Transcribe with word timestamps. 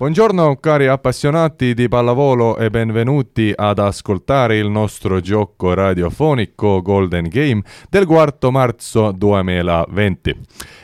Buongiorno 0.00 0.56
cari 0.56 0.86
appassionati 0.86 1.74
di 1.74 1.86
pallavolo 1.86 2.56
e 2.56 2.70
benvenuti 2.70 3.52
ad 3.54 3.78
ascoltare 3.78 4.56
il 4.56 4.70
nostro 4.70 5.20
gioco 5.20 5.74
radiofonico 5.74 6.80
Golden 6.80 7.28
Game 7.28 7.60
del 7.90 8.06
quarto 8.06 8.50
marzo 8.50 9.12
2020. 9.12 10.36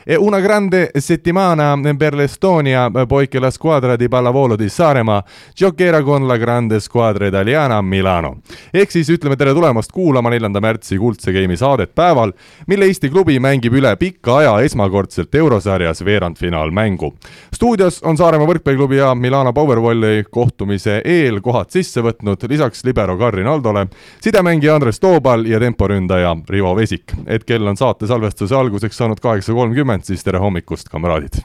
È 0.04 0.14
una 0.14 0.38
grande 0.40 0.90
settimana 0.92 1.80
per 1.96 2.12
l'Estonia 2.12 2.90
poiché 2.90 3.38
la 3.40 3.50
squadra 3.50 3.96
di 3.96 4.06
pallavolo 4.06 4.54
di 4.54 4.68
Saaremaa 4.68 5.24
giocherà 5.54 6.02
con 6.02 6.26
la 6.26 6.36
grande 6.36 6.78
squadra 6.78 7.26
italiana 7.26 7.76
a 7.76 7.82
Milano. 7.82 8.42
ehk 8.70 8.90
siis 8.90 9.08
ütleme 9.08 9.36
tere 9.36 9.54
tulemast 9.54 9.92
kuulama 9.92 10.28
neljanda 10.28 10.60
märtsi 10.60 10.98
Kuldse 10.98 11.32
Game'i 11.32 11.56
saadet 11.56 11.94
päeval, 11.94 12.34
mille 12.66 12.84
Eesti 12.84 13.08
klubi 13.08 13.38
mängib 13.40 13.72
üle 13.72 13.96
pika 13.96 14.36
aja 14.36 14.60
esmakordselt 14.62 15.34
eurosarjas 15.34 16.04
veerandfinaalmängu. 16.04 17.14
stuudios 17.54 18.02
on 18.02 18.16
Saaremaa 18.16 18.46
võrkpalliklubi 18.46 19.05
ja 19.05 19.05
Milano 19.14 19.52
Powervolli 19.52 20.24
kohtumise 20.30 21.00
eel 21.04 21.40
kohad 21.44 21.70
sisse 21.70 22.02
võtnud 22.04 22.42
lisaks 22.48 22.84
libero 22.84 23.16
Karin 23.18 23.46
Aldole 23.46 23.86
sidemängija 24.24 24.74
Andres 24.74 25.00
Toobal 25.00 25.46
ja 25.46 25.60
temporündaja 25.62 26.36
Rivo 26.48 26.74
Vesik. 26.76 27.12
et 27.26 27.44
kell 27.44 27.66
on 27.66 27.76
saate 27.76 28.06
salvestuse 28.06 28.56
alguseks 28.56 28.96
saanud 28.96 29.20
kaheksa 29.22 29.52
kolmkümmend, 29.52 30.04
siis 30.04 30.24
tere 30.24 30.40
hommikust, 30.42 30.88
kamraadid! 30.88 31.38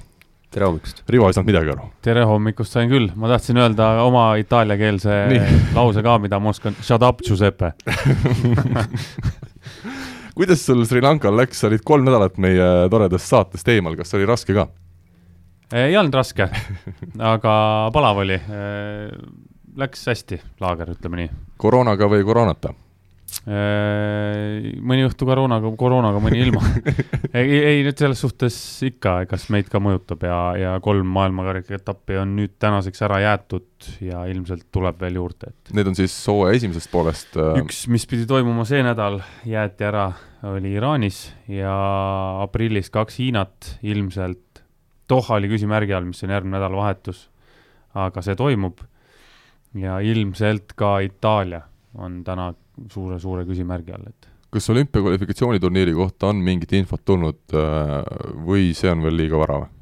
tere 0.52 0.66
hommikust! 0.66 1.04
Rivo 1.10 1.28
ei 1.28 1.38
saanud 1.38 1.52
midagi 1.52 1.76
aru. 1.76 1.92
tere 2.02 2.26
hommikust 2.26 2.78
sain 2.78 2.90
küll, 2.90 3.12
ma 3.16 3.30
tahtsin 3.32 3.62
öelda 3.62 3.92
oma 4.04 4.32
itaaliakeelse 4.42 5.24
lause 5.78 6.04
ka, 6.04 6.18
mida 6.24 6.40
ma 6.40 6.56
oskan, 6.56 6.76
shut 6.82 7.04
up, 7.04 7.22
Giuseppe 7.28 7.74
kuidas 10.36 10.66
sul 10.66 10.86
Sri 10.86 11.02
Lankal 11.02 11.38
läks, 11.38 11.62
sa 11.62 11.70
olid 11.70 11.84
kolm 11.86 12.08
nädalat 12.08 12.40
meie 12.42 12.72
toredast 12.90 13.30
saatest 13.30 13.70
eemal, 13.70 13.96
kas 14.00 14.16
oli 14.18 14.26
raske 14.26 14.58
ka? 14.58 14.68
Ei 15.72 15.98
olnud 15.98 16.16
raske, 16.20 16.48
aga 17.34 17.56
palav 17.96 18.24
oli. 18.26 18.38
Läks 19.82 20.08
hästi, 20.12 20.42
laager, 20.60 20.96
ütleme 20.98 21.24
nii. 21.24 21.34
koroonaga 21.62 22.10
või 22.12 22.26
koroonata? 22.28 22.74
mõni 23.42 25.06
õhtu 25.08 25.26
koroonaga, 25.26 25.70
koroonaga, 25.80 26.20
mõni 26.22 26.42
ilma 26.44 26.62
ei, 27.40 27.56
ei 27.58 27.80
nüüd 27.86 27.98
selles 27.98 28.20
suhtes 28.22 28.56
ikka, 28.86 29.22
kas 29.30 29.48
meid 29.54 29.70
ka 29.72 29.80
mõjutab 29.82 30.26
ja, 30.28 30.40
ja 30.60 30.74
kolm 30.84 31.08
maailmakarika 31.16 31.78
etappi 31.80 32.20
on 32.22 32.36
nüüd 32.38 32.58
tänaseks 32.62 33.02
ära 33.08 33.22
jäetud 33.24 33.90
ja 34.04 34.26
ilmselt 34.30 34.68
tuleb 34.76 35.00
veel 35.02 35.22
juurde, 35.22 35.54
et. 35.54 35.74
Need 35.78 35.94
on 35.94 35.98
siis 35.98 36.18
hooaja 36.28 36.60
esimesest 36.60 36.92
poolest? 36.92 37.40
üks, 37.64 37.86
mis 37.92 38.06
pidi 38.10 38.28
toimuma 38.30 38.68
see 38.68 38.84
nädal, 38.86 39.22
jäeti 39.48 39.88
ära, 39.88 40.10
oli 40.52 40.76
Iraanis 40.76 41.24
ja 41.50 41.74
aprillis 42.44 42.92
kaks 42.94 43.22
Hiinat, 43.24 43.78
ilmselt 43.82 44.51
Doha 45.12 45.38
oli 45.40 45.50
küsimärgi 45.52 45.96
all, 45.96 46.08
mis 46.08 46.24
on 46.24 46.32
järgmine 46.32 46.58
nädalavahetus. 46.58 47.28
aga 47.92 48.22
see 48.24 48.38
toimub 48.40 48.78
ja 49.76 49.98
ilmselt 50.00 50.72
ka 50.80 51.00
Itaalia 51.04 51.60
on 52.00 52.22
täna 52.24 52.54
suure-suure 52.88 53.44
küsimärgi 53.46 53.92
all, 53.92 54.08
et 54.08 54.30
kas 54.52 54.70
olümpiakvalifikatsiooniturniiri 54.72 55.94
kohta 55.94 56.32
on 56.32 56.40
mingit 56.44 56.72
infot 56.74 57.04
tulnud 57.06 57.56
või 58.48 58.72
see 58.76 58.92
on 58.92 59.04
veel 59.04 59.20
liiga 59.20 59.40
vara 59.40 59.60
või? 59.66 59.81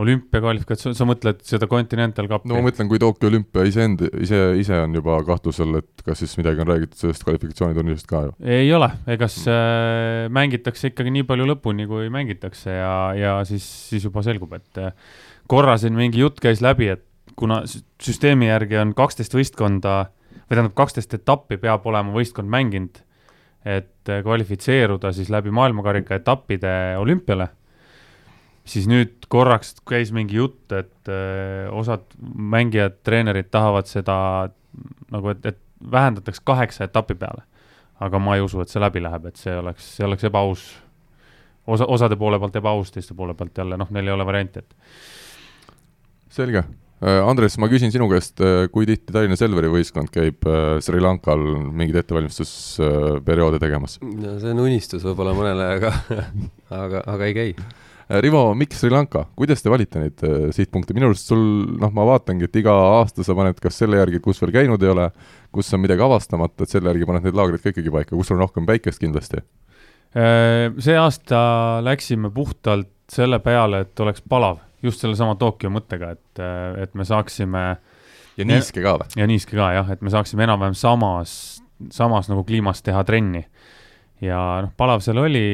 Olümpiakvalifikatsioon, 0.00 0.94
sa 0.96 1.04
mõtled 1.04 1.42
seda 1.44 1.68
Continental 1.68 2.28
Cupi? 2.30 2.48
no 2.48 2.56
ma 2.56 2.64
mõtlen, 2.68 2.88
kui 2.88 3.00
Tokyo 3.02 3.28
olümpia 3.28 3.66
iseend-, 3.68 4.06
ise, 4.24 4.40
ise 4.60 4.78
on 4.86 4.96
juba 4.96 5.18
kahtlusel, 5.26 5.76
et 5.82 6.04
kas 6.06 6.22
siis 6.22 6.32
midagi 6.40 6.64
on 6.64 6.70
räägitud 6.70 6.96
sellest 6.96 7.26
kvalifikatsiooniturniirist 7.26 8.08
ka 8.08 8.22
ju? 8.28 8.32
ei 8.54 8.72
ole, 8.72 8.88
ega 9.12 9.28
siis 9.28 9.50
äh, 9.52 10.30
mängitakse 10.32 10.92
ikkagi 10.92 11.12
nii 11.18 11.28
palju 11.28 11.50
lõpuni, 11.52 11.86
kui 11.90 12.08
mängitakse 12.14 12.72
ja, 12.78 12.94
ja 13.18 13.36
siis, 13.48 13.66
siis 13.92 14.08
juba 14.08 14.24
selgub, 14.24 14.56
et 14.56 14.80
äh, 14.80 14.96
korra 15.52 15.76
siin 15.80 15.98
mingi 15.98 16.24
jutt 16.24 16.40
käis 16.40 16.64
läbi, 16.64 16.88
et 16.96 17.04
kuna 17.36 17.62
süsteemi 17.66 18.48
järgi 18.48 18.80
on 18.80 18.96
kaksteist 18.96 19.36
võistkonda 19.36 19.96
või 20.32 20.56
tähendab, 20.56 20.76
kaksteist 20.78 21.20
etappi 21.20 21.60
peab 21.60 21.84
olema 21.88 22.16
võistkond 22.16 22.48
mänginud, 22.52 23.04
et 23.68 24.08
äh, 24.08 24.24
kvalifitseeruda 24.24 25.12
siis 25.12 25.28
läbi 25.32 25.52
maailmakarika 25.52 26.16
etappide 26.16 26.96
olümpiale, 27.00 27.52
siis 28.64 28.86
nüüd 28.90 29.26
korraks 29.32 29.74
käis 29.88 30.12
mingi 30.14 30.38
jutt, 30.38 30.64
et 30.72 31.10
äh, 31.10 31.70
osad 31.74 32.04
mängijad, 32.22 33.00
treenerid 33.06 33.50
tahavad 33.50 33.90
seda 33.90 34.16
nagu, 35.12 35.32
et, 35.34 35.46
et 35.46 35.58
vähendatakse 35.92 36.44
kaheksa 36.44 36.86
etapi 36.88 37.18
peale. 37.18 37.46
aga 38.02 38.18
ma 38.18 38.34
ei 38.34 38.42
usu, 38.42 38.58
et 38.60 38.70
see 38.70 38.80
läbi 38.82 38.98
läheb, 39.02 39.28
et 39.30 39.36
see 39.38 39.52
oleks, 39.54 39.96
see 39.96 40.06
oleks 40.06 40.24
ebaaus. 40.26 40.62
osa, 41.66 41.86
osade 41.86 42.16
poole 42.16 42.38
pealt 42.38 42.56
ebaaus, 42.56 42.90
teiste 42.90 43.14
poole 43.14 43.34
pealt 43.34 43.58
jälle 43.58 43.76
noh, 43.76 43.90
neil 43.90 44.06
ei 44.06 44.14
ole 44.14 44.26
varianti, 44.26 44.58
et. 44.58 44.74
selge 46.30 46.64
Äh, 47.02 47.18
Andres, 47.26 47.56
ma 47.58 47.66
küsin 47.66 47.90
sinu 47.90 48.06
käest, 48.06 48.38
äh, 48.38 48.68
kui 48.70 48.86
tihti 48.86 49.10
Tallinna 49.10 49.34
Selveri 49.34 49.66
võistkond 49.72 50.12
käib 50.14 50.46
äh, 50.46 50.76
Sri 50.84 51.00
Lankal 51.02 51.40
mingeid 51.74 51.98
ettevalmistusperioode 51.98 53.58
tegemas? 53.62 53.96
no 54.06 54.36
see 54.38 54.52
on 54.54 54.60
unistus 54.62 55.02
võib-olla 55.08 55.32
mõnele, 55.34 55.66
aga 55.80 55.90
aga, 56.84 57.02
aga 57.10 57.26
ei 57.26 57.34
käi. 57.34 57.56
Rivo, 58.20 58.42
miks 58.58 58.80
Sri 58.82 58.90
Lanka, 58.92 59.22
kuidas 59.38 59.62
te 59.64 59.70
valite 59.72 60.00
neid 60.02 60.22
sihtpunkte, 60.52 60.92
minu 60.96 61.08
arust 61.08 61.30
sul, 61.30 61.42
noh, 61.80 61.92
ma 61.94 62.04
vaatangi, 62.04 62.44
et 62.48 62.58
iga 62.60 62.74
aasta 62.98 63.24
sa 63.24 63.36
paned 63.38 63.60
kas 63.62 63.78
selle 63.80 63.96
järgi, 64.00 64.20
kus 64.20 64.42
veel 64.42 64.52
käinud 64.52 64.82
ei 64.84 64.90
ole, 64.92 65.06
kus 65.54 65.72
on 65.72 65.80
midagi 65.84 66.04
avastamata, 66.04 66.66
et 66.66 66.74
selle 66.74 66.92
järgi 66.92 67.08
paned 67.08 67.24
need 67.24 67.38
laagrid 67.38 67.62
ka 67.62 67.72
ikkagi 67.72 67.94
paika, 67.94 68.16
kus 68.16 68.32
on 68.34 68.42
rohkem 68.42 68.68
päikest 68.68 69.00
kindlasti? 69.00 69.40
See 70.12 70.98
aasta 70.98 71.38
läksime 71.86 72.28
puhtalt 72.34 72.90
selle 73.12 73.38
peale, 73.44 73.86
et 73.86 74.04
oleks 74.04 74.20
palav 74.28 74.60
just 74.82 75.02
sellesama 75.02 75.36
Tokyo 75.40 75.70
mõttega, 75.72 76.12
et, 76.16 76.42
et 76.82 76.94
me 76.98 77.06
saaksime. 77.06 77.64
ja 78.36 78.46
niiske 78.48 78.82
ka 78.84 78.96
või? 79.00 79.08
ja 79.16 79.28
niiske 79.30 79.56
ka 79.56 79.70
jah, 79.76 79.92
et 79.94 80.02
me 80.02 80.12
saaksime 80.12 80.44
enam-vähem 80.46 80.76
samas, 80.76 81.62
samas 81.94 82.30
nagu 82.30 82.44
kliimas 82.44 82.82
teha 82.82 83.04
trenni. 83.08 83.46
Ja 84.22 84.40
noh, 84.64 84.72
palav 84.78 85.02
seal 85.04 85.18
oli 85.22 85.44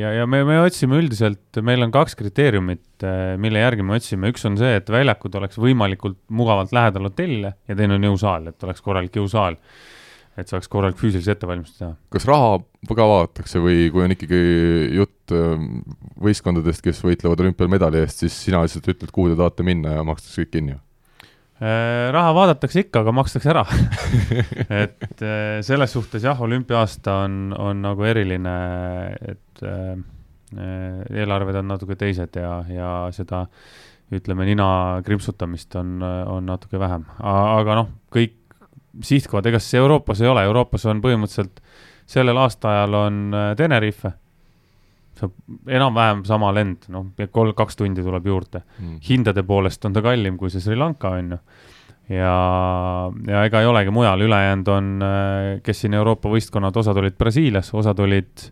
ja, 0.00 0.12
ja 0.20 0.28
me, 0.30 0.42
me 0.46 0.58
otsime 0.64 0.98
üldiselt, 1.00 1.60
meil 1.64 1.86
on 1.86 1.94
kaks 1.94 2.18
kriteeriumit, 2.18 3.04
mille 3.42 3.62
järgi 3.62 3.86
me 3.86 3.98
otsime, 3.98 4.32
üks 4.34 4.46
on 4.48 4.58
see, 4.60 4.78
et 4.80 4.90
väljakud 4.92 5.36
oleks 5.38 5.60
võimalikult 5.60 6.18
mugavalt 6.34 6.74
lähedal 6.76 7.10
hotellile 7.10 7.54
ja 7.68 7.78
teine 7.78 7.98
on 7.98 8.08
jõusaal, 8.10 8.50
et 8.50 8.66
oleks 8.66 8.82
korralik 8.84 9.20
jõusaal 9.20 9.60
et 10.36 10.50
saaks 10.50 10.68
korralik 10.68 10.98
füüsilise 11.00 11.32
ettevalmistuse 11.32 11.80
teha. 11.80 11.94
kas 12.12 12.26
raha 12.28 12.58
ka 12.90 13.06
vaadatakse 13.08 13.60
või 13.62 13.86
kui 13.92 14.04
on 14.04 14.12
ikkagi 14.12 14.40
jutt 14.98 15.34
ähm, 15.34 15.78
võistkondadest, 16.22 16.84
kes 16.84 17.00
võitlevad 17.04 17.40
olümpial 17.44 17.70
medali 17.72 18.02
eest, 18.02 18.24
siis 18.24 18.36
sina 18.48 18.60
lihtsalt 18.64 18.88
ütled, 18.92 19.12
kuhu 19.14 19.32
te 19.32 19.38
tahate 19.40 19.66
minna 19.66 19.96
ja 19.96 20.04
makstakse 20.06 20.44
kõik 20.44 20.52
kinni? 20.58 20.76
Äh, 21.56 22.10
raha 22.12 22.34
vaadatakse 22.36 22.82
ikka, 22.84 23.00
aga 23.00 23.12
makstakse 23.16 23.48
ära. 23.48 23.62
Et 24.82 25.22
äh, 25.24 25.62
selles 25.64 25.94
suhtes 25.94 26.26
jah, 26.26 26.36
olümpia-aasta 26.44 27.14
on, 27.24 27.38
on 27.56 27.80
nagu 27.80 28.04
eriline, 28.04 28.52
et 29.24 29.62
äh, 29.64 29.94
eelarved 31.16 31.56
on 31.56 31.70
natuke 31.72 31.96
teised 31.96 32.36
ja, 32.36 32.58
ja 32.68 32.90
seda 33.16 33.46
ütleme, 34.12 34.44
nina 34.46 34.68
krimpsutamist 35.06 35.74
on, 35.80 35.96
on 36.04 36.44
natuke 36.46 36.78
vähem, 36.78 37.08
aga 37.26 37.80
noh, 37.80 37.88
kõik 38.14 38.36
sihtkohad, 39.02 39.48
ega 39.50 39.58
siis 39.58 39.80
Euroopas 39.80 40.20
ei 40.22 40.30
ole, 40.30 40.44
Euroopas 40.46 40.84
on 40.92 41.00
põhimõtteliselt 41.02 41.58
sellel 42.06 42.38
aastaajal 42.44 42.94
on 43.00 43.18
Tenerife, 43.58 44.12
saab 45.20 45.32
enam-vähem 45.78 46.24
sama 46.28 46.50
lend, 46.54 46.88
noh, 46.92 47.08
kolm, 47.32 47.54
kaks 47.56 47.78
tundi 47.80 48.04
tuleb 48.04 48.26
juurde 48.28 48.62
mm.. 48.62 48.98
hindade 49.08 49.44
poolest 49.46 49.84
on 49.88 49.96
ta 49.96 50.02
kallim 50.04 50.36
kui 50.40 50.52
see 50.52 50.62
Sri 50.64 50.76
Lanka, 50.78 51.14
on 51.16 51.36
ju. 51.36 51.38
ja, 52.16 52.34
ja 53.30 53.46
ega 53.48 53.62
ei 53.62 53.70
olegi 53.70 53.94
mujal, 53.94 54.26
ülejäänud 54.26 54.70
on, 54.74 54.92
äh, 55.06 55.48
kes 55.64 55.84
siin 55.84 55.96
Euroopa 55.96 56.30
võistkonnad, 56.32 56.76
osad 56.76 57.00
olid 57.02 57.16
Brasiilias, 57.18 57.72
osad 57.74 58.04
olid 58.04 58.50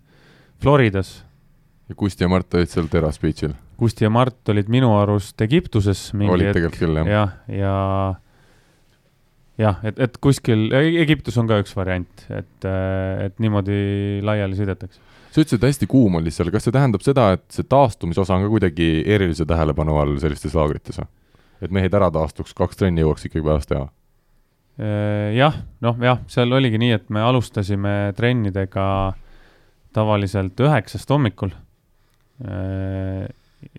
Floridas. 0.62 1.18
ja 1.88 1.94
Kusti 1.94 2.24
ja 2.24 2.32
Mart 2.32 2.54
olid 2.54 2.72
seal 2.72 2.90
Terras 2.92 3.20
Beachil? 3.20 3.54
Kusti 3.76 4.06
ja 4.06 4.10
Mart 4.10 4.48
olid 4.48 4.70
minu 4.72 4.94
arust 4.96 5.40
Egiptuses. 5.44 6.12
olid 6.14 6.52
tegelikult 6.52 6.80
küll, 6.80 7.02
jah. 7.02 7.14
jah, 7.14 7.38
ja, 7.48 7.56
ja 7.64 7.78
jah, 9.60 9.80
et, 9.86 9.98
et 10.02 10.16
kuskil, 10.22 10.66
Egiptus 11.02 11.36
on 11.40 11.48
ka 11.50 11.60
üks 11.62 11.74
variant, 11.76 12.24
et, 12.34 12.68
et 12.68 13.42
niimoodi 13.42 14.20
laiali 14.26 14.58
sõidetakse. 14.58 15.02
sa 15.30 15.42
ütlesid, 15.42 15.60
et 15.60 15.68
hästi 15.68 15.90
kuum 15.90 16.20
oli 16.20 16.32
seal, 16.34 16.50
kas 16.54 16.66
see 16.66 16.74
tähendab 16.74 17.04
seda, 17.06 17.32
et 17.38 17.44
see 17.54 17.66
taastumisosa 17.68 18.38
on 18.38 18.46
ka 18.46 18.54
kuidagi 18.54 18.88
erilise 19.06 19.46
tähelepanu 19.48 19.98
all 20.00 20.16
sellistes 20.22 20.56
laagrites 20.58 21.02
või? 21.02 21.10
et 21.64 21.72
mehed 21.72 21.94
ära 21.96 22.10
taastuks, 22.12 22.54
kaks 22.56 22.80
trenni 22.80 23.04
jõuaks 23.04 23.28
ikkagi 23.28 23.44
päevas 23.46 23.70
teha? 23.70 23.86
jah, 25.38 25.60
noh 25.84 26.00
jah, 26.02 26.18
seal 26.30 26.50
oligi 26.52 26.80
nii, 26.82 26.96
et 26.96 27.10
me 27.14 27.22
alustasime 27.22 28.12
trennidega 28.18 28.86
tavaliselt 29.94 30.58
üheksast 30.58 31.10
hommikul. 31.14 31.52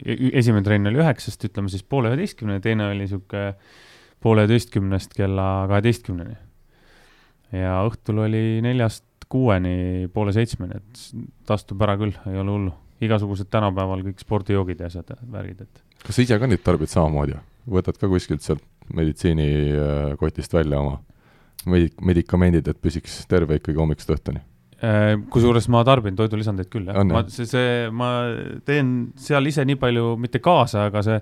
esimene 0.05 0.63
trenn 0.63 0.87
oli 0.87 1.01
üheksast, 1.03 1.43
ütleme 1.49 1.67
siis 1.69 1.83
poole 1.83 2.13
üheteistkümne, 2.13 2.61
teine 2.63 2.87
oli 2.87 3.03
niisugune 3.03 3.51
pooleteistkümnest 4.23 5.13
kella 5.17 5.65
kaheteistkümneni. 5.69 6.37
ja 7.55 7.79
õhtul 7.87 8.23
oli 8.25 8.45
neljast 8.65 9.05
kuueni 9.29 10.07
poole 10.13 10.33
seitsmeni, 10.35 10.77
et 10.77 11.03
tastub 11.47 11.81
ära 11.81 11.97
küll, 11.99 12.15
ei 12.29 12.39
ole 12.39 12.51
hullu. 12.57 12.73
igasugused 13.05 13.49
tänapäeval 13.51 14.05
kõik 14.05 14.21
spordijoogid 14.23 14.79
ja 14.79 14.87
asjad, 14.87 15.11
värgid, 15.31 15.65
et. 15.65 15.83
kas 16.05 16.15
sa 16.15 16.23
ise 16.23 16.39
ka 16.39 16.47
neid 16.47 16.63
tarbid 16.63 16.91
samamoodi? 16.91 17.37
võtad 17.69 17.97
ka 17.97 18.07
kuskilt 18.07 18.45
sealt 18.45 18.63
meditsiinikotist 18.93 20.53
välja 20.53 20.79
oma 20.79 20.99
medik-, 21.69 22.01
medikamendid, 22.05 22.67
et 22.69 22.81
püsiks 22.81 23.23
terve 23.29 23.59
ikkagi 23.59 23.81
hommikust 23.81 24.13
õhtuni? 24.13 24.41
Äh, 24.85 25.15
kusjuures 25.31 25.67
ma 25.71 25.81
tarbin 25.87 26.17
toidulisandeid 26.19 26.69
küll, 26.69 26.89
jah. 26.91 27.05
ma, 27.07 27.23
see, 27.31 27.47
see, 27.49 27.85
ma 27.95 28.09
teen 28.67 28.91
seal 29.19 29.47
ise 29.49 29.65
nii 29.65 29.79
palju, 29.81 30.13
mitte 30.21 30.41
kaasa, 30.43 30.89
aga 30.91 31.03
see 31.05 31.19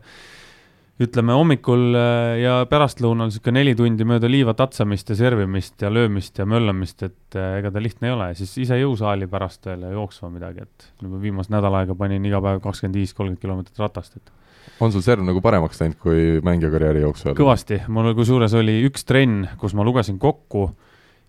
ütleme 1.02 1.34
hommikul 1.34 1.96
äh, 1.98 2.36
ja 2.44 2.58
pärastlõunal 2.70 3.32
niisugune 3.32 3.62
neli 3.62 3.74
tundi 3.78 4.06
mööda 4.06 4.30
liiva 4.30 4.54
tatsamist 4.58 5.10
ja 5.10 5.18
servimist 5.18 5.82
ja 5.82 5.90
löömist 5.90 6.38
ja 6.38 6.46
möllamist, 6.50 7.02
et 7.08 7.38
äh, 7.40 7.58
ega 7.62 7.72
ta 7.74 7.82
lihtne 7.82 8.12
ei 8.12 8.14
ole, 8.14 8.30
siis 8.38 8.54
ise 8.62 8.78
jõusaali 8.78 9.28
pärast 9.32 9.66
veel 9.70 9.88
ja 9.88 9.94
jooksma 9.96 10.30
midagi, 10.36 10.68
et 10.68 10.88
viimast 11.24 11.54
nädal 11.54 11.80
aega 11.82 11.98
panin 11.98 12.26
iga 12.30 12.42
päev 12.44 12.62
kakskümmend 12.64 13.02
viis, 13.02 13.16
kolmkümmend 13.18 13.42
kilomeetrit 13.42 13.82
ratast, 13.82 14.22
et 14.22 14.80
on 14.84 14.94
sul 14.94 15.04
serv 15.06 15.26
nagu 15.26 15.42
paremaks 15.44 15.82
läinud 15.82 15.98
kui 16.02 16.40
mängijakarjääri 16.46 17.04
jooksul? 17.08 17.34
kõvasti, 17.42 17.82
mul 17.90 18.14
kusjuures 18.18 18.54
oli 18.62 18.78
üks 18.86 19.10
trenn, 19.10 19.50
kus 19.58 19.74
ma 19.74 19.86
lugesin 19.88 20.22
kokku 20.22 20.70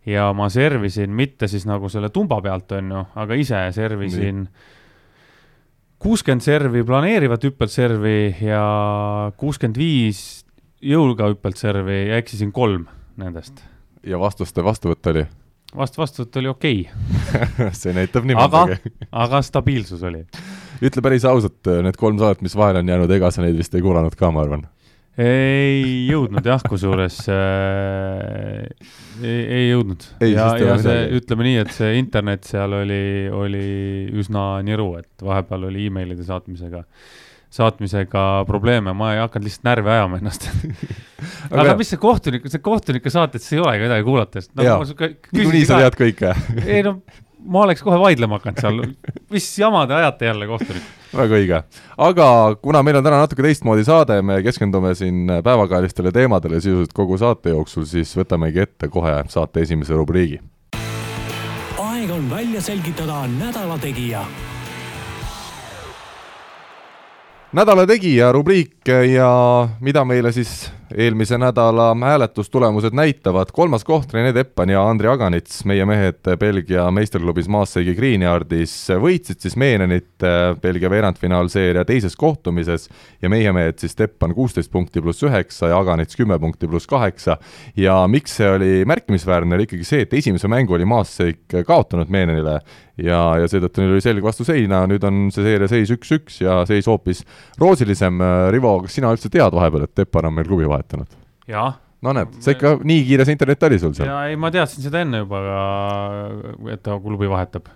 ja 0.04 0.28
ma 0.36 0.50
servisin 0.52 1.16
mitte 1.16 1.48
siis 1.48 1.64
nagu 1.64 1.88
selle 1.88 2.12
tumba 2.12 2.42
pealt, 2.44 2.76
on 2.76 2.96
ju, 2.98 3.04
aga 3.24 3.40
ise 3.40 3.64
servisin 3.72 4.44
Nii 4.44 4.72
kuuskümmend 6.04 6.44
servi 6.44 6.82
planeerivat 6.84 7.44
hüppelservi 7.46 8.18
ja 8.44 8.64
kuuskümmend 9.40 9.78
viis 9.80 10.18
jõuga 10.84 11.30
hüppelservi 11.32 11.96
ja 12.10 12.18
eksisin 12.20 12.50
kolm 12.52 12.84
nendest. 13.16 13.62
ja 14.04 14.20
vastuste 14.20 14.64
vastuvõtt 14.64 15.08
oli? 15.14 15.22
vast-, 15.72 15.96
vastuvõtt 15.96 16.36
oli 16.42 16.50
okei 16.52 16.82
okay. 16.84 17.70
see 17.80 17.96
näitab 17.96 18.28
nii 18.28 18.36
mõndagi. 18.36 18.92
aga 19.24 19.40
stabiilsus 19.48 20.04
oli. 20.04 20.20
ütle 20.84 21.04
päris 21.06 21.24
ausalt, 21.24 21.72
need 21.88 21.96
kolm 21.96 22.20
saadet, 22.20 22.44
mis 22.44 22.56
vahele 22.58 22.84
on 22.84 22.92
jäänud, 22.92 23.16
ega 23.16 23.32
sa 23.32 23.46
neid 23.46 23.56
vist 23.56 23.74
ei 23.74 23.84
kuulanud 23.84 24.18
ka, 24.18 24.28
ma 24.34 24.44
arvan 24.44 24.68
ei 25.20 26.06
jõudnud 26.08 26.46
jah, 26.46 26.62
kusjuures 26.66 27.20
äh, 27.30 28.64
ei, 29.22 29.42
ei 29.42 29.66
jõudnud. 29.68 30.06
ja, 30.26 30.48
ja 30.58 30.78
see, 30.82 31.04
ütleme 31.20 31.46
nii, 31.46 31.58
et 31.62 31.74
see 31.74 31.92
internet 32.00 32.48
seal 32.48 32.74
oli, 32.80 33.04
oli 33.30 33.66
üsna 34.18 34.58
niru, 34.66 34.94
et 34.98 35.24
vahepeal 35.24 35.68
oli 35.70 35.86
emailide 35.90 36.26
saatmisega, 36.26 36.82
saatmisega 37.54 38.24
probleeme, 38.48 38.94
ma 38.96 39.12
ei 39.14 39.22
hakanud 39.22 39.46
lihtsalt 39.46 39.68
närvi 39.70 39.94
ajama 39.94 40.18
ennast. 40.22 40.48
Aga, 41.44 41.60
aga 41.60 41.72
mis 41.78 41.88
see 41.92 42.00
kohtunik, 42.00 42.48
see 42.52 42.60
kohtunike 42.64 43.10
saated, 43.12 43.40
see 43.40 43.56
ei 43.56 43.62
olegi 43.62 43.84
midagi 43.86 44.04
kuulata, 44.04 44.40
sest 44.42 44.50
no, 44.58 44.64
niikuinii 45.36 45.62
sa 45.68 45.78
tead 45.80 45.96
kõike. 45.96 46.32
ei 46.64 46.82
no 46.84 46.98
ma 47.44 47.64
oleks 47.64 47.82
kohe 47.84 47.98
vaidlema 48.00 48.38
hakanud 48.40 48.60
seal, 48.60 48.80
mis 49.34 49.48
jama 49.58 49.84
te 49.86 49.96
ajate 49.98 50.30
jälle, 50.30 50.46
kohtunik? 50.46 50.86
väga 51.14 51.38
õige. 51.38 51.60
aga 52.08 52.28
kuna 52.62 52.82
meil 52.82 52.98
on 52.98 53.06
täna 53.06 53.20
natuke 53.22 53.44
teistmoodi 53.46 53.84
saade, 53.86 54.20
me 54.22 54.40
keskendume 54.42 54.94
siin 54.98 55.28
päevakajalistele 55.44 56.12
teemadele 56.12 56.60
sisuliselt 56.60 56.96
kogu 56.96 57.18
saate 57.20 57.54
jooksul, 57.54 57.86
siis 57.88 58.16
võtamegi 58.18 58.64
ette 58.64 58.88
kohe 58.88 59.20
saate 59.28 59.62
esimese 59.66 59.94
rubriigi. 59.94 60.40
aeg 61.78 62.10
on 62.10 62.30
välja 62.30 62.64
selgitada 62.64 63.26
nädala 63.38 63.78
tegija 63.78 64.24
nädala 67.54 67.86
tegija 67.86 68.32
rubriik 68.32 68.88
ja 69.12 69.28
mida 69.80 70.04
meile 70.04 70.32
siis 70.32 70.72
eelmise 70.96 71.38
nädala 71.38 71.96
hääletustulemused 72.00 72.92
näitavad, 72.92 73.50
kolmas 73.52 73.84
koht 73.84 74.12
Rene 74.14 74.32
Teppan 74.32 74.68
ja 74.68 74.82
Andri 74.88 75.08
Aganits, 75.08 75.64
meie 75.64 75.86
mehed 75.86 76.20
Belgia 76.40 76.90
meisterklubis 76.94 77.48
Maassegi 77.48 77.94
Greenyardis 77.94 78.74
võitsid 79.00 79.40
siis 79.40 79.56
Meenenit 79.56 80.24
Belgia 80.62 80.90
veerandfinaalseeria 80.90 81.84
teises 81.88 82.16
kohtumises 82.16 82.88
ja 83.22 83.30
meie 83.32 83.52
mehed 83.52 83.80
siis 83.80 83.96
Teppan 83.96 84.34
kuusteist 84.34 84.72
punkti 84.72 85.02
pluss 85.02 85.24
üheksa 85.24 85.72
ja 85.72 85.78
Aganits 85.80 86.16
kümme 86.16 86.38
punkti 86.38 86.68
pluss 86.68 86.86
kaheksa. 86.86 87.38
ja 87.76 88.06
miks 88.08 88.36
see 88.36 88.50
oli 88.50 88.72
märkimisväärne, 88.86 89.54
oli 89.54 89.68
ikkagi 89.68 89.84
see, 89.84 90.04
et 90.04 90.14
esimese 90.14 90.48
mängu 90.48 90.74
oli 90.74 90.84
Maasseg 90.84 91.60
kaotanud 91.66 92.12
Meenenile 92.12 92.60
ja, 93.00 93.20
ja 93.40 93.48
seetõttu 93.50 93.82
neil 93.82 93.96
oli 93.96 94.04
selge 94.04 94.24
vastu 94.24 94.46
seina, 94.46 94.84
nüüd 94.90 95.04
on 95.06 95.26
see 95.34 95.44
seeria 95.46 95.68
seis 95.70 95.90
üks-üks 95.94 96.40
ja 96.44 96.60
seis 96.68 96.86
hoopis 96.90 97.24
roosilisem. 97.60 98.20
Rivo, 98.54 98.76
kas 98.84 98.98
sina 98.98 99.10
üldse 99.14 99.30
tead 99.32 99.54
vahepeal, 99.54 99.86
et 99.88 99.94
Teppan 99.98 100.30
on 100.30 100.36
meil 100.38 100.48
klubi 100.48 100.68
vahetanud? 100.74 101.16
jah. 101.50 101.78
no 102.04 102.14
näed, 102.16 102.36
see 102.44 102.58
ikka 102.58 102.76
nii 102.84 103.06
kiires 103.08 103.32
internet 103.32 103.70
oli 103.70 103.80
sul 103.80 103.96
seal? 103.96 104.10
jaa, 104.10 104.28
ei 104.32 104.38
ma 104.40 104.52
teadsin 104.54 104.84
seda 104.84 105.02
enne 105.04 105.24
juba, 105.24 105.40
et 106.74 106.84
ta 106.84 106.98
klubi 107.00 107.30
vahetab. 107.30 107.72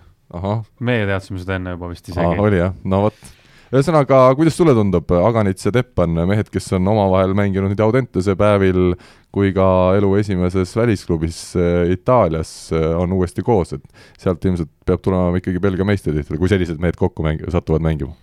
meie 0.79 1.09
teadsime 1.09 1.41
seda 1.41 1.57
enne 1.59 1.75
juba 1.77 1.91
vist 1.91 2.11
isegi. 2.11 2.39
oli 2.47 2.61
jah, 2.61 2.75
no 2.85 3.05
vot 3.07 3.35
ühesõnaga, 3.69 4.23
kuidas 4.37 4.55
sulle 4.57 4.73
tundub, 4.73 5.11
Aganits 5.13 5.67
ja 5.67 5.71
Teppan, 5.73 6.15
mehed, 6.29 6.47
kes 6.49 6.71
on 6.77 6.89
omavahel 6.89 7.35
mänginud 7.37 7.69
nii 7.69 7.83
Audentese 7.85 8.33
päevil 8.37 8.95
kui 9.33 9.51
ka 9.53 9.65
elu 9.97 10.09
esimeses 10.17 10.73
välisklubis 10.77 11.41
äh, 11.59 11.91
Itaalias 11.93 12.71
äh, 12.73 12.87
on 12.97 13.13
uuesti 13.13 13.45
koos, 13.45 13.75
et 13.77 13.85
sealt 14.17 14.45
ilmselt 14.45 14.71
peab 14.89 15.03
tulema 15.05 15.37
ikkagi 15.37 15.61
Belgia 15.61 15.85
meistritiitel, 15.85 16.39
kui 16.41 16.49
sellised 16.49 16.81
mehed 16.81 16.97
kokku 16.97 17.25
mängi-, 17.25 17.49
satuvad 17.53 17.85
mängima? 17.85 18.15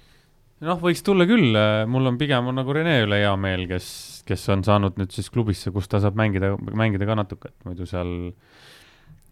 Noh, 0.67 0.79
võiks 0.83 1.03
tulla 1.07 1.27
küll, 1.29 1.57
mul 1.91 2.13
on 2.13 2.19
pigem 2.21 2.51
on 2.51 2.59
nagu 2.61 2.75
Rene 2.75 2.99
üle 3.05 3.21
hea 3.23 3.35
meel, 3.41 3.67
kes, 3.71 3.89
kes 4.29 4.49
on 4.55 4.65
saanud 4.67 4.99
nüüd 5.01 5.15
siis 5.15 5.31
klubisse, 5.33 5.73
kus 5.75 5.89
ta 5.91 6.01
saab 6.03 6.19
mängida, 6.19 6.55
mängida 6.75 7.09
ka 7.09 7.19
natuke, 7.19 7.53
et 7.53 7.69
muidu 7.69 7.87
seal 7.89 8.11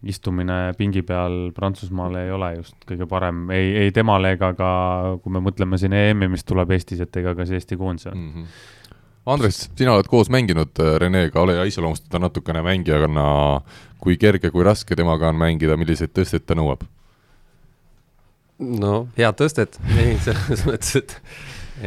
istumine 0.05 0.73
pingi 0.77 1.01
peal 1.05 1.51
Prantsusmaal 1.55 2.17
ei 2.19 2.31
ole 2.33 2.51
just 2.59 2.77
kõige 2.87 3.07
parem, 3.09 3.45
ei, 3.53 3.71
ei 3.85 3.93
temale 3.95 4.35
ega 4.35 4.51
ka, 4.57 4.71
kui 5.23 5.33
me 5.33 5.41
mõtleme 5.43 5.79
siin 5.81 5.95
EM-i, 5.97 6.29
mis 6.31 6.45
tuleb 6.47 6.73
Eestis, 6.75 7.01
et 7.01 7.21
ega 7.21 7.33
ka 7.37 7.47
see 7.47 7.59
Eesti 7.59 7.77
koondise 7.79 8.13
mm. 8.13 8.31
-hmm. 8.33 8.57
Andres, 9.25 9.63
sina 9.73 9.95
oled 9.95 10.05
koos 10.05 10.29
mänginud 10.29 10.77
äh, 10.79 10.97
Renega, 11.01 11.41
ole 11.41 11.55
hea, 11.57 11.63
iseloomustada 11.65 12.19
natukene 12.21 12.61
mängijana, 12.61 13.61
kui 13.97 14.19
kerge, 14.21 14.51
kui 14.53 14.63
raske 14.63 14.95
temaga 14.95 15.31
on 15.31 15.39
mängida, 15.41 15.77
milliseid 15.77 16.13
tõsteid 16.13 16.45
ta 16.45 16.53
nõuab? 16.53 16.85
No 18.59 18.93
head 19.17 19.37
tõstet, 19.39 19.79
ei 19.99 20.15
selles 20.23 20.63
mõttes, 20.67 20.95
et, 21.01 21.17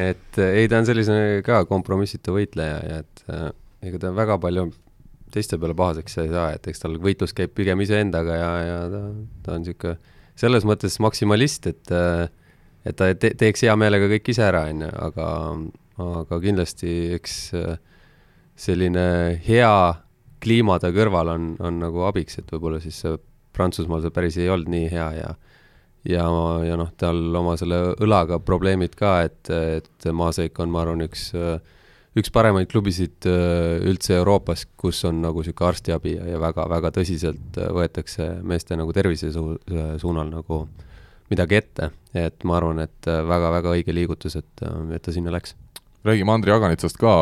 et 0.09 0.43
ei, 0.45 0.69
ta 0.69 0.83
on 0.83 0.89
sellise 0.89 1.17
ka 1.47 1.63
kompromissita 1.71 2.35
võitleja 2.35 2.83
ja 2.85 3.01
et 3.05 3.25
äh, 3.33 3.49
ega 3.89 4.03
ta 4.03 4.13
väga 4.17 4.39
palju 4.43 4.69
teiste 5.33 5.59
peale 5.61 5.77
pahaseks 5.77 6.19
ei 6.23 6.31
saa, 6.33 6.51
et 6.57 6.69
eks 6.71 6.83
tal 6.83 6.97
võitlus 7.03 7.35
käib 7.37 7.53
pigem 7.57 7.81
iseendaga 7.85 8.37
ja, 8.37 8.53
ja 8.65 8.79
ta, 8.93 9.03
ta 9.45 9.57
on 9.57 9.65
niisugune 9.65 10.17
selles 10.39 10.63
mõttes 10.69 11.01
maksimalist, 11.03 11.67
et 11.67 11.95
äh, 11.95 12.29
et 12.87 12.97
ta 12.97 13.11
te 13.19 13.33
teeks 13.37 13.65
hea 13.67 13.75
meelega 13.77 14.09
kõik 14.13 14.31
ise 14.33 14.45
ära, 14.47 14.67
on 14.71 14.85
ju, 14.87 14.91
aga, 15.09 15.31
aga 16.23 16.39
kindlasti 16.45 16.93
eks 17.17 17.39
äh, 17.59 17.81
selline 18.59 19.09
hea 19.45 19.73
kliima 20.43 20.79
ta 20.83 20.93
kõrval 20.95 21.33
on, 21.35 21.51
on 21.65 21.81
nagu 21.83 22.07
abiks, 22.09 22.39
et 22.41 22.55
võib-olla 22.55 22.81
siis 22.83 23.01
Prantsusmaal 23.59 24.05
see 24.05 24.15
päris 24.15 24.37
ei 24.39 24.51
olnud 24.53 24.71
nii 24.71 24.91
hea 24.93 25.07
ja 25.17 25.33
ja, 26.09 26.27
ja 26.65 26.79
noh, 26.81 26.93
tal 27.01 27.21
oma 27.37 27.57
selle 27.61 27.95
õlaga 28.01 28.41
probleemid 28.41 28.97
ka, 28.99 29.19
et, 29.29 29.51
et 29.51 30.09
Maaseik 30.13 30.59
on, 30.63 30.73
ma 30.73 30.83
arvan, 30.85 31.05
üks, 31.07 31.29
üks 32.19 32.33
paremaid 32.35 32.71
klubisid 32.73 33.29
üldse 33.29 34.17
Euroopas, 34.19 34.67
kus 34.81 35.05
on 35.09 35.23
nagu 35.23 35.45
niisugune 35.45 35.71
arstiabi 35.71 36.17
ja, 36.17 36.27
ja 36.33 36.43
väga-väga 36.43 36.93
tõsiselt 36.97 37.61
võetakse 37.77 38.31
meeste 38.43 38.79
nagu 38.81 38.95
tervise 38.97 39.31
su-, 39.35 39.59
suunal 40.01 40.33
nagu 40.33 40.65
midagi 41.29 41.59
ette, 41.61 41.91
et 42.17 42.45
ma 42.49 42.57
arvan, 42.57 42.81
et 42.87 43.05
väga-väga 43.07 43.77
õige 43.77 43.95
liigutus, 43.95 44.39
et, 44.41 44.69
et 44.97 45.03
ta 45.05 45.13
sinna 45.13 45.35
läks. 45.35 45.55
Räägime 46.07 46.33
Andri 46.33 46.53
Aganitsast 46.55 46.97
ka, 46.97 47.13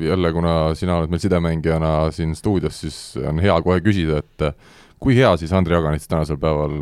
jälle 0.00 0.30
kuna 0.32 0.54
sina 0.74 0.96
oled 0.98 1.12
meil 1.12 1.20
sidemängijana 1.22 2.10
siin 2.10 2.32
stuudios, 2.34 2.80
siis 2.80 2.96
on 3.20 3.38
hea 3.38 3.54
kohe 3.62 3.82
küsida, 3.84 4.22
et 4.24 4.46
kui 5.00 5.16
hea 5.16 5.32
siis 5.40 5.52
Andrei 5.52 5.78
Aganits 5.78 6.08
tänasel 6.08 6.38
päeval 6.40 6.76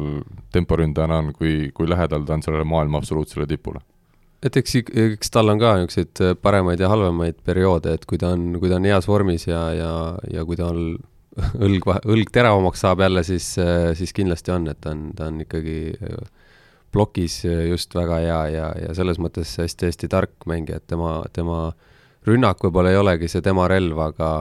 temporündajana 0.52 1.22
on, 1.22 1.32
kui, 1.36 1.70
kui 1.74 1.88
lähedal 1.88 2.26
ta 2.26 2.36
on 2.36 2.44
sellele 2.44 2.64
maailma 2.68 3.00
absoluutsele 3.02 3.46
tipule? 3.50 3.82
et 4.42 4.58
eks, 4.58 4.76
eks 5.04 5.30
tal 5.30 5.52
on 5.52 5.60
ka 5.60 5.76
niisuguseid 5.78 6.22
äh, 6.24 6.34
paremaid 6.42 6.82
ja 6.82 6.90
halvemaid 6.90 7.38
perioode, 7.46 7.94
et 7.96 8.06
kui 8.10 8.18
ta 8.18 8.32
on, 8.34 8.56
kui 8.58 8.70
ta 8.70 8.78
on 8.80 8.88
heas 8.90 9.06
vormis 9.08 9.46
ja, 9.46 9.62
ja, 9.76 9.92
ja 10.32 10.44
kui 10.48 10.58
ta 10.58 10.72
on 10.72 10.96
õlg, 11.66 11.86
õlg 12.02 12.32
teravamaks 12.34 12.82
saab 12.82 13.04
jälle, 13.04 13.22
siis, 13.26 13.52
äh, 13.62 13.92
siis 13.98 14.14
kindlasti 14.16 14.54
on, 14.54 14.66
et 14.72 14.80
ta 14.82 14.94
on, 14.96 15.10
ta 15.16 15.30
on 15.30 15.38
ikkagi 15.44 15.76
äh, 15.94 16.24
plokis 16.92 17.38
just 17.70 17.94
väga 17.96 18.18
hea 18.20 18.40
ja, 18.52 18.66
ja 18.82 18.96
selles 18.98 19.16
mõttes 19.22 19.54
hästi-hästi 19.62 20.10
tark 20.12 20.44
mängija, 20.50 20.82
et 20.82 20.90
tema, 20.90 21.22
tema 21.32 21.60
rünnak 22.28 22.60
võib-olla 22.66 22.92
ei 22.92 22.98
olegi 23.00 23.30
see 23.32 23.40
tema 23.44 23.64
relv, 23.70 23.96
aga 24.10 24.32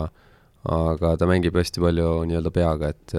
aga 0.67 1.15
ta 1.17 1.25
mängib 1.29 1.55
hästi 1.57 1.81
palju 1.81 2.09
nii-öelda 2.29 2.51
peaga, 2.53 2.91
et 2.91 3.15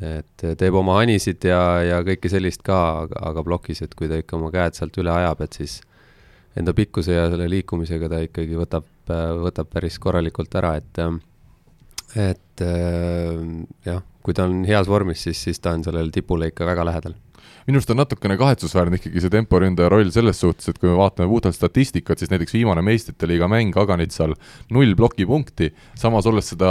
et 0.00 0.44
teeb 0.58 0.76
oma 0.80 0.98
anisid 1.02 1.44
ja, 1.44 1.60
ja 1.84 2.00
kõike 2.06 2.30
sellist 2.32 2.64
ka, 2.66 2.80
aga, 3.04 3.22
aga 3.30 3.44
plokis, 3.46 3.82
et 3.84 3.94
kui 3.94 4.08
ta 4.10 4.20
ikka 4.20 4.38
oma 4.38 4.50
käed 4.54 4.78
sealt 4.78 4.96
üle 5.02 5.12
ajab, 5.12 5.42
et 5.44 5.58
siis 5.60 5.80
enda 6.58 6.74
pikkuse 6.76 7.14
ja 7.14 7.28
selle 7.30 7.48
liikumisega 7.52 8.08
ta 8.10 8.22
ikkagi 8.24 8.58
võtab, 8.58 8.86
võtab 9.44 9.70
päris 9.70 9.98
korralikult 10.02 10.54
ära, 10.58 10.76
et 10.80 11.02
et 12.18 12.62
äh, 12.66 13.34
jah, 13.86 14.00
kui 14.24 14.34
ta 14.34 14.48
on 14.48 14.64
heas 14.66 14.88
vormis, 14.90 15.22
siis, 15.28 15.38
siis 15.46 15.62
ta 15.62 15.76
on 15.76 15.84
sellele 15.86 16.10
tipule 16.10 16.50
ikka 16.50 16.66
väga 16.66 16.88
lähedal 16.88 17.14
minu 17.66 17.80
arust 17.80 17.90
on 17.92 18.00
natukene 18.00 18.36
kahetsusväärne 18.40 18.98
ikkagi 19.00 19.22
see 19.24 19.32
temporündaja 19.32 19.90
roll 19.92 20.10
selles 20.14 20.40
suhtes, 20.42 20.70
et 20.70 20.78
kui 20.80 20.90
me 20.90 20.96
vaatame 20.98 21.28
puhtalt 21.30 21.56
statistikat, 21.56 22.20
siis 22.20 22.30
näiteks 22.32 22.54
viimane 22.56 22.82
meistrite 22.84 23.28
liiga 23.28 23.48
mäng 23.50 23.76
Aganitsal 23.80 24.34
null 24.74 24.94
plokipunkti, 24.98 25.70
samas 25.98 26.28
olles 26.30 26.52
seda 26.52 26.70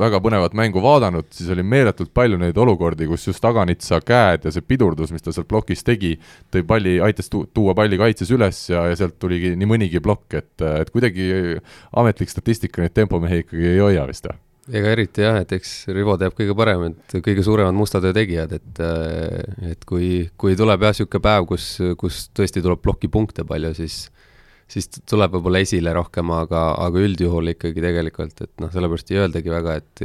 väga 0.00 0.20
põnevat 0.24 0.56
mängu 0.58 0.82
vaadanud, 0.84 1.30
siis 1.34 1.50
oli 1.54 1.64
meeletult 1.66 2.12
palju 2.16 2.40
neid 2.40 2.58
olukordi, 2.60 3.08
kus 3.10 3.26
just 3.30 3.44
Aganitsa 3.44 4.00
käed 4.04 4.46
ja 4.46 4.54
see 4.54 4.66
pidurdus, 4.66 5.14
mis 5.14 5.24
ta 5.24 5.34
seal 5.34 5.48
plokis 5.50 5.84
tegi, 5.86 6.14
tõi 6.52 6.66
palli, 6.66 6.98
aitas 7.04 7.30
tu 7.32 7.44
tuua 7.54 7.74
palli 7.78 7.98
kaitses 8.00 8.30
üles 8.34 8.62
ja, 8.70 8.86
ja 8.90 8.98
sealt 8.98 9.18
tuligi 9.22 9.56
nii 9.58 9.70
mõnigi 9.70 10.02
plokk, 10.04 10.38
et, 10.38 10.68
et 10.82 10.94
kuidagi 10.94 11.58
ametlik 12.00 12.30
statistika 12.30 12.84
neid 12.84 12.94
tempomehi 12.96 13.44
ikkagi 13.44 13.74
ei 13.74 13.82
hoia 13.82 14.06
vist 14.10 14.30
või? 14.30 14.38
Ega 14.70 14.92
eriti 14.94 15.24
jah, 15.24 15.40
et 15.42 15.52
eks 15.56 15.72
Rivo 15.94 16.16
teab 16.20 16.34
kõige 16.38 16.54
parem, 16.58 16.86
et 16.90 17.16
kõige 17.24 17.44
suuremad 17.46 17.76
musta 17.76 18.00
töö 18.02 18.14
tegijad, 18.16 18.54
et 18.56 18.82
et 19.72 19.84
kui, 19.88 20.28
kui 20.40 20.56
tuleb 20.58 20.86
jah, 20.86 20.94
niisugune 20.94 21.24
päev, 21.24 21.46
kus, 21.50 21.66
kus 22.00 22.22
tõesti 22.36 22.62
tuleb 22.64 22.82
plokipunkte 22.84 23.46
palju, 23.48 23.74
siis 23.78 24.02
siis 24.70 24.86
tuleb 25.10 25.32
võib-olla 25.34 25.64
esile 25.64 25.90
rohkem, 25.96 26.30
aga, 26.30 26.68
aga 26.78 27.00
üldjuhul 27.02 27.56
ikkagi 27.56 27.82
tegelikult, 27.82 28.36
et 28.44 28.52
noh, 28.62 28.70
sellepärast 28.70 29.10
ei 29.10 29.18
öeldagi 29.24 29.50
väga, 29.50 29.80
et 29.80 30.04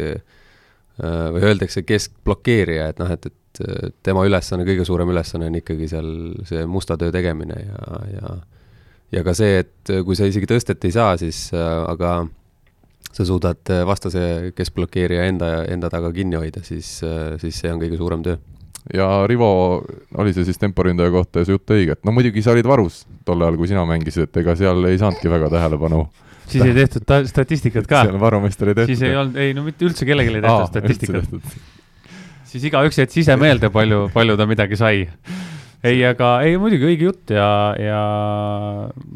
või 1.35 1.43
öeldakse 1.51 1.83
keskblokeerija, 1.85 2.87
et 2.89 3.01
noh, 3.03 3.11
et, 3.11 3.27
et 3.29 3.61
tema 4.03 4.23
ülesanne, 4.25 4.65
kõige 4.67 4.87
suurem 4.87 5.11
ülesanne 5.11 5.51
on 5.51 5.59
ikkagi 5.59 5.89
seal 5.91 6.09
see 6.47 6.65
musta 6.65 6.97
töö 6.99 7.13
tegemine 7.13 7.59
ja, 7.61 7.99
ja 8.15 8.35
ja 9.13 9.21
ka 9.23 9.35
see, 9.37 9.61
et 9.61 9.93
kui 10.03 10.17
sa 10.17 10.25
isegi 10.27 10.49
tõstet 10.49 10.83
ei 10.87 10.95
saa, 10.95 11.13
siis 11.19 11.47
aga 11.53 12.17
sa 13.15 13.25
suudad 13.27 13.71
äh, 13.71 13.85
vastase 13.87 14.51
keskblokeerija 14.55 15.29
enda, 15.29 15.53
enda 15.71 15.89
taga 15.93 16.11
kinni 16.15 16.37
hoida, 16.39 16.63
siis, 16.65 16.97
äh, 17.07 17.37
siis 17.41 17.61
see 17.63 17.71
on 17.71 17.79
kõige 17.83 17.99
suurem 17.99 18.25
töö. 18.25 18.37
ja 18.93 19.07
Rivo, 19.29 19.47
oli 20.21 20.33
see 20.35 20.45
siis 20.45 20.59
temporündaja 20.61 21.13
kohta 21.13 21.45
see 21.45 21.55
jutt 21.55 21.71
õige, 21.73 21.95
et 21.95 22.05
no 22.05 22.13
muidugi 22.15 22.43
sa 22.45 22.53
olid 22.53 22.67
varus 22.69 23.03
tol 23.25 23.41
ajal, 23.41 23.57
kui 23.57 23.71
sina 23.71 23.85
mängisid, 23.87 24.27
et 24.27 24.43
ega 24.43 24.57
seal 24.59 24.83
ei 24.91 24.99
saanudki 25.01 25.31
väga 25.31 25.49
tähelepanu 25.53 26.03
siis 26.49 26.65
ei 26.65 26.75
tehtud 26.75 27.05
ta 27.07 27.21
statistikat 27.27 27.87
ka? 27.89 28.03
seal 28.05 28.19
varumeister 28.21 28.71
ei 28.71 28.77
tehtud? 28.77 28.93
siis 28.93 29.07
ei 29.07 29.17
olnud, 29.17 29.39
ei 29.41 29.55
no 29.57 29.65
mitte 29.65 29.87
üldse 29.87 30.05
kellelgi 30.07 30.35
ei 30.35 30.43
tehtud 30.43 30.69
statistikat. 30.69 31.57
siis 32.51 32.67
igaüks 32.69 32.99
jättis 33.01 33.23
ise 33.23 33.39
meelde, 33.39 33.71
palju, 33.73 34.05
palju 34.13 34.37
ta 34.37 34.47
midagi 34.49 34.77
sai. 34.79 35.07
ei, 35.81 36.03
aga 36.05 36.37
ei 36.45 36.59
muidugi 36.61 36.91
õige 36.91 37.09
jutt 37.09 37.33
ja, 37.33 37.49
ja 37.79 38.03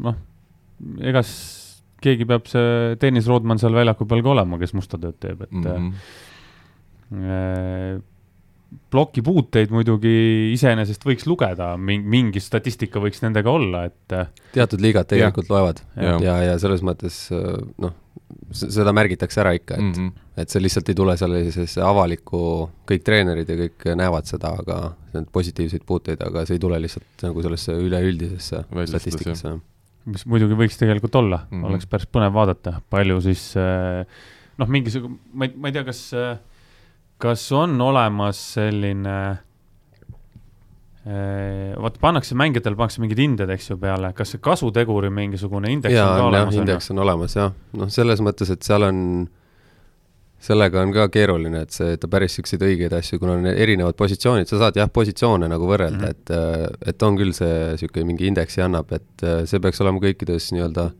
noh, 0.08 0.18
ega 1.12 1.22
keegi 2.04 2.26
peab 2.28 2.48
see 2.50 2.96
Tõnis 3.00 3.28
Roodman 3.30 3.60
seal 3.62 3.76
väljaku 3.76 4.06
peal 4.10 4.24
ka 4.24 4.32
olema, 4.34 4.58
kes 4.60 4.74
musta 4.76 5.00
tööd 5.00 5.18
teeb, 5.22 5.44
et 5.46 5.52
mm. 5.52 5.92
-hmm. 7.10 8.02
ploki 8.90 9.22
puuteid 9.26 9.72
muidugi 9.74 10.52
iseenesest 10.54 11.04
võiks 11.06 11.26
lugeda, 11.26 11.72
mingi 11.76 12.40
statistika 12.40 13.02
võiks 13.02 13.22
nendega 13.24 13.50
olla, 13.50 13.84
et. 13.90 14.12
Äh, 14.14 14.30
teatud 14.54 14.80
liigad 14.80 15.08
tegelikult 15.10 15.48
ja. 15.48 15.54
loevad 15.54 15.82
ja, 15.96 16.18
ja, 16.22 16.36
ja 16.52 16.58
selles 16.62 16.84
mõttes 16.86 17.26
noh, 17.30 17.96
seda 18.52 18.92
märgitakse 18.94 19.40
ära 19.42 19.52
ikka, 19.56 19.74
et 19.74 19.82
mm, 19.82 19.92
-hmm. 19.92 20.28
et 20.42 20.50
see 20.50 20.62
lihtsalt 20.62 20.88
ei 20.88 20.94
tule 20.98 21.16
sellisesse 21.16 21.82
avalikku, 21.82 22.70
kõik 22.88 23.04
treenerid 23.06 23.48
ja 23.48 23.56
kõik 23.64 23.90
näevad 23.98 24.30
seda, 24.30 24.54
aga 24.62 24.78
need 25.14 25.28
positiivseid 25.32 25.84
puuteid, 25.86 26.22
aga 26.26 26.46
see 26.46 26.58
ei 26.58 26.62
tule 26.62 26.80
lihtsalt 26.80 27.26
nagu 27.26 27.42
sellesse 27.42 27.74
üleüldisesse 27.74 28.64
statistikasse 28.86 29.58
mis 30.08 30.24
muidugi 30.28 30.56
võiks 30.56 30.78
tegelikult 30.80 31.14
olla 31.20 31.42
mm, 31.42 31.50
-hmm. 31.50 31.68
oleks 31.68 31.88
päris 31.90 32.08
põnev 32.08 32.32
vaadata, 32.34 32.78
palju 32.90 33.20
siis 33.24 33.44
eh, 33.60 34.04
noh, 34.60 34.68
mingisugune, 34.68 35.18
ma 35.34 35.48
ei, 35.48 35.54
ma 35.56 35.70
ei 35.70 35.76
tea, 35.76 35.84
kas, 35.86 36.02
eh, 36.16 36.34
kas 37.20 37.46
on 37.56 37.76
olemas 37.84 38.40
selline 38.56 39.16
eh, 41.04 41.74
vaata, 41.76 42.00
pannakse 42.00 42.38
mängijatel, 42.38 42.78
pannakse 42.78 43.04
mingid 43.04 43.20
hinded, 43.20 43.52
eks 43.56 43.72
ju, 43.72 43.78
peale, 43.80 44.12
kas 44.16 44.34
see 44.34 44.42
kasuteguri 44.44 45.12
mingisugune 45.12 45.72
indeks 45.76 45.96
jaa, 45.96 46.08
on 46.14 46.22
ka 46.22 46.30
olemas? 46.32 46.60
indeks 46.62 46.90
on 46.94 47.04
olemas 47.04 47.36
jah, 47.36 47.52
noh, 47.76 47.92
selles 47.92 48.24
mõttes, 48.24 48.52
et 48.52 48.66
seal 48.66 48.88
on 48.88 49.04
sellega 50.40 50.80
on 50.80 50.92
ka 50.94 51.08
keeruline, 51.12 51.64
et 51.66 51.74
see, 51.74 51.98
ta 52.00 52.08
päris 52.08 52.32
niisuguseid 52.32 52.64
õigeid 52.64 52.94
asju, 52.96 53.18
kuna 53.20 53.36
on 53.36 53.50
erinevad 53.50 53.98
positsioonid, 53.98 54.48
sa 54.48 54.60
saad 54.62 54.78
jah, 54.80 54.88
positsioone 54.92 55.48
nagu 55.50 55.68
võrrelda 55.68 56.00
mm, 56.00 56.16
-hmm. 56.16 56.80
et, 56.80 56.88
et 56.94 57.02
on 57.06 57.18
küll 57.20 57.36
see 57.36 57.52
niisugune 57.74 58.08
mingi 58.08 58.30
indeksi 58.30 58.64
annab, 58.64 58.92
et 58.96 59.26
see 59.50 59.60
peaks 59.60 59.80
olema 59.84 60.00
kõikides 60.00 60.52
nii-öelda 60.56 60.90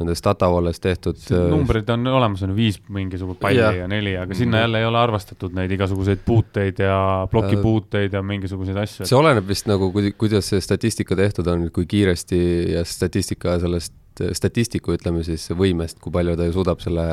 nendes 0.00 0.22
datavoles 0.24 0.80
tehtud. 0.80 1.20
numbrid 1.50 1.88
on 1.94 2.06
olemas, 2.06 2.42
on 2.46 2.54
viis 2.56 2.80
mingisugust 2.88 3.40
palli 3.40 3.60
ja, 3.60 3.72
ja 3.82 3.88
neli, 3.90 4.16
aga 4.16 4.34
sinna 4.34 4.50
mm 4.50 4.56
-hmm. 4.56 4.64
jälle 4.64 4.78
ei 4.78 4.88
ole 4.90 4.98
arvestatud 4.98 5.54
neid 5.54 5.70
igasuguseid 5.76 6.24
puuteid 6.24 6.82
ja 6.84 7.28
plokipuuteid 7.30 8.12
ja 8.12 8.22
mingisuguseid 8.22 8.76
asju. 8.76 9.06
see 9.06 9.18
oleneb 9.18 9.48
vist 9.48 9.66
nagu, 9.66 9.92
kuidas 10.18 10.48
see 10.48 10.60
statistika 10.60 11.16
tehtud 11.16 11.46
on, 11.46 11.70
kui 11.72 11.86
kiiresti 11.86 12.40
ja 12.72 12.84
statistika 12.84 13.58
sellest 13.58 13.94
statistiku, 14.36 14.94
ütleme 14.96 15.22
siis, 15.24 15.46
võimest, 15.56 15.98
kui 16.02 16.12
palju 16.12 16.36
ta 16.38 16.46
ju 16.48 16.54
suudab 16.54 16.82
selle, 16.82 17.06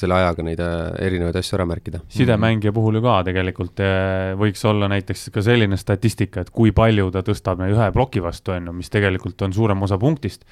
selle 0.00 0.16
ajaga 0.18 0.44
neid 0.46 0.60
äh, 0.62 0.74
erinevaid 1.06 1.38
asju 1.40 1.56
ära 1.58 1.66
märkida. 1.68 2.02
sidemängija 2.12 2.74
puhul 2.76 2.98
ju 2.98 3.04
ka 3.04 3.18
tegelikult 3.28 3.82
äh, 3.84 4.32
võiks 4.38 4.64
olla 4.68 4.90
näiteks 4.92 5.30
ka 5.34 5.44
selline 5.44 5.78
statistika, 5.80 6.44
et 6.44 6.52
kui 6.54 6.74
palju 6.76 7.10
ta 7.14 7.24
tõstab 7.26 7.62
ühe 7.68 7.90
ploki 7.94 8.22
vastu, 8.24 8.56
on 8.56 8.70
ju, 8.70 8.76
mis 8.82 8.92
tegelikult 8.92 9.42
on 9.46 9.56
suurem 9.56 9.82
osa 9.86 9.98
punktist. 9.98 10.44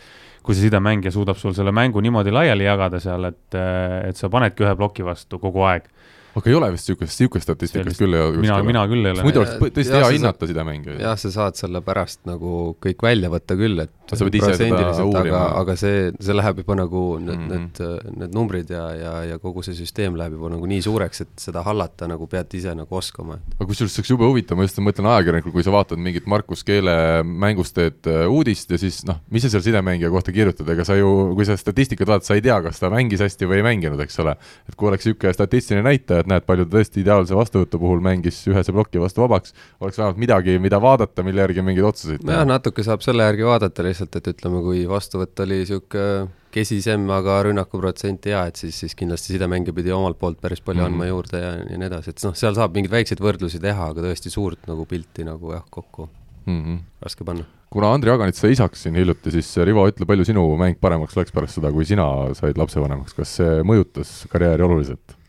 Kui 0.43 0.57
see 0.57 0.69
sidemängija 0.69 1.13
suudab 1.13 1.37
sul 1.37 1.55
selle 1.57 1.73
mängu 1.73 2.01
niimoodi 2.01 2.33
laiali 2.33 2.65
jagada 2.65 3.01
seal, 3.01 3.29
et, 3.29 3.57
et 4.09 4.17
sa 4.17 4.31
panedki 4.33 4.65
ühe 4.65 4.77
ploki 4.79 5.05
vastu 5.05 5.39
kogu 5.43 5.67
aeg 5.69 5.89
aga 6.39 6.51
ei 6.51 6.57
ole 6.57 6.71
vist 6.75 6.89
niisugust, 6.89 7.21
niisugust 7.21 7.47
statistikat 7.49 7.97
küll 7.99 8.15
ei 8.15 8.23
ole? 8.23 8.43
mina, 8.43 8.59
mina 8.67 8.85
küll 8.91 9.05
ei 9.05 9.15
ole. 9.15 9.25
muidu 9.27 9.43
oleks 9.43 9.57
tõesti 9.61 9.97
hea 9.97 10.11
hinnata 10.15 10.49
sidemängijaid. 10.51 11.01
jah, 11.03 11.17
sa 11.21 11.33
saad 11.35 11.59
selle 11.59 11.83
pärast 11.87 12.23
nagu 12.29 12.75
kõik 12.83 13.03
välja 13.07 13.31
võtta 13.33 13.57
küll, 13.59 13.83
et 13.85 13.95
sa 14.11 14.27
pead 14.27 14.39
ise 14.41 14.53
seda 14.59 15.07
uurima. 15.07 15.43
aga 15.61 15.77
see, 15.79 16.11
see 16.19 16.37
läheb 16.37 16.63
juba 16.63 16.77
nagu 16.79 17.03
need 17.23 17.37
mm, 17.37 17.49
-hmm. 17.49 17.67
need, 17.81 18.15
need 18.23 18.37
numbrid 18.37 18.71
ja, 18.71 18.85
ja, 18.97 19.15
ja 19.33 19.39
kogu 19.43 19.65
see 19.67 19.77
süsteem 19.79 20.19
läheb 20.19 20.37
juba 20.39 20.53
nagu 20.55 20.71
nii 20.71 20.83
suureks, 20.87 21.25
et 21.27 21.35
seda 21.49 21.65
hallata 21.67 22.09
nagu 22.11 22.27
pead 22.31 22.55
ise 22.59 22.75
nagu 22.79 22.97
oskama. 22.97 23.41
aga 23.59 23.69
kusjuures 23.71 23.95
see 23.95 24.03
oleks 24.03 24.15
jube 24.15 24.29
huvitav, 24.29 24.59
ma 24.59 24.67
just 24.67 24.79
mõtlen 24.83 25.11
ajakirjanikul, 25.11 25.55
kui 25.55 25.67
sa 25.67 25.75
vaatad 25.75 25.99
mingit 25.99 26.27
Markus 26.31 26.65
Keele 26.67 26.97
mängust 27.25 27.75
teed 27.75 28.07
äh, 28.11 28.27
uudist 28.31 28.71
ja 28.71 28.79
siis 28.81 29.03
noh, 29.09 29.21
mis 29.31 29.45
sa 29.45 29.53
seal 29.53 29.65
sidemängija 29.67 30.11
kohta 30.13 30.35
kirjutad, 30.35 30.69
ega 30.75 30.87
sa 30.87 30.97
ju, 30.99 31.35
kui 31.35 31.47
sa 31.49 31.59
statistikat 31.59 32.09
vaatad, 32.11 32.29
sa 32.29 32.39
ei 32.39 32.45
tea, 32.45 32.59
kas 32.65 32.83
ta 32.83 32.91
mängis 32.93 33.23
hästi 33.25 33.49
või 33.51 33.61
ei 33.61 33.67
mänginud, 33.67 34.01
eks 34.05 34.19
ole. 34.23 34.37
et 34.69 34.77
kui 34.77 34.91
oleks 34.91 35.07
niisugune 35.07 35.35
statistiline 35.35 35.85
näitaja, 35.87 36.20
et 36.23 36.31
näed, 36.31 36.47
palju 36.49 36.67
ta 36.67 36.77
tõesti 36.77 37.03
ideaalse 37.05 37.37
vastuvõtu 37.37 37.81
puhul 37.83 38.03
mängis 38.05 38.43
ühese 38.51 38.75
ploki 38.75 39.03
vastu 39.03 39.25
vabaks, 39.25 39.55
oleks 39.81 40.01
vähemalt 40.01 40.21
midagi, 40.21 40.59
mida 40.63 40.81
vaadata, 40.83 41.25
mille 41.27 41.45
järgi 41.47 41.65
mingeid 41.67 41.89
otsuseid 41.93 42.25
teha. 42.25 42.41
jah, 42.41 42.49
natuke 42.49 42.85
saab 42.87 43.05
selle 43.07 43.27
järgi 43.29 43.49
vaadata 43.49 43.87
lihtsalt, 43.87 44.21
et 44.21 44.31
ütleme, 44.35 44.63
kui 44.67 44.85
vastuvõtt 44.91 45.47
oli 45.47 45.63
niisugune 45.63 46.29
kesisem, 46.55 47.05
aga 47.15 47.41
rünnakuprotsent 47.47 48.27
hea, 48.31 48.41
et 48.51 48.59
siis, 48.59 48.77
siis 48.83 48.97
kindlasti 48.99 49.35
sidemängija 49.35 49.75
pidi 49.77 49.93
omalt 49.95 50.19
poolt 50.19 50.41
päris 50.43 50.61
palju 50.61 50.83
mm 50.83 50.87
-hmm. 50.87 50.93
andma 50.93 51.07
juurde 51.07 51.43
ja, 51.43 51.53
ja 51.63 51.79
nii 51.79 51.87
edasi, 51.87 52.11
et 52.11 52.25
noh, 52.27 52.35
seal 52.35 52.57
saab 52.59 52.75
mingeid 52.75 52.95
väikseid 52.97 53.23
võrdlusi 53.23 53.61
teha, 53.63 53.93
aga 53.95 54.03
tõesti 54.09 54.33
suurt 54.35 54.67
nagu 54.71 54.87
pilti 54.87 55.25
nagu 55.25 55.53
jah, 55.55 55.65
kokku 55.71 56.09
mm 56.47 56.61
-hmm. 56.65 56.79
raske 57.03 57.25
panna. 57.25 57.45
kuna 57.71 57.93
Andri 57.95 58.11
Aganit 58.11 58.35
sai 58.35 58.53
isaks 58.53 58.83
siin 58.83 58.95
hiljuti, 58.95 59.31
siis 59.31 59.57
Rivo, 59.57 59.87
ütle, 59.89 60.07
palju 60.07 60.25
sinu 60.25 60.57
mäng 60.57 60.81
paremaks 60.81 61.17
läks 61.17 61.33
pärast 61.33 61.55
seda, 61.55 61.73
kui 61.73 61.85
sina 61.85 62.35
said 62.35 62.59
lapsevanemaks, 62.59 63.15
kas 63.15 63.37
see 63.37 63.63
mõjutas 63.63 64.27
karjääri 64.29 64.63
oluliselt? 64.63 65.20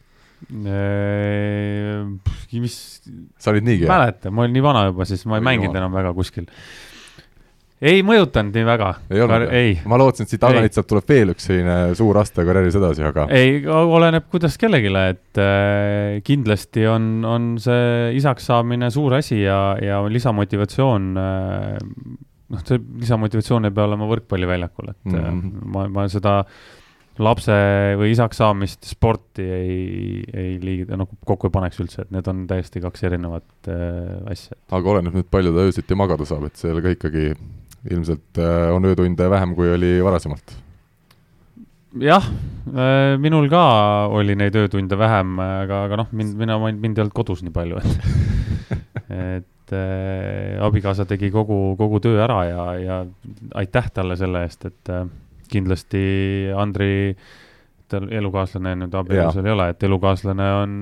Mis. 2.62 2.78
sa 3.40 3.52
olid 3.54 3.68
niigi 3.68 3.86
hea? 3.86 3.92
mäleta, 3.92 4.32
ma 4.32 4.46
olin 4.46 4.56
nii 4.58 4.64
vana 4.66 4.86
juba, 4.90 5.08
siis 5.10 5.26
ma 5.30 5.40
ei 5.40 5.46
mänginud 5.46 5.76
enam 5.78 5.94
väga 5.96 6.14
kuskil. 6.18 6.48
ei 7.82 8.02
mõjutanud 8.06 8.58
nii 8.58 8.66
väga. 8.68 8.90
ei 9.12 9.24
olnud? 9.26 9.54
ma 9.94 10.02
lootsin, 10.02 10.28
et 10.28 10.34
siit 10.34 10.48
Aganitsalt 10.48 10.90
tuleb 10.90 11.14
veel 11.14 11.34
üks 11.36 11.48
selline 11.50 11.78
suur 11.98 12.20
aste 12.22 12.46
karjääris 12.48 12.80
edasi, 12.82 13.06
aga. 13.12 13.28
ei, 13.38 13.62
oleneb 13.68 14.28
kuidas 14.34 14.58
kellelegi, 14.62 14.92
et 15.14 15.42
äh, 15.42 16.18
kindlasti 16.28 16.88
on, 16.90 17.14
on 17.28 17.54
see 17.62 18.12
isaks 18.20 18.50
saamine 18.52 18.92
suur 18.94 19.20
asi 19.20 19.44
ja, 19.44 19.62
ja 19.82 20.02
lisamotivatsioon 20.10 21.08
äh, 21.22 21.80
noh, 22.52 22.68
see 22.68 22.82
lisamotivatsioon 23.06 23.70
ei 23.70 23.74
pea 23.76 23.88
olema 23.88 24.10
võrkpalliväljakul, 24.10 24.94
et 24.94 25.10
mm 25.10 25.18
-hmm. 25.24 25.66
ma, 25.74 25.88
ma 25.92 26.08
seda 26.12 26.42
lapse 27.24 27.56
või 28.00 28.12
isaks 28.14 28.42
saamist 28.42 28.88
sporti 28.90 29.46
ei, 29.46 29.78
ei 30.34 30.56
liigi, 30.62 30.88
nagu 30.90 31.18
kokku 31.28 31.50
ei 31.50 31.56
paneks 31.56 31.82
üldse, 31.84 32.06
et 32.06 32.16
need 32.16 32.28
on 32.32 32.44
täiesti 32.50 32.84
kaks 32.84 33.06
erinevat 33.10 33.72
äh, 33.72 34.18
asja. 34.32 34.58
aga 34.72 34.96
oleneb 34.96 35.18
nüüd, 35.20 35.30
palju 35.34 35.54
ta 35.56 35.68
öösiti 35.70 35.98
magada 35.98 36.28
saab, 36.28 36.50
et 36.50 36.60
seal 36.62 36.82
ka 36.84 36.96
ikkagi 36.96 37.32
ilmselt 37.92 38.42
äh, 38.42 38.68
on 38.76 38.90
öötunde 38.90 39.30
vähem, 39.32 39.56
kui 39.58 39.72
oli 39.74 39.94
varasemalt? 40.06 40.58
jah 42.02 42.28
äh,, 42.72 43.18
minul 43.22 43.50
ka 43.52 43.64
oli 44.16 44.38
neid 44.40 44.56
öötunde 44.56 44.98
vähem, 45.00 45.40
aga, 45.44 45.86
aga 45.90 46.04
noh, 46.04 46.12
mind, 46.16 46.38
mina, 46.40 46.60
mind 46.72 46.96
ei 46.96 47.06
olnud 47.06 47.16
kodus 47.16 47.46
nii 47.46 47.56
palju, 47.56 47.82
et 47.82 48.12
et 49.72 49.74
äh, 49.76 50.60
abikaasa 50.64 51.06
tegi 51.10 51.32
kogu, 51.32 51.76
kogu 51.80 52.00
töö 52.04 52.22
ära 52.24 52.44
ja, 52.48 52.64
ja 52.80 52.98
aitäh 53.60 53.90
talle 53.94 54.18
selle 54.20 54.44
eest, 54.46 54.66
et 54.68 54.92
äh, 54.92 55.06
kindlasti 55.52 56.02
Andri 56.58 56.92
et 57.92 58.14
elukaaslane 58.22 58.76
nüüd 58.80 58.96
abielus 58.96 59.38
ei 59.42 59.52
ole, 59.52 59.70
et 59.74 59.84
elukaaslane 59.84 60.48
on, 60.62 60.76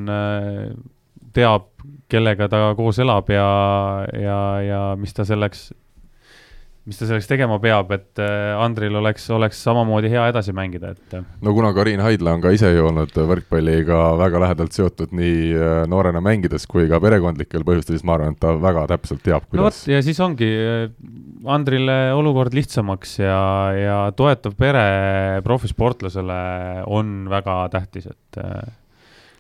teab, 1.36 1.70
kellega 2.10 2.50
ta 2.52 2.62
koos 2.78 3.00
elab 3.02 3.30
ja, 3.34 3.50
ja, 4.14 4.40
ja 4.66 4.82
mis 5.00 5.14
ta 5.16 5.26
selleks 5.28 5.70
mis 6.90 6.98
ta 6.98 7.06
selleks 7.06 7.28
tegema 7.30 7.60
peab, 7.62 7.92
et 7.94 8.22
äh, 8.24 8.58
Andril 8.58 8.96
oleks, 8.98 9.28
oleks 9.36 9.60
samamoodi 9.62 10.10
hea 10.10 10.24
edasi 10.32 10.54
mängida, 10.58 10.96
et. 10.96 11.14
Äh. 11.14 11.26
no 11.46 11.54
kuna 11.54 11.70
Karin 11.78 12.02
Haidla 12.02 12.34
on 12.38 12.42
ka 12.44 12.54
ise 12.56 12.72
ju 12.74 12.88
olnud 12.90 13.14
võrkpalliga 13.14 14.00
väga 14.18 14.42
lähedalt 14.46 14.76
seotud 14.76 15.14
nii 15.16 15.54
äh, 15.54 15.84
noorena 15.92 16.24
mängides 16.26 16.66
kui 16.70 16.88
ka 16.90 17.02
perekondlikel 17.04 17.66
põhjustel, 17.68 18.00
siis 18.00 18.08
ma 18.08 18.18
arvan, 18.18 18.34
et 18.34 18.42
ta 18.42 18.56
väga 18.58 18.88
täpselt 18.96 19.22
teab, 19.26 19.46
kuidas. 19.46 19.62
no 19.62 19.68
vot, 19.70 19.82
ja 19.94 20.02
siis 20.06 20.20
ongi 20.26 20.50
Andrile 21.50 22.00
olukord 22.18 22.58
lihtsamaks 22.58 23.20
ja, 23.22 23.40
ja 23.78 24.00
toetav 24.18 24.58
pere 24.60 24.86
profisportlasele 25.46 26.42
on 26.90 27.30
väga 27.32 27.62
tähtis, 27.76 28.10
et 28.10 28.42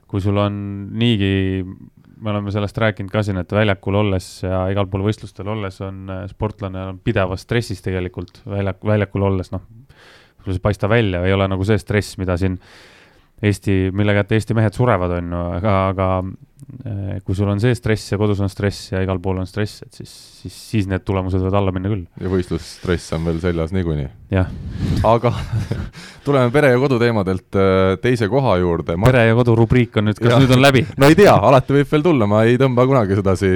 kui 0.09 0.21
sul 0.23 0.37
on 0.41 0.53
niigi 0.97 1.65
me 2.19 2.31
oleme 2.33 2.51
sellest 2.51 2.77
rääkinud 2.77 3.11
ka 3.11 3.23
siin, 3.23 3.39
et 3.41 3.51
väljakul 3.55 3.95
olles 4.01 4.27
ja 4.43 4.65
igal 4.73 4.87
pool 4.91 5.05
võistlustel 5.07 5.49
olles 5.51 5.79
on 5.85 6.09
äh, 6.11 6.23
sportlane 6.31 6.85
on 6.91 7.01
pidevas 7.03 7.45
stressis 7.47 7.83
tegelikult 7.85 8.41
väljak, 8.49 8.81
väljakul 8.85 9.27
olles, 9.29 9.51
noh, 9.55 9.63
sul 10.43 10.55
ei 10.55 10.63
paista 10.63 10.89
välja, 10.91 11.23
ei 11.25 11.35
ole 11.35 11.47
nagu 11.51 11.67
see 11.67 11.79
stress, 11.81 12.17
mida 12.21 12.37
siin 12.39 12.59
Eesti, 13.39 13.87
mille 13.95 14.13
kätte 14.17 14.35
Eesti 14.35 14.55
mehed 14.57 14.75
surevad, 14.75 15.13
on 15.15 15.31
ju, 15.31 15.41
aga, 15.55 15.73
aga 15.93 16.07
äh, 16.83 17.19
kui 17.23 17.37
sul 17.37 17.47
on 17.47 17.61
see 17.63 17.75
stress 17.77 18.11
ja 18.11 18.19
kodus 18.19 18.41
on 18.43 18.51
stress 18.51 18.91
ja 18.91 18.99
igal 19.05 19.21
pool 19.23 19.39
on 19.39 19.47
stress, 19.47 19.85
et 19.85 19.95
siis, 20.01 20.11
siis, 20.41 20.57
siis 20.73 20.89
need 20.91 21.05
tulemused 21.07 21.39
võivad 21.39 21.55
alla 21.61 21.71
minna 21.75 21.91
küll. 21.91 22.03
ja 22.19 22.31
võistlusstress 22.33 23.15
on 23.15 23.29
veel 23.29 23.39
seljas 23.39 23.71
niikuinii. 23.75 24.09
jah. 24.35 24.51
aga 25.07 25.31
tuleme 26.27 26.51
pere 26.51 26.73
ja 26.73 26.83
kodu 26.83 26.99
teemadelt 26.99 27.59
äh, 27.63 27.95
teise 28.03 28.27
koha 28.31 28.57
juurde 28.59 28.99
Ma.... 28.99 29.07
pere 29.07 29.29
ja 29.29 29.39
kodu 29.39 29.55
rubriik 29.61 29.95
on 30.01 30.09
nüüd, 30.11 30.19
kas 30.19 30.35
ja. 30.35 30.43
nüüd 30.43 30.55
on 30.57 30.63
läbi? 30.67 30.83
no 30.99 31.07
ei 31.07 31.15
tea, 31.19 31.39
alati 31.51 31.79
võib 31.79 31.95
veel 31.95 32.07
tulla, 32.11 32.27
ma 32.27 32.43
ei 32.43 32.59
tõmba 32.59 32.89
kunagi 32.91 33.21
sedasi 33.21 33.53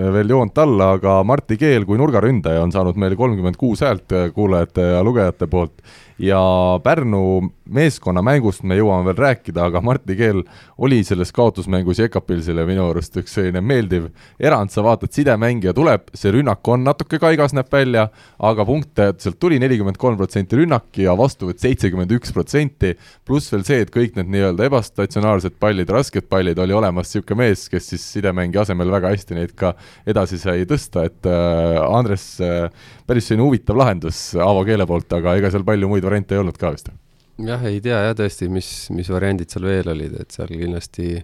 veel 0.00 0.36
joont 0.36 0.64
alla, 0.64 0.94
aga 0.96 1.20
Martti 1.28 1.60
Keel 1.60 1.84
kui 1.84 2.00
nurgaründaja 2.00 2.64
on 2.64 2.72
saanud 2.72 2.96
meil 2.96 3.20
kolmkümmend 3.20 3.60
kuus 3.60 3.84
häält 3.84 4.32
kuulajate 4.32 4.94
ja 4.94 5.04
lugejate 5.04 5.50
poolt 5.50 5.84
ja 6.20 6.40
Pärnu 6.84 7.50
meeskonna 7.70 8.20
mängust 8.24 8.64
me 8.66 8.76
jõuame 8.76 9.06
veel 9.08 9.18
rääkida, 9.20 9.62
aga 9.70 9.80
Martti 9.84 10.16
Keel 10.18 10.42
oli 10.82 10.98
selles 11.06 11.30
kaotusmängus 11.32 12.00
Jekapilsile 12.02 12.64
minu 12.68 12.88
arust 12.90 13.16
üks 13.20 13.36
selline 13.38 13.62
meeldiv 13.64 14.08
erand, 14.42 14.72
sa 14.74 14.82
vaatad, 14.84 15.12
sidemängija 15.14 15.72
tuleb, 15.76 16.10
see 16.16 16.32
rünnak 16.34 16.66
on 16.68 16.84
natuke 16.84 17.20
kaigas, 17.22 17.54
näeb 17.56 17.70
välja, 17.72 18.08
aga 18.50 18.66
punkte 18.68 19.10
sealt 19.22 19.38
tuli 19.40 19.60
nelikümmend 19.62 20.00
kolm 20.02 20.18
protsenti 20.20 20.58
rünnak 20.58 21.00
ja 21.00 21.14
vastuvõtt 21.18 21.62
seitsekümmend 21.62 22.12
üks 22.18 22.34
protsenti, 22.36 22.92
pluss 23.24 23.54
veel 23.54 23.64
see, 23.68 23.80
et 23.86 23.94
kõik 23.94 24.18
need 24.18 24.32
nii-öelda 24.34 24.66
ebastatsionaarsed 24.68 25.56
pallid, 25.62 25.94
rasked 25.94 26.28
pallid, 26.28 26.60
oli 26.60 26.76
olemas 26.76 27.08
niisugune 27.14 27.46
mees, 27.46 27.64
kes 27.72 27.92
siis 27.94 28.04
sidemängija 28.18 28.66
asemel 28.66 28.92
väga 28.92 29.14
hästi 29.14 29.38
neid 29.38 29.54
ka 29.56 29.72
edasi 30.10 30.40
sai 30.42 30.66
tõsta, 30.68 31.06
et 31.08 31.30
äh, 31.30 31.80
Andres 31.86 32.26
äh, 32.44 32.68
päris 33.08 33.30
selline 33.30 33.46
huvitav 33.46 33.78
lahendus 33.78 34.18
Aavo 34.38 34.66
Keele 34.66 34.86
poolt, 34.86 35.10
aga 35.16 35.38
ega 35.38 35.50
seal 35.54 35.64
palju 35.66 35.88
muid 35.90 36.04
variante 36.10 36.36
ei 36.36 36.42
olnud 36.42 36.60
ka 36.60 36.74
vist? 36.74 36.92
jah, 37.40 37.66
ei 37.68 37.80
tea 37.84 38.00
jah 38.08 38.16
tõesti, 38.18 38.50
mis, 38.52 38.70
mis 38.94 39.10
variandid 39.12 39.52
seal 39.52 39.68
veel 39.70 39.94
olid, 39.94 40.18
et 40.20 40.34
seal 40.34 40.50
kindlasti 40.52 41.20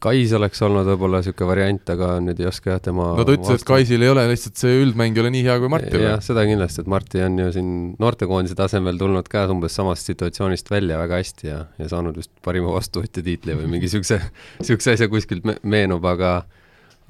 Kais 0.00 0.30
oleks 0.32 0.62
olnud 0.64 0.86
võib-olla 0.88 1.18
niisugune 1.20 1.48
variant, 1.50 1.90
aga 1.92 2.06
nüüd 2.24 2.38
ei 2.40 2.46
oska 2.48 2.70
jah 2.72 2.78
tema 2.80 3.10
no 3.18 3.24
ta 3.28 3.34
ütles, 3.36 3.60
et 3.60 3.66
Kaisil 3.68 4.00
ei 4.00 4.08
ole 4.08 4.22
lihtsalt 4.30 4.56
see 4.56 4.78
üldmäng 4.80 5.18
ei 5.18 5.20
ole 5.20 5.32
nii 5.34 5.42
hea 5.44 5.56
kui 5.60 5.68
Martil. 5.72 6.04
jah, 6.06 6.22
seda 6.24 6.46
kindlasti, 6.48 6.80
et 6.80 6.88
Marti 6.88 7.20
on 7.26 7.36
ju 7.42 7.50
siin 7.52 7.74
noortekoondise 8.00 8.56
tasemel 8.56 8.96
tulnud 9.00 9.28
ka 9.28 9.44
umbes 9.52 9.76
samast 9.76 10.08
situatsioonist 10.08 10.72
välja 10.72 10.96
väga 11.02 11.20
hästi 11.20 11.50
ja, 11.50 11.58
ja 11.76 11.90
saanud 11.92 12.16
vist 12.16 12.32
parima 12.46 12.72
vastuvõtja 12.72 13.26
tiitli 13.26 13.58
või 13.58 13.68
mingi 13.74 13.90
niisuguse, 13.90 14.22
niisuguse 14.62 14.96
asja 14.96 15.10
kuskilt 15.12 15.44
me 15.44 15.58
meenub, 15.68 16.08
aga 16.08 16.38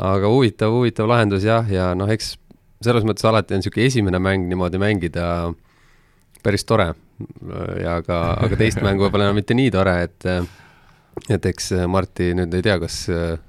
aga 0.01 0.35
huvitav, 0.35 0.75
huvitav 0.75 1.07
lahendus 1.13 1.47
jah, 1.47 1.71
ja 1.71 1.93
noh, 1.95 2.11
eks 2.11 2.35
selles 2.83 3.07
mõttes 3.07 3.27
alati 3.29 3.55
on 3.55 3.63
niisugune 3.63 3.87
esimene 3.87 4.19
mäng 4.19 4.51
niimoodi 4.51 4.83
mängida 4.83 5.31
päris 6.45 6.67
tore. 6.69 6.93
ja 7.81 7.99
aga, 8.01 8.23
aga 8.47 8.59
teist 8.61 8.81
mängu 8.87 9.07
võib-olla 9.07 9.29
enam 9.29 9.41
mitte 9.41 9.57
nii 9.57 9.71
tore, 9.75 9.97
et 10.09 10.29
et 11.29 11.47
eks 11.51 11.73
Marti 11.91 12.31
nüüd 12.39 12.55
ei 12.57 12.63
tea, 12.65 12.79
kas 12.81 12.97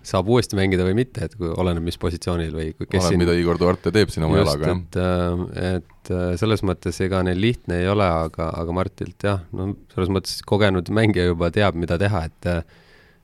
saab 0.03 0.29
uuesti 0.33 0.57
mängida 0.57 0.83
või 0.83 0.95
mitte, 0.97 1.27
et 1.29 1.37
kui 1.39 1.47
oleneb, 1.53 1.85
mis 1.85 1.95
positsioonil 2.01 2.51
või 2.57 2.67
kes 2.73 2.89
oleneb 2.89 3.07
siin..., 3.07 3.21
mida 3.21 3.35
Igor 3.37 3.59
Duarte 3.61 3.93
teeb 3.95 4.11
siin 4.11 4.25
oma 4.27 4.41
jalaga, 4.41 4.73
jah. 4.73 5.45
et, 5.55 5.85
et 6.01 6.13
selles 6.41 6.65
mõttes 6.67 6.97
ega 7.05 7.21
neil 7.23 7.39
lihtne 7.39 7.79
ei 7.83 7.87
ole, 7.87 8.07
aga, 8.27 8.49
aga 8.59 8.75
Martilt 8.75 9.27
jah, 9.29 9.45
no 9.55 9.71
selles 9.93 10.11
mõttes 10.11 10.41
kogenud 10.49 10.91
mängija 10.91 11.29
juba 11.29 11.51
teab, 11.53 11.79
mida 11.79 11.99
teha, 12.01 12.25
et 12.27 12.53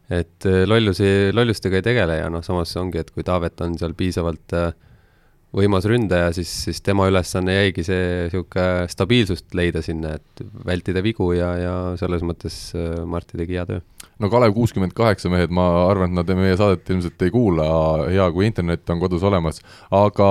et 0.08 0.48
lollusi, 0.70 1.34
lollustega 1.36 1.82
ei 1.82 1.84
tegele 1.84 2.22
ja 2.22 2.30
noh, 2.32 2.44
samas 2.46 2.72
ongi, 2.80 3.02
et 3.02 3.10
kui 3.12 3.26
Taavet 3.28 3.60
on 3.66 3.74
seal 3.80 3.92
piisavalt 3.98 4.56
äh, 4.56 4.70
võimas 5.58 5.88
ründaja, 5.89 6.32
siis, 6.36 6.52
siis 6.67 6.82
tema 6.86 7.08
ülesanne 7.10 7.56
jäigi 7.56 7.86
see 7.88 8.02
niisugune 8.28 8.88
stabiilsust 8.91 9.58
leida 9.58 9.84
sinna, 9.86 10.15
et 10.17 10.43
vältida 10.67 11.04
vigu 11.06 11.32
ja, 11.38 11.52
ja 11.62 11.76
selles 12.00 12.26
mõttes 12.26 12.60
äh, 12.78 13.04
Martti 13.10 13.39
tegi 13.39 13.58
hea 13.58 13.65
töö. 13.70 13.84
no 14.22 14.32
Kalev 14.34 14.56
kuuskümmend 14.58 14.96
kaheksa 14.98 15.32
mehed, 15.34 15.54
ma 15.54 15.67
arvan, 15.88 16.12
et 16.13 16.20
nad 16.22 16.36
meie 16.38 16.58
saadet 16.60 16.89
ilmselt 16.93 17.22
ei 17.26 17.34
kuula, 17.34 17.70
hea 18.12 18.28
kui 18.36 18.50
internet 18.50 18.93
on 18.93 19.02
kodus 19.04 19.26
olemas, 19.28 19.62
aga 19.93 20.30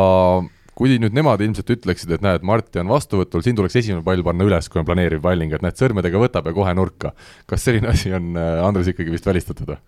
kui 0.77 0.99
nüüd 1.01 1.15
nemad 1.17 1.41
ilmselt 1.41 1.71
ütleksid, 1.73 2.11
et 2.13 2.25
näed, 2.25 2.43
Marti 2.45 2.83
on 2.83 2.91
vastuvõtul, 2.93 3.41
siin 3.45 3.57
tuleks 3.57 3.79
esimene 3.81 4.05
pall 4.05 4.25
panna 4.27 4.45
üles, 4.45 4.69
kui 4.69 4.81
on 4.83 4.89
planeeriv 4.89 5.23
palling, 5.25 5.55
et 5.57 5.65
näed, 5.65 5.79
sõrmedega 5.81 6.21
võtab 6.21 6.51
ja 6.51 6.57
kohe 6.57 6.75
nurka. 6.77 7.15
kas 7.49 7.65
selline 7.65 7.89
asi 7.95 8.13
on, 8.17 8.35
äh, 8.37 8.61
Andres, 8.67 8.91
ikkagi 8.93 9.15
vist 9.15 9.27
välistatud 9.29 9.73
või? 9.73 9.79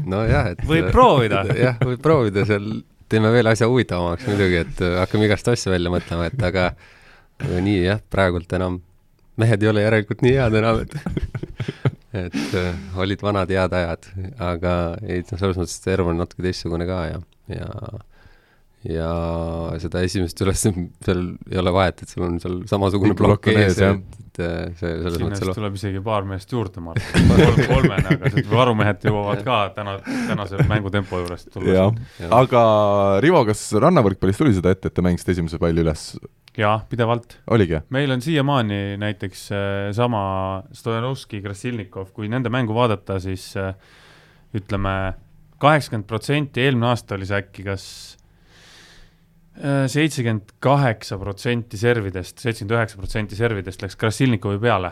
nojah, 0.05 0.51
et 0.53 0.65
võib 0.67 0.89
proovida. 0.93 1.43
jah, 1.65 1.79
võib 1.83 2.01
proovida 2.03 2.45
seal, 2.47 2.69
teeme 3.11 3.31
veel 3.35 3.51
asja 3.51 3.69
huvitavamaks 3.71 4.27
muidugi, 4.29 4.61
et 4.63 4.83
äh, 4.85 4.99
hakkame 5.03 5.29
igast 5.29 5.49
asju 5.51 5.73
välja 5.73 5.93
mõtlema, 5.93 6.29
et 6.31 6.45
aga 6.45 6.71
aga 7.43 7.61
nii 7.63 7.81
jah, 7.83 8.01
praegult 8.11 8.53
enam 8.55 8.79
mehed 9.41 9.63
ei 9.63 9.71
ole 9.71 9.83
järelikult 9.83 10.23
nii 10.23 10.35
head 10.37 10.57
enam, 10.61 10.81
et 10.85 10.95
et 12.25 12.41
äh, 12.55 12.73
olid 13.01 13.23
vanad 13.23 13.51
head 13.51 13.75
ajad, 13.75 14.09
aga 14.39 14.75
ei, 15.03 15.23
noh, 15.27 15.39
selles 15.39 15.59
mõttes, 15.59 15.79
et 15.81 15.89
Ervo 15.95 16.13
on 16.13 16.21
natuke 16.23 16.45
teistsugune 16.45 16.87
ka 16.87 17.01
ja, 17.09 17.21
ja 17.51 17.69
ja 18.89 19.09
seda 19.81 20.03
esimest 20.05 20.41
üles, 20.45 20.61
seal 21.05 21.23
ei 21.51 21.59
ole 21.61 21.73
vahet, 21.75 22.03
et 22.03 22.11
sul 22.11 22.27
on 22.27 22.37
seal 22.41 22.61
samasugune 22.69 23.15
plokk 23.17 23.49
ees, 23.53 23.79
et, 23.81 24.21
et 24.21 24.41
äh, 24.45 24.69
see 24.79 24.93
selles 25.01 25.19
mõttes 25.23 25.41
sinna 25.43 25.57
tuleb 25.57 25.77
isegi 25.79 26.01
paar 26.05 26.27
meest 26.29 26.53
juurde, 26.53 26.83
ma 26.83 26.93
arvan, 26.93 27.27
kolm, 27.41 27.59
kolmene, 27.71 28.15
aga 28.17 28.31
see 28.35 28.45
varumehed 28.51 29.09
jõuavad 29.09 29.43
ka 29.47 29.59
täna, 29.77 29.97
tänase 30.29 30.65
mängutempo 30.69 31.21
juures 31.23 31.47
tulla. 31.49 31.75
jah, 31.79 32.31
aga 32.35 32.63
Rivo, 33.25 33.43
kas 33.49 33.67
rannavõrkpallis 33.81 34.41
tuli 34.41 34.55
seda 34.57 34.75
ette, 34.75 34.91
et 34.91 34.97
te 34.97 35.05
mängisite 35.05 35.35
esimese 35.37 35.61
palli 35.61 35.85
üles? 35.85 36.11
jaa, 36.55 36.77
pidevalt. 36.89 37.39
meil 37.91 38.15
on 38.15 38.23
siiamaani 38.23 38.97
näiteks 39.01 39.45
äh, 39.51 39.91
sama 39.97 40.63
Stojanovski, 40.73 41.41
Krasilnikov, 41.43 42.11
kui 42.15 42.29
nende 42.31 42.51
mängu 42.53 42.75
vaadata, 42.77 43.19
siis 43.23 43.49
äh, 43.59 43.73
ütleme, 44.55 45.15
kaheksakümmend 45.59 46.07
protsenti, 46.07 46.63
eelmine 46.63 46.93
aasta 46.93 47.17
oli 47.17 47.27
see 47.27 47.41
äkki 47.41 47.65
kas 47.65 47.87
seitsekümmend 49.55 50.55
kaheksa 50.63 51.17
protsenti 51.19 51.79
servidest, 51.79 52.41
seitsekümmend 52.43 52.75
üheksa 52.75 52.99
protsenti 52.99 53.37
servidest 53.39 53.83
läks 53.85 53.95
Krasilnikovi 53.99 54.59
peale. 54.59 54.91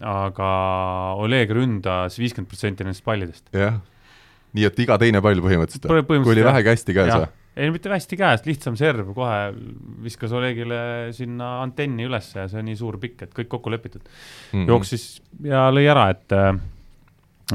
aga 0.00 0.48
Oleg 1.22 1.50
ründas 1.54 2.18
viiskümmend 2.18 2.50
protsenti 2.50 2.82
nendest 2.82 3.04
pallidest. 3.06 3.46
jah, 3.54 3.78
nii 4.54 4.66
et 4.66 4.78
iga 4.82 4.98
teine 4.98 5.22
pall 5.22 5.38
põhimõtteliselt, 5.44 5.86
põhimõtteliselt, 5.86 6.26
kui 6.26 6.34
oli 6.34 6.46
vähegi 6.46 6.72
hästi 6.72 6.96
käes 6.96 7.12
või? 7.14 7.28
ei, 7.54 7.70
mitte 7.70 7.92
hästi 7.92 8.18
käes, 8.18 8.42
lihtsam 8.48 8.76
serv, 8.78 9.12
kohe 9.14 9.38
viskas 10.02 10.34
Olegile 10.34 10.80
sinna 11.14 11.60
antenni 11.62 12.08
üles 12.08 12.32
ja 12.34 12.48
see 12.50 12.58
on 12.62 12.66
nii 12.66 12.78
suur 12.80 12.98
pikk, 13.02 13.28
et 13.28 13.36
kõik 13.36 13.52
kokku 13.52 13.70
lepitud 13.70 14.02
mm. 14.02 14.56
-hmm. 14.56 14.66
jooksis 14.72 15.06
ja 15.46 15.68
lõi 15.70 15.86
ära, 15.90 16.08
et, 16.10 16.34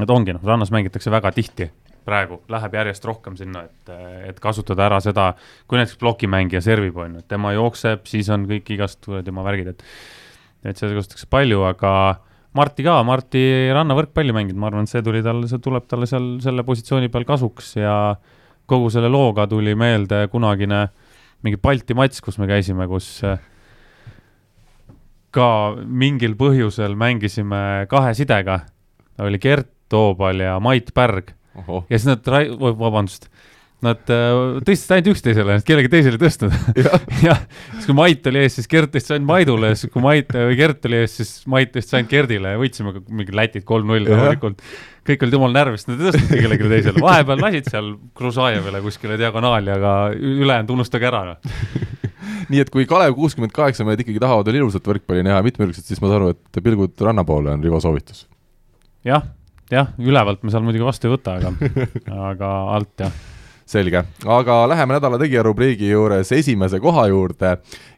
et 0.00 0.16
ongi 0.16 0.36
noh, 0.36 0.44
rannas 0.46 0.72
mängitakse 0.72 1.12
väga 1.12 1.34
tihti 1.36 1.68
praegu 2.10 2.40
läheb 2.50 2.74
järjest 2.80 3.06
rohkem 3.06 3.36
sinna, 3.38 3.64
et, 3.68 3.92
et 4.30 4.40
kasutada 4.42 4.88
ära 4.88 4.98
seda, 5.04 5.30
kui 5.70 5.78
näiteks 5.78 6.00
plokimängija 6.02 6.62
servib, 6.64 6.98
on 6.98 7.14
ju, 7.16 7.22
et 7.22 7.30
tema 7.30 7.54
jookseb, 7.54 8.02
siis 8.10 8.30
on 8.34 8.48
kõik 8.50 8.74
igast 8.74 9.06
tema 9.26 9.46
värgid, 9.46 9.76
et 9.76 9.86
et 10.60 10.76
seda 10.76 10.92
kasutatakse 10.92 11.28
palju, 11.32 11.62
aga 11.64 11.92
Marti 12.58 12.82
ka, 12.82 12.96
Marti 13.06 13.42
rannavõrkpalli 13.72 14.34
mänginud, 14.34 14.58
ma 14.58 14.68
arvan, 14.68 14.88
et 14.88 14.92
see 14.92 15.04
tuli 15.06 15.22
talle, 15.22 15.46
see 15.48 15.62
tuleb 15.62 15.86
talle 15.88 16.08
seal 16.10 16.32
selle 16.42 16.64
positsiooni 16.66 17.08
peal 17.12 17.24
kasuks 17.28 17.76
ja 17.78 17.94
kogu 18.70 18.90
selle 18.92 19.08
looga 19.10 19.46
tuli 19.50 19.76
meelde 19.78 20.24
kunagine 20.32 20.82
mingi 21.46 21.60
Balti 21.62 21.94
matš, 21.96 22.20
kus 22.26 22.40
me 22.42 22.50
käisime, 22.50 22.88
kus 22.90 23.22
ka 25.34 25.48
mingil 25.86 26.34
põhjusel 26.38 26.96
mängisime 26.98 27.86
kahe 27.90 28.12
sidega, 28.18 28.60
oli 29.22 29.38
Gert 29.42 29.70
Toobal 29.90 30.42
ja 30.42 30.58
Mait 30.62 30.90
Pärg 30.94 31.32
ja 31.56 31.98
siis 31.98 32.08
nad, 32.08 32.28
vabandust, 32.60 33.26
nad 33.84 34.12
äh, 34.12 34.60
tõstsid 34.66 34.94
ainult 34.96 35.10
üksteisele, 35.14 35.56
kellegi 35.66 35.90
teisele 35.92 36.18
ei 36.18 36.22
tõstnud. 36.22 36.54
jah, 37.24 37.42
siis 37.74 37.88
kui 37.88 37.96
Mait 37.96 38.30
oli 38.30 38.42
ees, 38.44 38.58
siis 38.58 38.70
Gert 38.70 38.92
tõstis 38.94 39.16
ainult 39.16 39.30
Maidule, 39.30 39.72
siis 39.78 39.92
kui 39.92 40.04
Mait 40.04 40.30
või 40.36 40.58
Gert 40.60 40.88
oli 40.88 41.00
ees, 41.00 41.16
siis 41.20 41.32
Mait 41.50 41.72
tõstis 41.74 41.96
ainult 41.96 42.12
Gerdile 42.12 42.54
ja 42.54 42.60
võitsime 42.60 42.94
mingi 43.08 43.36
Lätit 43.36 43.66
kolm-null 43.68 44.08
loomulikult. 44.08 44.62
kõik 45.08 45.24
olid 45.26 45.38
jumala 45.38 45.58
närvis, 45.58 45.88
nad 45.88 45.96
ei 45.96 46.10
tõstnud 46.10 46.34
kellelegi 46.34 46.74
teisele, 46.74 47.04
vahepeal 47.06 47.46
lasid 47.46 47.72
seal 47.72 47.94
Krusajevile 48.16 48.84
kuskile 48.84 49.18
diagonaali, 49.20 49.72
aga 49.78 49.94
ülejäänud 50.14 50.76
unustage 50.76 51.08
ära 51.10 51.24
nii 52.50 52.62
et 52.62 52.70
kui 52.72 52.86
Kalev 52.88 53.14
kuuskümmend 53.18 53.54
kaheksa 53.54 53.86
mehed 53.86 54.02
ikkagi 54.04 54.20
tahavad 54.22 54.48
veel 54.48 54.60
ilusat 54.60 54.86
võrkpalli 54.86 55.24
näha, 55.26 55.42
mitmekülgset, 55.46 55.86
siis 55.86 56.00
ma 56.02 56.10
saan 56.10 56.24
aru, 56.24 56.34
et 56.34 56.62
pilgud 56.64 57.04
ranna 57.06 57.24
poole 57.26 57.52
on 57.54 57.64
Rivo 57.64 57.80
soovitus. 57.82 58.26
jah, 59.06 59.24
jah, 59.74 59.92
ülevalt 59.98 60.42
me 60.44 60.52
seal 60.52 60.64
muidugi 60.66 60.86
vastu 60.86 61.08
ei 61.08 61.16
võta, 61.16 61.36
aga, 61.40 61.52
aga 62.30 62.54
alt 62.76 63.04
jah. 63.06 63.20
Selge, 63.70 64.00
aga 64.26 64.54
läheme 64.66 64.96
nädala 64.96 65.18
tegija 65.20 65.44
rubriigi 65.46 65.92
juures 65.92 66.32
esimese 66.34 66.80
koha 66.82 67.04
juurde. 67.06 67.52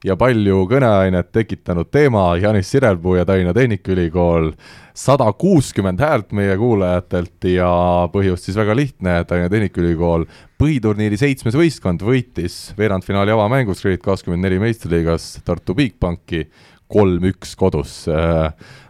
Ja 0.05 0.19
palju 0.21 0.67
kõneainet 0.69 1.31
tekitanud 1.33 1.89
teema, 1.89 2.27
Janis 2.37 2.69
Sirelpuu 2.75 3.15
ja 3.17 3.25
Tallinna 3.25 3.55
Tehnikaülikool, 3.57 4.51
sada 4.93 5.31
kuuskümmend 5.33 6.03
häält 6.05 6.35
meie 6.37 6.59
kuulajatelt 6.61 7.49
ja 7.55 7.71
põhjus 8.13 8.45
siis 8.45 8.59
väga 8.61 8.77
lihtne, 8.77 9.15
Tallinna 9.25 9.49
Tehnikaülikool 9.49 10.27
põhiturniiri 10.61 11.17
seitsmes 11.17 11.57
võistkond 11.57 12.05
võitis 12.05 12.59
veerandfinaali 12.77 13.33
avamängus 13.33 13.81
Kredit 13.81 14.05
kakskümmend 14.05 14.45
neli 14.45 14.61
meistriliigas 14.61 15.39
Tartu 15.47 15.73
Bigbanki 15.79 16.45
kolm-üks 16.93 17.57
kodus. 17.59 18.03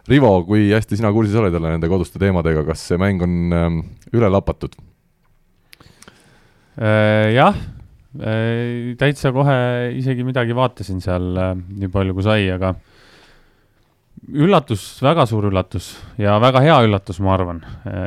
Rivo, 0.09 0.31
kui 0.43 0.67
hästi 0.73 0.99
sina 0.99 1.13
kursis 1.15 1.37
oled 1.39 1.53
jälle 1.55 1.75
nende 1.77 1.87
koduste 1.91 2.19
teemadega, 2.19 2.65
kas 2.67 2.81
see 2.89 2.99
mäng 2.99 3.23
on 3.23 3.55
ähm, 3.55 3.77
üle 4.11 4.27
lapatud? 4.27 4.75
Äh, 6.73 7.29
jah, 7.35 7.55
äh, 8.19 8.95
täitsa 8.99 9.31
kohe 9.31 9.55
isegi 9.95 10.25
midagi 10.27 10.55
vaatasin 10.57 10.99
seal 11.05 11.37
äh, 11.37 11.53
nii 11.53 11.91
palju 11.93 12.15
kui 12.17 12.25
sai, 12.25 12.47
aga 12.51 12.73
üllatus, 14.33 14.83
väga 15.03 15.27
suur 15.29 15.47
üllatus 15.51 15.91
ja 16.19 16.35
väga 16.41 16.63
hea 16.65 16.79
üllatus, 16.87 17.19
ma 17.23 17.35
arvan, 17.35 17.61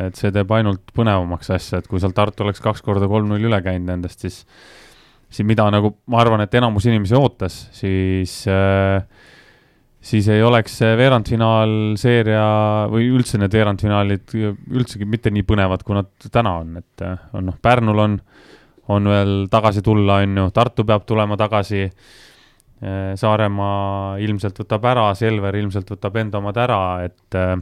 et 0.09 0.16
see 0.18 0.32
teeb 0.35 0.52
ainult 0.56 0.92
põnevamaks 0.96 1.52
asja, 1.56 1.80
et 1.80 1.88
kui 1.88 2.00
seal 2.02 2.14
Tartu 2.16 2.44
oleks 2.44 2.62
kaks 2.64 2.82
korda 2.85 3.09
kolm-null 3.11 3.48
üle 3.48 3.61
käinud 3.64 3.88
nendest, 3.92 4.24
siis, 4.24 4.42
siis 5.28 5.46
mida 5.46 5.68
nagu 5.72 5.94
ma 6.11 6.20
arvan, 6.24 6.44
et 6.44 6.56
enamus 6.56 6.88
inimesi 6.88 7.16
ootas, 7.16 7.59
siis 7.76 8.42
äh, 8.50 9.04
siis 10.06 10.28
ei 10.30 10.42
oleks 10.46 10.76
see 10.80 10.92
veerandfinaalseeria 10.98 12.44
või 12.92 13.08
üldse 13.10 13.40
need 13.42 13.54
veerandfinaalid 13.54 14.34
üldsegi 14.36 15.08
mitte 15.08 15.32
nii 15.34 15.42
põnevad, 15.46 15.82
kui 15.82 15.96
nad 15.98 16.28
täna 16.30 16.58
on, 16.62 16.76
et 16.78 17.06
on 17.34 17.50
noh, 17.50 17.56
Pärnul 17.62 18.04
on 18.04 18.20
on 18.88 19.08
veel 19.10 19.34
tagasi 19.50 19.82
tulla, 19.82 20.20
on 20.22 20.36
ju, 20.38 20.46
Tartu 20.54 20.84
peab 20.86 21.06
tulema 21.06 21.36
tagasi. 21.38 21.82
Eh, 22.76 23.12
Saaremaa 23.16 24.18
ilmselt 24.20 24.58
võtab 24.60 24.84
ära, 24.84 25.06
Selver 25.16 25.56
ilmselt 25.56 25.90
võtab 25.94 26.18
enda 26.20 26.42
omad 26.42 26.58
ära, 26.60 26.80
et, 27.06 27.38
eh, 27.40 27.56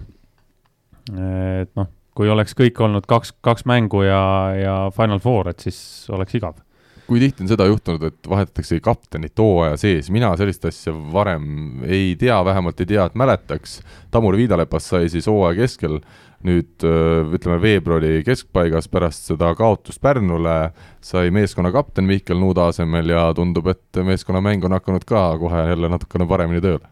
et 1.63 1.71
noh, 1.79 1.89
kui 2.15 2.29
oleks 2.31 2.57
kõik 2.59 2.81
olnud 2.83 3.07
kaks, 3.07 3.37
kaks 3.43 3.67
mängu 3.71 4.03
ja, 4.03 4.25
ja 4.59 4.75
Final 4.95 5.23
Four, 5.23 5.53
et 5.53 5.63
siis 5.63 5.79
oleks 6.11 6.35
igav 6.35 6.59
kui 7.07 7.21
tihti 7.21 7.45
on 7.45 7.51
seda 7.51 7.67
juhtunud, 7.69 8.03
et 8.09 8.29
vahetatakse 8.29 8.79
kaptenit 8.85 9.39
hooaja 9.39 9.77
sees, 9.81 10.11
mina 10.15 10.31
sellist 10.41 10.65
asja 10.69 10.95
varem 11.13 11.85
ei 11.85 12.15
tea, 12.21 12.39
vähemalt 12.47 12.81
ei 12.81 12.89
tea, 12.95 13.05
et 13.05 13.19
mäletaks. 13.19 13.81
Tamur 14.15 14.39
Viidalepas 14.41 14.89
sai 14.93 15.11
siis 15.13 15.29
hooaja 15.31 15.59
keskel 15.63 16.01
nüüd 16.45 16.85
ütleme, 16.85 17.57
veebruari 17.63 18.19
keskpaigas 18.27 18.89
pärast 18.93 19.31
seda 19.31 19.51
kaotust 19.57 20.01
Pärnule 20.05 20.75
sai 21.05 21.31
meeskonna 21.33 21.73
kapten 21.73 22.05
Mihkel 22.09 22.37
Nuuda 22.41 22.69
asemel 22.73 23.15
ja 23.15 23.27
tundub, 23.37 23.71
et 23.73 24.03
meeskonna 24.05 24.43
mäng 24.45 24.65
on 24.69 24.77
hakanud 24.77 25.07
ka 25.09 25.27
kohe 25.41 25.65
jälle 25.71 25.89
natukene 25.93 26.29
paremini 26.29 26.61
tööle. 26.65 26.91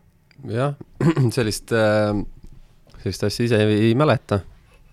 jah, 0.48 0.74
sellist, 1.36 1.74
sellist 3.02 3.28
asja 3.28 3.44
ise 3.48 3.60
ei, 3.60 3.76
ei 3.90 3.94
mäleta, 3.98 4.40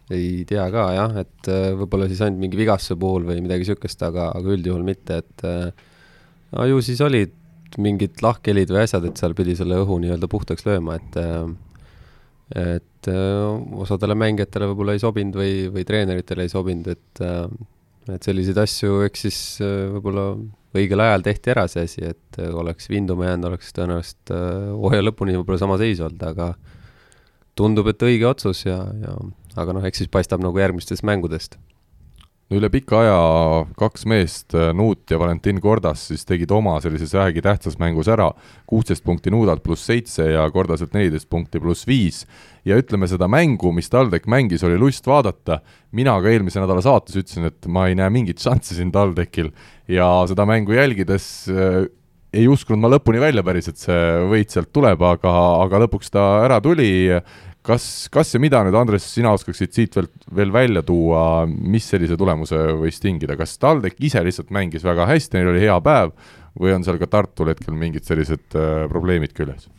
ei 0.09 0.43
tea 0.49 0.65
ka 0.73 0.87
jah, 0.95 1.17
et 1.21 1.49
võib-olla 1.77 2.07
siis 2.09 2.21
ainult 2.25 2.41
mingi 2.41 2.57
vigastuse 2.57 2.97
puhul 2.99 3.27
või 3.27 3.43
midagi 3.45 3.65
niisugust, 3.65 4.01
aga, 4.07 4.31
aga 4.33 4.55
üldjuhul 4.55 4.85
mitte, 4.87 5.19
et 5.21 5.43
no 5.45 6.65
ju 6.65 6.79
siis 6.81 7.01
olid 7.05 7.35
mingid 7.77 8.23
lahkhelid 8.25 8.71
või 8.73 8.81
asjad, 8.87 9.05
et 9.05 9.19
seal 9.21 9.35
pidi 9.37 9.53
selle 9.57 9.77
õhu 9.83 9.99
nii-öelda 10.01 10.29
puhtaks 10.31 10.65
lööma, 10.65 10.97
et 10.97 11.19
et 12.49 13.07
äh, 13.07 13.81
osadele 13.83 14.15
mängijatele 14.17 14.71
võib-olla 14.71 14.95
ei 14.97 15.01
sobinud 15.03 15.37
või, 15.37 15.67
või 15.73 15.83
treeneritele 15.85 16.47
ei 16.47 16.53
sobinud, 16.53 16.87
et 16.89 17.21
äh, 17.25 17.45
et 18.09 18.25
selliseid 18.25 18.57
asju, 18.57 19.03
eks 19.05 19.25
siis 19.27 19.39
äh, 19.61 19.85
võib-olla 19.93 20.31
õigel 20.73 21.03
ajal 21.03 21.25
tehti 21.25 21.53
ära 21.53 21.67
see 21.69 21.85
asi, 21.85 22.01
et 22.09 22.39
oleks 22.49 22.89
vinduma 22.89 23.27
jäänud, 23.27 23.51
oleks 23.51 23.73
tõenäoliselt 23.73 24.33
hooaja 24.33 25.05
lõpuni 25.05 25.37
võib-olla 25.37 25.61
sama 25.61 25.77
seis 25.81 26.01
olnud, 26.05 26.25
aga 26.25 26.51
tundub, 27.57 27.89
et 27.89 28.05
õige 28.05 28.27
otsus 28.29 28.63
ja, 28.67 28.77
ja 29.01 29.15
aga 29.57 29.75
noh, 29.75 29.85
eks 29.85 30.03
siis 30.03 30.11
paistab 30.11 30.43
nagu 30.43 30.57
järgmistest 30.59 31.05
mängudest. 31.07 31.59
No 32.49 32.57
üle 32.57 32.65
pika 32.73 32.97
aja 33.03 33.17
kaks 33.77 34.07
meest, 34.09 34.55
äh, 34.57 34.71
Nuut 34.73 35.11
ja 35.11 35.19
Valentin 35.21 35.59
Kordas, 35.61 36.07
siis 36.09 36.25
tegid 36.25 36.49
oma 36.49 36.79
sellises 36.81 37.11
vähegi 37.13 37.43
tähtsas 37.45 37.77
mängus 37.77 38.09
ära, 38.09 38.31
kuusteist 38.69 39.03
punkti 39.05 39.29
Nuudalt 39.29 39.61
pluss 39.61 39.85
seitse 39.85 40.25
ja 40.31 40.47
Kordaselt 40.49 40.95
neliteist 40.97 41.29
punkti 41.29 41.61
pluss 41.61 41.85
viis. 41.85 42.25
ja 42.65 42.75
ütleme, 42.77 43.07
seda 43.07 43.27
mängu, 43.29 43.69
mis 43.71 43.89
TalTech 43.89 44.25
mängis, 44.27 44.65
oli 44.65 44.77
lust 44.81 45.05
vaadata, 45.07 45.61
mina 45.95 46.17
ka 46.21 46.29
eelmise 46.29 46.59
nädala 46.59 46.81
saates 46.81 47.21
ütlesin, 47.21 47.45
et 47.47 47.69
ma 47.69 47.85
ei 47.87 47.95
näe 47.95 48.09
mingit 48.09 48.41
šanssi 48.41 48.75
siin 48.75 48.91
TalTechil 48.91 49.53
ja 49.87 50.09
seda 50.27 50.45
mängu 50.49 50.73
jälgides 50.73 51.29
äh, 51.53 51.85
ei 52.33 52.47
uskunud 52.49 52.81
ma 52.81 52.91
lõpuni 52.93 53.21
välja 53.21 53.43
päris, 53.45 53.69
et 53.71 53.79
see 53.81 54.01
võit 54.29 54.53
sealt 54.53 54.69
tuleb, 54.73 55.01
aga, 55.05 55.31
aga 55.63 55.85
lõpuks 55.85 56.11
ta 56.13 56.25
ära 56.45 56.59
tuli 56.61 56.89
kas, 57.69 57.85
kas 58.13 58.33
ja 58.33 58.41
mida 58.41 58.61
nüüd, 58.65 58.77
Andres, 58.77 59.05
sina 59.13 59.31
oskaksid 59.37 59.73
siit 59.75 59.97
veel, 59.97 60.09
veel 60.35 60.53
välja 60.53 60.83
tuua, 60.85 61.23
mis 61.47 61.87
sellise 61.91 62.17
tulemuse 62.19 62.59
võis 62.79 62.99
tingida, 63.03 63.37
kas 63.39 63.57
TalTech 63.61 63.99
ise 64.09 64.23
lihtsalt 64.25 64.53
mängis 64.55 64.85
väga 64.87 65.07
hästi, 65.09 65.37
neil 65.37 65.51
oli 65.53 65.63
hea 65.63 65.77
päev 65.85 66.13
või 66.59 66.73
on 66.75 66.85
seal 66.85 66.99
ka 67.01 67.09
Tartul 67.09 67.53
hetkel 67.53 67.77
mingid 67.77 68.07
sellised 68.07 68.57
äh, 68.57 68.85
probleemid 68.91 69.35
küljes? 69.37 69.69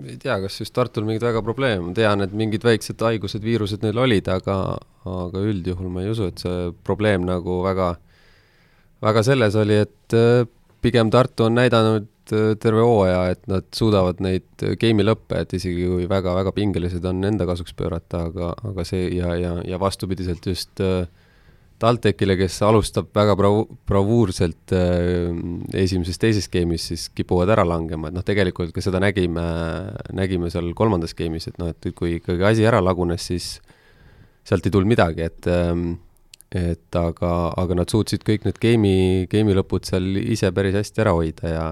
ei 0.00 0.16
tea, 0.16 0.38
kas 0.40 0.54
just 0.62 0.72
Tartul 0.76 1.04
mingeid 1.04 1.26
väga 1.26 1.42
probleeme, 1.44 1.90
ma 1.90 1.96
tean, 1.96 2.24
et 2.24 2.32
mingid 2.36 2.64
väiksed 2.64 3.02
haigused, 3.04 3.42
viirused 3.44 3.82
neil 3.84 3.98
olid, 4.00 4.30
aga, 4.32 4.56
aga 5.04 5.42
üldjuhul 5.44 5.90
ma 5.92 6.04
ei 6.04 6.12
usu, 6.14 6.30
et 6.30 6.40
see 6.40 6.70
probleem 6.86 7.26
nagu 7.28 7.58
väga, 7.66 7.90
väga 9.04 9.24
selles 9.26 9.58
oli, 9.60 9.76
et 9.84 10.16
äh, 10.16 10.46
pigem 10.80 11.12
Tartu 11.12 11.50
on 11.50 11.58
näidanud 11.60 12.08
terve 12.32 12.82
hooaja, 12.84 13.22
et 13.34 13.46
nad 13.50 13.66
suudavad 13.76 14.20
neid 14.24 14.64
äh, 14.64 14.76
game'i 14.80 15.06
lõppe, 15.06 15.42
et 15.42 15.54
isegi 15.56 15.86
kui 15.88 16.08
väga-väga 16.10 16.52
pingelised 16.56 17.04
on, 17.08 17.24
enda 17.28 17.46
kasuks 17.48 17.74
pöörata, 17.78 18.26
aga, 18.30 18.52
aga 18.70 18.86
see 18.88 19.08
ja, 19.16 19.34
ja, 19.38 19.56
ja 19.66 19.80
vastupidiselt 19.80 20.46
just 20.50 20.82
äh, 20.84 21.08
TalTechile, 21.80 22.36
kes 22.36 22.58
alustab 22.66 23.08
väga 23.16 23.34
bravu-, 23.40 23.66
bravuurselt 23.88 24.74
äh, 24.76 25.32
esimeses-teises 25.84 26.50
game'is, 26.52 26.90
siis 26.92 27.08
kipuvad 27.14 27.52
ära 27.56 27.64
langema, 27.68 28.10
et 28.10 28.18
noh, 28.18 28.26
tegelikult 28.26 28.74
ka 28.76 28.84
seda 28.84 29.00
nägime, 29.02 29.46
nägime 30.16 30.52
seal 30.52 30.72
kolmandas 30.76 31.16
game'is, 31.18 31.48
et 31.50 31.58
noh, 31.62 31.72
et 31.72 31.90
kui 31.96 32.18
ikkagi 32.18 32.46
asi 32.52 32.68
ära 32.68 32.82
lagunes, 32.84 33.26
siis 33.32 33.56
sealt 34.46 34.66
ei 34.66 34.72
tulnud 34.74 34.90
midagi, 34.90 35.26
et 35.28 35.48
ähm, 35.50 35.92
et 36.50 36.96
aga, 36.98 37.52
aga 37.62 37.76
nad 37.78 37.92
suutsid 37.92 38.24
kõik 38.26 38.46
need 38.46 38.58
game'i, 38.62 39.26
game'i 39.30 39.54
lõpud 39.54 39.86
seal 39.86 40.16
ise 40.18 40.50
päris 40.54 40.74
hästi 40.74 41.04
ära 41.04 41.14
hoida 41.14 41.52
ja 41.52 41.66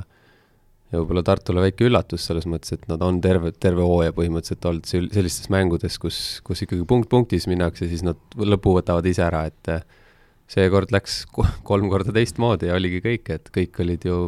ja 0.93 1.01
võib-olla 1.01 1.23
Tartule 1.27 1.63
väike 1.67 1.87
üllatus 1.89 2.25
selles 2.29 2.49
mõttes, 2.49 2.73
et 2.77 2.89
nad 2.91 3.03
on 3.05 3.21
terve, 3.25 3.53
terve 3.53 3.85
hooaja 3.85 4.15
põhimõtteliselt 4.17 4.69
olnud 4.71 4.89
sellistes 4.89 5.51
mängudes, 5.53 5.99
kus, 6.01 6.19
kus 6.47 6.65
ikkagi 6.65 6.87
punkt 6.89 7.11
punktis 7.13 7.49
minnakse, 7.51 7.89
siis 7.91 8.05
nad 8.07 8.19
lõpu 8.39 8.73
võtavad 8.79 9.07
ise 9.11 9.25
ära, 9.27 9.45
et 9.51 9.73
seekord 10.49 10.93
läks 10.95 11.23
kolm 11.69 11.91
korda 11.93 12.15
teistmoodi 12.17 12.71
ja 12.71 12.77
oligi 12.79 13.03
kõik, 13.05 13.33
et 13.37 13.51
kõik 13.53 13.81
olid 13.85 14.09
ju 14.09 14.19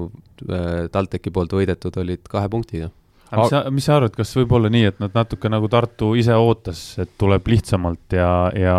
äh, 0.50 0.86
TalTechi 0.92 1.32
poolt 1.32 1.56
võidetud, 1.56 1.96
olid 2.02 2.28
kahe 2.28 2.50
punktiga. 2.52 2.90
Aga 3.30 3.42
mis 3.42 3.52
sa, 3.52 3.60
mis 3.70 3.86
sa 3.86 3.96
arvad, 3.96 4.14
kas 4.18 4.34
võib 4.36 4.52
olla 4.58 4.68
nii, 4.72 4.88
et 4.90 5.00
nad 5.00 5.14
natuke 5.14 5.48
nagu 5.52 5.68
Tartu 5.70 6.12
ise 6.18 6.34
ootas, 6.36 6.82
et 7.00 7.12
tuleb 7.20 7.46
lihtsamalt 7.48 8.18
ja, 8.18 8.32
ja 8.58 8.78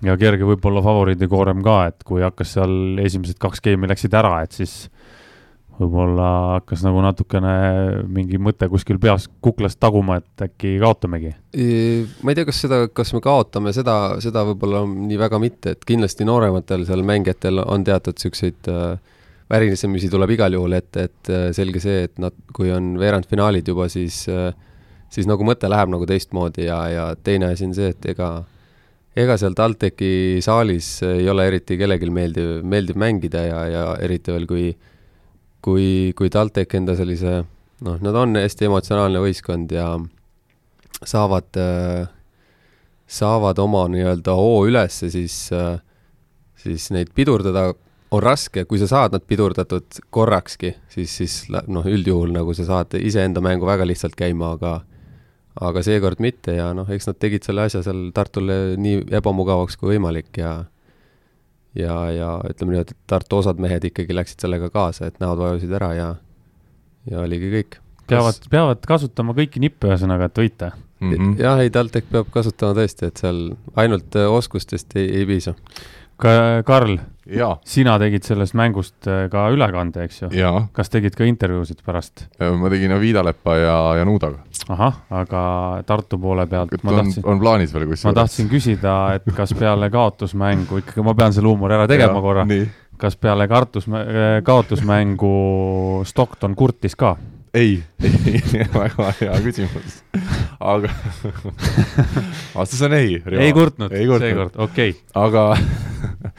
ja 0.00 0.16
kerge 0.16 0.46
võib-olla 0.48 0.80
favoriidikoorem 0.84 1.60
ka, 1.64 1.76
et 1.90 2.04
kui 2.08 2.22
hakkas 2.24 2.54
seal 2.56 3.00
esimesed 3.02 3.36
kaks 3.40 3.60
geimi 3.64 3.90
läksid 3.90 4.14
ära, 4.16 4.38
et 4.46 4.56
siis 4.56 4.86
võib-olla 5.80 6.28
hakkas 6.58 6.82
nagu 6.84 7.00
natukene 7.04 7.52
mingi 8.12 8.38
mõte 8.42 8.68
kuskil 8.70 9.00
peas 9.00 9.28
kuklast 9.44 9.80
taguma, 9.80 10.18
et 10.20 10.44
äkki 10.48 10.76
kaotamegi? 10.82 11.34
ma 12.22 12.32
ei 12.32 12.38
tea, 12.38 12.46
kas 12.48 12.60
seda, 12.66 12.82
kas 12.94 13.14
me 13.16 13.22
kaotame, 13.24 13.72
seda, 13.76 13.96
seda 14.22 14.44
võib-olla 14.50 14.84
nii 14.88 15.20
väga 15.20 15.40
mitte, 15.42 15.74
et 15.74 15.86
kindlasti 15.88 16.28
noorematel 16.28 16.84
seal 16.88 17.04
mängijatel 17.06 17.64
on 17.64 17.86
teatud 17.86 18.18
niisuguseid 18.18 18.70
äh, 18.70 19.16
värisemisi 19.50 20.10
tuleb 20.12 20.36
igal 20.36 20.54
juhul 20.54 20.76
ette, 20.78 21.08
et 21.08 21.32
äh, 21.32 21.48
selge 21.56 21.82
see, 21.82 22.04
et 22.06 22.20
nad, 22.22 22.36
kui 22.54 22.70
on 22.74 22.92
veerandfinaalid 23.00 23.72
juba, 23.72 23.88
siis 23.90 24.22
äh, 24.30 24.52
siis 25.10 25.28
nagu 25.28 25.44
mõte 25.46 25.68
läheb 25.70 25.90
nagu 25.92 26.06
teistmoodi 26.06 26.68
ja, 26.68 26.80
ja 26.90 27.04
teine 27.18 27.50
asi 27.54 27.66
on 27.66 27.74
see, 27.76 27.90
et 27.94 28.10
ega 28.12 28.30
ega 29.18 29.36
seal 29.40 29.56
TalTechi 29.58 30.38
saalis 30.44 31.00
ei 31.06 31.26
ole 31.28 31.48
eriti 31.50 31.78
kellelgi 31.80 32.10
meeldiv, 32.14 32.52
meeldiv 32.62 32.98
mängida 33.00 33.42
ja, 33.48 33.60
ja 33.66 33.84
eriti 34.02 34.32
veel, 34.34 34.46
kui 34.50 34.68
kui, 35.64 36.12
kui 36.16 36.30
TalTech 36.32 36.78
enda 36.78 36.96
sellise 36.98 37.42
noh, 37.86 38.00
nad 38.00 38.16
on 38.16 38.38
hästi 38.40 38.68
emotsionaalne 38.68 39.22
võistkond 39.22 39.72
ja 39.74 39.92
saavad, 41.00 41.60
saavad 43.08 43.62
oma 43.62 43.86
nii-öelda 43.92 44.34
hoo 44.36 44.64
ülesse, 44.68 45.10
siis, 45.12 45.36
siis 46.60 46.90
neid 46.94 47.14
pidurdada 47.16 47.70
on 48.10 48.22
raske, 48.22 48.64
kui 48.66 48.80
sa 48.80 48.88
saad 48.90 49.14
nad 49.14 49.24
pidurdatud 49.26 50.00
korrakski, 50.10 50.74
siis, 50.92 51.14
siis 51.20 51.36
noh, 51.50 51.86
üldjuhul 51.86 52.32
nagu 52.34 52.54
sa 52.58 52.66
saad 52.68 52.98
iseenda 52.98 53.42
mängu 53.44 53.68
väga 53.68 53.86
lihtsalt 53.88 54.18
käima, 54.18 54.54
aga 54.58 54.80
aga 55.60 55.82
seekord 55.82 56.20
mitte 56.22 56.54
ja 56.56 56.70
noh, 56.76 56.88
eks 56.88 57.08
nad 57.10 57.18
tegid 57.20 57.44
selle 57.44 57.66
asja 57.66 57.82
seal 57.84 58.10
Tartule 58.14 58.76
nii 58.80 59.02
ebamugavaks 59.18 59.76
kui 59.80 59.94
võimalik 59.96 60.38
ja 60.40 60.60
ja, 61.78 61.94
ja 62.14 62.30
ütleme 62.50 62.74
nii, 62.74 62.84
et 62.86 62.94
Tartu 63.10 63.40
osad 63.40 63.60
mehed 63.62 63.84
ikkagi 63.90 64.16
läksid 64.16 64.46
sellega 64.46 64.70
kaasa, 64.74 65.10
et 65.10 65.20
näod 65.22 65.40
vajusid 65.42 65.72
ära 65.78 65.92
ja, 65.96 66.08
ja 67.10 67.22
oligi 67.24 67.52
kõik. 67.54 67.78
peavad, 68.10 68.42
peavad 68.50 68.86
kasutama 68.86 69.36
kõiki 69.38 69.62
nippe, 69.62 69.90
ühesõnaga, 69.90 70.30
et 70.30 70.42
võita 70.42 70.72
mm. 71.00 71.14
-hmm. 71.14 71.38
jah, 71.42 71.62
ei, 71.62 71.70
TalTech 71.70 72.10
peab 72.10 72.32
kasutama 72.34 72.76
tõesti, 72.80 73.10
et 73.10 73.22
seal 73.22 73.40
ainult 73.78 74.18
äh, 74.18 74.28
oskustest 74.30 74.96
ei, 74.96 75.08
ei 75.20 75.26
piisa. 75.26 75.54
ka 76.20 76.62
Karl, 76.66 76.98
sina 77.64 77.96
tegid 77.98 78.26
sellest 78.26 78.54
mängust 78.58 79.08
äh, 79.08 79.28
ka 79.32 79.48
ülekande, 79.54 80.04
eks 80.04 80.22
ju? 80.22 80.32
kas 80.76 80.90
tegid 80.92 81.16
ka 81.16 81.24
intervjuusid 81.24 81.84
pärast? 81.86 82.26
ma 82.40 82.72
tegin 82.72 82.98
Viidalepa 83.00 83.56
ja, 83.56 83.78
ja 84.00 84.04
Nuudaga. 84.04 84.42
Ahah, 84.70 85.00
aga 85.22 85.42
Tartu 85.86 86.18
poole 86.20 86.46
pealt 86.50 86.76
ma 86.86 86.98
tahtsin, 87.00 87.24
on 87.26 87.40
plaanis 87.42 87.74
veel 87.74 87.88
kusjuures? 87.88 88.06
ma 88.10 88.20
tahtsin 88.22 88.50
küsida, 88.50 88.94
et 89.18 89.26
kas 89.36 89.54
peale 89.58 89.90
kaotusmängu, 89.92 90.84
ikkagi 90.84 91.04
ma 91.06 91.16
pean 91.18 91.34
selle 91.36 91.50
huumori 91.50 91.76
ära 91.78 91.88
tegema 91.90 92.18
ja, 92.18 92.24
korra, 92.24 92.46
kas 93.00 93.18
peale 93.20 93.48
kartus, 93.50 93.88
kaotusmängu 94.46 95.34
Stockton 96.08 96.56
kurtis 96.58 96.96
ka? 96.98 97.16
ei, 97.54 97.82
ei, 98.04 98.42
väga 98.74 99.12
hea 99.20 99.38
küsimus. 99.42 100.00
aga 100.60 100.92
vastus 102.54 102.82
on 102.86 102.94
ei. 102.94 103.22
ei 103.38 103.52
kurtnud, 103.56 103.90
seekord, 103.90 104.54
okei 104.56 104.94
okay.. 104.94 105.00
aga 105.14 105.56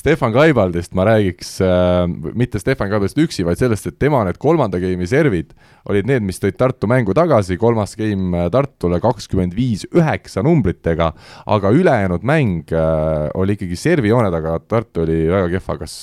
Stefan 0.00 0.32
Kaibaldist 0.32 0.94
ma 0.96 1.04
räägiks 1.08 1.58
äh,, 1.64 2.06
mitte 2.36 2.60
Stefan 2.62 2.88
Kaibaldist 2.88 3.20
üksi, 3.20 3.44
vaid 3.44 3.60
sellest, 3.60 3.90
et 3.90 3.98
tema 4.00 4.22
need 4.24 4.40
kolmanda 4.40 4.80
game'i 4.80 5.08
servid 5.10 5.52
olid 5.90 6.08
need, 6.08 6.24
mis 6.24 6.40
tõid 6.40 6.56
Tartu 6.60 6.88
mängu 6.90 7.14
tagasi, 7.16 7.58
kolmas 7.60 7.96
game 8.00 8.46
äh, 8.46 8.48
Tartule 8.52 9.00
kakskümmend 9.02 9.56
viis 9.56 9.86
üheksa 9.92 10.44
numbritega, 10.46 11.12
aga 11.52 11.72
ülejäänud 11.76 12.24
mäng 12.26 12.72
äh, 12.72 13.28
oli 13.38 13.58
ikkagi 13.58 13.78
servijoone 13.80 14.32
taga, 14.32 14.56
Tartu 14.64 15.04
oli 15.04 15.22
väga 15.30 15.50
kehva, 15.58 15.80
kas 15.84 15.96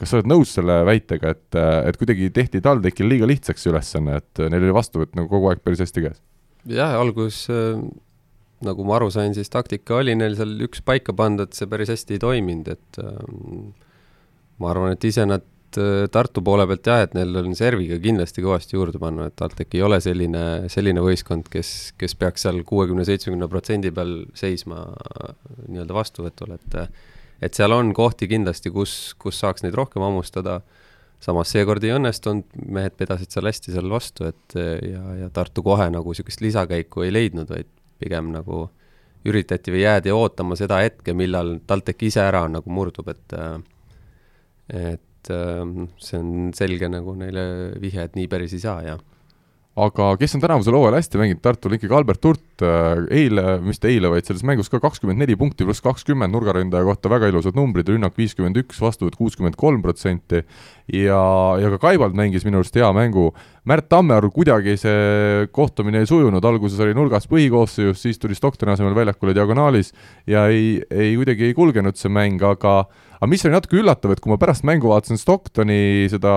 kas 0.00 0.08
sa 0.08 0.18
oled 0.18 0.30
nõus 0.30 0.54
selle 0.56 0.80
väitega, 0.88 1.34
et, 1.34 1.58
äh, 1.58 1.88
et 1.90 1.98
kuidagi 2.00 2.30
tehti 2.34 2.62
TalTechil 2.64 3.08
liiga 3.10 3.28
lihtsaks 3.28 3.66
see 3.66 3.72
ülesanne, 3.72 4.20
et 4.22 4.44
neil 4.46 4.62
oli 4.62 4.76
vastuvõtt 4.76 5.16
nagu 5.18 5.28
kogu 5.32 5.50
aeg 5.50 5.64
päris 5.64 5.82
hästi 5.84 6.06
käes? 6.06 6.22
jah, 6.68 6.94
alguses 7.00 7.44
äh, 7.52 7.80
nagu 8.66 8.84
ma 8.86 8.98
aru 8.98 9.08
sain, 9.12 9.34
siis 9.36 9.50
taktika 9.52 10.00
oli 10.00 10.14
neil 10.18 10.36
seal 10.38 10.52
üks 10.66 10.82
paika 10.84 11.14
pandud, 11.16 11.52
see 11.56 11.68
päris 11.70 11.92
hästi 11.92 12.16
ei 12.16 12.22
toiminud, 12.22 12.68
et 12.74 13.00
ähm, 13.02 13.70
ma 14.60 14.74
arvan, 14.74 14.96
et 14.96 15.06
ise 15.08 15.24
nad 15.28 15.46
äh, 15.80 16.04
Tartu 16.12 16.44
poole 16.44 16.66
pealt 16.68 16.90
jah, 16.90 17.04
et 17.06 17.16
neil 17.16 17.40
on 17.40 17.56
serviga 17.58 17.96
kindlasti 18.02 18.44
kõvasti 18.44 18.76
juurde 18.76 19.00
panna, 19.02 19.30
et 19.30 19.36
TalTech 19.40 19.78
ei 19.78 19.84
ole 19.86 20.00
selline, 20.04 20.44
selline 20.72 21.04
võistkond, 21.04 21.48
kes, 21.52 21.94
kes 22.00 22.16
peaks 22.20 22.44
seal 22.46 22.60
kuuekümne, 22.68 23.06
seitsmekümne 23.08 23.48
protsendi 23.50 23.94
peal 23.96 24.20
seisma 24.38 24.84
äh, 24.90 25.32
nii-öelda 25.68 25.96
vastuvõtul, 25.96 26.58
et 26.58 26.78
et 27.40 27.56
seal 27.56 27.72
on 27.72 27.94
kohti 27.96 28.26
kindlasti, 28.28 28.68
kus, 28.68 29.14
kus 29.16 29.38
saaks 29.40 29.62
neid 29.64 29.72
rohkem 29.78 30.02
hammustada, 30.04 30.58
samas 31.24 31.48
seekord 31.54 31.80
ei 31.88 31.94
õnnestunud, 31.96 32.44
mehed 32.68 32.98
vedasid 33.00 33.32
seal 33.32 33.48
hästi 33.48 33.72
seal 33.72 33.88
vastu, 33.88 34.28
et 34.28 34.56
ja, 34.84 35.00
ja 35.22 35.28
Tartu 35.32 35.64
kohe 35.64 35.86
nagu 35.88 36.12
niisugust 36.12 36.44
lisakäiku 36.44 37.06
ei 37.06 37.14
leidnud, 37.16 37.48
vaid 37.48 37.70
pigem 38.00 38.32
nagu 38.34 38.64
üritati 39.28 39.72
või 39.74 39.84
jäädi 39.84 40.12
ootama 40.16 40.56
seda 40.56 40.80
hetke, 40.80 41.12
millal 41.16 41.58
TalTech 41.68 42.06
ise 42.08 42.22
ära 42.24 42.46
nagu 42.48 42.72
murdub, 42.72 43.10
et 43.12 43.36
et 44.70 45.30
see 45.30 46.18
on 46.18 46.52
selge 46.56 46.88
nagu 46.88 47.12
neile 47.18 47.42
vihje, 47.82 48.06
et 48.06 48.14
nii 48.16 48.28
päris 48.30 48.54
ei 48.56 48.62
saa 48.62 48.82
ja 48.86 48.94
aga 49.86 50.08
kes 50.20 50.34
on 50.36 50.42
tänavusel 50.42 50.74
hooajal 50.76 50.96
hästi 50.98 51.20
mänginud, 51.20 51.40
Tartul 51.44 51.74
ikkagi 51.76 51.94
Albert 51.96 52.26
Hurt, 52.26 52.64
äh, 52.64 53.02
eile, 53.20 53.56
mis 53.64 53.80
ta 53.80 53.88
eile, 53.90 54.10
vaid 54.12 54.28
selles 54.28 54.44
mängus 54.46 54.70
ka 54.72 54.80
kakskümmend 54.82 55.20
neli 55.22 55.36
punkti 55.38 55.66
pluss 55.66 55.82
kakskümmend 55.84 56.34
nurgaründaja 56.34 56.86
kohta, 56.86 57.10
väga 57.12 57.30
ilusad 57.32 57.58
numbrid, 57.58 57.88
rünnak 57.90 58.16
viiskümmend 58.18 58.60
üks, 58.62 58.80
vastuvõtt 58.82 59.18
kuuskümmend 59.20 59.58
kolm 59.60 59.82
protsenti. 59.84 60.44
Ja, 60.90 61.20
ja 61.60 61.72
ka 61.74 61.80
Kaibald 61.86 62.16
mängis 62.18 62.46
minu 62.46 62.60
arust 62.60 62.76
hea 62.76 62.88
mängu. 62.96 63.30
Märt 63.68 63.90
Tammearu 63.92 64.30
kuidagi 64.34 64.74
see 64.80 65.46
kohtumine 65.54 66.00
ei 66.02 66.08
sujunud, 66.08 66.44
alguses 66.44 66.80
oli 66.80 66.96
nurgas 66.96 67.28
põhikoosseisus, 67.30 68.00
siis 68.00 68.18
tuli 68.18 68.38
Stocktoni 68.38 68.72
asemel 68.74 68.96
väljakule 68.96 69.36
diagonaalis 69.36 69.92
ja 70.30 70.48
ei, 70.50 70.80
ei 70.90 71.12
kuidagi 71.20 71.50
ei 71.50 71.54
kulgenud 71.56 72.00
see 72.00 72.12
mäng, 72.12 72.42
aga 72.42 72.82
aga 73.20 73.28
mis 73.28 73.44
oli 73.44 73.52
natuke 73.52 73.76
üllatav, 73.76 74.14
et 74.14 74.20
kui 74.24 74.32
ma 74.32 74.38
pärast 74.40 74.64
mängu 74.64 74.88
vaatasin 74.88 75.20
Stocktoni 75.20 76.08
seda 76.08 76.32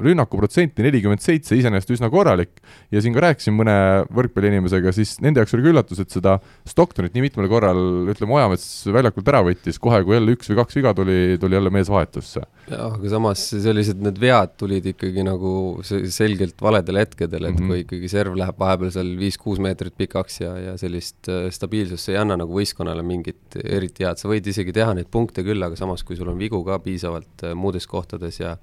rünnakuprotsenti 0.00 0.84
nelikümmend 0.86 1.20
seitse, 1.20 1.58
iseenesest 1.58 1.92
üsna 1.98 2.08
korralik, 2.12 2.54
ja 2.88 3.02
siin 3.04 3.12
ka 3.16 3.26
rääkisin 3.26 3.52
mõne 3.56 3.74
võrkpalliinimesega, 4.16 4.94
siis 4.96 5.18
nende 5.20 5.42
jaoks 5.42 5.52
oli 5.58 5.66
ka 5.66 5.72
üllatus, 5.74 6.00
et 6.00 6.16
seda 6.16 6.38
Stocktonit 6.68 7.12
nii 7.16 7.26
mitmel 7.28 7.50
korral, 7.52 7.82
ütleme, 8.08 8.38
Ojamets 8.38 8.66
väljakult 8.88 9.28
ära 9.28 9.44
võttis, 9.44 9.80
kohe 9.82 10.00
kui 10.06 10.16
jälle 10.16 10.38
üks 10.38 10.48
või 10.48 10.62
kaks 10.62 10.80
viga 10.80 10.94
tuli, 10.96 11.20
tuli 11.42 11.60
jälle 11.60 11.74
mees 11.74 11.92
vahetusse. 11.92 12.46
Jah, 12.68 12.94
aga 12.94 13.12
samas 13.12 13.42
sellised 13.64 14.02
need 14.04 14.18
vead 14.22 14.52
tulid 14.60 14.86
ikkagi 14.92 15.24
nagu 15.26 15.52
selgelt 15.84 16.60
valedel 16.62 17.00
hetkedel, 17.00 17.48
et 17.48 17.54
mm 17.54 17.62
-hmm. 17.62 17.68
kui 17.68 17.84
ikkagi 17.84 18.10
serv 18.12 18.36
läheb 18.38 18.58
vahepeal 18.58 18.92
seal 18.94 19.14
viis-kuus 19.20 19.58
meetrit 19.58 19.96
pikaks 19.96 20.40
ja, 20.40 20.56
ja 20.58 20.76
sellist 20.76 21.28
äh, 21.28 21.48
stabiilsust 21.50 22.12
ei 22.12 22.20
anna 22.20 22.36
nagu 22.36 22.54
võistkonnale 22.54 23.02
mingit 23.02 23.58
eriti 23.64 24.04
head, 24.04 24.18
sa 24.18 24.28
võid 24.28 24.46
isegi 24.46 24.72
teha 24.72 24.94
neid 24.94 25.10
punkte 25.10 25.42
küll, 25.46 25.62
aga 25.62 25.76
samas, 25.76 26.04
kui 26.04 26.16
sul 26.16 26.28
on 26.28 26.38
vigu 26.38 26.64
ka 26.64 26.78
piisavalt 26.78 27.44
äh, 27.44 27.54
muudes 27.54 27.86
kohtades 27.86 28.40
ja 28.40 28.56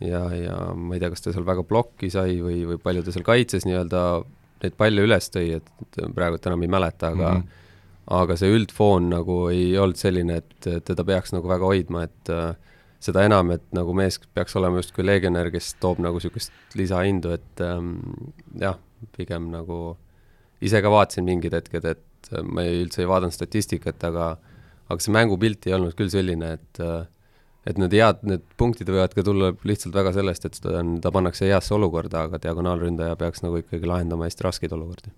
ja, 0.00 0.22
ja 0.34 0.56
ma 0.74 0.94
ei 0.94 1.00
tea, 1.00 1.10
kas 1.10 1.22
ta 1.22 1.32
seal 1.32 1.46
väga 1.46 1.62
plokki 1.62 2.10
sai 2.10 2.40
või, 2.42 2.64
või 2.66 2.78
palju 2.82 3.04
ta 3.04 3.14
seal 3.14 3.26
kaitses 3.26 3.66
nii-öelda 3.68 4.24
neid 4.64 4.76
palle 4.80 5.04
üles 5.04 5.28
tõi, 5.32 5.58
et 5.58 6.00
praegult 6.16 6.46
enam 6.48 6.64
ei 6.64 6.72
mäleta, 6.72 7.12
aga 7.14 7.30
mm 7.34 7.40
-hmm. 7.40 7.62
aga 8.18 8.36
see 8.40 8.52
üldfoon 8.52 9.10
nagu 9.12 9.38
ei 9.52 9.78
olnud 9.78 10.00
selline, 10.00 10.40
et 10.42 10.84
teda 10.84 11.04
peaks 11.04 11.34
nagu 11.36 11.48
väga 11.48 11.70
hoidma, 11.72 12.04
et 12.08 12.32
äh, 12.32 12.54
seda 13.04 13.24
enam, 13.26 13.52
et 13.54 13.64
nagu 13.76 13.94
mees 13.96 14.18
peaks 14.36 14.56
olema 14.58 14.80
justkui 14.80 15.04
legionär, 15.04 15.50
kes 15.52 15.74
toob 15.82 16.00
nagu 16.04 16.20
niisugust 16.20 16.54
lisahindu, 16.78 17.34
et 17.36 17.64
ähm, 17.64 17.96
jah, 18.60 18.78
pigem 19.16 19.50
nagu 19.52 19.96
ise 20.64 20.80
ka 20.80 20.92
vaatasin 20.92 21.26
mingid 21.28 21.56
hetked, 21.56 21.88
et 21.92 22.30
ma 22.48 22.64
ei, 22.64 22.80
üldse 22.84 23.04
ei 23.04 23.10
vaadanud 23.10 23.36
statistikat, 23.36 24.00
aga 24.08 24.34
aga 24.84 25.00
see 25.00 25.12
mängupilt 25.16 25.66
ei 25.68 25.74
olnud 25.76 25.96
küll 25.96 26.12
selline, 26.12 26.54
et 26.58 26.80
äh, 26.84 27.04
et 27.64 27.78
need 27.80 27.94
head, 27.96 28.20
need 28.28 28.42
punktid 28.60 28.90
võivad 28.92 29.14
ka 29.16 29.24
tulla 29.24 29.52
lihtsalt 29.64 29.94
väga 29.96 30.12
sellest, 30.16 30.44
et 30.48 30.58
ta 30.60 30.74
on, 30.82 30.98
ta 31.00 31.12
pannakse 31.14 31.48
heasse 31.48 31.72
olukorda, 31.76 32.26
aga 32.28 32.40
diagonaalründaja 32.42 33.16
peaks 33.20 33.40
nagu 33.44 33.62
ikkagi 33.62 33.88
lahendama 33.88 34.28
hästi 34.28 34.44
raskeid 34.44 34.74
olukordi. 34.76 35.12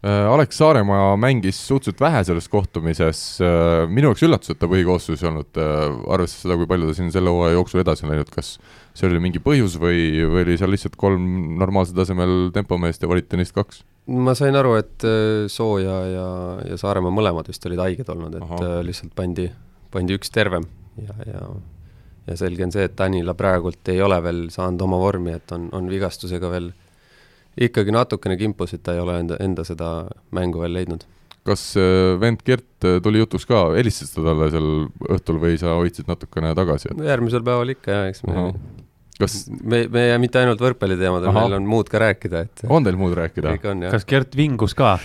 Äh, 0.00 0.26
Alex 0.32 0.56
Saaremaa 0.56 1.16
mängis 1.20 1.58
suhteliselt 1.68 2.00
vähe 2.00 2.22
selles 2.24 2.46
kohtumises, 2.48 3.18
äh, 3.44 3.82
minu 3.84 4.08
jaoks 4.08 4.22
üllatus, 4.24 4.54
et 4.54 4.58
ta 4.62 4.68
põhikoosseisus 4.70 5.20
ei 5.20 5.28
olnud, 5.28 5.50
äh, 5.60 5.82
arvestades 6.14 6.46
seda, 6.46 6.56
kui 6.56 6.68
palju 6.70 6.88
ta 6.88 6.94
siin 6.96 7.10
selle 7.12 7.34
hooaja 7.34 7.58
jooksul 7.58 7.82
edasi 7.82 8.06
on 8.06 8.14
läinud, 8.14 8.30
kas 8.32 8.54
see 8.96 9.10
oli 9.10 9.20
mingi 9.20 9.42
põhjus 9.44 9.76
või, 9.82 10.06
või 10.24 10.46
oli 10.46 10.56
seal 10.56 10.72
lihtsalt 10.72 10.96
kolm 11.00 11.26
normaalsel 11.60 12.00
tasemel 12.00 12.48
tempomeest 12.56 13.04
ja 13.04 13.12
valiti 13.12 13.36
neist 13.36 13.52
kaks? 13.52 13.84
ma 14.10 14.32
sain 14.34 14.56
aru, 14.56 14.72
et 14.80 15.04
Soo 15.52 15.76
ja, 15.84 15.98
ja, 16.08 16.28
ja 16.72 16.80
Saaremaa 16.80 17.12
mõlemad 17.12 17.52
vist 17.52 17.68
olid 17.68 17.84
haiged 17.84 18.08
olnud, 18.08 18.40
et 18.40 18.46
Aha. 18.48 18.80
lihtsalt 18.86 19.12
pandi, 19.14 19.50
pandi 19.92 20.16
üks 20.16 20.32
tervem 20.32 20.64
ja, 20.96 21.12
ja 21.28 21.44
ja 22.30 22.36
selge 22.40 22.64
on 22.64 22.72
see, 22.72 22.88
et 22.88 22.96
Tanila 22.96 23.34
praegult 23.36 23.88
ei 23.92 24.00
ole 24.00 24.16
veel 24.24 24.46
saanud 24.54 24.80
oma 24.86 24.98
vormi, 25.00 25.34
et 25.36 25.52
on, 25.52 25.68
on 25.76 25.92
vigastusega 25.92 26.50
veel 26.52 26.72
ikkagi 27.58 27.94
natukene 27.94 28.36
kimpus, 28.40 28.74
et 28.76 28.84
ta 28.86 28.94
ei 28.94 29.02
ole 29.02 29.18
enda, 29.22 29.38
enda 29.42 29.64
seda 29.66 29.90
mängu 30.36 30.62
veel 30.62 30.76
leidnud. 30.78 31.06
kas 31.46 31.70
äh, 31.80 32.18
vend 32.20 32.44
Gert 32.46 32.84
äh, 32.84 33.00
tuli 33.02 33.22
jutuks 33.22 33.48
ka, 33.48 33.70
helistasid 33.74 34.18
sa 34.18 34.26
talle 34.28 34.50
seal 34.52 34.68
õhtul 35.16 35.40
või 35.42 35.56
sa 35.60 35.74
hoidsid 35.78 36.10
natukene 36.10 36.52
tagasi? 36.58 36.92
järgmisel 37.06 37.44
päeval 37.46 37.74
ikka 37.74 37.96
jah, 37.96 38.10
eks 38.12 38.22
me 38.26 38.36
Aha. 38.36 38.50
kas 39.22 39.36
me, 39.48 39.82
me 39.92 40.04
mitte 40.22 40.42
ainult 40.42 40.60
võrkpalliteemadel, 40.62 41.32
meil 41.34 41.56
on 41.58 41.66
muud 41.70 41.90
ka 41.90 42.02
rääkida, 42.04 42.44
et 42.46 42.64
on 42.68 42.86
teil 42.86 43.00
muud 43.00 43.16
rääkida? 43.18 43.56
kas 43.88 44.06
Gert 44.08 44.36
vingus 44.38 44.76
ka 44.78 44.98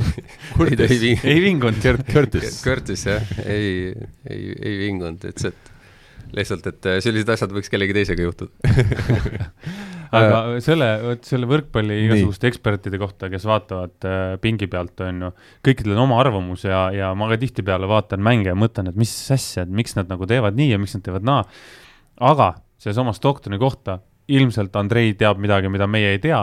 ei, 0.68 0.76
ei, 0.84 1.16
ei 1.16 1.40
vingunud? 1.48 1.80
Gert 1.82 2.06
Curtis 2.12 2.60
Curtis 2.64 3.08
jah, 3.08 3.34
ei, 3.46 3.90
ei, 4.28 4.52
ei 4.60 4.78
vingunud, 4.84 5.24
ütles, 5.32 5.50
et 5.50 6.36
lihtsalt, 6.36 6.68
et 6.70 6.92
sellised 7.02 7.32
asjad 7.32 7.56
võiks 7.56 7.72
kellegi 7.72 7.96
teisega 7.96 8.28
juhtuda 8.28 8.52
aga 10.16 10.60
selle, 10.64 10.88
vot 11.04 11.26
selle 11.28 11.48
võrkpalli 11.50 11.96
igasuguste 12.06 12.48
ekspertide 12.50 12.98
kohta, 13.00 13.30
kes 13.32 13.44
vaatavad 13.48 14.06
äh, 14.08 14.22
pingi 14.42 14.68
pealt, 14.70 14.98
on 15.06 15.26
ju, 15.26 15.30
kõikidel 15.66 15.94
on 15.96 16.04
oma 16.06 16.20
arvamus 16.22 16.64
ja, 16.66 16.86
ja 16.94 17.12
ma 17.18 17.30
ka 17.30 17.38
tihtipeale 17.40 17.88
vaatan 17.90 18.22
mänge 18.24 18.50
ja 18.50 18.58
mõtlen, 18.58 18.90
et 18.90 18.98
mis 19.00 19.12
asja, 19.34 19.66
et 19.66 19.74
miks 19.80 19.96
nad 19.98 20.10
nagu 20.10 20.28
teevad 20.30 20.58
nii 20.58 20.72
ja 20.72 20.80
miks 20.82 20.96
nad 20.96 21.06
teevad 21.06 21.26
naa. 21.26 21.44
aga 22.30 22.54
sellesama 22.80 23.14
Stocktoni 23.16 23.60
kohta 23.60 24.00
ilmselt 24.30 24.76
Andrei 24.76 25.14
teab 25.18 25.40
midagi, 25.42 25.70
mida 25.72 25.86
meie 25.90 26.14
ei 26.14 26.22
tea 26.22 26.42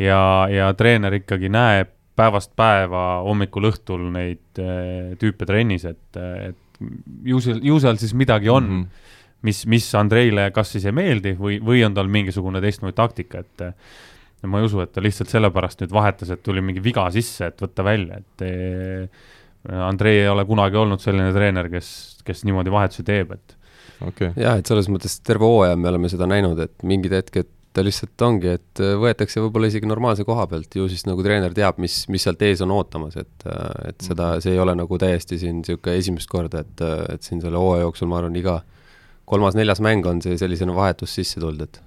ja, 0.00 0.22
ja 0.50 0.72
treener 0.76 1.20
ikkagi 1.20 1.50
näeb 1.52 1.94
päevast 2.20 2.52
päeva 2.58 3.22
hommikul-õhtul 3.24 4.10
neid 4.12 4.60
äh, 4.60 5.14
tüüpe 5.20 5.48
trennis, 5.48 5.86
et, 5.88 6.20
et 6.20 6.84
ju 7.24 7.40
seal, 7.44 7.62
ju 7.64 7.78
seal 7.80 8.00
siis 8.00 8.12
midagi 8.16 8.52
on 8.52 8.68
mm. 8.68 8.82
-hmm 8.82 9.08
mis, 9.46 9.64
mis 9.70 9.88
Andreile 9.98 10.50
kas 10.54 10.74
siis 10.74 10.86
ei 10.88 10.94
meeldi 10.96 11.34
või, 11.38 11.58
või 11.64 11.84
on 11.86 11.96
tal 11.96 12.10
mingisugune 12.12 12.62
teistmoodi 12.62 12.96
taktika, 12.98 13.44
et 13.44 14.48
ma 14.48 14.60
ei 14.60 14.68
usu, 14.68 14.80
et 14.84 14.92
ta 14.94 15.02
lihtsalt 15.04 15.32
sellepärast 15.32 15.84
nüüd 15.84 15.92
vahetas, 15.94 16.32
et 16.32 16.42
tuli 16.44 16.62
mingi 16.64 16.82
viga 16.84 17.06
sisse, 17.12 17.50
et 17.50 17.60
võtta 17.60 17.84
välja, 17.86 18.20
et 18.20 18.46
eh, 18.46 19.22
Andrei 19.84 20.22
ei 20.22 20.28
ole 20.32 20.46
kunagi 20.48 20.78
olnud 20.80 21.02
selline 21.02 21.32
treener, 21.36 21.68
kes, 21.72 21.90
kes 22.24 22.46
niimoodi 22.48 22.72
vahetusi 22.72 23.04
teeb, 23.04 23.34
et 23.36 23.56
okay.. 24.08 24.32
jah, 24.40 24.56
et 24.60 24.68
selles 24.68 24.88
mõttes 24.92 25.18
terve 25.26 25.44
hooaja 25.48 25.76
me 25.76 25.90
oleme 25.92 26.08
seda 26.12 26.28
näinud, 26.30 26.60
et 26.64 26.86
mingid 26.88 27.16
hetked 27.18 27.50
ta 27.70 27.84
lihtsalt 27.86 28.22
ongi, 28.26 28.54
et 28.56 28.80
võetakse 28.98 29.42
võib-olla 29.44 29.68
isegi 29.70 29.86
normaalse 29.86 30.24
koha 30.26 30.46
pealt, 30.50 30.74
ju 30.74 30.88
siis 30.90 31.04
nagu 31.06 31.22
treener 31.22 31.52
teab, 31.54 31.78
mis, 31.82 32.02
mis 32.10 32.24
sealt 32.26 32.40
ees 32.42 32.64
on 32.64 32.72
ootamas, 32.74 33.14
et 33.20 33.46
et 33.86 34.02
seda, 34.02 34.32
see 34.42 34.56
ei 34.56 34.62
ole 34.62 34.74
nagu 34.78 34.98
täiesti 34.98 35.38
siin 35.38 35.60
niisugune 35.60 36.00
esimest 36.00 36.30
korda, 36.30 36.64
et, 36.64 36.82
et 37.14 37.26
siin 37.26 37.42
selle 37.44 37.60
hooaja 37.60 37.84
jooksul 37.86 38.10
ma 38.10 38.18
arvan, 38.18 38.40
iga 38.40 38.58
kolmas-neljas 39.30 39.82
mäng 39.84 40.06
on 40.10 40.22
see 40.24 40.38
sellisena 40.40 40.74
vahetus 40.76 41.14
sisse 41.14 41.40
tulnud, 41.40 41.68
et 41.68 41.80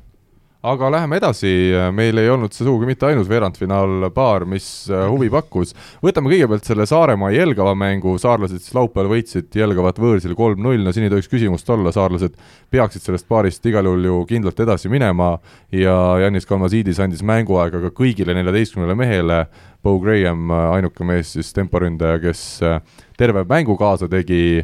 aga 0.64 0.88
läheme 0.94 1.18
edasi, 1.20 1.50
meil 1.92 2.20
ei 2.22 2.30
olnud 2.32 2.54
see 2.56 2.64
sugugi 2.64 2.88
mitte 2.88 3.10
ainus 3.10 3.28
veerandfinaalpaar, 3.28 4.46
mis 4.48 4.68
äh, 4.88 5.02
huvi 5.12 5.28
pakkus. 5.32 5.74
võtame 6.04 6.32
kõigepealt 6.32 6.70
selle 6.70 6.86
Saaremaa 6.88 7.34
Jelgava 7.36 7.74
mängu, 7.76 8.14
saarlased 8.22 8.62
siis 8.62 8.76
laupäeval 8.78 9.12
võitsid 9.12 9.58
Jelgavat 9.60 10.00
võõrsil 10.00 10.38
kolm-null, 10.40 10.86
no 10.86 10.94
siin 10.96 11.10
ei 11.10 11.12
tohiks 11.12 11.28
küsimust 11.32 11.68
olla, 11.76 11.92
saarlased 11.92 12.40
peaksid 12.72 13.04
sellest 13.04 13.28
paarist 13.28 13.68
igal 13.68 13.92
juhul 13.92 14.08
ju 14.08 14.22
kindlalt 14.30 14.64
edasi 14.64 14.92
minema. 14.92 15.34
Ja 15.76 15.98
Janis 16.24 16.48
Kalmasiidis 16.48 17.04
andis 17.04 17.26
mänguaega 17.28 17.84
ka 17.84 17.92
kõigile 18.00 18.36
neljateistkümnele 18.38 18.96
mehele, 18.96 19.44
Bo 19.84 19.98
Graham, 20.00 20.48
ainuke 20.78 21.04
mees 21.04 21.36
siis 21.36 21.52
temporündaja, 21.52 22.24
kes 22.24 22.48
äh, 22.64 22.80
terve 23.20 23.44
mängu 23.52 23.76
kaasa 23.76 24.08
tegi 24.08 24.64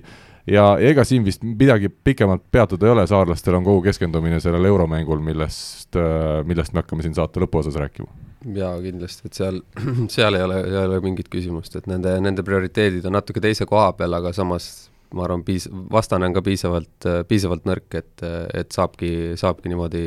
ja 0.50 0.66
ega 0.82 1.04
siin 1.08 1.26
vist 1.26 1.44
midagi 1.46 1.90
pikemalt 1.90 2.44
peatuda 2.52 2.88
ei 2.88 2.94
ole, 2.94 3.06
saarlastel 3.10 3.58
on 3.60 3.66
kogu 3.68 3.84
keskendumine 3.86 4.40
sellel 4.44 4.66
euromängul, 4.70 5.22
millest, 5.24 5.96
äh, 6.00 6.42
millest 6.48 6.74
me 6.74 6.84
hakkame 6.84 7.06
siin 7.06 7.16
saate 7.18 7.42
lõpuosas 7.44 7.78
rääkima. 7.80 8.10
jaa, 8.56 8.74
kindlasti, 8.84 9.28
et 9.30 9.40
seal, 9.40 9.62
seal 10.16 10.38
ei 10.40 10.46
ole, 10.46 10.62
ei 10.68 10.78
ole 10.86 11.02
mingit 11.06 11.30
küsimust, 11.32 11.76
et 11.80 11.90
nende, 11.92 12.16
nende 12.24 12.46
prioriteedid 12.46 13.06
on 13.10 13.18
natuke 13.20 13.44
teise 13.44 13.68
koha 13.70 13.92
peal, 13.98 14.16
aga 14.20 14.34
samas 14.36 14.90
ma 15.16 15.26
arvan, 15.26 15.44
piis-, 15.46 15.70
vastane 15.92 16.30
on 16.30 16.38
ka 16.38 16.44
piisavalt, 16.46 17.10
piisavalt 17.28 17.66
nõrk, 17.66 17.90
et, 17.98 18.26
et 18.54 18.72
saabki, 18.76 19.34
saabki 19.40 19.72
niimoodi 19.72 20.04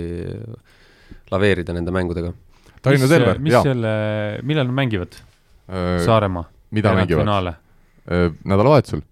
laveerida 1.32 1.74
nende 1.74 1.94
mängudega. 1.94 2.32
Tallinna 2.82 3.08
Selver, 3.10 3.38
jaa. 3.38 3.42
mis 3.42 3.58
selle, 3.62 3.92
millal 4.46 4.66
nad 4.70 4.78
mängivad 4.78 5.14
äh,? 5.14 5.98
Saaremaa? 6.02 6.48
mida 6.74 6.94
mängivad? 6.96 7.52
Äh, 8.10 8.30
nädalavahetusel 8.48 9.02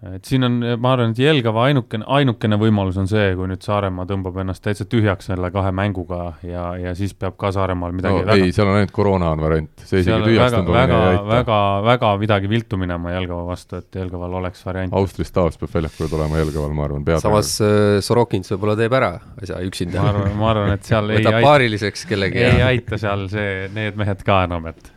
et 0.00 0.24
siin 0.24 0.42
on, 0.46 0.54
ma 0.80 0.94
arvan, 0.96 1.12
et 1.12 1.18
Jelgava 1.20 1.66
ainukene, 1.68 2.06
ainukene 2.16 2.56
võimalus 2.58 2.96
on 2.98 3.08
see, 3.10 3.34
kui 3.36 3.46
nüüd 3.50 3.62
Saaremaa 3.62 4.06
tõmbab 4.08 4.38
ennast 4.40 4.62
täitsa 4.64 4.86
tühjaks 4.88 5.28
selle 5.28 5.50
kahe 5.52 5.72
mänguga 5.76 6.20
ja, 6.48 6.64
ja 6.80 6.94
siis 6.98 7.12
peab 7.14 7.36
ka 7.40 7.52
Saaremaal 7.54 7.92
midagi 7.94 8.22
no, 8.22 8.24
väga... 8.24 8.38
ei, 8.40 8.54
seal 8.56 8.70
on 8.70 8.78
ainult 8.80 8.94
koroona 8.96 9.32
on 9.36 9.44
variant, 9.44 9.84
see 9.84 10.00
isegi 10.00 10.30
tühjaks 10.30 10.56
tõmbamine 10.56 10.96
ei 10.96 11.10
aita. 11.10 11.26
väga, 11.28 11.58
väga 11.90 12.14
midagi 12.24 12.50
viltu 12.50 12.80
minema 12.80 13.12
Jelgava 13.18 13.44
vastu, 13.50 13.82
et 13.82 14.00
Jelgaval 14.00 14.38
oleks 14.40 14.64
variant. 14.66 14.96
Austri 14.96 15.28
Staas 15.28 15.60
peab 15.60 15.76
väljakule 15.76 16.08
tulema 16.14 16.40
Jelgaval, 16.40 16.72
ma 16.78 16.88
arvan, 16.88 17.04
peab. 17.06 17.20
samas 17.22 17.52
äh, 17.60 18.00
Sorokins 18.04 18.50
võib-olla 18.54 18.78
teeb 18.80 18.96
ära 18.96 19.12
asja 19.42 19.60
üksinda. 19.68 20.00
ma 20.00 20.14
arvan, 20.14 20.34
ma 20.40 20.50
arvan, 20.54 20.74
et 20.78 20.88
seal 20.88 21.10
ei 21.12 21.20
aita. 21.20 21.36
paariliseks 21.44 22.08
kellegi. 22.08 22.42
ei 22.48 22.64
aita 22.72 22.98
seal 23.02 23.28
see, 23.32 23.68
need 23.76 24.00
mehed 24.00 24.24
ka 24.24 24.42
enam, 24.48 24.72
et 24.72 24.90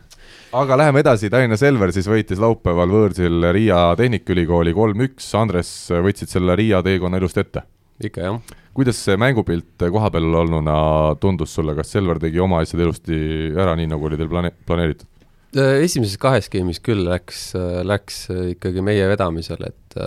aga 0.56 0.78
läheme 0.80 1.02
edasi, 1.04 1.30
Tallinna 1.32 1.58
Selver 1.60 1.92
siis 1.96 2.08
võitis 2.10 2.40
laupäeval 2.40 2.92
võõrsil 2.92 3.48
Riia 3.56 3.80
Tehnikaülikooli 4.00 4.74
kolm-üks, 4.76 5.28
Andres, 5.38 5.72
võtsid 5.92 6.32
selle 6.32 6.56
Riia 6.56 6.84
teekonna 6.86 7.20
elust 7.20 7.40
ette? 7.42 7.66
ikka, 8.04 8.24
jah. 8.28 8.56
kuidas 8.76 9.00
see 9.00 9.16
mängupilt 9.20 9.80
kohapeal 9.80 10.28
olnuna 10.44 10.78
tundus 11.24 11.54
sulle, 11.56 11.76
kas 11.78 11.94
Selver 11.96 12.20
tegi 12.20 12.42
oma 12.44 12.62
asjad 12.64 12.84
ilusti 12.84 13.18
ära, 13.56 13.76
nii 13.80 13.88
nagu 13.92 14.08
oli 14.08 14.20
teil 14.20 14.32
plane-, 14.32 14.52
planeeritud? 14.68 15.08
Äh, 15.56 15.78
esimeses 15.86 16.20
kahes 16.20 16.50
skeemis 16.50 16.82
küll 16.84 17.04
läks, 17.08 17.48
läks 17.88 18.22
ikkagi 18.56 18.84
meie 18.84 19.08
vedamisel, 19.12 19.64
et, 19.68 19.98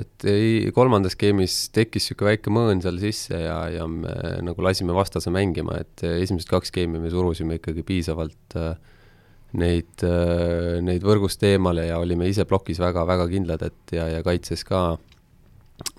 et 0.00 0.28
ei, 0.32 0.72
kolmandas 0.76 1.16
skeemis 1.16 1.58
tekkis 1.76 2.08
niisugune 2.08 2.32
väike 2.34 2.52
mõõn 2.52 2.80
seal 2.84 3.00
sisse 3.00 3.40
ja, 3.44 3.62
ja 3.72 3.88
me 3.88 4.12
nagu 4.44 4.64
lasime 4.64 4.96
vastase 4.96 5.32
mängima, 5.32 5.80
et 5.84 6.04
esimesed 6.04 6.52
kaks 6.52 6.72
skeemi 6.72 7.00
me 7.00 7.12
surusime 7.12 7.60
ikkagi 7.60 7.84
piisavalt 7.84 8.60
äh, 8.60 8.76
neid, 9.60 9.92
äh, 10.06 10.78
neid 10.84 11.04
võrgust 11.06 11.42
eemale 11.46 11.88
ja 11.88 12.00
olime 12.02 12.28
ise 12.30 12.46
plokis 12.48 12.80
väga-väga 12.82 13.28
kindlad, 13.30 13.62
et 13.66 13.94
ja, 13.96 14.08
ja 14.12 14.24
kaitses 14.26 14.64
ka. 14.66 14.98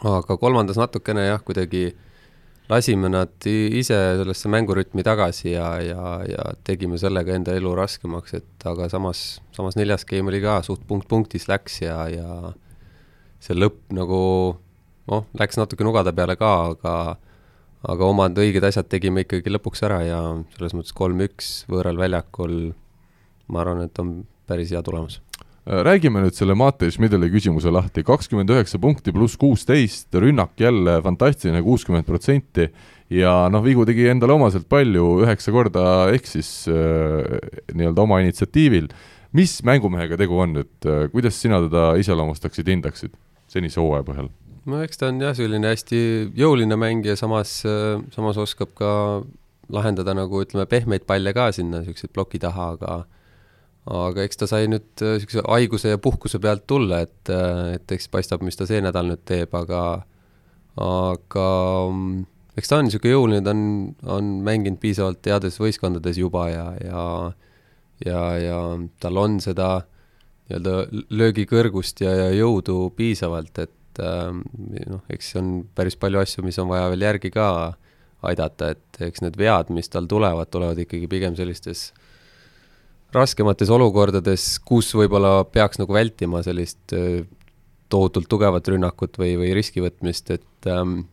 aga 0.02 0.38
kolmandas 0.42 0.78
natukene 0.80 1.28
jah, 1.28 1.42
kuidagi 1.46 1.92
lasime 2.70 3.10
nad 3.10 3.48
ise 3.48 3.98
sellesse 4.20 4.50
mängurütmi 4.52 5.04
tagasi 5.06 5.54
ja, 5.54 5.68
ja, 5.82 6.18
ja 6.28 6.48
tegime 6.68 6.98
sellega 7.00 7.36
enda 7.36 7.56
elu 7.56 7.74
raskemaks, 7.78 8.34
et 8.42 8.68
aga 8.68 8.90
samas, 8.92 9.40
samas 9.56 9.78
neljas 9.80 10.04
game 10.06 10.28
oli 10.32 10.42
ka 10.44 10.60
suht 10.66 10.84
punkt 10.88 11.08
punktis 11.08 11.48
läks 11.48 11.82
ja, 11.86 12.02
ja 12.12 12.52
see 13.40 13.56
lõpp 13.56 13.94
nagu 13.96 14.20
noh, 15.08 15.30
läks 15.40 15.60
natuke 15.60 15.88
nugade 15.88 16.12
peale 16.16 16.36
ka, 16.40 16.54
aga 16.74 16.98
aga 17.88 18.10
omad 18.10 18.40
õiged 18.42 18.66
asjad 18.68 18.90
tegime 18.90 19.24
ikkagi 19.24 19.52
lõpuks 19.54 19.84
ära 19.86 20.02
ja 20.04 20.20
selles 20.58 20.74
mõttes 20.76 20.96
kolm-üks 20.98 21.52
võõral 21.72 22.00
väljakul 22.02 22.74
ma 23.48 23.64
arvan, 23.64 23.86
et 23.88 24.04
on 24.04 24.20
päris 24.48 24.72
hea 24.76 24.82
tulemus 24.84 25.20
äh, 25.68 25.82
räägime 25.88 26.24
nüüd 26.24 26.36
selle 26.38 26.56
Matei 26.58 26.92
Schmidli 26.92 27.30
küsimuse 27.34 27.72
lahti, 27.74 28.04
kakskümmend 28.08 28.52
üheksa 28.56 28.80
punkti 28.82 29.14
pluss 29.16 29.40
kuusteist, 29.40 30.10
rünnak 30.16 30.56
jälle 30.60 31.00
fantastiline, 31.06 31.64
kuuskümmend 31.66 32.08
protsenti 32.08 32.70
ja 33.14 33.34
noh, 33.52 33.64
vigu 33.64 33.86
tegi 33.88 34.08
endale 34.12 34.36
omaselt 34.36 34.68
palju, 34.70 35.06
üheksa 35.26 35.54
korda 35.56 35.84
eksis 36.16 36.52
äh, 36.72 37.38
nii-öelda 37.74 38.04
oma 38.04 38.20
initsiatiivil. 38.24 38.92
mis 39.38 39.60
mängumehega 39.64 40.18
tegu 40.18 40.40
on 40.40 40.56
nüüd, 40.56 40.76
äh, 40.88 41.08
kuidas 41.12 41.40
sina 41.42 41.60
teda 41.64 41.94
iseloomustaksid, 42.00 42.68
hindaksid 42.68 43.16
senise 43.48 43.80
hooaja 43.80 44.06
põhjal? 44.08 44.30
no 44.68 44.82
eks 44.84 45.00
ta 45.00 45.12
on 45.12 45.22
jah, 45.24 45.36
selline 45.36 45.72
hästi 45.72 46.00
jõuline 46.36 46.76
mängija, 46.80 47.16
samas, 47.20 47.62
äh, 47.68 48.00
samas 48.16 48.40
oskab 48.44 48.74
ka 48.76 48.90
lahendada 49.72 50.16
nagu 50.16 50.44
ütleme, 50.44 50.68
pehmeid 50.70 51.08
palle 51.08 51.34
ka 51.36 51.52
sinna 51.56 51.82
niisuguseid 51.82 52.14
ploki 52.16 52.40
taha, 52.44 52.74
aga 52.76 52.98
aga 53.88 54.26
eks 54.28 54.42
ta 54.42 54.48
sai 54.50 54.68
nüüd 54.70 54.88
niisuguse 55.00 55.42
äh, 55.44 55.50
haiguse 55.54 55.92
ja 55.94 56.00
puhkuse 56.02 56.40
pealt 56.44 56.66
tulla, 56.68 57.02
et, 57.06 57.32
äh, 57.32 57.78
et 57.78 57.96
eks 57.96 58.10
paistab, 58.12 58.44
mis 58.44 58.60
ta 58.60 58.68
see 58.68 58.82
nädal 58.84 59.08
nüüd 59.12 59.24
teeb, 59.28 59.54
aga 59.56 59.82
aga 60.84 61.48
mm, 61.90 62.26
eks 62.60 62.72
ta 62.72 62.82
on 62.82 62.88
niisugune 62.90 63.14
jõuline, 63.16 63.44
ta 63.46 63.54
on, 63.56 63.62
on 64.18 64.32
mänginud 64.46 64.82
piisavalt 64.84 65.26
heades 65.30 65.60
võistkondades 65.62 66.20
juba 66.20 66.50
ja, 66.52 66.66
ja 66.84 67.04
ja, 68.06 68.22
ja 68.38 68.60
tal 69.02 69.18
on 69.18 69.40
seda 69.42 69.72
nii-öelda 70.48 71.06
löögikõrgust 71.18 72.04
ja, 72.04 72.12
ja 72.14 72.28
jõudu 72.36 72.92
piisavalt, 72.98 73.64
et 73.64 74.04
äh, 74.04 74.30
noh, 74.92 75.06
eks 75.14 75.34
on 75.40 75.62
päris 75.76 75.98
palju 76.00 76.22
asju, 76.22 76.46
mis 76.46 76.60
on 76.62 76.70
vaja 76.74 76.92
veel 76.92 77.08
järgi 77.08 77.32
ka 77.34 77.48
aidata, 78.28 78.74
et 78.76 79.02
eks 79.08 79.24
need 79.24 79.40
vead, 79.40 79.72
mis 79.72 79.90
tal 79.94 80.10
tulevad, 80.10 80.50
tulevad 80.52 80.80
ikkagi 80.82 81.10
pigem 81.10 81.36
sellistes 81.38 81.90
äh, 81.94 82.06
raskemates 83.18 83.72
olukordades, 83.74 84.46
kus 84.66 84.94
võib-olla 84.98 85.42
peaks 85.50 85.82
nagu 85.82 85.94
vältima 85.96 86.44
sellist 86.46 86.96
äh, 86.96 87.26
tohutult 87.92 88.30
tugevat 88.30 88.68
rünnakut 88.68 89.18
või, 89.20 89.36
või 89.40 89.54
riski 89.58 89.84
võtmist, 89.84 90.32
et 90.36 90.70
ähm, 90.72 91.06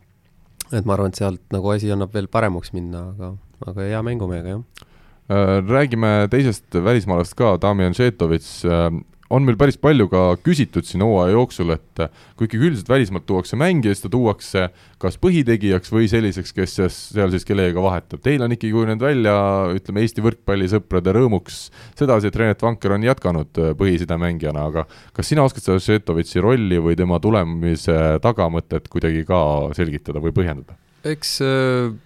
et 0.73 0.85
ma 0.85 0.95
arvan, 0.95 1.13
et 1.13 1.19
sealt 1.19 1.41
nagu 1.53 1.69
asi 1.73 1.91
annab 1.93 2.13
veel 2.15 2.27
paremaks 2.31 2.73
minna, 2.75 3.09
aga, 3.13 3.31
aga 3.69 3.89
hea 3.89 4.01
mängumehega, 4.05 4.55
jah. 4.55 4.91
Äh, 5.25 5.57
räägime 5.65 6.27
teisest 6.29 6.75
välismaalast 6.85 7.33
ka, 7.37 7.55
Damjan 7.61 7.95
Šetovitš, 7.97 8.49
äh, 8.69 8.89
on 9.33 9.45
meil 9.45 9.57
päris 9.57 9.77
palju 9.81 10.07
ka 10.11 10.21
küsitud 10.45 10.85
siin 10.85 11.03
hooaja 11.05 11.33
jooksul, 11.33 11.73
et 11.73 12.03
kui 12.37 12.47
ikkagi 12.47 12.69
üldiselt 12.69 12.91
välismaalt 12.91 13.25
tuuakse 13.29 13.57
mängija, 13.59 13.95
siis 13.95 14.05
ta 14.05 14.11
tuuakse 14.13 14.67
kas 15.01 15.17
põhitegijaks 15.21 15.91
või 15.93 16.09
selliseks, 16.11 16.53
kes 16.55 16.77
seal 16.93 17.33
siis 17.33 17.47
kellegagi 17.47 17.81
vahetab. 17.81 18.21
Teil 18.25 18.45
on 18.45 18.55
ikkagi 18.55 18.73
kujunenud 18.75 19.05
välja, 19.05 19.35
ütleme, 19.75 20.05
Eesti 20.05 20.25
võrkpallisõprade 20.25 21.15
rõõmuks 21.17 21.59
sedasi, 21.97 22.29
et 22.29 22.39
Renet 22.41 22.65
Vanker 22.65 22.95
on 22.95 23.05
jätkanud 23.07 23.61
äh, 23.61 23.75
põhisidemängijana, 23.79 24.69
aga 24.69 24.85
kas 25.15 25.33
sina 25.33 25.45
oskad 25.47 25.65
seda 25.65 25.81
Šetovitši 25.81 26.45
rolli 26.45 26.81
või 26.81 26.97
tema 26.99 27.19
tulemise 27.23 28.19
tagamõtet 28.23 28.89
kuidagi 28.93 29.25
ka 29.27 29.39
selgitada 29.77 30.21
või 30.23 30.35
põhjendada? 30.35 30.77
eks 31.05 31.37
äh 31.45 32.04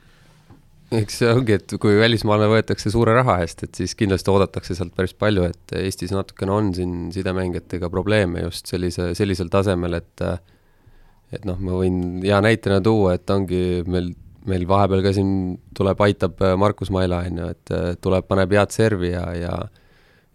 eks 0.96 1.20
see 1.22 1.32
ongi, 1.32 1.58
et 1.60 1.76
kui 1.82 1.98
välismaale 2.00 2.48
võetakse 2.50 2.92
suure 2.94 3.14
raha 3.18 3.40
eest, 3.44 3.64
et 3.68 3.82
siis 3.82 3.96
kindlasti 3.98 4.32
oodatakse 4.34 4.78
sealt 4.78 4.96
päris 4.98 5.14
palju, 5.18 5.50
et 5.50 5.76
Eestis 5.82 6.14
natukene 6.16 6.56
on 6.56 6.72
siin 6.76 6.96
sidemängijatega 7.14 7.92
probleeme 7.94 8.46
just 8.48 8.72
sellise, 8.72 9.12
sellisel 9.18 9.52
tasemel, 9.54 10.00
et 10.00 10.26
et 11.30 11.44
noh, 11.46 11.60
ma 11.62 11.78
võin 11.78 12.24
hea 12.24 12.40
näitena 12.42 12.80
tuua, 12.82 13.14
et 13.20 13.30
ongi 13.30 13.84
meil, 13.86 14.10
meil 14.50 14.66
vahepeal 14.70 15.04
ka 15.06 15.14
siin 15.14 15.60
tuleb, 15.78 16.00
aitab 16.02 16.42
Markus 16.58 16.90
Maila, 16.94 17.22
on 17.30 17.44
ju, 17.44 17.52
et 17.54 17.76
tuleb, 18.02 18.26
paneb 18.26 18.56
head 18.58 18.74
servi 18.74 19.14
ja, 19.14 19.28
ja 19.38 19.60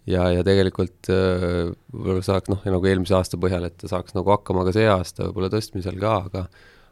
ja, 0.05 0.27
ja 0.29 0.45
tegelikult 0.45 1.09
äh, 1.09 1.73
võib-olla 1.89 2.23
saaks 2.25 2.51
noh, 2.51 2.61
nagu 2.69 2.89
eelmise 2.89 3.15
aasta 3.17 3.39
põhjal, 3.41 3.65
et 3.67 3.77
ta 3.81 3.89
saaks 3.89 4.15
nagu 4.17 4.29
hakkama 4.31 4.65
ka 4.67 4.75
see 4.75 4.87
aasta 4.89 5.27
võib-olla 5.27 5.49
tõstmisel 5.53 5.97
ka, 6.01 6.15
aga 6.29 6.45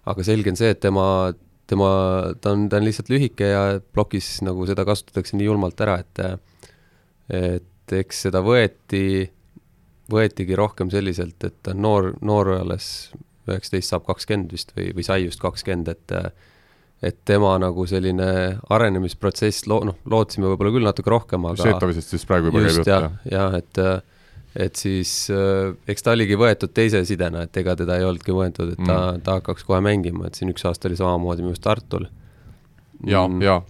aga 0.09 0.25
selge 0.27 0.51
on 0.51 0.59
see, 0.59 0.73
et 0.73 0.81
tema, 0.83 1.05
tema, 1.69 1.89
ta 2.41 2.53
on, 2.55 2.67
ta 2.69 2.79
on 2.79 2.87
lihtsalt 2.87 3.11
lühike 3.11 3.49
ja 3.49 3.63
plokis 3.95 4.37
nagu 4.45 4.65
seda 4.69 4.85
kasutatakse 4.87 5.37
nii 5.39 5.49
julmalt 5.49 5.83
ära, 5.83 5.99
et 6.03 6.23
et 7.33 7.93
eks 7.99 8.25
seda 8.27 8.41
võeti, 8.43 9.27
võetigi 10.11 10.57
rohkem 10.59 10.91
selliselt, 10.93 11.37
et 11.43 11.55
ta 11.63 11.73
on 11.73 11.83
noor, 11.83 12.09
noor 12.21 12.51
alles, 12.59 12.87
üheksateist 13.47 13.93
saab 13.93 14.07
kakskümmend 14.07 14.51
vist 14.55 14.73
või, 14.75 14.91
või 14.95 15.05
sai 15.07 15.23
just 15.25 15.43
kakskümmend, 15.43 15.93
et 15.93 16.17
et 17.03 17.17
tema 17.27 17.57
nagu 17.59 17.83
selline 17.83 18.25
arenemisprotsess, 18.71 19.65
loo-, 19.67 19.81
noh, 19.89 19.97
lootsime 20.07 20.47
võib-olla 20.47 20.71
küll 20.71 20.87
natuke 20.87 21.11
rohkem, 21.11 21.49
aga 21.49 21.67
Šetamisest 21.67 22.13
siis 22.13 22.23
praegu 22.27 22.47
juba 22.47 22.61
käib 22.63 22.77
jutt, 22.77 22.87
jah? 22.87 23.09
jah, 23.27 23.57
et 23.59 23.81
et 24.55 24.77
siis 24.77 25.11
äh, 25.33 25.73
eks 25.89 26.05
ta 26.05 26.13
oligi 26.13 26.37
võetud 26.39 26.73
teise 26.75 27.03
sidena, 27.09 27.45
et 27.47 27.57
ega 27.57 27.75
teda 27.79 27.97
ei 27.97 28.07
olnudki 28.07 28.35
mõeldud, 28.35 28.75
et 28.75 28.81
ta 28.83 28.97
mm., 28.97 29.23
ta 29.25 29.37
hakkaks 29.39 29.65
kohe 29.67 29.81
mängima, 29.85 30.27
et 30.27 30.37
siin 30.37 30.53
üks 30.53 30.65
aasta 30.69 30.89
oli 30.89 30.99
samamoodi 30.99 31.45
minu 31.45 31.55
arust 31.55 31.65
Tartul. 31.65 32.07
ja 33.07 33.25
mm., 33.27 33.41
ja 33.41 33.61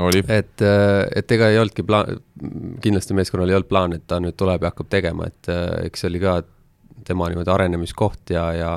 oli. 0.00 0.22
et, 0.32 0.64
et 1.16 1.36
ega 1.36 1.50
ei 1.52 1.60
olnudki 1.60 1.84
plaan, 1.84 2.22
kindlasti 2.84 3.16
meeskonnal 3.18 3.52
ei 3.52 3.58
olnud 3.58 3.68
plaan, 3.68 3.96
et 3.98 4.06
ta 4.08 4.22
nüüd 4.24 4.38
tuleb 4.40 4.64
ja 4.64 4.72
hakkab 4.72 4.88
tegema, 4.92 5.28
et 5.28 5.52
eks 5.84 6.04
see 6.04 6.12
oli 6.12 6.22
ka 6.22 6.38
tema 7.04 7.28
niimoodi 7.28 7.52
arenemiskoht 7.52 8.32
ja, 8.32 8.46
ja 8.56 8.76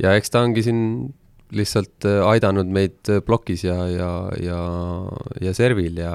ja 0.00 0.14
eks 0.16 0.32
ta 0.32 0.44
ongi 0.44 0.62
siin 0.64 0.84
lihtsalt 1.50 2.06
äh, 2.06 2.22
aidanud 2.30 2.70
meid 2.70 3.10
äh, 3.10 3.18
plokis 3.26 3.64
ja, 3.66 3.76
ja, 3.90 4.12
ja, 4.38 4.60
ja 5.42 5.54
servil 5.56 5.98
ja, 5.98 6.14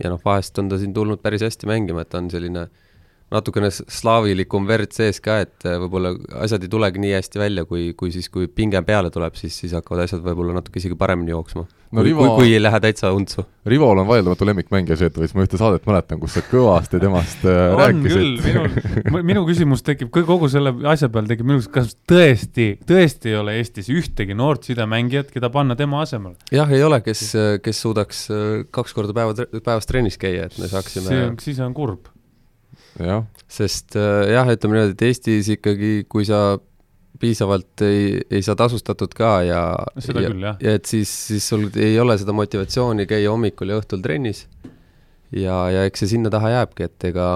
ja 0.00 0.12
noh, 0.12 0.20
vahest 0.24 0.58
on 0.62 0.70
ta 0.72 0.80
siin 0.80 0.94
tulnud 0.96 1.20
päris 1.20 1.44
hästi 1.44 1.68
mängima, 1.68 2.06
et 2.06 2.12
ta 2.12 2.22
on 2.22 2.30
selline 2.32 2.64
äh, 2.64 2.85
natukene 3.34 3.72
slaavilikum 3.72 4.68
verd 4.68 4.92
sees 4.94 5.18
ka, 5.22 5.40
et 5.42 5.66
äh, 5.66 5.80
võib-olla 5.82 6.12
asjad 6.44 6.62
ei 6.62 6.70
tulegi 6.70 7.02
nii 7.02 7.16
hästi 7.16 7.40
välja, 7.42 7.64
kui, 7.66 7.88
kui 7.98 8.12
siis, 8.14 8.28
kui 8.30 8.46
pinge 8.46 8.78
peale 8.86 9.10
tuleb, 9.14 9.34
siis, 9.38 9.56
siis 9.64 9.74
hakkavad 9.74 10.04
asjad 10.04 10.22
võib-olla 10.22 10.54
natuke 10.54 10.78
isegi 10.78 10.98
paremini 10.98 11.34
jooksma 11.34 11.64
no,. 11.66 12.04
kui, 12.04 12.12
kui, 12.14 12.30
kui 12.38 12.54
ei 12.54 12.62
lähe 12.62 12.80
täitsa 12.84 13.10
untsu. 13.16 13.42
Rivol 13.66 13.98
on 13.98 14.06
vaieldamatu 14.06 14.46
lemmikmängija 14.46 14.98
Šetovitš, 15.00 15.34
ma 15.34 15.42
ühte 15.42 15.58
saadet 15.58 15.90
mäletan, 15.90 16.22
kus 16.22 16.38
sa 16.38 16.44
kõvasti 16.46 17.02
temast 17.02 17.42
äh, 17.50 17.60
on 17.74 17.82
rääkisid. 17.82 18.46
minu, 18.46 19.22
minu 19.32 19.46
küsimus 19.50 19.82
tekib, 19.86 20.14
kogu 20.14 20.46
selle 20.52 20.76
asja 20.86 21.10
peal 21.10 21.26
tekib 21.26 21.50
minu 21.50 21.58
arust, 21.58 21.74
kas 21.74 21.96
tõesti, 22.06 22.76
tõesti 22.86 23.34
ei 23.34 23.40
ole 23.42 23.58
Eestis 23.58 23.90
ühtegi 23.90 24.38
noort 24.38 24.70
sidemängijat, 24.70 25.34
keda 25.34 25.50
panna 25.50 25.74
tema 25.78 26.04
asemele? 26.06 26.38
jah, 26.54 26.70
ei 26.70 26.86
ole, 26.86 27.02
kes, 27.02 27.32
kes 27.64 27.86
suudaks 27.88 28.28
äh, 28.30 28.50
kaks 28.70 28.94
korda 28.94 29.16
päeva, 29.18 29.48
päevas 29.58 29.90
trennis 29.90 30.20
käia, 30.20 30.46
et 30.46 30.62
me 30.62 30.70
saaksime 30.70 31.10
see 31.10 31.24
on, 31.26 31.40
siis 31.42 31.58
on 31.64 31.74
kurb 31.74 32.14
sest 33.48 33.96
äh, 33.98 34.32
jah, 34.32 34.48
ütleme 34.52 34.78
niimoodi, 34.78 34.96
et 34.96 35.04
Eestis 35.08 35.50
ikkagi, 35.56 36.06
kui 36.10 36.26
sa 36.28 36.58
piisavalt 37.20 37.84
ei, 37.86 38.20
ei 38.30 38.42
saa 38.44 38.56
tasustatud 38.58 39.14
ka 39.16 39.38
ja 39.46 39.60
seda 40.02 40.24
ja, 40.24 40.30
küll, 40.32 40.42
jah. 40.44 40.58
ja 40.60 40.74
et 40.76 40.88
siis, 40.88 41.12
siis 41.30 41.46
sul 41.48 41.68
ei 41.80 41.94
ole 42.00 42.16
seda 42.20 42.34
motivatsiooni 42.36 43.06
käia 43.08 43.32
hommikul 43.32 43.72
ja 43.72 43.80
õhtul 43.80 44.02
trennis. 44.04 44.44
ja, 45.32 45.66
ja 45.72 45.86
eks 45.88 46.04
see 46.04 46.16
sinna 46.16 46.32
taha 46.32 46.52
jääbki, 46.58 46.90
et 46.90 47.08
ega 47.12 47.28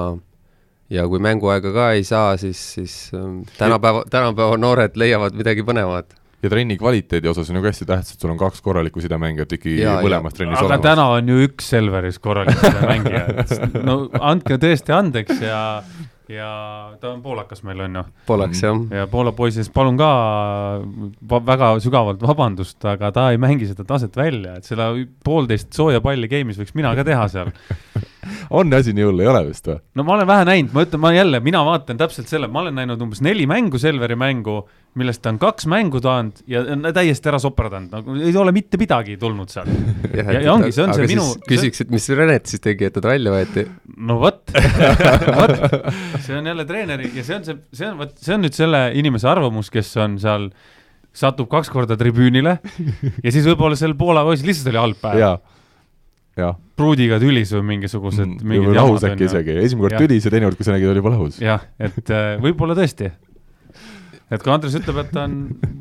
ja 0.92 1.06
kui 1.08 1.22
mänguaega 1.22 1.72
ka 1.74 1.90
ei 1.96 2.04
saa, 2.04 2.36
siis, 2.40 2.60
siis 2.76 2.96
ähm, 3.16 3.42
tänapäeva, 3.58 4.04
tänapäeva 4.10 4.58
noored 4.60 4.98
leiavad 5.00 5.36
midagi 5.38 5.64
põnevat 5.66 6.19
ja 6.42 6.50
trenni 6.52 6.76
kvaliteedi 6.80 7.28
osas 7.28 7.50
on 7.50 7.58
ju 7.58 7.64
ka 7.64 7.72
hästi 7.72 7.88
tähtis, 7.88 8.14
et 8.14 8.22
sul 8.22 8.32
on 8.32 8.38
kaks 8.40 8.62
korralikku 8.64 9.02
sidemängijat 9.04 9.58
ikkagi 9.58 9.80
mõlemas 10.04 10.36
trennis 10.36 10.58
aga 10.58 10.70
olemas. 10.70 10.86
täna 10.86 11.08
on 11.16 11.28
ju 11.28 11.42
üks 11.48 11.72
Selveris 11.74 12.18
korralik 12.22 12.62
sidemängija, 12.62 13.26
et 13.44 13.82
no 13.84 14.00
andke 14.20 14.60
tõesti 14.62 14.96
andeks 14.96 15.44
ja 15.44 15.60
ja 16.30 16.50
ta 17.00 17.10
on 17.10 17.22
poolakas 17.22 17.62
meil 17.66 17.80
on 17.84 17.96
ju. 17.98 18.02
poolaks 18.26 18.62
jah. 18.62 18.78
ja 18.94 19.06
Poola 19.10 19.32
poisist 19.36 19.72
palun 19.74 19.98
ka 19.98 20.10
väga 21.46 21.72
sügavalt 21.82 22.22
vabandust, 22.22 22.78
aga 22.86 23.10
ta 23.14 23.26
ei 23.34 23.40
mängi 23.42 23.66
seda 23.70 23.84
taset 23.88 24.16
välja, 24.16 24.56
et 24.60 24.68
seda 24.68 24.92
poolteist 25.26 25.72
sooja 25.74 26.00
palli 26.04 26.30
game'is 26.30 26.60
võiks 26.60 26.76
mina 26.78 26.94
ka 26.98 27.04
teha 27.06 27.26
seal 27.32 27.50
on 28.60 28.72
asi 28.78 28.94
nii 28.94 29.08
hull, 29.08 29.24
ei 29.24 29.30
ole 29.30 29.42
vist 29.48 29.66
või? 29.66 29.80
no 29.98 30.06
ma 30.06 30.16
olen 30.18 30.30
vähe 30.30 30.46
näinud, 30.52 30.74
ma 30.76 30.86
ütlen, 30.86 31.02
ma 31.02 31.12
jälle, 31.16 31.42
mina 31.44 31.64
vaatan 31.66 31.98
täpselt 32.00 32.30
selle, 32.30 32.48
ma 32.48 32.62
olen 32.64 32.78
näinud 32.78 33.02
umbes 33.02 33.24
neli 33.26 33.48
mängu, 33.50 33.80
Selveri 33.82 34.18
mängu 34.18 34.62
millest 34.98 35.22
ta 35.22 35.30
on 35.30 35.38
kaks 35.38 35.68
mängu 35.70 36.00
saanud 36.02 36.40
ja 36.50 36.62
on 36.74 36.88
täiesti 36.94 37.30
ära 37.30 37.38
soperdanud, 37.42 37.92
nagu 37.94 38.16
ei 38.18 38.32
ole 38.38 38.52
mitte 38.54 38.78
midagi 38.80 39.14
tulnud 39.20 39.52
sealt. 39.52 39.70
ja, 40.18 40.24
ja, 40.24 40.40
ja 40.48 40.54
ongi, 40.56 40.72
see 40.74 40.82
on 40.82 40.94
see 40.96 41.06
minu. 41.12 41.26
küsiks, 41.46 41.84
et 41.84 41.92
mis 41.94 42.08
Renet 42.18 42.50
siis 42.50 42.64
tegi, 42.64 42.88
et 42.88 42.96
ta 42.96 43.04
välja 43.06 43.34
võeti? 43.34 43.66
no 44.08 44.18
vot 44.22 44.42
vot, 45.38 45.54
see 46.24 46.34
on 46.40 46.50
jälle 46.50 46.66
treeneri 46.66 47.12
ja 47.14 47.26
see 47.26 47.38
on 47.38 47.46
see, 47.46 47.60
see 47.76 47.86
on, 47.86 48.02
vot 48.02 48.18
see 48.18 48.34
on 48.34 48.44
nüüd 48.46 48.58
selle 48.58 48.82
inimese 48.98 49.30
arvamus, 49.30 49.70
kes 49.70 49.94
on 50.02 50.18
seal, 50.22 50.50
satub 51.14 51.50
kaks 51.52 51.70
korda 51.70 51.98
tribüünile 52.00 52.58
ja 53.24 53.30
siis 53.30 53.46
võib-olla 53.46 53.78
sel 53.78 53.94
Poola 54.00 54.26
poisil 54.26 54.50
lihtsalt 54.50 54.74
oli 54.74 54.82
halb 54.82 55.00
päev. 55.06 56.50
pruudiga 56.80 57.22
tülis 57.22 57.54
või 57.54 57.66
mingisugused 57.76 58.40
mm,. 58.42 58.74
lahus 58.74 59.06
äkki 59.06 59.30
isegi, 59.30 59.54
esimene 59.62 59.86
kord 59.86 60.02
tülis 60.02 60.26
ja 60.26 60.34
teine 60.34 60.50
kord, 60.50 60.58
kui 60.58 60.66
sa 60.66 60.74
nägid, 60.74 60.90
oli 60.90 61.04
juba 61.04 61.14
lahus. 61.14 61.42
jah, 61.44 61.62
et 61.78 62.10
äh, 62.10 62.40
võib-olla 62.42 62.74
tõesti 62.74 63.14
et 64.30 64.44
kui 64.44 64.52
Andres 64.54 64.76
ütleb, 64.78 65.00
et 65.02 65.10
ta 65.14 65.24
on, 65.26 65.36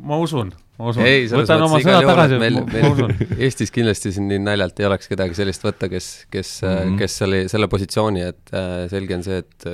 ma 0.09 0.17
usun, 0.21 0.51
ma 0.79 0.89
usun. 0.91 1.05
võtan 1.35 1.65
oma 1.67 1.79
sõnad 1.83 2.07
tagasi, 2.09 2.39
ma 2.41 2.91
usun. 2.91 3.13
Eestis 3.45 3.73
kindlasti 3.75 4.13
siin 4.15 4.29
nii 4.31 4.41
naljalt 4.45 4.81
ei 4.81 4.89
oleks 4.89 5.11
kedagi 5.11 5.37
sellist 5.37 5.65
võtta, 5.65 5.89
kes, 5.91 6.09
kes 6.33 6.55
mm, 6.63 6.75
-hmm. 6.75 6.97
kes 7.03 7.21
oli 7.27 7.43
selle 7.51 7.69
positsiooni, 7.71 8.25
et 8.33 8.53
äh, 8.55 8.83
selge 8.91 9.19
on 9.19 9.25
see, 9.27 9.43
et 9.43 9.69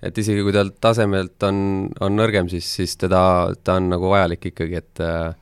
et 0.00 0.18
isegi 0.18 0.40
kui 0.40 0.52
tal 0.56 0.72
tasemelt 0.80 1.42
on, 1.44 1.90
on 2.00 2.16
nõrgem, 2.16 2.48
siis, 2.48 2.64
siis 2.78 2.96
teda, 2.96 3.52
ta 3.64 3.76
on 3.76 3.90
nagu 3.92 4.08
vajalik 4.08 4.52
ikkagi, 4.54 4.80
et 4.80 5.04
äh, 5.04 5.34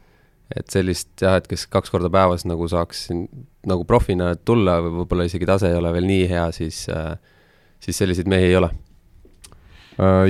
et 0.57 0.73
sellist 0.73 1.21
jah, 1.21 1.37
et 1.37 1.47
kes 1.47 1.67
kaks 1.69 1.93
korda 1.93 2.09
päevas 2.09 2.47
nagu 2.49 2.67
saaks 2.69 3.11
nagu 3.69 3.85
profina 3.85 4.33
tulla, 4.35 4.79
võib-olla 4.81 5.27
isegi 5.29 5.47
tase 5.47 5.69
ei 5.69 5.77
ole 5.77 5.93
veel 5.93 6.09
nii 6.09 6.29
hea, 6.31 6.47
siis 6.57 6.87
äh, 6.89 7.19
siis 7.81 7.99
selliseid 7.99 8.29
mehi 8.29 8.51
ei 8.51 8.57
ole. 8.57 8.71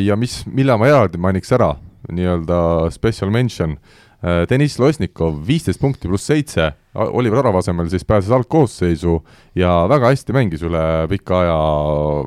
Ja 0.03 0.17
mis, 0.17 0.41
mille 0.49 0.77
ma 0.81 0.89
eraldi 0.89 1.21
mainiks 1.21 1.51
ära, 1.53 1.75
nii-öelda 2.13 2.91
special 2.95 3.33
mention. 3.35 3.77
Äh, 4.19 4.43
Deniss 4.51 4.81
Losnikov, 4.83 5.37
viisteist 5.47 5.79
punkti 5.79 6.11
pluss 6.11 6.27
seitse, 6.27 6.73
Oliver 6.99 7.39
Arava 7.39 7.61
asemel 7.63 7.87
siis 7.93 8.03
pääses 8.05 8.33
algkoosseisu 8.35 9.13
ja 9.55 9.71
väga 9.91 10.11
hästi 10.11 10.35
mängis 10.35 10.65
üle 10.67 10.81
pika 11.13 11.45
aja, 11.45 11.59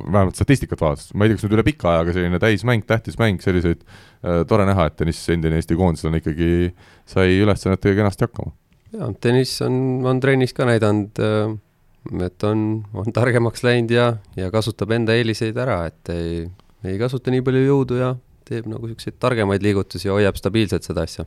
vähemalt 0.06 0.38
statistikat 0.38 0.80
vaadates, 0.80 1.10
ma 1.12 1.26
ei 1.26 1.32
tea, 1.32 1.36
kas 1.36 1.44
nüüd 1.44 1.56
üle 1.58 1.66
pika 1.66 1.90
aja, 1.90 2.06
aga 2.06 2.14
selline 2.16 2.40
täismäng, 2.40 2.86
tähtis 2.88 3.20
mäng, 3.20 3.42
selliseid 3.44 3.82
äh, 3.84 4.40
tore 4.48 4.64
näha, 4.68 4.88
et 4.88 4.96
Deniss, 5.02 5.28
endine 5.34 5.60
Eesti 5.60 5.76
koondislane 5.76 6.22
ikkagi 6.22 6.70
sai 7.12 7.36
ülesannetega 7.42 8.00
kenasti 8.00 8.24
hakkama. 8.24 8.56
jaa, 8.96 9.12
Deniss 9.26 9.60
on, 9.68 9.76
on 10.08 10.24
trennis 10.24 10.56
ka 10.56 10.64
näidanud 10.70 11.20
äh, 11.20 11.52
et 12.24 12.44
on, 12.48 12.82
on 12.94 13.12
targemaks 13.14 13.62
läinud 13.66 13.92
ja, 13.94 14.08
ja 14.36 14.50
kasutab 14.54 14.96
enda 14.96 15.14
eeliseid 15.16 15.58
ära, 15.60 15.82
et 15.90 16.12
ei, 16.14 16.44
ei 16.88 16.98
kasuta 17.00 17.32
nii 17.34 17.44
palju 17.46 17.66
jõudu 17.66 18.00
ja 18.00 18.14
teeb 18.48 18.68
nagu 18.70 18.86
niisuguseid 18.86 19.18
targemaid 19.22 19.64
liigutusi 19.64 20.08
ja 20.08 20.16
hoiab 20.16 20.38
stabiilselt 20.40 20.86
seda 20.86 21.06
asja. 21.06 21.26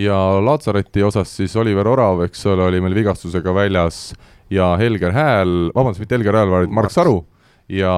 ja 0.00 0.16
Latsareti 0.44 1.02
osas 1.02 1.36
siis 1.36 1.56
Oliver 1.56 1.88
Orav, 1.88 2.24
eks 2.26 2.46
ole, 2.46 2.68
oli 2.70 2.80
meil 2.84 2.96
vigastusega 2.96 3.54
väljas 3.54 4.08
ja 4.50 4.74
Helger 4.80 5.14
Hääl, 5.14 5.54
vabandust, 5.74 6.02
mitte 6.02 6.18
Helger 6.18 6.36
Hääl, 6.40 6.50
vaid 6.52 6.74
Mark 6.74 6.92
Saru 6.94 7.22
ja, 7.68 7.94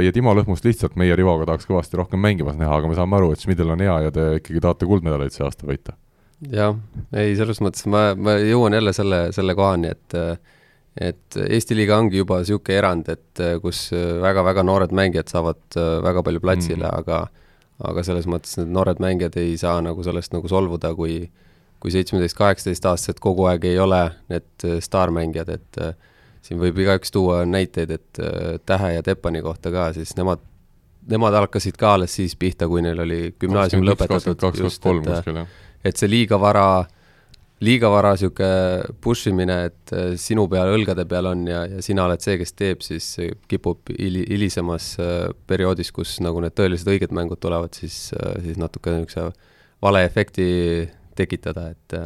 ja 0.00 0.12
Timo 0.14 0.34
Lõhmust 0.36 0.64
lihtsalt 0.66 0.96
meie 1.00 1.16
Rivoga 1.18 1.46
tahaks 1.48 1.68
kõvasti 1.68 1.98
rohkem 2.00 2.22
mängimas 2.22 2.56
näha, 2.60 2.78
aga 2.78 2.88
me 2.90 2.96
saame 2.98 3.18
aru, 3.18 3.32
et 3.34 3.42
Schmidl 3.42 3.74
on 3.74 3.84
hea 3.84 3.98
ja 4.06 4.14
te 4.14 4.28
ikkagi 4.38 4.62
tahate 4.62 4.88
kuldmedaleid 4.88 5.34
see 5.34 5.44
aasta 5.46 5.68
võita. 5.68 5.96
jah, 6.52 6.74
ei, 7.12 7.36
selles 7.38 7.60
mõttes 7.64 7.86
ma, 7.90 8.12
ma 8.16 8.38
jõuan 8.40 8.78
jälle 8.78 8.94
selle, 8.96 9.24
selle 9.36 9.56
kohani, 9.58 9.92
et 9.92 10.18
et 11.00 11.38
Eesti 11.40 11.72
liiga 11.72 11.96
ongi 11.96 12.18
juba 12.20 12.42
niisugune 12.42 12.74
erand, 12.76 13.06
et 13.08 13.40
kus 13.62 13.86
väga-väga 13.94 14.64
noored 14.66 14.90
mängijad 14.92 15.30
saavad 15.32 15.78
väga 16.04 16.24
palju 16.26 16.42
platsile 16.44 16.84
mm., 16.84 16.98
aga 16.98 17.22
aga 17.80 18.04
selles 18.06 18.28
mõttes 18.30 18.58
need 18.58 18.72
noored 18.74 19.00
mängijad 19.02 19.36
ei 19.40 19.56
saa 19.58 19.80
nagu 19.84 20.04
sellest 20.04 20.34
nagu 20.34 20.48
solvuda, 20.48 20.94
kui 20.94 21.30
kui 21.82 21.90
seitsmeteist, 21.90 22.36
kaheksateist 22.38 22.84
aastased 22.86 23.20
kogu 23.22 23.48
aeg 23.50 23.64
ei 23.66 23.78
ole 23.82 24.04
need 24.30 24.66
äh, 24.68 24.78
staarmängijad, 24.84 25.48
et 25.50 25.80
äh, 25.82 25.96
siin 26.46 26.60
võib 26.62 26.78
igaüks 26.84 27.10
tuua 27.14 27.42
näiteid, 27.48 27.90
et 27.90 28.22
äh, 28.22 28.60
Tähe 28.66 28.92
ja 28.94 29.02
Tepani 29.02 29.42
kohta 29.42 29.72
ka, 29.74 29.88
siis 29.96 30.14
nemad, 30.18 30.44
nemad 31.10 31.34
hakkasid 31.40 31.78
ka 31.80 31.96
alles 31.96 32.14
siis 32.20 32.36
pihta, 32.38 32.70
kui 32.70 32.84
neil 32.86 33.02
oli 33.02 33.20
gümnaasium 33.34 33.82
lõpetatud, 33.88 34.46
just, 34.62 34.86
et 34.86 35.46
et 35.82 35.98
see 35.98 36.10
liiga 36.10 36.38
vara, 36.38 36.84
liiga 37.62 37.90
vara 37.92 38.12
niisugune 38.16 38.96
push 39.02 39.30
imine, 39.30 39.56
et 39.70 39.94
äh, 39.94 40.12
sinu 40.20 40.46
peal, 40.50 40.72
õlgade 40.74 41.04
peal 41.08 41.28
on 41.30 41.44
ja, 41.48 41.62
ja 41.70 41.82
sina 41.84 42.06
oled 42.08 42.22
see, 42.24 42.36
kes 42.40 42.54
teeb, 42.58 42.82
siis 42.84 43.08
kipub 43.50 43.92
hili-, 43.94 44.26
hilisemas 44.30 44.92
äh, 45.02 45.28
perioodis, 45.48 45.92
kus 45.94 46.18
nagu 46.24 46.42
need 46.42 46.56
tõelised 46.58 46.90
õiged 46.90 47.14
mängud 47.14 47.40
tulevad, 47.42 47.74
siis, 47.78 48.10
äh, 48.18 48.38
siis 48.46 48.60
natuke 48.60 48.94
niisuguse 48.96 49.30
vale 49.82 50.04
efekti 50.06 50.46
tekitada, 51.18 51.72
et 51.74 51.98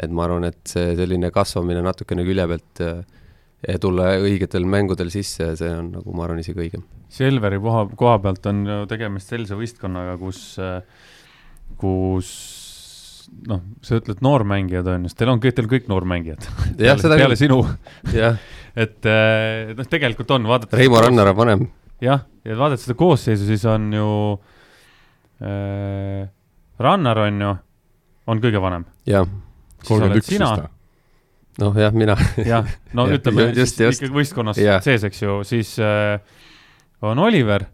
et 0.00 0.12
ma 0.16 0.24
arvan, 0.24 0.46
et 0.48 0.60
see 0.68 0.94
selline 0.96 1.28
kasvamine 1.34 1.82
natukene 1.84 2.24
külje 2.24 2.46
pealt 2.48 2.80
ja 2.80 3.76
tulla 3.82 4.14
õigetel 4.22 4.64
mängudel 4.68 5.10
sisse, 5.12 5.50
see 5.60 5.70
on 5.76 5.90
nagu 5.98 6.14
ma 6.16 6.24
arvan 6.24 6.40
isegi 6.40 6.62
õigem. 6.64 6.82
Selveri 7.12 7.60
koha, 7.60 7.84
koha 8.00 8.16
pealt 8.24 8.48
on 8.48 8.64
ju 8.66 8.78
tegemist 8.90 9.30
sellise 9.30 9.58
võistkonnaga, 9.60 10.16
kus, 10.20 10.40
kus 11.80 12.32
noh, 13.50 13.62
sa 13.84 13.98
ütled 14.00 14.22
noormängijad 14.24 14.88
on 14.92 15.06
ju, 15.06 15.10
sest 15.10 15.20
teil 15.20 15.32
on, 15.32 15.42
teil 15.42 15.68
kõik 15.70 15.88
noormängijad. 15.90 16.48
peale, 16.78 17.12
peale 17.16 17.38
sinu 17.38 17.62
et 18.74 19.08
eh, 19.10 19.72
noh, 19.76 19.88
tegelikult 19.90 20.34
on, 20.36 20.48
vaadates. 20.50 20.78
Reimo 20.78 21.00
Rannar 21.02 21.32
on 21.32 21.38
vanem. 21.38 21.64
jah, 22.04 22.26
ja 22.46 22.58
vaadates 22.58 22.86
seda 22.88 22.98
koosseisu, 23.00 23.46
siis 23.48 23.64
on 23.68 23.88
ju 23.94 24.10
äh,, 25.44 26.28
Rannar 26.80 27.24
on 27.26 27.40
ju, 27.46 27.54
on 28.32 28.44
kõige 28.44 28.62
vanem. 28.62 28.86
jah. 29.08 29.26
kolmkümmend 29.86 30.20
üks 30.20 30.30
vist 30.34 30.44
või? 30.44 30.68
noh, 31.60 31.80
jah, 31.86 31.96
mina. 31.96 32.16
jah, 32.44 32.68
no 32.96 33.06
ja, 33.10 33.18
ütleme 33.18 33.50
just, 33.54 33.80
just. 33.80 34.00
ikkagi 34.00 34.14
võistkonnas 34.14 34.60
ja. 34.60 34.78
sees, 34.84 35.04
eks 35.08 35.24
ju, 35.24 35.40
siis 35.48 35.74
äh, 35.82 36.20
on 37.04 37.18
Oliver 37.18 37.66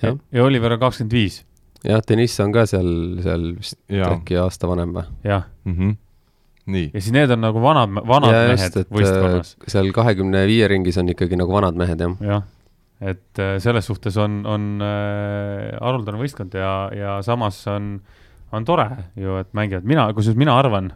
ja, 0.00 0.14
ja 0.14 0.44
Oliver 0.44 0.76
on 0.76 0.82
kakskümmend 0.82 1.16
viis 1.16 1.42
jah, 1.86 2.02
Deniss 2.08 2.40
on 2.42 2.54
ka 2.54 2.64
seal, 2.70 2.88
seal 3.24 3.50
vist 3.58 3.78
ja. 3.92 4.12
äkki 4.14 4.38
aasta 4.40 4.70
vanem 4.70 4.94
või? 4.96 5.04
jah 5.26 5.46
mm. 5.64 5.76
-hmm. 5.76 5.92
nii. 6.74 6.88
ja 6.94 7.00
siis 7.02 7.12
need 7.16 7.34
on 7.34 7.42
nagu 7.44 7.62
vanad, 7.62 7.94
vanad 8.08 8.34
ja, 8.34 8.42
mehed 8.52 8.80
just, 8.80 8.90
võistkonnas. 8.94 9.54
Äh, 9.58 9.70
seal 9.74 9.92
kahekümne 9.96 10.44
viie 10.50 10.68
ringis 10.70 10.98
on 11.02 11.12
ikkagi 11.12 11.38
nagu 11.40 11.54
vanad 11.54 11.78
mehed, 11.78 12.04
jah. 12.06 12.16
jah, 12.28 12.46
et 13.00 13.42
äh, 13.42 13.56
selles 13.62 13.88
suhtes 13.90 14.18
on, 14.20 14.42
on 14.46 14.72
äh, 14.84 15.72
haruldane 15.80 16.20
võistkond 16.22 16.54
ja, 16.58 16.74
ja 16.96 17.18
samas 17.26 17.60
on, 17.72 17.96
on 18.52 18.68
tore 18.68 18.88
ju, 19.18 19.40
et 19.42 19.50
mängivad, 19.56 19.88
mina, 19.88 20.08
kusjuures 20.14 20.38
mina 20.38 20.56
arvan, 20.58 20.92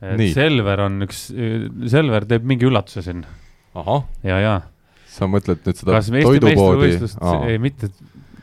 et 0.00 0.16
nii. 0.16 0.32
Selver 0.32 0.80
on 0.86 1.04
üks, 1.04 1.26
Selver 1.92 2.24
teeb 2.24 2.46
mingi 2.48 2.64
üllatuse 2.64 3.02
siin. 3.04 3.26
ja, 4.24 4.38
ja 4.40 4.60
sa 5.10 5.26
mõtled 5.30 5.60
nüüd 5.66 5.78
seda 5.78 5.98
toidupoodi? 6.00 6.94
ei, 7.50 7.58
mitte 7.62 7.90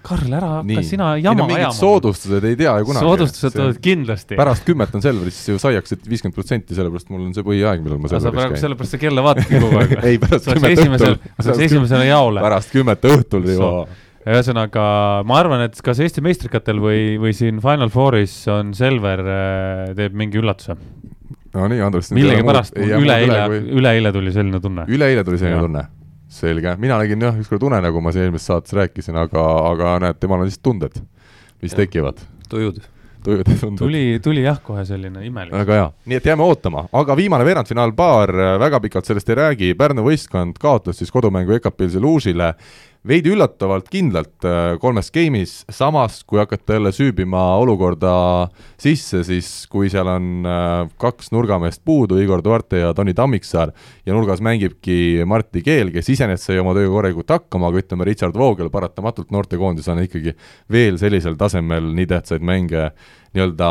Karl, 0.07 0.31
ära 0.37 0.49
hakka 0.61 0.83
sina 0.87 1.09
jama 1.19 1.43
ajama. 1.43 1.47
mingid 1.51 1.75
soodustused 1.75 2.45
ei 2.47 2.55
tea 2.59 2.73
ju 2.79 2.87
kunagi. 2.87 3.05
soodustused 3.05 3.55
tulevad 3.55 3.79
kindlasti. 3.83 4.37
pärast 4.39 4.65
kümmet 4.67 4.95
on 4.95 5.03
Selveris 5.03 5.39
ju 5.49 5.59
saiaksid 5.59 6.05
viiskümmend 6.07 6.37
protsenti, 6.37 6.77
sellepärast 6.77 7.11
mul 7.11 7.25
on 7.25 7.33
see 7.35 7.43
põhiaeg, 7.47 7.83
millal 7.83 7.99
ma 8.03 8.11
Selveris 8.11 8.53
käin. 8.53 8.61
sellepärast 8.63 8.95
sa 8.95 9.01
kella 9.01 9.25
vaatadki 9.25 9.61
kogu 9.63 9.81
aeg 9.81 9.95
ei, 10.07 10.21
pärast 10.23 10.47
kümmet 10.53 11.03
õhtul. 11.09 11.17
saaks 11.49 11.65
esimesele 11.67 12.07
jaole. 12.07 12.45
pärast 12.45 12.71
kümmet 12.75 13.09
õhtul 13.11 13.51
juba. 13.51 13.73
ühesõnaga, 14.27 14.85
ma 15.27 15.41
arvan, 15.41 15.65
et 15.67 15.83
kas 15.83 15.99
Eesti 16.03 16.23
meistrikatel 16.23 16.79
või, 16.83 17.03
või 17.19 17.35
siin 17.35 17.59
Final 17.63 17.91
Fouris 17.91 18.39
on 18.53 18.71
Selver 18.77 19.25
äh,, 19.27 19.91
teeb 19.99 20.15
mingi 20.15 20.39
üllatuse. 20.39 20.79
no 21.57 21.67
nii, 21.67 21.83
Andres. 21.83 22.13
millegipärast 22.15 22.79
üleeile, 22.79 23.43
üleeile 23.75 24.15
tuli 24.15 24.35
selline 24.35 24.63
tunne. 24.63 24.87
üleeile 24.87 25.27
tuli 25.27 25.43
selline 25.43 25.67
tunne 25.67 25.87
selge, 26.41 26.75
mina 26.81 26.99
nägin 27.01 27.23
jah, 27.27 27.39
ükskord 27.41 27.63
unenägu, 27.69 28.01
ma 28.03 28.13
siin 28.15 28.27
eelmises 28.27 28.49
saates 28.51 28.75
rääkisin, 28.77 29.17
aga, 29.19 29.47
aga 29.71 29.97
näed, 30.05 30.19
temal 30.21 30.41
on 30.43 30.49
lihtsalt 30.49 30.65
tunded, 30.69 31.01
mis 31.63 31.73
ja. 31.73 31.81
tekivad. 31.83 32.21
tujud. 32.49 32.81
tujud 33.23 33.43
ja 33.43 33.55
tunded. 33.59 33.81
tuli, 33.81 34.03
tuli 34.23 34.43
jah, 34.45 34.59
kohe 34.63 34.85
selline 34.87 35.25
imelik. 35.27 35.55
väga 35.55 35.79
hea, 35.79 35.87
nii 36.05 36.19
et 36.21 36.29
jääme 36.31 36.45
ootama, 36.47 36.87
aga 37.01 37.17
viimane 37.19 37.47
veerandfinaalpaar, 37.47 38.35
väga 38.63 38.81
pikalt 38.87 39.09
sellest 39.09 39.33
ei 39.33 39.39
räägi, 39.41 39.73
Pärnu 39.79 40.05
võistkond 40.05 40.61
kaotas 40.61 41.01
siis 41.01 41.11
kodumängu 41.13 41.57
Ekapilsi 41.57 42.01
Luusile 42.03 42.53
veidi 43.07 43.31
üllatavalt 43.31 43.87
kindlalt 43.91 44.45
äh, 44.47 44.75
kolmes 44.81 45.09
game'is, 45.15 45.61
samas 45.73 46.19
kui 46.27 46.41
hakata 46.41 46.77
jälle 46.77 46.91
süübima 46.95 47.41
olukorda 47.61 48.13
sisse, 48.79 49.23
siis 49.27 49.49
kui 49.71 49.91
seal 49.91 50.09
on 50.11 50.47
äh, 50.47 50.89
kaks 50.99 51.31
nurgameest 51.35 51.83
puudu, 51.87 52.19
Igor 52.23 52.43
Duarte 52.43 52.81
ja 52.81 52.93
Toni 52.97 53.15
Tammiksaar, 53.17 53.71
ja 54.05 54.15
nurgas 54.15 54.43
mängibki 54.43 55.23
Martti 55.27 55.63
Keel, 55.65 55.91
kes 55.95 56.11
iseenesest 56.15 56.51
sai 56.51 56.59
oma 56.63 56.75
tööga 56.77 56.91
korralikult 56.95 57.35
hakkama, 57.37 57.71
aga 57.71 57.83
ütleme, 57.83 58.07
Richard 58.07 58.37
Voogel 58.37 58.71
paratamatult 58.73 59.31
noortekoondis 59.35 59.87
on 59.93 60.03
ikkagi 60.03 60.35
veel 60.71 60.99
sellisel 61.01 61.39
tasemel 61.39 61.93
nii 61.95 62.11
tähtsaid 62.11 62.43
mänge 62.45 62.89
nii-öelda 63.35 63.69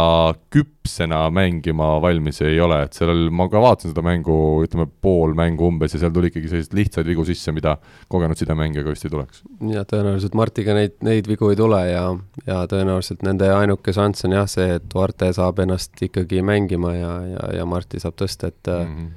küpsena 0.53 1.27
mängima 1.33 1.97
valmis 2.03 2.41
ei 2.45 2.59
ole, 2.61 2.83
et 2.87 2.97
sellel, 2.97 3.29
ma 3.35 3.49
ka 3.53 3.61
vaatasin 3.63 3.93
seda 3.93 4.05
mängu, 4.07 4.37
ütleme 4.67 4.87
pool 5.03 5.35
mängu 5.39 5.69
umbes 5.71 5.97
ja 5.97 6.01
seal 6.03 6.15
tuli 6.15 6.31
ikkagi 6.31 6.51
selliseid 6.53 6.77
lihtsaid 6.77 7.09
vigu 7.09 7.25
sisse, 7.29 7.55
mida 7.57 7.77
kogenud 8.13 8.39
sidemängijaga 8.39 8.95
vist 8.95 9.09
ei 9.09 9.15
tuleks. 9.15 9.43
jah, 9.73 9.89
tõenäoliselt 9.89 10.39
Martiga 10.39 10.77
neid, 10.77 10.97
neid 11.07 11.29
vigu 11.31 11.51
ei 11.53 11.59
tule 11.59 11.83
ja, 11.89 12.07
ja 12.47 12.63
tõenäoliselt 12.71 13.25
nende 13.27 13.51
ainuke 13.55 13.95
šanss 13.97 14.29
on 14.29 14.37
jah 14.37 14.49
see, 14.51 14.77
et 14.79 14.89
Duarte 14.93 15.33
saab 15.37 15.65
ennast 15.65 16.03
ikkagi 16.09 16.45
mängima 16.47 16.95
ja, 16.95 17.13
ja, 17.35 17.51
ja 17.61 17.69
Marti 17.69 18.03
saab 18.03 18.19
tõsta, 18.21 18.53
et 18.53 18.73
mm 18.73 18.97
-hmm. 18.97 19.13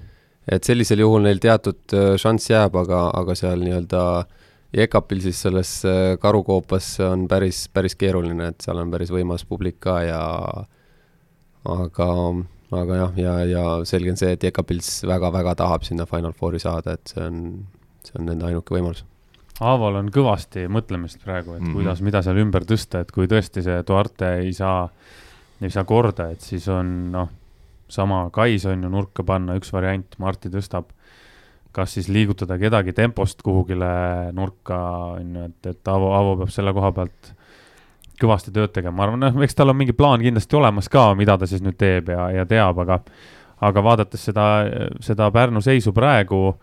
et 0.56 0.64
sellisel 0.64 1.06
juhul 1.06 1.28
neil 1.28 1.40
teatud 1.44 1.94
äh, 1.94 2.16
šanss 2.18 2.50
jääb, 2.50 2.76
aga, 2.76 3.10
aga 3.14 3.36
seal 3.36 3.60
nii-öelda 3.68 4.04
äh, 4.20 4.39
ja 4.74 4.86
EKAP-il 4.86 5.22
siis 5.24 5.41
selles 5.41 5.74
äh, 5.88 6.15
karukoopas 6.22 6.91
on 7.07 7.28
päris, 7.28 7.65
päris 7.74 7.95
keeruline, 7.99 8.51
et 8.51 8.65
seal 8.65 8.82
on 8.82 8.91
päris 8.93 9.11
võimas 9.13 9.45
publik 9.49 9.80
ka 9.84 9.99
ja 10.05 10.24
aga, 11.65 12.09
aga 12.72 12.99
jah, 13.03 13.20
ja, 13.20 13.38
ja 13.49 13.63
selge 13.89 14.13
on 14.13 14.20
see, 14.20 14.34
et 14.36 14.45
EKAP-ils 14.51 14.91
väga-väga 15.09 15.55
tahab 15.59 15.88
sinna 15.88 16.05
Final 16.09 16.36
Fouri 16.38 16.61
saada, 16.61 16.97
et 16.97 17.13
see 17.13 17.26
on, 17.26 17.41
see 18.05 18.20
on 18.20 18.30
nende 18.30 18.47
ainuke 18.49 18.76
võimalus. 18.76 19.05
Aaval 19.59 19.97
on 19.99 20.11
kõvasti 20.13 20.70
mõtlemist 20.72 21.20
praegu, 21.24 21.57
et 21.57 21.59
mm 21.59 21.65
-hmm. 21.67 21.76
kuidas, 21.76 22.01
mida 22.05 22.22
seal 22.24 22.38
ümber 22.39 22.63
tõsta, 22.63 23.01
et 23.03 23.11
kui 23.11 23.28
tõesti 23.28 23.63
see 23.65 23.82
Duarte 23.88 24.38
ei 24.45 24.53
saa, 24.53 24.88
ei 25.61 25.70
saa 25.70 25.84
korda, 25.84 26.30
et 26.32 26.41
siis 26.41 26.67
on 26.72 27.11
noh, 27.11 27.30
sama 27.89 28.30
Kais 28.32 28.65
on 28.70 28.84
ju 28.84 28.89
nurka 28.89 29.24
panna, 29.24 29.57
üks 29.59 29.74
variant, 29.74 30.15
Marti 30.17 30.49
tõstab 30.49 30.93
kas 31.76 31.97
siis 31.97 32.07
liigutada 32.11 32.57
kedagi 32.61 32.93
tempost 32.97 33.43
kuhugile 33.45 33.89
nurka, 34.36 34.80
on 35.20 35.36
ju, 35.36 35.49
et, 35.49 35.74
et 35.74 35.91
Aavo, 35.91 36.13
Aavo 36.17 36.38
peab 36.41 36.53
selle 36.53 36.74
koha 36.76 36.91
pealt 36.95 37.34
kõvasti 38.20 38.51
tööd 38.51 38.74
tegema, 38.76 38.97
ma 38.97 39.05
arvan, 39.05 39.22
noh, 39.24 39.43
eks 39.45 39.55
tal 39.55 39.72
on 39.72 39.78
mingi 39.80 39.95
plaan 39.95 40.24
kindlasti 40.24 40.57
olemas 40.59 40.89
ka, 40.91 41.11
mida 41.15 41.38
ta 41.39 41.47
siis 41.47 41.63
nüüd 41.63 41.78
teeb 41.80 42.09
ja, 42.11 42.26
ja 42.36 42.47
teab, 42.49 42.82
aga 42.84 42.99
aga 43.59 43.84
vaadates 43.84 44.24
seda, 44.30 44.45
seda 45.03 45.30
Pärnu 45.36 45.61
seisu 45.63 45.93
praegu, 45.95 46.53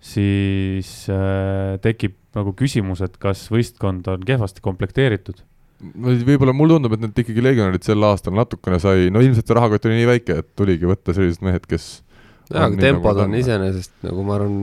siis 0.00 0.90
äh, 1.12 1.76
tekib 1.84 2.16
nagu 2.36 2.52
küsimus, 2.56 3.02
et 3.04 3.16
kas 3.20 3.46
võistkond 3.52 4.06
on 4.12 4.26
kehvasti 4.26 4.62
komplekteeritud. 4.64 5.40
Võib-olla 5.78 6.52
mulle 6.56 6.74
tundub, 6.74 6.96
et 6.96 7.04
need 7.04 7.20
ikkagi 7.22 7.42
legionärid 7.42 7.86
sel 7.86 8.02
aastal 8.06 8.34
natukene 8.34 8.80
sai, 8.82 9.12
no 9.14 9.22
ilmselt 9.22 9.46
see 9.46 9.56
rahakott 9.56 9.86
oli 9.86 10.00
nii 10.00 10.08
väike, 10.10 10.40
et 10.42 10.48
tuligi 10.58 10.88
võtta 10.90 11.14
sellised 11.14 11.44
mehed, 11.46 11.68
kes 11.70 11.88
jaa, 12.48 12.66
aga 12.66 12.80
tempod 12.80 13.18
nagu 13.18 13.24
on 13.24 13.36
iseenesest 13.38 13.92
nagu 14.06 14.24
ma 14.26 14.36
arvan, 14.38 14.56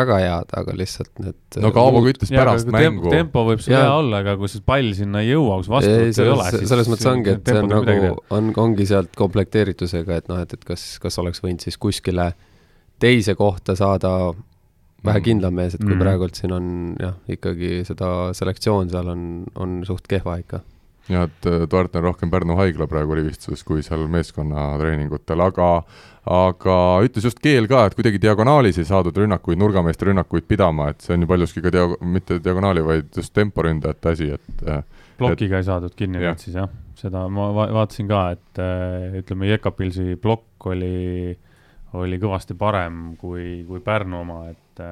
väga 0.00 0.18
head, 0.22 0.52
aga 0.60 0.74
lihtsalt 0.76 1.22
need 1.24 1.60
no 1.64 1.72
Kaavo 1.76 2.02
ka 2.04 2.12
ütles 2.12 2.32
pärast 2.34 2.70
mängu. 2.74 3.12
tempo, 3.12 3.44
võib 3.48 3.62
sul 3.64 3.76
hea 3.76 3.88
olla, 3.94 4.20
aga 4.24 4.36
kui 4.40 4.52
see 4.52 4.64
pall 4.66 4.92
sinna 4.96 5.24
ei 5.24 5.32
jõua, 5.32 5.60
kus 5.62 5.70
vastuvõttu 5.72 6.24
ei 6.26 6.34
ole, 6.34 6.50
siis 6.56 6.72
selles 6.74 6.92
mõttes 6.92 7.10
ongi, 7.10 7.34
et 7.38 7.50
see 7.52 7.62
on 7.62 7.72
nagu, 7.72 8.12
on, 8.36 8.52
ongi 8.64 8.88
sealt 8.90 9.16
komplekteeritusega, 9.18 10.20
et 10.22 10.30
noh, 10.32 10.42
et, 10.44 10.54
et 10.58 10.68
kas, 10.68 10.86
kas 11.02 11.20
oleks 11.22 11.42
võinud 11.44 11.64
siis 11.64 11.80
kuskile 11.80 12.32
teise 13.00 13.34
kohta 13.38 13.76
saada 13.78 14.12
vähe 15.00 15.16
mhm. 15.16 15.24
kindlam 15.24 15.56
mees, 15.56 15.76
et 15.76 15.80
kui 15.84 15.94
mm. 15.94 16.02
praegult 16.02 16.36
siin 16.36 16.52
on 16.52 16.66
jah, 17.00 17.16
ikkagi 17.32 17.80
seda 17.88 18.34
selektsioon 18.36 18.92
seal 18.92 19.08
on, 19.14 19.24
on 19.56 19.80
suht 19.88 20.04
kehva 20.10 20.36
ikka 20.42 20.60
jah, 21.10 21.26
et 21.28 21.48
äh, 21.48 21.66
Duarte 21.70 21.98
on 22.00 22.06
rohkem 22.08 22.30
Pärnu 22.30 22.56
haigla 22.58 22.86
praegu 22.90 23.18
rivistuses 23.18 23.64
kui 23.66 23.82
seal 23.86 24.06
meeskonna 24.10 24.72
treeningutel, 24.80 25.42
aga 25.44 25.70
aga 26.30 26.76
ütles 27.04 27.24
just 27.24 27.40
Keel 27.42 27.66
ka, 27.70 27.86
et 27.88 27.96
kuidagi 27.96 28.20
diagonaalis 28.20 28.78
ei 28.78 28.88
saadud 28.88 29.16
rünnakuid, 29.16 29.58
nurgameeste 29.60 30.10
rünnakuid 30.10 30.46
pidama, 30.48 30.90
et 30.92 31.00
see 31.04 31.14
on 31.16 31.24
ju 31.24 31.30
paljuski 31.30 31.62
ka 31.64 31.72
dia-, 31.74 31.88
mitte 32.04 32.38
diagonaali, 32.44 32.84
vaid 32.84 33.08
just 33.16 33.32
temporündajate 33.36 34.12
asi, 34.12 34.30
et 34.36 34.66
äh, 34.68 34.82
plokiga 35.18 35.56
et, 35.56 35.64
ei 35.64 35.68
saadud 35.70 35.96
kinni 35.96 36.20
nüüd 36.20 36.42
siis 36.42 36.58
jah, 36.60 36.68
seda 36.98 37.24
ma 37.32 37.48
va 37.56 37.70
vaatasin 37.80 38.10
ka, 38.10 38.24
et 38.36 38.60
äh, 38.62 39.20
ütleme, 39.22 39.48
Jekapilsi 39.50 40.18
plokk 40.20 40.68
oli, 40.74 41.32
oli 41.98 42.20
kõvasti 42.22 42.56
parem 42.58 43.16
kui, 43.20 43.62
kui 43.68 43.80
Pärnu 43.84 44.20
oma, 44.20 44.42
et 44.52 44.84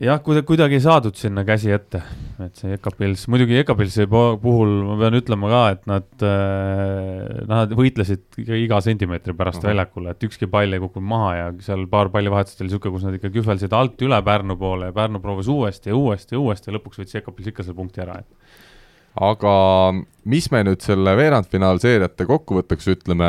jah, 0.00 0.20
kuida-, 0.24 0.42
kuidagi 0.46 0.78
ei 0.78 0.82
saadud 0.84 1.16
sinna 1.18 1.44
käsi 1.44 1.72
ette, 1.74 2.00
et 2.42 2.56
see 2.58 2.72
Ekapils, 2.78 3.26
muidugi 3.32 3.58
Ekapilsi 3.60 4.06
puhul 4.08 4.72
ma 4.88 4.96
pean 5.02 5.18
ütlema 5.18 5.50
ka, 5.52 5.62
et 5.74 5.84
nad 5.90 6.24
äh,, 6.26 7.42
nad 7.50 7.74
võitlesid 7.76 8.40
iga 8.62 8.80
sentimeetri 8.84 9.36
pärast 9.36 9.60
uh 9.60 9.66
-huh. 9.66 9.72
väljakul, 9.72 10.08
et 10.12 10.28
ükski 10.28 10.48
pall 10.50 10.72
ei 10.72 10.80
kukkunud 10.82 11.08
maha 11.12 11.34
ja 11.36 11.52
seal 11.60 11.86
paar 11.92 12.08
pallivahetust 12.14 12.60
oli 12.60 12.70
niisugune, 12.70 12.96
kus 12.96 13.06
nad 13.08 13.18
ikka 13.18 13.32
kühveldasid 13.36 13.76
alt 13.76 14.02
üle 14.02 14.22
Pärnu 14.24 14.56
poole 14.56 14.88
ja 14.88 14.96
Pärnu 14.96 15.20
proovis 15.20 15.48
uuesti 15.48 15.92
ja 15.92 15.96
uuesti 15.96 16.34
ja 16.34 16.40
uuesti 16.40 16.70
ja 16.70 16.78
lõpuks 16.78 17.02
võttis 17.02 17.20
Ekapils 17.20 17.52
ikka 17.52 17.62
selle 17.62 17.76
punkti 17.76 18.00
ära, 18.00 18.20
et 18.24 18.60
aga 19.20 19.92
mis 20.24 20.48
me 20.52 20.62
nüüd 20.64 20.80
selle 20.80 21.16
veerandfinaalseeriate 21.18 22.26
kokkuvõtteks 22.26 22.88
ütleme, 22.94 23.28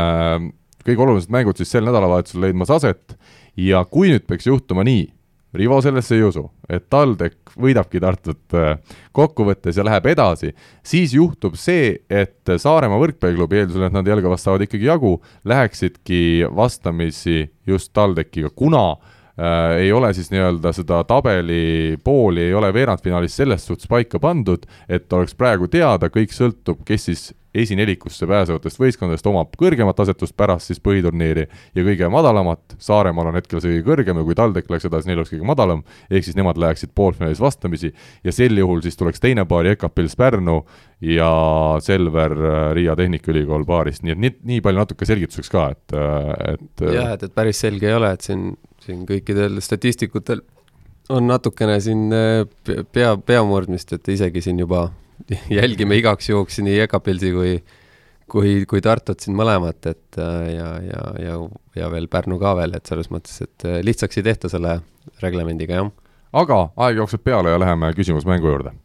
kõige 0.86 1.04
olulisemad 1.04 1.40
mängud 1.40 1.60
siis 1.60 1.74
sel 1.76 1.84
nädalavahetusel 1.84 2.46
leidmas 2.46 2.72
aset 2.72 3.18
ja 3.60 3.84
kui 3.84 4.14
nüüd 4.14 4.24
peaks 4.30 4.48
juhtuma 4.48 4.86
nii, 4.88 5.10
Rivo 5.54 5.78
sellesse 5.86 6.16
ei 6.18 6.24
usu, 6.26 6.48
et 6.66 6.88
TalTech 6.90 7.54
võidabki 7.62 8.00
Tartut 8.02 8.56
äh, 8.58 8.80
kokkuvõttes 9.14 9.78
ja 9.78 9.86
läheb 9.86 10.08
edasi, 10.10 10.50
siis 10.86 11.14
juhtub 11.14 11.58
see, 11.62 11.92
et 12.10 12.50
Saaremaa 12.58 12.98
võrkpalliklubi, 13.02 13.60
eeldusel, 13.62 13.86
et 13.86 13.94
nad 13.94 14.08
Jelgavast 14.10 14.48
saavad 14.48 14.66
ikkagi 14.66 14.90
jagu, 14.90 15.20
läheksidki 15.46 16.50
vastamisi 16.56 17.44
just 17.70 17.94
TalTechiga, 17.94 18.50
kuna 18.56 18.82
äh, 18.96 19.84
ei 19.84 19.94
ole 19.94 20.10
siis 20.18 20.34
nii-öelda 20.34 20.74
seda 20.74 21.04
tabeli 21.10 22.00
pooli, 22.04 22.48
ei 22.50 22.58
ole 22.58 22.74
veerandfinaalis 22.74 23.38
selles 23.44 23.70
suhtes 23.70 23.92
paika 23.92 24.22
pandud, 24.24 24.66
et 24.90 25.14
oleks 25.14 25.38
praegu 25.38 25.70
teada, 25.70 26.10
kõik 26.10 26.34
sõltub, 26.34 26.82
kes 26.88 27.10
siis 27.12 27.30
esinelikusse 27.54 28.28
pääsevatest 28.30 28.80
võistkondadest 28.82 29.28
omab 29.30 29.54
kõrgemat 29.60 30.00
asetust 30.04 30.36
pärast 30.38 30.72
siis 30.72 30.82
põhiturniiri 30.84 31.46
ja 31.76 31.86
kõige 31.86 32.10
madalamat, 32.10 32.78
Saaremaal 32.82 33.30
on 33.30 33.38
hetkel 33.38 33.62
see 33.62 33.76
kõige 33.76 33.86
kõrgem 33.90 34.20
ja 34.20 34.26
kui 34.26 34.38
TalTech 34.38 34.72
läheks 34.72 34.88
edasi, 34.90 35.10
neil 35.10 35.22
oleks 35.22 35.34
kõige 35.36 35.48
madalam, 35.48 35.84
ehk 36.10 36.26
siis 36.26 36.38
nemad 36.40 36.58
läheksid 36.62 36.94
poolfinaalis 36.98 37.42
vastamisi 37.44 37.94
ja 38.24 38.34
sel 38.34 38.58
juhul 38.58 38.82
siis 38.86 38.98
tuleks 38.98 39.22
teine 39.22 39.46
paar 39.50 39.70
Jekapils 39.70 40.18
Pärnu 40.18 40.64
ja 41.04 41.30
Selver 41.84 42.34
äh, 42.34 42.72
Riia 42.74 42.96
Tehnikaülikool 42.98 43.68
paarist, 43.70 44.04
nii 44.04 44.16
et 44.16 44.24
nii, 44.24 44.34
nii 44.54 44.64
palju 44.66 44.82
natuke 44.82 45.08
selgituseks 45.08 45.54
ka, 45.54 45.68
et, 45.76 45.96
äh, 45.98 46.56
et 46.56 46.86
äh, 46.88 46.98
jah, 46.98 47.14
et, 47.14 47.28
et 47.28 47.36
päris 47.36 47.62
selge 47.62 47.90
ei 47.90 47.98
ole, 48.00 48.14
et 48.16 48.26
siin, 48.26 48.50
siin 48.86 49.06
kõikidel 49.10 49.62
statistikutel 49.62 50.42
on 51.14 51.28
natukene 51.28 51.78
siin 51.84 52.08
pea, 52.96 53.16
peamurdmist, 53.20 53.92
et 53.94 54.14
isegi 54.16 54.42
siin 54.42 54.62
juba 54.64 54.88
jälgime 55.60 55.98
igaks 56.00 56.30
juhuks 56.30 56.60
nii 56.64 56.78
Jekapilsi 56.78 57.32
kui, 57.36 57.56
kui, 58.32 58.54
kui 58.70 58.82
Tartut 58.84 59.24
siin 59.24 59.38
mõlemat, 59.38 59.90
et 59.92 60.20
äh, 60.22 60.54
ja, 60.56 60.70
ja, 60.84 61.04
ja, 61.24 61.40
ja 61.80 61.92
veel 61.94 62.10
Pärnu 62.12 62.40
ka 62.42 62.56
veel, 62.60 62.76
et 62.78 62.90
selles 62.90 63.12
mõttes, 63.14 63.42
et 63.46 63.68
äh, 63.68 63.82
lihtsaks 63.86 64.20
ei 64.20 64.28
tehta 64.30 64.52
selle 64.52 64.80
reglemendiga, 65.24 65.82
jah. 65.82 65.92
aga 66.44 66.64
aeg 66.86 67.04
jookseb 67.04 67.24
peale 67.24 67.54
ja 67.54 67.62
läheme 67.62 67.94
küsimusmängu 67.98 68.52
juurde 68.54 68.78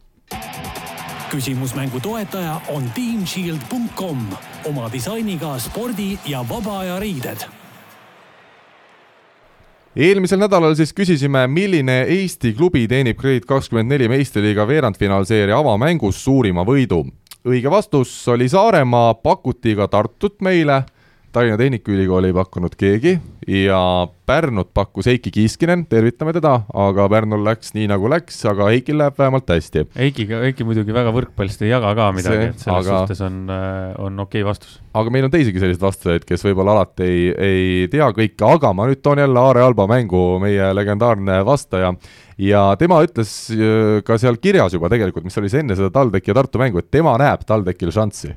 küsimusmängu 1.29 1.99
toetaja 2.01 2.55
on 2.73 2.87
teamshield.com 2.95 4.23
oma 4.65 4.89
disainiga 4.89 5.59
spordi 5.61 6.15
ja 6.25 6.41
vaba 6.49 6.79
aja 6.79 6.99
riided 6.99 7.45
eelmisel 9.95 10.39
nädalal 10.39 10.75
siis 10.77 10.93
küsisime, 10.93 11.45
milline 11.47 12.03
Eesti 12.09 12.53
klubi 12.57 12.85
teenib 12.87 13.17
Kredit24 13.19 14.09
meistriliiga 14.11 14.67
veerandfinaalseeria 14.67 15.57
avamängus 15.57 16.23
suurima 16.23 16.65
võidu. 16.65 17.05
õige 17.45 17.71
vastus 17.71 18.27
oli 18.27 18.49
Saaremaa, 18.49 19.13
pakuti 19.13 19.75
ka 19.75 19.87
Tartut 19.87 20.41
meile 20.41 20.83
Tallinna 21.31 21.57
Tehnikaülikooli 21.57 22.31
ei 22.31 22.33
pakkunud 22.33 22.73
keegi 22.77 23.19
ja 23.47 23.79
Pärnut 24.25 24.69
pakkus 24.73 25.05
Heiki 25.09 25.31
Kiiskinen, 25.33 25.83
tervitame 25.89 26.33
teda, 26.33 26.55
aga 26.73 27.05
Pärnul 27.09 27.43
läks 27.45 27.73
nii, 27.75 27.87
nagu 27.89 28.09
läks, 28.09 28.37
aga 28.49 28.69
Heikil 28.69 28.97
läheb 28.97 29.17
vähemalt 29.17 29.49
hästi. 29.49 29.83
Heikiga, 29.97 30.39
Heiki 30.45 30.65
muidugi 30.65 30.93
väga 30.93 31.13
võrkpallist 31.13 31.61
ei 31.65 31.71
jaga 31.71 31.91
ka 31.97 32.07
midagi, 32.17 32.47
et 32.51 32.63
selles 32.63 32.89
aga... 32.89 33.01
suhtes 33.03 33.21
on, 33.25 33.41
äh, 33.53 33.91
on 34.01 34.21
okei 34.25 34.41
okay 34.41 34.49
vastus. 34.49 34.79
aga 34.97 35.13
meil 35.13 35.27
on 35.27 35.33
teisigi 35.33 35.61
selliseid 35.61 35.83
vastajaid, 35.83 36.25
kes 36.29 36.45
võib-olla 36.47 36.77
alati 36.77 37.05
ei, 37.05 37.27
ei 37.49 37.91
tea 37.93 38.07
kõike, 38.15 38.45
aga 38.49 38.73
ma 38.77 38.87
nüüd 38.89 39.01
toon 39.05 39.21
jälle 39.21 39.43
Aare 39.43 39.65
Alba 39.65 39.85
mängu, 39.89 40.23
meie 40.41 40.71
legendaarne 40.77 41.41
vastaja, 41.45 41.93
ja 42.41 42.63
tema 42.81 43.03
ütles 43.05 43.35
äh, 43.53 43.99
ka 44.05 44.17
seal 44.21 44.41
kirjas 44.41 44.77
juba 44.77 44.89
tegelikult, 44.93 45.29
mis 45.29 45.37
oli 45.41 45.53
see 45.53 45.61
enne 45.65 45.77
seda 45.77 45.93
TalTechi 45.93 46.33
ja 46.33 46.39
Tartu 46.41 46.61
mängu, 46.61 46.81
et 46.81 46.89
tema 46.93 47.17
näeb 47.21 47.45
TalTechil 47.45 47.93
šanssi. 47.93 48.33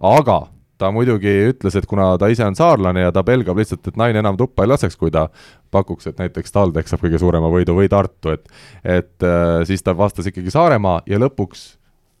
aga 0.00 0.40
ta 0.80 0.90
muidugi 0.94 1.32
ütles, 1.50 1.76
et 1.76 1.86
kuna 1.88 2.12
ta 2.20 2.30
ise 2.32 2.44
on 2.46 2.56
saarlane 2.58 3.04
ja 3.04 3.12
ta 3.14 3.24
pelgab 3.26 3.58
lihtsalt, 3.60 3.84
et 3.86 3.98
naine 4.00 4.22
enam 4.22 4.38
tuppa 4.40 4.64
ei 4.64 4.72
laseks, 4.72 4.96
kui 5.00 5.12
ta 5.14 5.26
pakuks, 5.74 6.08
et 6.10 6.20
näiteks 6.20 6.54
TalTech 6.54 6.90
saab 6.90 7.04
kõige 7.04 7.20
suurema 7.20 7.50
võidu 7.52 7.76
või 7.78 7.90
Tartu, 7.92 8.34
et 8.36 8.48
et 8.84 9.26
äh, 9.26 9.60
siis 9.68 9.84
ta 9.84 9.96
vastas 9.96 10.30
ikkagi 10.30 10.52
Saaremaa 10.52 11.02
ja 11.10 11.20
lõpuks, 11.20 11.66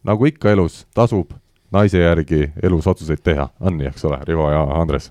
nagu 0.06 0.28
ikka 0.28 0.52
elus, 0.52 0.84
tasub 0.94 1.32
naise 1.72 2.02
järgi 2.02 2.50
elus 2.62 2.86
otsuseid 2.90 3.22
teha, 3.24 3.48
on 3.60 3.78
nii, 3.78 3.90
eks 3.92 4.04
ole, 4.08 4.20
Rivo 4.28 4.50
ja 4.52 4.62
Andres? 4.80 5.10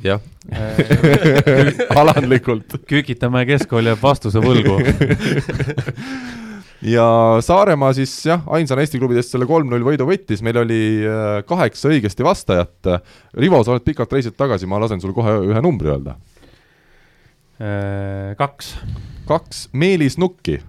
jah 0.00 0.20
alandlikult. 2.00 2.78
kükitame 2.88 3.44
keskkooli 3.44 3.92
jääb 3.92 4.00
vastuse 4.02 4.40
võlgu 4.40 4.78
ja 6.86 7.06
Saaremaa 7.44 7.92
siis 7.96 8.12
jah, 8.28 8.44
ainsana 8.54 8.84
Eesti 8.84 9.00
klubidest 9.02 9.34
selle 9.34 9.48
kolm-null 9.48 9.84
võidu 9.86 10.06
võttis, 10.08 10.42
meil 10.46 10.60
oli 10.62 10.80
äh, 11.02 11.40
kaheksa 11.48 11.90
õigesti 11.92 12.26
vastajat. 12.26 12.92
Rivo, 13.36 13.62
sa 13.64 13.74
oled 13.74 13.86
pikalt 13.86 14.14
reisilt 14.16 14.38
tagasi, 14.38 14.68
ma 14.70 14.80
lasen 14.82 15.02
sul 15.02 15.14
kohe 15.16 15.38
ühe 15.50 15.64
numbri 15.64 15.92
öelda. 15.92 16.16
Äh, 17.56 18.34
kaks. 18.38 18.74
kaks, 19.26 19.66
Meelis 19.72 20.18
Nukki 20.20 20.60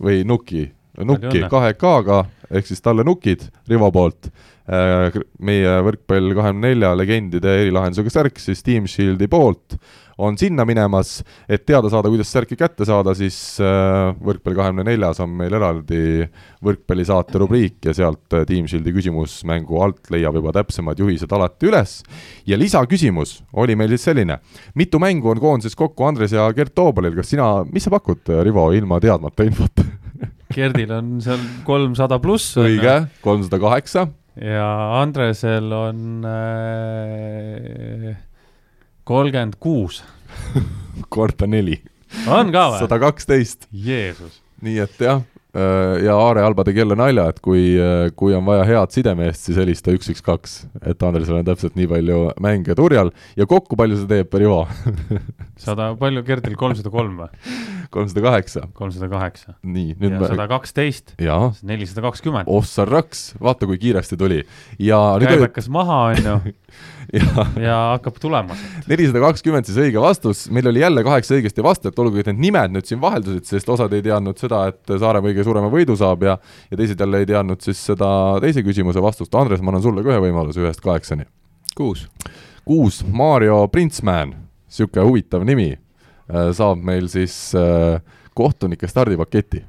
või 0.00 0.22
Nuki, 0.28 0.68
Nukki 1.04 1.42
kahe 1.50 1.74
K-ga 1.76 2.22
ehk 2.54 2.68
siis 2.68 2.82
talle 2.84 3.04
nukid 3.06 3.42
Rivo 3.68 3.90
poolt. 3.92 4.30
Äh, 4.66 5.14
meie 5.42 5.76
võrkpall 5.86 6.32
kahekümne 6.34 6.72
nelja 6.72 6.94
legendide 6.98 7.52
erilahendusega 7.62 8.12
särk 8.12 8.40
siis 8.42 8.64
Team 8.66 8.88
Shieldi 8.90 9.28
poolt 9.30 9.76
on 10.18 10.36
sinna 10.38 10.64
minemas, 10.64 11.20
et 11.48 11.66
teada 11.68 11.90
saada, 11.92 12.08
kuidas 12.12 12.30
särki 12.32 12.56
kätte 12.56 12.86
saada, 12.88 13.12
siis 13.16 13.36
äh, 13.60 14.14
Võrkpalli 14.16 14.56
kahekümne 14.56 14.86
neljas 14.86 15.20
on 15.20 15.34
meil 15.36 15.52
eraldi 15.56 16.24
võrkpallisaate 16.64 17.40
rubriik 17.42 17.84
ja 17.88 17.94
sealt 17.96 18.36
äh, 18.36 18.46
Team 18.48 18.68
Shieldi 18.70 18.94
küsimusmängu 18.96 19.82
alt 19.84 20.10
leiab 20.14 20.38
juba 20.40 20.54
täpsemad 20.56 21.00
juhised 21.00 21.32
alati 21.36 21.68
üles. 21.68 21.98
ja 22.46 22.56
lisaküsimus 22.58 23.42
oli 23.52 23.76
meil 23.76 23.92
siis 23.92 24.08
selline, 24.08 24.40
mitu 24.74 25.00
mängu 25.02 25.30
on 25.34 25.40
koondises 25.42 25.76
kokku 25.76 26.08
Andres 26.08 26.32
ja 26.32 26.48
Gert 26.56 26.74
Toobalil, 26.74 27.16
kas 27.16 27.34
sina, 27.34 27.50
mis 27.68 27.84
sa 27.84 27.92
pakud, 27.92 28.24
Rivo, 28.46 28.70
ilma 28.72 29.00
teadmata 29.02 29.44
infot 29.44 29.84
Gerdil 30.56 30.92
on 30.94 31.16
seal 31.20 31.42
kolmsada 31.66 32.20
pluss. 32.22 32.54
õige, 32.62 33.02
kolmsada 33.20 33.60
kaheksa. 33.60 34.06
ja 34.40 34.68
Andresel 35.02 35.68
on 35.76 36.24
äh, 36.24 38.16
kolmkümmend 39.06 39.54
kuus. 39.62 40.02
korda 41.14 41.46
neli. 41.46 41.78
on 42.26 42.50
ka 42.54 42.66
või? 42.72 42.82
sada 42.82 42.98
kaksteist. 43.02 43.70
Jeesus. 43.70 44.42
nii 44.62 44.78
et 44.82 45.00
jah 45.00 45.22
Äh, 45.56 46.04
ja 46.04 46.16
Aare 46.20 46.42
Alba 46.44 46.64
tegi 46.66 46.82
jälle 46.82 46.96
nalja, 46.98 47.30
et 47.32 47.38
kui, 47.40 47.62
äh, 47.80 48.10
kui 48.18 48.34
on 48.36 48.44
vaja 48.44 48.64
head 48.68 48.92
sidemeest, 48.92 49.46
siis 49.46 49.56
helista 49.56 49.94
üks, 49.94 50.10
üks, 50.12 50.20
kaks. 50.24 50.56
et 50.84 51.00
Andresel 51.06 51.38
on 51.38 51.46
täpselt 51.46 51.78
nii 51.78 51.88
palju 51.88 52.18
mänge 52.44 52.76
turjal 52.76 53.08
ja 53.38 53.46
kokku 53.48 53.78
palju 53.78 53.96
see 53.96 54.10
teeb, 54.10 54.36
Rivo 54.42 54.66
sada, 55.66 55.94
palju 55.96 56.24
Gerdil, 56.26 56.58
kolmsada 56.60 56.92
kolm 56.92 57.22
või? 57.22 57.54
kolmsada 57.94 58.24
kaheksa. 58.26 58.66
kolmsada 58.76 59.08
kaheksa. 59.08 59.56
nii, 59.62 59.94
nüüd 60.02 60.18
me 60.18 60.28
sada 60.28 60.48
kaksteist. 60.50 61.14
nelisada 61.64 62.04
kakskümmend. 62.04 62.50
Ossar 62.52 62.92
raks, 62.92 63.30
vaata 63.40 63.70
kui 63.70 63.80
kiiresti 63.80 64.20
tuli. 64.20 64.42
ja 64.82 65.00
käibekas 65.24 65.70
maha, 65.72 66.02
on 66.10 66.30
ju 66.32 66.36
ja, 67.12 67.46
ja 67.60 67.76
hakkab 67.94 68.18
tulema. 68.22 68.56
nelisada 68.88 69.20
kakskümmend 69.22 69.68
siis 69.68 69.78
õige 69.86 70.00
vastus, 70.02 70.46
meil 70.50 70.68
oli 70.70 70.82
jälle 70.82 71.04
kaheksa 71.06 71.36
õigesti 71.36 71.64
vastajat, 71.64 71.98
olgugi 72.02 72.24
et 72.24 72.30
need 72.32 72.42
nimed 72.48 72.74
nüüd 72.76 72.88
siin 72.88 73.00
vaheldusid, 73.02 73.46
sest 73.48 73.70
osad 73.72 73.92
ei 73.96 74.04
teadnud 74.06 74.38
seda, 74.40 74.66
et 74.72 74.96
Saaremaa 74.96 75.32
õige 75.32 75.44
suurema 75.46 75.70
võidu 75.72 75.96
saab 75.98 76.26
ja 76.26 76.36
ja 76.70 76.76
teised 76.76 77.00
jälle 77.00 77.22
ei 77.22 77.28
teadnud 77.28 77.62
siis 77.62 77.80
seda 77.90 78.08
teise 78.42 78.62
küsimuse 78.66 79.02
vastust. 79.02 79.34
Andres, 79.34 79.62
ma 79.62 79.72
annan 79.72 79.84
sulle 79.84 80.04
ka 80.04 80.14
ühe 80.14 80.22
võimaluse 80.28 80.62
ühest 80.62 80.82
kaheksani. 80.84 81.26
kuus. 81.76 82.06
kuus, 82.64 83.02
Mario 83.06 83.66
Printsman, 83.68 84.34
niisugune 84.66 85.06
huvitav 85.06 85.44
nimi, 85.46 85.72
äh, 85.76 86.50
saab 86.56 86.82
meil 86.82 87.08
siis 87.12 87.54
äh, 87.54 88.00
kohtunike 88.34 88.88
stardipaketi. 88.88 89.64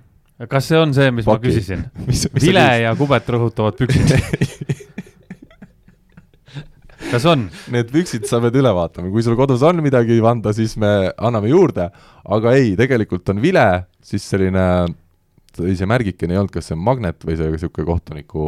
kas 0.49 0.67
see 0.69 0.77
on 0.79 0.93
see, 0.93 1.11
mis 1.11 1.25
Paki. 1.25 1.37
ma 1.37 1.53
küsisin? 1.53 1.85
vile 2.45 2.67
ja 2.83 2.95
kubet 2.95 3.29
rõhutavad 3.29 3.77
püksid 3.79 4.13
kas 7.11 7.25
on? 7.29 7.47
Need 7.73 7.91
püksid 7.93 8.27
sa 8.29 8.39
pead 8.43 8.57
üle 8.59 8.71
vaatama, 8.75 9.11
kui 9.13 9.23
sul 9.25 9.37
kodus 9.39 9.63
on 9.65 9.81
midagi 9.85 10.19
anda, 10.25 10.53
siis 10.55 10.75
me 10.81 11.11
anname 11.15 11.51
juurde, 11.51 11.89
aga 12.37 12.55
ei, 12.57 12.73
tegelikult 12.79 13.29
on 13.33 13.41
vile, 13.43 13.67
siis 14.05 14.25
selline 14.27 14.63
või 15.57 15.73
see 15.73 15.87
märgikene 15.89 16.35
ei 16.35 16.39
olnud, 16.39 16.51
kas 16.53 16.67
see 16.69 16.75
on 16.75 16.83
magnet 16.85 17.23
või 17.25 17.37
see 17.39 17.47
niisugune 17.49 17.87
kohtuniku 17.87 18.43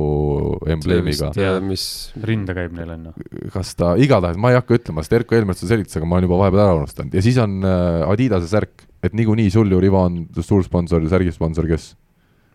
embleemiga. 0.70 1.32
mis 1.66 1.86
rinde 2.26 2.54
käib 2.58 2.76
neil, 2.78 2.92
on 2.94 3.10
ju? 3.10 3.50
kas 3.56 3.74
ta, 3.80 3.96
igatahes 4.02 4.38
ma 4.42 4.54
ei 4.54 4.60
hakka 4.60 4.78
ütlema, 4.78 5.02
sest 5.06 5.18
Erko 5.18 5.38
Helmet 5.38 5.58
seda 5.58 5.74
selitas, 5.74 5.98
aga 5.98 6.10
ma 6.10 6.20
olen 6.20 6.30
juba 6.30 6.40
vahepeal 6.44 6.64
ära 6.68 6.78
unustanud 6.78 7.18
ja 7.18 7.26
siis 7.26 7.40
on 7.42 7.58
äh, 7.66 8.06
Adidase 8.06 8.52
särk, 8.52 8.86
et 9.02 9.18
niikuinii 9.18 9.50
sul 9.54 9.74
ju, 9.74 9.82
Rivo, 9.82 10.04
on 10.06 10.22
suursponsor 10.38 11.02
ja 11.08 11.14
särgisponsor, 11.16 11.70
kes? 11.72 11.92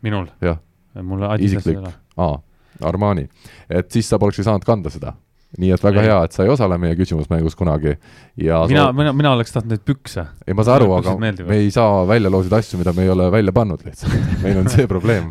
minul? 0.07 0.31
jah. 0.45 0.63
mul 1.03 1.27
Adidas 1.27 1.67
ei 1.73 1.81
ole. 1.83 1.95
aa, 2.23 2.39
Armani. 2.87 3.27
et 3.67 3.91
siis 3.91 4.07
sa 4.07 4.23
poleks 4.23 4.39
ju 4.39 4.47
saanud 4.47 4.67
kanda 4.69 4.93
seda 4.95 5.17
nii 5.59 5.73
et 5.75 5.85
väga 5.85 6.03
ei. 6.03 6.11
hea, 6.11 6.21
et 6.27 6.37
sa 6.37 6.45
ei 6.45 6.53
osale 6.53 6.79
meie 6.83 6.97
küsimusmängus 6.99 7.57
kunagi 7.59 7.95
ja 8.41 8.63
mina 8.69 8.87
sa..., 8.89 8.93
mina, 8.97 9.13
mina 9.17 9.35
oleks 9.37 9.55
tahtnud 9.55 9.77
neid 9.77 9.85
pükse. 9.87 10.27
ei, 10.47 10.55
ma 10.55 10.67
saan 10.67 10.83
aru, 10.83 10.95
aga 10.99 11.17
meeldivad. 11.21 11.51
me 11.51 11.59
ei 11.63 11.71
saa 11.75 12.05
välja 12.09 12.33
loosida 12.33 12.63
asju, 12.63 12.81
mida 12.81 12.95
me 12.97 13.07
ei 13.07 13.13
ole 13.15 13.31
välja 13.33 13.55
pannud 13.55 13.85
lihtsalt 13.87 14.41
meil 14.43 14.63
on 14.63 14.71
see 14.73 14.89
probleem. 14.91 15.31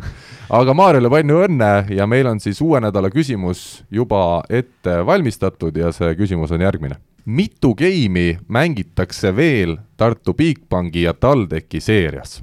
aga 0.60 0.76
Maarjale 0.76 1.10
palju 1.12 1.40
õnne 1.48 1.72
ja 1.96 2.06
meil 2.10 2.30
on 2.30 2.40
siis 2.40 2.60
uue 2.64 2.80
nädala 2.84 3.10
küsimus 3.12 3.84
juba 3.90 4.42
ette 4.48 5.00
valmistatud 5.06 5.76
ja 5.76 5.92
see 5.92 6.14
küsimus 6.20 6.54
on 6.54 6.64
järgmine 6.64 7.00
mitu 7.24 7.74
geimi 7.74 8.38
mängitakse 8.48 9.32
veel 9.36 9.78
Tartu 9.96 10.34
Bigbanki 10.34 11.06
ja 11.06 11.14
TalTechi 11.14 11.80
seerias? 11.80 12.42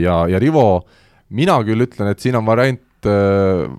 ja, 0.00 0.24
ja 0.28 0.38
Rivo, 0.38 0.84
mina 1.30 1.60
küll 1.62 1.84
ütlen, 1.84 2.10
et 2.10 2.18
siin 2.18 2.34
on 2.34 2.46
variant 2.46 2.80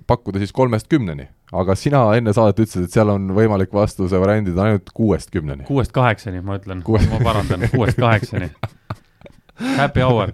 pakkuda 0.08 0.40
siis 0.40 0.54
kolmest 0.56 0.88
kümneni, 0.88 1.28
aga 1.54 1.76
sina 1.78 2.04
enne 2.18 2.34
saadet 2.34 2.64
ütlesid, 2.66 2.88
et 2.88 2.96
seal 2.96 3.12
on 3.14 3.28
võimalik 3.38 3.74
vastuse 3.74 4.20
variandid 4.22 4.58
ainult 4.58 4.90
kuuest 4.96 5.32
kümneni. 5.34 5.68
kuuest 5.68 5.94
kaheksani, 5.96 6.42
ma 6.46 6.60
ütlen, 6.60 6.82
ma 7.12 7.22
parandan, 7.24 7.68
kuuest 7.74 8.00
kaheksani. 8.02 8.50
Happy 9.78 10.04
hour 10.04 10.34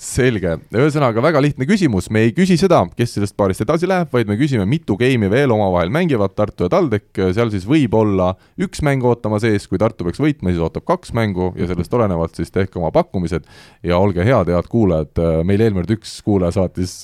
selge, 0.00 0.56
ühesõnaga 0.72 1.22
väga 1.24 1.42
lihtne 1.44 1.66
küsimus, 1.68 2.08
me 2.12 2.24
ei 2.26 2.32
küsi 2.36 2.56
seda, 2.60 2.82
kes 2.96 3.16
sellest 3.16 3.36
paarist 3.38 3.64
edasi 3.64 3.88
läheb, 3.90 4.10
vaid 4.12 4.30
me 4.30 4.36
küsime, 4.40 4.66
mitu 4.68 4.96
geimi 5.00 5.30
veel 5.32 5.52
omavahel 5.54 5.92
mängivad 5.92 6.34
Tartu 6.36 6.66
ja 6.66 6.72
TalTech, 6.72 7.20
seal 7.36 7.52
siis 7.52 7.66
võib 7.68 7.94
olla 7.98 8.32
üks 8.60 8.82
mäng 8.86 9.04
ootamas 9.06 9.44
ees, 9.48 9.68
kui 9.70 9.80
Tartu 9.80 10.06
peaks 10.06 10.22
võitma, 10.22 10.52
siis 10.52 10.64
ootab 10.64 10.86
kaks 10.88 11.14
mängu 11.16 11.52
ja 11.58 11.68
sellest 11.70 11.94
olenevalt 11.96 12.38
siis 12.38 12.52
tehke 12.54 12.80
oma 12.80 12.92
pakkumised. 12.94 13.46
Ja 13.86 14.00
olge 14.00 14.24
head, 14.26 14.50
head 14.52 14.68
kuulajad, 14.70 15.20
meil 15.46 15.60
eelmine 15.60 15.84
kord 15.84 15.96
üks 15.98 16.18
kuulaja 16.24 16.56
saatis 16.58 17.02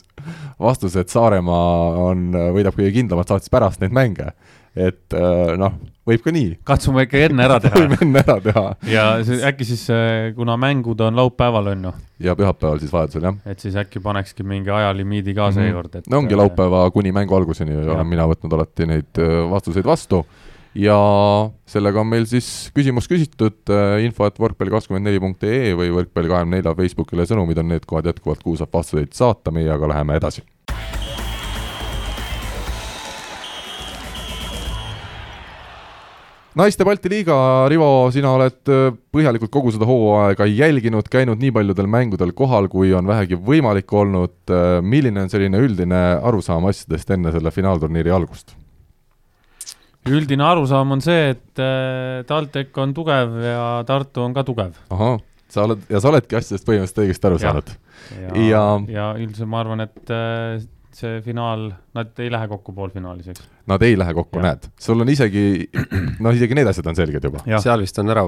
vastuse, 0.63 1.05
et 1.05 1.13
Saaremaa 1.13 2.07
on, 2.09 2.29
võidab 2.57 2.77
kõige 2.79 2.95
kindlamalt, 2.97 3.29
saatis 3.31 3.53
pärast 3.53 3.83
neid 3.85 3.95
mänge 3.97 4.33
et 4.77 5.17
äh, 5.17 5.53
noh, 5.59 5.77
võib 6.07 6.23
ka 6.25 6.33
nii. 6.35 6.57
katsume 6.69 7.07
ikka 7.07 7.21
enne 7.27 7.45
ära 7.47 7.57
teha 7.65 7.81
võime 7.83 7.99
enne 8.05 8.23
ära 8.23 8.37
teha. 8.45 8.65
ja 8.93 9.05
see, 9.27 9.41
äkki 9.49 9.67
siis, 9.69 9.87
äh, 9.93 10.31
kuna 10.37 10.59
mängud 10.61 11.01
on 11.05 11.17
laupäeval, 11.17 11.73
on 11.73 11.87
ju? 11.89 11.93
ja 12.29 12.37
pühapäeval 12.39 12.83
siis 12.83 12.93
vajadusel, 12.93 13.25
jah. 13.31 13.39
et 13.49 13.63
siis 13.65 13.79
äkki 13.81 14.03
panekski 14.05 14.45
mingi 14.47 14.73
ajalimiidi 14.73 15.35
ka 15.37 15.49
mhm. 15.49 15.57
seekord, 15.61 16.01
et 16.01 16.11
no 16.13 16.21
ongi 16.23 16.37
äh, 16.37 16.43
laupäeva 16.43 16.85
kuni 16.95 17.15
mängu 17.17 17.39
alguseni 17.39 17.79
olen 17.87 18.11
mina 18.11 18.29
võtnud 18.29 18.59
alati 18.59 18.89
neid 18.91 19.23
vastuseid 19.51 19.89
vastu 19.89 20.27
ja 20.77 20.97
sellega 21.73 22.03
on 22.03 22.11
meil 22.11 22.27
siis 22.29 22.69
küsimus 22.77 23.09
küsitud, 23.09 23.63
info 24.05 24.29
et 24.29 24.43
võrkpalli24.ee 24.43 25.73
või 25.79 25.89
võrkpalli24 26.03 26.77
Facebookile 26.83 27.25
sõnumid 27.31 27.63
on 27.65 27.73
need 27.73 27.89
kohad 27.89 28.13
jätkuvalt, 28.13 28.45
kuhu 28.45 28.61
saab 28.61 28.77
vastuseid 28.77 29.17
saata, 29.17 29.55
meie 29.57 29.73
aga 29.73 29.89
läheme 29.95 30.21
edasi 30.21 30.45
naiste 36.57 36.87
Balti 36.89 37.11
liiga, 37.13 37.37
Rivo, 37.71 38.09
sina 38.15 38.33
oled 38.37 38.71
äh, 38.73 38.89
põhjalikult 39.13 39.53
kogu 39.53 39.73
seda 39.75 39.89
hooaega 39.89 40.47
jälginud, 40.49 41.09
käinud 41.13 41.41
nii 41.43 41.53
paljudel 41.55 41.89
mängudel 41.91 42.33
kohal, 42.37 42.71
kui 42.73 42.93
on 42.97 43.09
vähegi 43.09 43.39
võimalik 43.49 43.93
olnud. 43.93 44.39
Äh, 44.49 44.79
milline 44.83 45.27
on 45.27 45.33
selline 45.33 45.61
üldine 45.63 46.03
arusaam 46.17 46.69
asjadest 46.71 47.13
enne 47.17 47.35
selle 47.35 47.53
finaalturniiri 47.55 48.15
algust? 48.15 48.57
üldine 50.07 50.45
arusaam 50.47 50.93
on 50.95 51.01
see, 51.03 51.33
et 51.33 51.59
äh, 51.59 52.21
TalTech 52.29 52.77
on 52.79 52.93
tugev 52.95 53.33
ja 53.43 53.63
Tartu 53.89 54.23
on 54.23 54.37
ka 54.37 54.45
tugev. 54.47 54.77
ahah, 54.95 55.17
sa 55.51 55.65
oled, 55.65 55.83
ja 55.91 55.99
sa 55.99 56.13
oledki 56.13 56.39
asjadest 56.39 56.63
põhimõtteliselt 56.69 57.03
õigesti 57.03 57.27
aru 57.27 57.41
ja. 57.41 57.49
saanud. 57.49 57.73
ja, 58.15 58.37
ja, 58.45 58.63
ja 58.93 59.09
üldiselt 59.19 59.51
ma 59.51 59.65
arvan, 59.65 59.83
et 59.83 60.15
see 60.97 61.21
finaal, 61.25 61.69
nad 61.97 62.21
ei 62.25 62.31
lähe 62.33 62.49
kokku 62.49 62.73
poolfinaalis, 62.77 63.29
eks? 63.33 63.45
Nad 63.69 63.83
ei 63.83 63.97
lähe 63.99 64.15
kokku, 64.17 64.41
näed. 64.41 64.69
sul 64.81 65.03
on 65.03 65.11
isegi, 65.13 65.67
noh, 66.25 66.37
isegi 66.37 66.57
need 66.57 66.71
asjad 66.71 66.89
on 66.91 66.97
selged 66.99 67.29
juba. 67.29 67.43
seal 67.63 67.83
vist 67.85 68.01
on 68.01 68.13
ära 68.15 68.25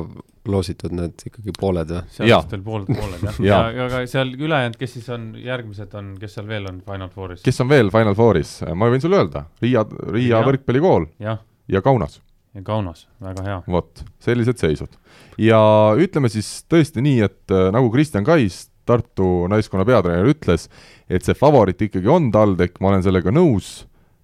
loositud 0.49 0.95
need 0.97 1.27
ikkagi 1.31 1.55
pooled 1.59 1.93
või? 1.95 2.05
seal 2.15 2.31
vist 2.33 2.55
veel 2.57 2.65
pooled, 2.67 2.93
pooled 2.93 3.25
jah 3.25 3.41
ja, 3.49 3.59
ja, 3.73 3.89
aga 3.89 4.05
seal 4.11 4.33
ülejäänud, 4.37 4.79
kes 4.81 4.97
siis 4.99 5.11
on, 5.15 5.29
järgmised 5.43 5.99
on, 5.99 6.15
kes 6.21 6.39
seal 6.39 6.49
veel 6.51 6.69
on 6.71 6.81
Final 6.87 7.13
Fouris? 7.15 7.45
kes 7.47 7.65
on 7.65 7.73
veel 7.73 7.93
Final 7.95 8.17
Fouris, 8.19 8.55
ma 8.75 8.91
võin 8.93 9.05
sulle 9.05 9.21
öelda, 9.23 9.47
Riia, 9.65 9.85
Riia 10.13 10.43
võrkpallikool 10.47 11.09
ja, 11.25 11.39
ja 11.71 11.85
Kaunas. 11.85 12.21
ja 12.57 12.65
Kaunas, 12.67 13.07
väga 13.25 13.47
hea. 13.49 13.61
vot, 13.79 14.05
sellised 14.25 14.61
seisud. 14.61 15.01
ja 15.41 15.61
ütleme 16.01 16.33
siis 16.33 16.51
tõesti 16.69 17.05
nii, 17.05 17.23
et 17.29 17.55
äh, 17.55 17.71
nagu 17.75 17.93
Kristjan 17.95 18.27
Kais, 18.29 18.67
Tartu 18.89 19.47
naiskonna 19.53 19.87
peatreener 19.89 20.33
ütles, 20.33 20.67
et 21.09 21.27
see 21.27 21.37
favoriit 21.39 21.87
ikkagi 21.89 22.11
on 22.11 22.33
TalTech, 22.35 22.81
ma 22.83 22.93
olen 22.93 23.05
sellega 23.05 23.33
nõus, 23.35 23.71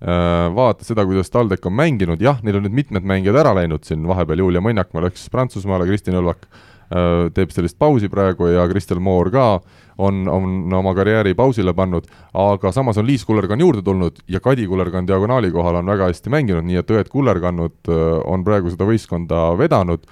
äh, 0.02 0.48
vaata 0.56 0.86
seda, 0.86 1.06
kuidas 1.08 1.32
TalTech 1.32 1.68
on 1.68 1.76
mänginud, 1.78 2.22
jah, 2.24 2.40
neil 2.44 2.60
on 2.60 2.66
nüüd 2.68 2.78
mitmed 2.82 3.06
mängijad 3.08 3.40
ära 3.44 3.54
läinud 3.60 3.86
siin. 3.86 4.06
Vahepeal, 4.08 4.44
Julia 4.44 4.64
Mõnjakmaa 4.64 5.08
läks 5.08 5.28
Prantsusmaale, 5.32 5.88
Kristin 5.90 6.18
Õlvak 6.20 6.48
äh, 6.48 7.30
teeb 7.36 7.54
sellist 7.54 7.78
pausi 7.80 8.10
praegu 8.12 8.50
ja 8.52 8.66
Kristel 8.70 9.02
Moor 9.04 9.32
ka 9.34 9.48
on, 9.98 10.24
on 10.28 10.74
oma 10.74 10.94
karjääri 10.94 11.34
pausile 11.38 11.74
pannud, 11.74 12.06
aga 12.34 12.72
samas 12.74 12.98
on 12.98 13.06
Liis 13.06 13.24
Kullergann 13.24 13.62
juurde 13.62 13.82
tulnud 13.84 14.20
ja 14.28 14.40
Kadi 14.42 14.66
Kullergann 14.66 15.06
diagonaali 15.06 15.52
kohal 15.54 15.80
on 15.80 15.92
väga 15.92 16.10
hästi 16.10 16.32
mänginud, 16.34 16.66
nii 16.66 16.80
et 16.82 16.94
õed 16.94 17.10
Kullergannud 17.12 17.90
äh, 17.92 18.04
on 18.26 18.44
praegu 18.46 18.72
seda 18.74 18.88
võistkonda 18.88 19.50
vedanud 19.60 20.06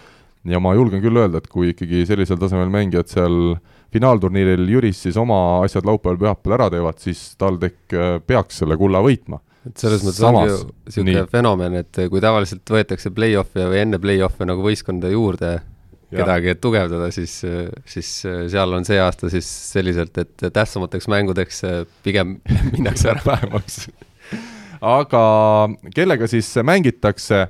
ja 0.49 0.61
ma 0.63 0.75
julgen 0.75 1.03
küll 1.03 1.21
öelda, 1.21 1.43
et 1.43 1.49
kui 1.51 1.73
ikkagi 1.73 2.05
sellisel 2.09 2.41
tasemel 2.41 2.71
mängijad 2.73 3.11
seal 3.13 3.57
finaalturniiril 3.93 4.67
Jüris 4.73 5.03
siis 5.05 5.19
oma 5.21 5.63
asjad 5.63 5.87
laupäeval-pühapäeval 5.87 6.57
ära 6.59 6.69
teevad, 6.73 7.01
siis 7.03 7.33
TalTech 7.39 7.97
peaks 8.27 8.63
selle 8.63 8.79
kulla 8.81 9.03
võitma. 9.05 9.43
et 9.69 9.79
selles 9.79 10.03
mõttes 10.03 10.25
ongi 10.27 10.47
ju 10.49 10.57
niisugune 10.59 11.27
fenomen, 11.31 11.77
et 11.85 12.01
kui 12.11 12.23
tavaliselt 12.23 12.73
võetakse 12.75 13.13
play-off'e 13.15 13.69
või 13.71 13.83
enne 13.85 14.01
play-off'e 14.03 14.49
nagu 14.49 14.65
võistkonda 14.65 15.13
juurde 15.13 15.61
kedagi, 16.13 16.53
et 16.53 16.61
tugevdada, 16.61 17.09
siis, 17.15 17.39
siis 17.89 18.11
seal 18.23 18.77
on 18.77 18.85
see 18.85 18.99
aasta 19.01 19.31
siis 19.33 19.49
selliselt, 19.73 20.19
et 20.21 20.47
tähtsamateks 20.53 21.09
mängudeks 21.09 21.63
pigem 22.05 22.37
minnakse 22.75 23.13
ära. 23.15 23.23
Vähemaks. 23.27 23.87
Aga 24.83 25.23
kellega 25.95 26.27
siis 26.31 26.49
mängitakse 26.67 27.47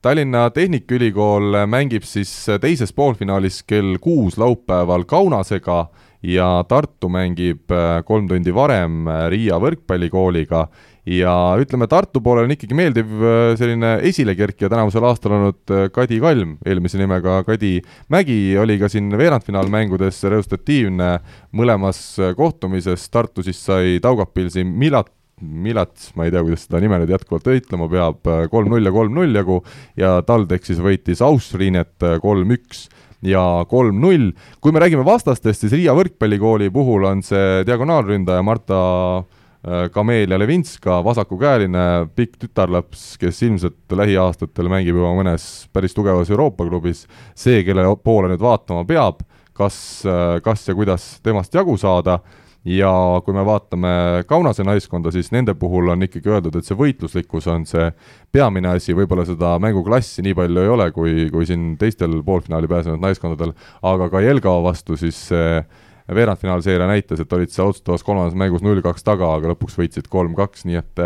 Tallinna 0.00 0.46
Tehnikaülikool 0.48 1.58
mängib 1.68 2.06
siis 2.08 2.30
teises 2.62 2.88
poolfinaalis 2.96 3.58
kell 3.68 3.98
kuus 4.00 4.38
laupäeval 4.40 5.04
Kaunasega 5.04 5.90
ja 6.24 6.46
Tartu 6.68 7.10
mängib 7.12 7.68
äh, 7.68 7.98
kolm 8.08 8.24
tundi 8.30 8.54
varem 8.56 9.04
äh, 9.04 9.26
Riia 9.28 9.58
võrkpallikooliga. 9.60 10.62
Ja 11.10 11.34
ütleme, 11.60 11.84
Tartu 11.88 12.20
poolel 12.24 12.48
on 12.48 12.56
ikkagi 12.56 12.80
meeldiv 12.80 13.12
äh, 13.12 13.52
selline 13.60 13.92
esilekerkija 14.08 14.72
tänavusel 14.72 15.04
aastal 15.04 15.36
olnud 15.36 15.76
Kadi 15.92 16.22
Kalm, 16.24 16.56
eelmise 16.64 17.00
nimega 17.00 17.42
Kadi 17.44 17.76
Mägi, 18.08 18.40
oli 18.56 18.80
ka 18.80 18.88
siin 18.88 19.12
veerandfinaalmängudes 19.20 20.24
resultatiivne 20.32 21.12
mõlemas 21.52 22.02
kohtumises, 22.40 23.04
Tartu 23.12 23.44
siis 23.44 23.60
sai 23.68 23.98
Taugapilsi 24.00 24.64
Milat 24.64 25.12
Milats, 25.40 26.10
ma 26.16 26.26
ei 26.26 26.32
tea, 26.34 26.42
kuidas 26.44 26.66
seda 26.66 26.80
nime 26.82 26.98
nüüd 27.00 27.12
jätkuvalt 27.14 27.48
ütlema 27.52 27.88
peab, 27.90 28.26
kolm-null 28.52 28.84
ja 28.84 28.94
kolm-null 28.94 29.38
jagu 29.40 29.60
ja 29.98 30.18
TalTech 30.26 30.68
siis 30.68 30.82
võitis 30.84 31.22
Austriinet 31.24 32.08
kolm-üks 32.22 32.88
ja 33.22 33.64
kolm-null. 33.68 34.32
kui 34.60 34.72
me 34.72 34.80
räägime 34.80 35.04
vastastest, 35.04 35.64
siis 35.64 35.74
Riia 35.76 35.94
võrkpallikooli 35.96 36.70
puhul 36.72 37.04
on 37.08 37.22
see 37.24 37.62
diagonaalründaja 37.68 38.42
Marta 38.42 38.80
äh, 39.18 39.88
Kamelia 39.92 40.38
Levinska, 40.40 41.00
vasakukäeline 41.04 42.10
pikk 42.16 42.38
tütarlaps, 42.40 43.14
kes 43.20 43.42
ilmselt 43.46 43.96
lähiaastatel 43.96 44.70
mängib 44.72 44.96
juba 44.96 45.12
mõnes 45.18 45.66
päris 45.72 45.96
tugevas 45.96 46.32
Euroopa 46.32 46.66
klubis, 46.68 47.06
see, 47.34 47.62
kelle 47.64 47.84
poole 48.04 48.32
nüüd 48.32 48.44
vaatama 48.44 48.86
peab, 48.88 49.24
kas, 49.56 49.76
äh, 50.08 50.38
kas 50.44 50.68
ja 50.68 50.76
kuidas 50.76 51.12
temast 51.24 51.54
jagu 51.54 51.76
saada 51.80 52.20
ja 52.64 52.92
kui 53.24 53.34
me 53.34 53.44
vaatame 53.46 53.90
Kaunase 54.28 54.64
naiskonda, 54.66 55.12
siis 55.14 55.30
nende 55.32 55.54
puhul 55.58 55.88
on 55.94 56.04
ikkagi 56.04 56.28
öeldud, 56.28 56.58
et 56.58 56.66
see 56.68 56.76
võitluslikkus 56.76 57.48
on 57.48 57.64
see 57.68 57.88
peamine 58.32 58.74
asi, 58.74 58.94
võib-olla 58.96 59.24
seda 59.28 59.54
mänguklassi 59.62 60.24
nii 60.26 60.36
palju 60.36 60.64
ei 60.64 60.72
ole, 60.74 60.90
kui, 60.92 61.14
kui 61.32 61.48
siin 61.48 61.72
teistel 61.80 62.20
poolfinaali 62.26 62.68
pääsenud 62.68 63.00
naiskondadel, 63.00 63.54
aga 63.82 64.10
ka 64.12 64.20
Jelgava 64.24 64.64
vastu 64.68 64.98
siis 65.00 65.22
see 65.30 65.62
veerandfinaalseeria 66.10 66.88
näitas, 66.90 67.22
et 67.22 67.32
olid 67.32 67.52
seal 67.54 67.70
otsustavas 67.70 68.04
kolmandas 68.04 68.36
mängus 68.36 68.64
null-kaks 68.66 69.06
taga, 69.06 69.30
aga 69.38 69.54
lõpuks 69.54 69.78
võitsid 69.78 70.10
kolm-kaks, 70.10 70.66
nii 70.68 70.80
et 70.80 71.04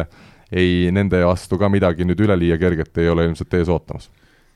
ei, 0.54 0.90
nende 0.94 1.22
vastu 1.26 1.58
ka 1.60 1.70
midagi 1.70 2.06
nüüd 2.08 2.20
üleliia 2.24 2.58
kerget 2.58 2.98
ei 3.02 3.10
ole 3.12 3.28
ilmselt 3.28 3.54
ees 3.58 3.70
ootamas. 3.70 4.10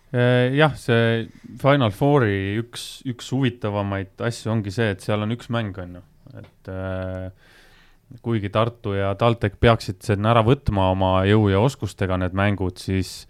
Äh, 0.09 0.55
jah, 0.57 0.73
see 0.79 1.27
Final 1.61 1.93
Fouri 1.93 2.57
üks, 2.63 3.03
üks 3.09 3.29
huvitavamaid 3.35 4.23
asju 4.25 4.55
ongi 4.55 4.73
see, 4.73 4.95
et 4.95 5.05
seal 5.05 5.21
on 5.27 5.37
üks 5.37 5.51
mäng, 5.53 5.77
on 5.83 5.99
ju 5.99 6.07
et 6.37 6.73
äh, 6.73 7.31
kuigi 8.25 8.51
Tartu 8.53 8.95
ja 8.97 9.15
TalTech 9.19 9.59
peaksid 9.61 10.03
sinna 10.05 10.33
ära 10.33 10.43
võtma 10.47 10.91
oma 10.93 11.13
jõu 11.29 11.49
ja 11.53 11.61
oskustega 11.61 12.19
need 12.21 12.37
mängud, 12.37 12.81
siis 12.81 13.23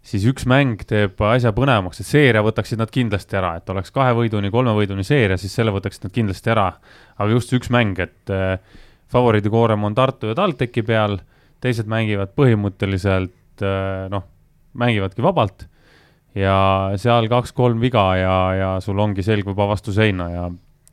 siis 0.00 0.24
üks 0.24 0.46
mäng 0.48 0.80
teeb 0.88 1.18
asja 1.28 1.52
põnevamaks, 1.52 2.00
et 2.00 2.08
seeria 2.08 2.42
võtaksid 2.44 2.80
nad 2.80 2.90
kindlasti 2.92 3.36
ära, 3.36 3.54
et 3.60 3.68
oleks 3.72 3.92
kahe 3.92 4.14
võiduni, 4.16 4.50
kolme 4.52 4.72
võiduni 4.76 5.04
seeria, 5.04 5.36
siis 5.40 5.52
selle 5.56 5.74
võtaksid 5.74 6.06
nad 6.06 6.14
kindlasti 6.14 6.52
ära. 6.52 6.70
aga 7.18 7.28
just 7.34 7.52
üks 7.52 7.68
mäng, 7.72 7.98
et 8.00 8.32
äh, 8.32 8.56
favoriidikoorem 9.12 9.84
on 9.84 9.94
Tartu 9.94 10.30
ja 10.30 10.38
TalTechi 10.38 10.84
peal, 10.86 11.18
teised 11.60 11.90
mängivad 11.90 12.32
põhimõtteliselt 12.36 13.64
äh, 13.64 14.08
noh, 14.12 14.24
mängivadki 14.72 15.22
vabalt. 15.22 15.66
Ja 16.34 16.94
seal 17.00 17.26
kaks-kolm 17.26 17.80
viga 17.82 18.04
ja, 18.14 18.34
ja 18.54 18.68
sul 18.80 18.98
ongi 19.02 19.22
selg 19.26 19.48
juba 19.50 19.66
vastu 19.66 19.92
seina 19.92 20.28
ja 20.30 20.44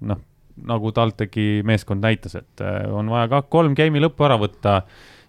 noh, 0.10 0.24
nagu 0.66 0.92
TalTechi 0.96 1.62
meeskond 1.68 2.04
näitas, 2.04 2.38
et 2.40 2.64
äh, 2.64 2.86
on 2.94 3.12
vaja 3.12 3.30
ka 3.32 3.44
kolm 3.52 3.76
game'i 3.78 4.02
lõppu 4.04 4.28
ära 4.28 4.40
võtta. 4.42 4.82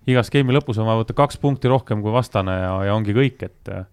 igas 0.09 0.31
game'i 0.33 0.57
lõpus 0.57 0.79
on 0.81 0.89
vaja 0.89 1.03
võtta 1.03 1.17
kaks 1.17 1.37
punkti 1.43 1.69
rohkem 1.69 2.03
kui 2.03 2.13
vastane 2.15 2.55
ja, 2.63 2.71
ja 2.89 2.95
ongi 2.97 3.17
kõik, 3.17 3.43
et 3.45 3.73
äh, 3.73 3.85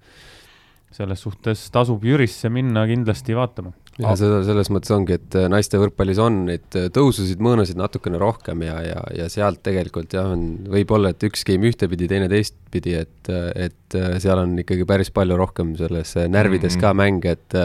selles 0.95 1.19
suhtes 1.19 1.65
tasub 1.75 2.03
Jürisse 2.07 2.49
minna 2.49 2.85
kindlasti 2.87 3.35
vaatama 3.35 3.73
ja 3.99 4.13
seda 4.19 4.41
selles 4.47 4.69
mõttes 4.71 4.91
ongi, 4.95 5.17
et 5.19 5.35
äh, 5.35 5.49
naiste 5.51 5.79
võrkpallis 5.79 6.21
on 6.23 6.45
neid 6.47 6.79
tõususid, 6.95 7.43
mõõnasid 7.43 7.79
natukene 7.79 8.19
rohkem 8.21 8.63
ja, 8.63 8.79
ja, 8.85 9.03
ja 9.23 9.27
sealt 9.31 9.59
tegelikult 9.65 10.15
jah, 10.15 10.31
on, 10.31 10.47
võib-olla, 10.71 11.11
et 11.11 11.27
üks 11.27 11.43
game 11.47 11.67
ühtepidi, 11.67 12.07
teine 12.11 12.31
teistpidi, 12.31 12.95
et, 13.03 13.33
et 13.55 13.99
seal 14.23 14.39
on 14.39 14.55
ikkagi 14.63 14.87
päris 14.87 15.11
palju 15.15 15.39
rohkem 15.39 15.75
selles 15.79 16.15
närvides 16.15 16.75
mm 16.75 16.79
-hmm. 16.79 16.87
ka 16.87 16.93
mänge, 16.93 17.37
et 17.39 17.59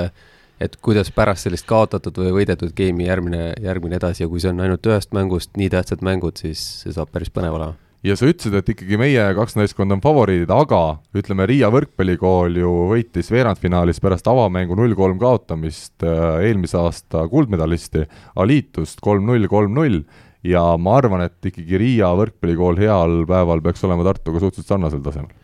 et 0.60 0.76
kuidas 0.84 1.10
pärast 1.14 1.46
sellist 1.46 1.66
kaotatud 1.68 2.18
või 2.20 2.32
võidetud 2.40 2.74
game'i 2.76 3.08
järgmine, 3.08 3.44
järgmine 3.64 3.96
edasi 4.00 4.24
ja 4.24 4.30
kui 4.30 4.42
see 4.42 4.52
on 4.52 4.60
ainult 4.64 4.86
ühest 4.86 5.14
mängust 5.16 5.56
nii 5.56 5.70
tähtsad 5.72 6.04
mängud, 6.04 6.40
siis 6.40 6.60
see 6.82 6.92
saab 6.96 7.12
päris 7.14 7.32
põnev 7.32 7.56
olema. 7.56 7.78
Ja 8.04 8.14
sa 8.16 8.24
ütlesid, 8.30 8.54
et 8.56 8.68
ikkagi 8.72 8.96
meie 8.96 9.26
kaks 9.36 9.58
naiskond 9.58 9.92
on 9.92 10.00
favoriidid, 10.00 10.48
aga 10.56 11.02
ütleme, 11.20 11.44
Riia 11.48 11.68
võrkpallikool 11.72 12.56
ju 12.56 12.70
võitis 12.94 13.28
veerandfinaalis 13.28 14.00
pärast 14.00 14.28
avamängu 14.30 14.78
null-kolm 14.78 15.20
kaotamist 15.20 16.06
äh, 16.08 16.40
eelmise 16.48 16.78
aasta 16.80 17.26
kuldmedalisti 17.28 18.06
Alitust 18.40 19.04
kolm-null, 19.04 19.44
kolm-null 19.52 20.00
ja 20.48 20.64
ma 20.80 20.96
arvan, 20.96 21.26
et 21.28 21.52
ikkagi 21.52 21.76
Riia 21.80 22.08
võrkpallikool 22.16 22.80
heal 22.80 23.20
päeval 23.28 23.60
peaks 23.64 23.84
olema 23.84 24.08
Tartuga 24.08 24.40
suhteliselt 24.40 24.72
sarnasel 24.72 25.04
tasemel 25.04 25.36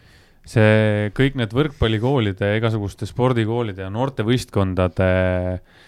see 0.46 1.10
kõik 1.16 1.34
need 1.38 1.52
võrkpallikoolide, 1.54 2.54
igasuguste 2.60 3.08
spordikoolide 3.08 3.82
ja 3.84 3.90
noortevõistkondade 3.90 5.10
äh, 5.10 5.82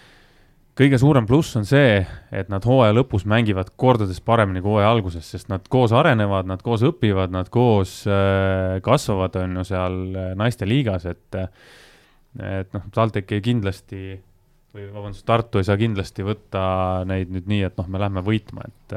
kõige 0.79 0.99
suurem 0.99 1.27
pluss 1.27 1.57
on 1.59 1.67
see, 1.67 1.99
et 2.31 2.49
nad 2.51 2.63
hooaja 2.65 2.93
lõpus 2.95 3.25
mängivad 3.27 3.73
kordades 3.79 4.21
paremini 4.23 4.61
kui 4.63 4.77
hooaja 4.77 4.93
alguses, 4.93 5.27
sest 5.27 5.49
nad 5.51 5.65
koos 5.71 5.91
arenevad, 5.95 6.47
nad 6.47 6.63
koos 6.63 6.85
õpivad, 6.87 7.33
nad 7.35 7.51
koos 7.51 8.01
äh, 8.07 8.77
kasvavad, 8.85 9.35
on 9.41 9.59
ju, 9.59 9.67
seal 9.67 9.99
äh, 10.13 10.31
naiste 10.39 10.69
liigas, 10.69 11.07
et 11.09 11.43
et 12.39 12.75
noh, 12.75 12.83
TalTech 12.93 13.33
ei 13.33 13.41
kindlasti 13.41 14.01
või 14.75 14.83
vabandust, 14.93 15.25
Tartu 15.25 15.59
ei 15.59 15.65
saa 15.65 15.79
kindlasti 15.81 16.23
võtta 16.23 16.61
neid 17.09 17.31
nüüd 17.33 17.49
nii, 17.49 17.63
et 17.65 17.79
noh, 17.79 17.87
me 17.89 17.99
lähme 17.99 18.21
võitma, 18.23 18.67
et 18.69 18.95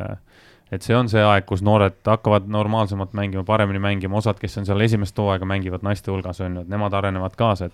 et 0.72 0.84
see 0.86 0.96
on 0.96 1.10
see 1.12 1.20
aeg, 1.20 1.44
kus 1.48 1.62
noored 1.64 2.00
hakkavad 2.08 2.48
normaalsemalt 2.48 3.12
mängima, 3.18 3.44
paremini 3.48 3.82
mängima, 3.82 4.18
osad, 4.22 4.40
kes 4.40 4.56
on 4.60 4.68
seal 4.68 4.80
esimest 4.80 5.18
hooaega, 5.20 5.48
mängivad 5.48 5.84
naiste 5.86 6.12
hulgas, 6.12 6.40
on 6.40 6.56
ju, 6.58 6.66
et 6.66 6.72
nemad 6.72 6.96
arenevad 6.96 7.36
kaasa, 7.38 7.68
et 7.68 7.72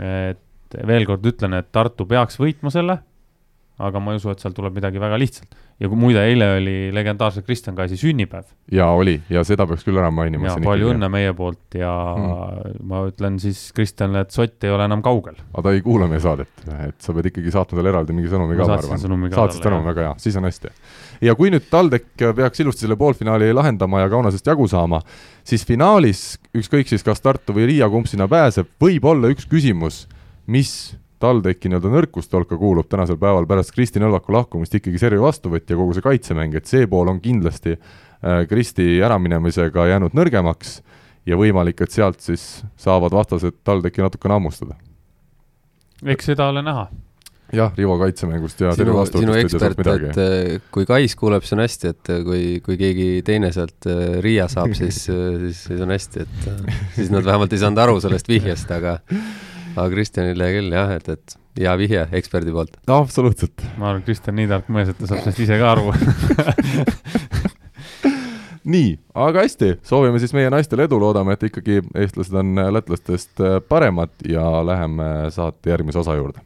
et 0.00 0.86
veel 0.86 1.04
kord 1.08 1.24
ütlen, 1.26 1.56
et 1.58 1.66
Tartu 1.74 2.06
peaks 2.08 2.38
võitma 2.40 2.70
selle, 2.72 3.00
aga 3.80 4.00
ma 4.02 4.14
ei 4.14 4.20
usu, 4.20 4.30
et 4.32 4.42
seal 4.42 4.54
tuleb 4.56 4.76
midagi 4.76 5.00
väga 5.02 5.18
lihtsalt. 5.20 5.56
ja 5.80 5.88
kui 5.88 5.96
muide, 5.96 6.20
eile 6.28 6.46
oli 6.58 6.74
legendaarse 6.92 7.40
Kristjan 7.42 7.76
Kaisi 7.76 7.96
sünnipäev. 7.96 8.44
jaa, 8.72 8.90
oli, 8.92 9.16
ja 9.32 9.42
seda 9.46 9.66
peaks 9.68 9.86
küll 9.86 9.98
ära 9.98 10.10
mainima. 10.14 10.50
ja 10.50 10.56
palju 10.64 10.92
õnne 10.94 11.08
meie 11.12 11.32
poolt 11.36 11.78
ja 11.80 11.90
mm. 12.14 12.80
ma 12.90 13.02
ütlen 13.08 13.40
siis 13.42 13.70
Kristjanile, 13.76 14.26
et 14.26 14.36
sott 14.36 14.68
ei 14.68 14.72
ole 14.74 14.86
enam 14.88 15.02
kaugel. 15.04 15.38
aga 15.52 15.66
ta 15.68 15.76
ei 15.76 15.84
kuula 15.84 16.08
meie 16.10 16.22
saadet, 16.22 16.52
et 16.86 17.00
sa 17.00 17.16
pead 17.16 17.30
ikkagi 17.32 17.54
saatma 17.54 17.80
talle 17.80 17.94
eraldi 17.94 18.16
mingi 18.16 18.32
sõnumi 18.32 18.58
ka, 18.58 18.68
ma 18.68 18.78
arvan. 18.78 19.32
saatsid 19.34 19.64
sõnumi, 19.64 19.88
väga 19.90 20.08
hea, 20.08 20.18
siis 20.22 20.36
on 20.40 20.48
hästi. 20.48 20.74
Ja 21.20 21.34
kui 21.36 21.50
nüüd 21.52 21.66
TalTech 21.70 22.30
peaks 22.36 22.60
ilusti 22.60 22.86
selle 22.86 22.96
poolfinaali 22.96 23.52
lahendama 23.54 24.00
ja 24.00 24.08
Kaunasest 24.12 24.46
jagu 24.46 24.68
saama, 24.68 25.02
siis 25.44 25.66
finaalis, 25.66 26.38
ükskõik 26.56 26.88
siis 26.88 27.04
kas 27.06 27.20
Tartu 27.20 27.56
või 27.56 27.68
Riia, 27.70 27.88
kumb 27.92 28.08
sinna 28.08 28.28
pääseb, 28.28 28.70
võib 28.80 29.04
olla 29.04 29.30
üks 29.32 29.48
küsimus 29.50 30.06
mis 30.50 30.72
TalTechi 31.20 31.68
nii-öelda 31.68 31.90
nõrkuste 31.92 32.36
hulka 32.36 32.56
kuulub 32.58 32.88
tänasel 32.90 33.18
päeval 33.20 33.46
pärast 33.48 33.74
Kristi 33.76 34.00
Nõlvaku 34.00 34.32
lahkumist 34.34 34.74
ikkagi 34.78 34.98
servi 34.98 35.20
vastuvõtja, 35.20 35.76
kogu 35.76 35.94
see 35.96 36.04
kaitsemäng, 36.04 36.56
et 36.56 36.70
see 36.70 36.88
pool 36.90 37.12
on 37.12 37.20
kindlasti 37.22 37.76
äh, 37.76 38.46
Kristi 38.48 38.96
äraminemisega 39.04 39.90
jäänud 39.92 40.16
nõrgemaks 40.16 40.78
ja 41.28 41.36
võimalik, 41.36 41.84
et 41.84 41.92
sealt 41.92 42.24
siis 42.24 42.64
saavad 42.80 43.12
vastased 43.14 43.60
TalTechi 43.64 44.02
natukene 44.06 44.38
hammustada. 44.38 44.78
eks 46.04 46.32
seda 46.32 46.48
ole 46.48 46.64
näha 46.64 46.88
jah, 47.56 47.74
Rivo 47.76 47.98
kaitsemängust 48.00 48.62
ja 48.64 48.72
sinu, 48.76 48.96
sinu 49.10 49.36
ekspert, 49.40 49.82
et 49.86 50.20
äh, 50.22 50.56
kui 50.74 50.88
Kais 50.88 51.16
kuuleb, 51.18 51.44
siis 51.44 51.56
on 51.56 51.64
hästi, 51.64 51.92
et 51.94 52.12
äh, 52.14 52.24
kui, 52.26 52.42
kui 52.64 52.78
keegi 52.80 53.10
teine 53.26 53.52
sealt 53.54 53.88
Riia 54.24 54.48
saab, 54.52 54.74
siis, 54.78 55.04
siis, 55.44 55.62
siis 55.66 55.84
on 55.84 55.94
hästi, 55.94 56.26
et 56.26 56.50
siis 56.98 57.12
nad 57.14 57.26
vähemalt 57.26 57.54
ei 57.54 57.62
saanud 57.62 57.84
aru 57.86 58.00
sellest 58.02 58.30
vihjest, 58.30 58.70
aga 58.76 58.98
aga 59.76 59.90
Kristjanile 59.92 60.50
küll 60.56 60.74
jah, 60.74 60.90
et, 60.96 61.08
et 61.14 61.36
hea 61.60 61.72
vihje 61.78 62.06
eksperdi 62.20 62.54
poolt. 62.54 62.76
absoluutselt. 62.90 63.64
ma 63.78 63.90
arvan, 63.92 64.04
Kristjan 64.06 64.36
nii 64.38 64.50
tark 64.50 64.70
mees, 64.72 64.92
et 64.92 64.98
ta 65.00 65.10
saab 65.10 65.24
sellest 65.24 65.44
ise 65.46 65.60
ka 65.60 65.72
aru. 65.74 65.90
Nii, 68.70 68.90
aga 69.16 69.40
hästi, 69.46 69.70
soovime 69.88 70.20
siis 70.20 70.34
meie 70.36 70.50
naistele 70.52 70.84
edu, 70.84 70.98
loodame, 71.00 71.32
et 71.34 71.46
ikkagi 71.48 71.80
eestlased 71.96 72.36
on 72.36 72.60
lätlastest 72.76 73.40
paremad 73.72 74.12
ja 74.28 74.44
läheme 74.66 75.08
saate 75.32 75.72
järgmise 75.72 76.02
osa 76.04 76.18
juurde 76.18 76.44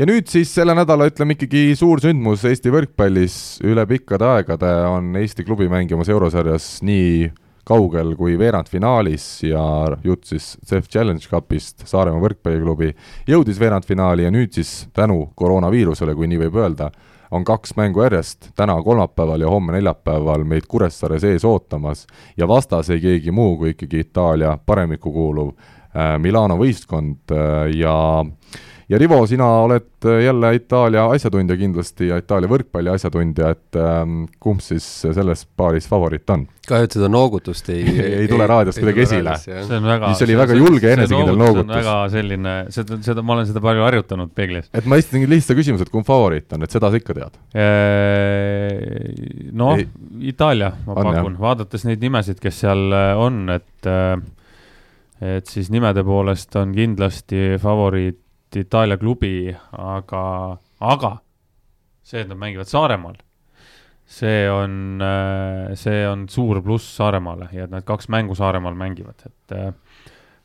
ja 0.00 0.06
nüüd 0.08 0.30
siis 0.32 0.48
selle 0.56 0.72
nädala, 0.72 1.10
ütleme 1.10 1.34
ikkagi 1.36 1.74
suur 1.76 2.00
sündmus 2.00 2.46
Eesti 2.48 2.72
võrkpallis. 2.72 3.34
Üle 3.68 3.84
pikkade 3.88 4.24
aegade 4.24 4.70
on 4.88 5.12
Eesti 5.20 5.44
klubi 5.44 5.68
mängimas 5.68 6.08
eurosarjas 6.08 6.78
nii 6.86 7.28
kaugel 7.68 8.14
kui 8.16 8.38
veerandfinaalis 8.40 9.26
ja 9.44 9.62
jutt 10.04 10.30
siis 10.30 10.54
CEF 10.66 10.88
Challenge 10.88 11.28
Cupist 11.28 11.84
Saaremaa 11.84 12.22
võrkpalliklubi 12.24 12.94
jõudis 13.28 13.60
veerandfinaali 13.60 14.24
ja 14.24 14.30
nüüd 14.32 14.56
siis 14.56 14.88
tänu 14.96 15.26
koroonaviirusele, 15.36 16.16
kui 16.16 16.30
nii 16.32 16.40
võib 16.46 16.56
öelda, 16.62 16.88
on 17.30 17.44
kaks 17.44 17.76
mängu 17.76 18.00
järjest, 18.06 18.54
täna 18.56 18.78
kolmapäeval 18.82 19.44
ja 19.44 19.52
homme 19.52 19.76
neljapäeval 19.76 20.48
meid 20.48 20.64
Kuressaares 20.70 21.28
ees 21.28 21.44
ootamas. 21.44 22.06
Ja 22.40 22.48
vastas 22.48 22.88
ei 22.90 23.04
keegi 23.04 23.36
muu 23.36 23.58
kui 23.60 23.76
ikkagi 23.76 24.00
Itaalia 24.06 24.56
paremikku 24.66 25.12
kuuluv 25.12 25.52
äh, 25.52 26.16
Milano 26.24 26.56
võistkond 26.58 27.36
äh, 27.36 27.68
ja 28.90 28.98
Rivo, 28.98 29.20
sina 29.30 29.46
oled 29.64 30.06
äh, 30.06 30.22
jälle 30.24 30.54
Itaalia 30.54 31.04
asjatundja 31.14 31.56
kindlasti 31.56 32.08
ja 32.10 32.18
Itaalia 32.20 32.50
võrkpalli 32.50 32.90
asjatundja, 32.90 33.52
et 33.54 33.78
ähm, 33.78 34.24
kumb 34.42 34.62
siis 34.64 34.86
selles 35.02 35.44
paaris 35.56 35.86
favoriit 35.88 36.30
on? 36.34 36.46
kahju, 36.66 36.86
et 36.86 36.94
seda 36.94 37.08
noogutust 37.10 37.70
ei 37.74 37.84
ei 38.20 38.28
tule 38.30 38.46
raadiost 38.50 38.80
kuidagi 38.82 39.04
esile. 39.06 39.36
see 39.42 39.78
on 39.78 39.86
väga 39.86 40.10
see 40.18 40.26
oli 40.28 40.38
väga 40.40 40.58
julge 40.58 40.92
enesekindel 40.94 41.38
noogutus. 41.38 41.72
väga 41.76 41.96
selline, 42.12 42.54
seda, 42.74 42.98
seda, 43.06 43.24
ma 43.26 43.36
olen 43.36 43.48
seda 43.50 43.62
palju 43.64 43.86
harjutanud 43.86 44.32
peeglis. 44.34 44.70
et 44.74 44.88
ma 44.90 44.98
esitasingi 45.00 45.30
lihtsa 45.30 45.56
küsimuse, 45.58 45.86
et 45.86 45.94
kumb 45.94 46.08
favoriit 46.08 46.56
on, 46.56 46.66
et 46.66 46.74
seda 46.74 46.90
sa 46.90 47.00
ikka 47.00 47.16
tead? 47.20 47.38
Noh, 49.60 49.84
Itaalia, 50.32 50.72
ma 50.86 50.96
on, 50.96 51.12
pakun, 51.12 51.38
vaadates 51.40 51.86
neid 51.86 52.02
nimesid, 52.02 52.42
kes 52.42 52.62
seal 52.64 52.90
äh, 52.90 53.12
on, 53.18 53.44
et 53.54 53.90
äh, 53.90 54.18
et 55.20 55.46
siis 55.52 55.68
nimede 55.68 56.02
poolest 56.04 56.54
on 56.56 56.72
kindlasti 56.72 57.58
favoriit 57.60 58.18
Itaalia 58.56 58.98
klubi, 58.98 59.50
aga, 59.72 60.22
aga 60.80 61.16
see, 62.02 62.22
et 62.22 62.30
nad 62.30 62.38
mängivad 62.40 62.70
Saaremaal, 62.70 63.18
see 64.10 64.46
on, 64.50 65.02
see 65.78 66.00
on 66.08 66.26
suur 66.28 66.62
pluss 66.64 66.88
Saaremaale 66.96 67.50
ja 67.54 67.68
et 67.68 67.74
nad 67.74 67.86
kaks 67.86 68.10
mängu 68.10 68.34
Saaremaal 68.34 68.74
mängivad, 68.78 69.22
et 69.28 69.54
äh, 69.54 69.70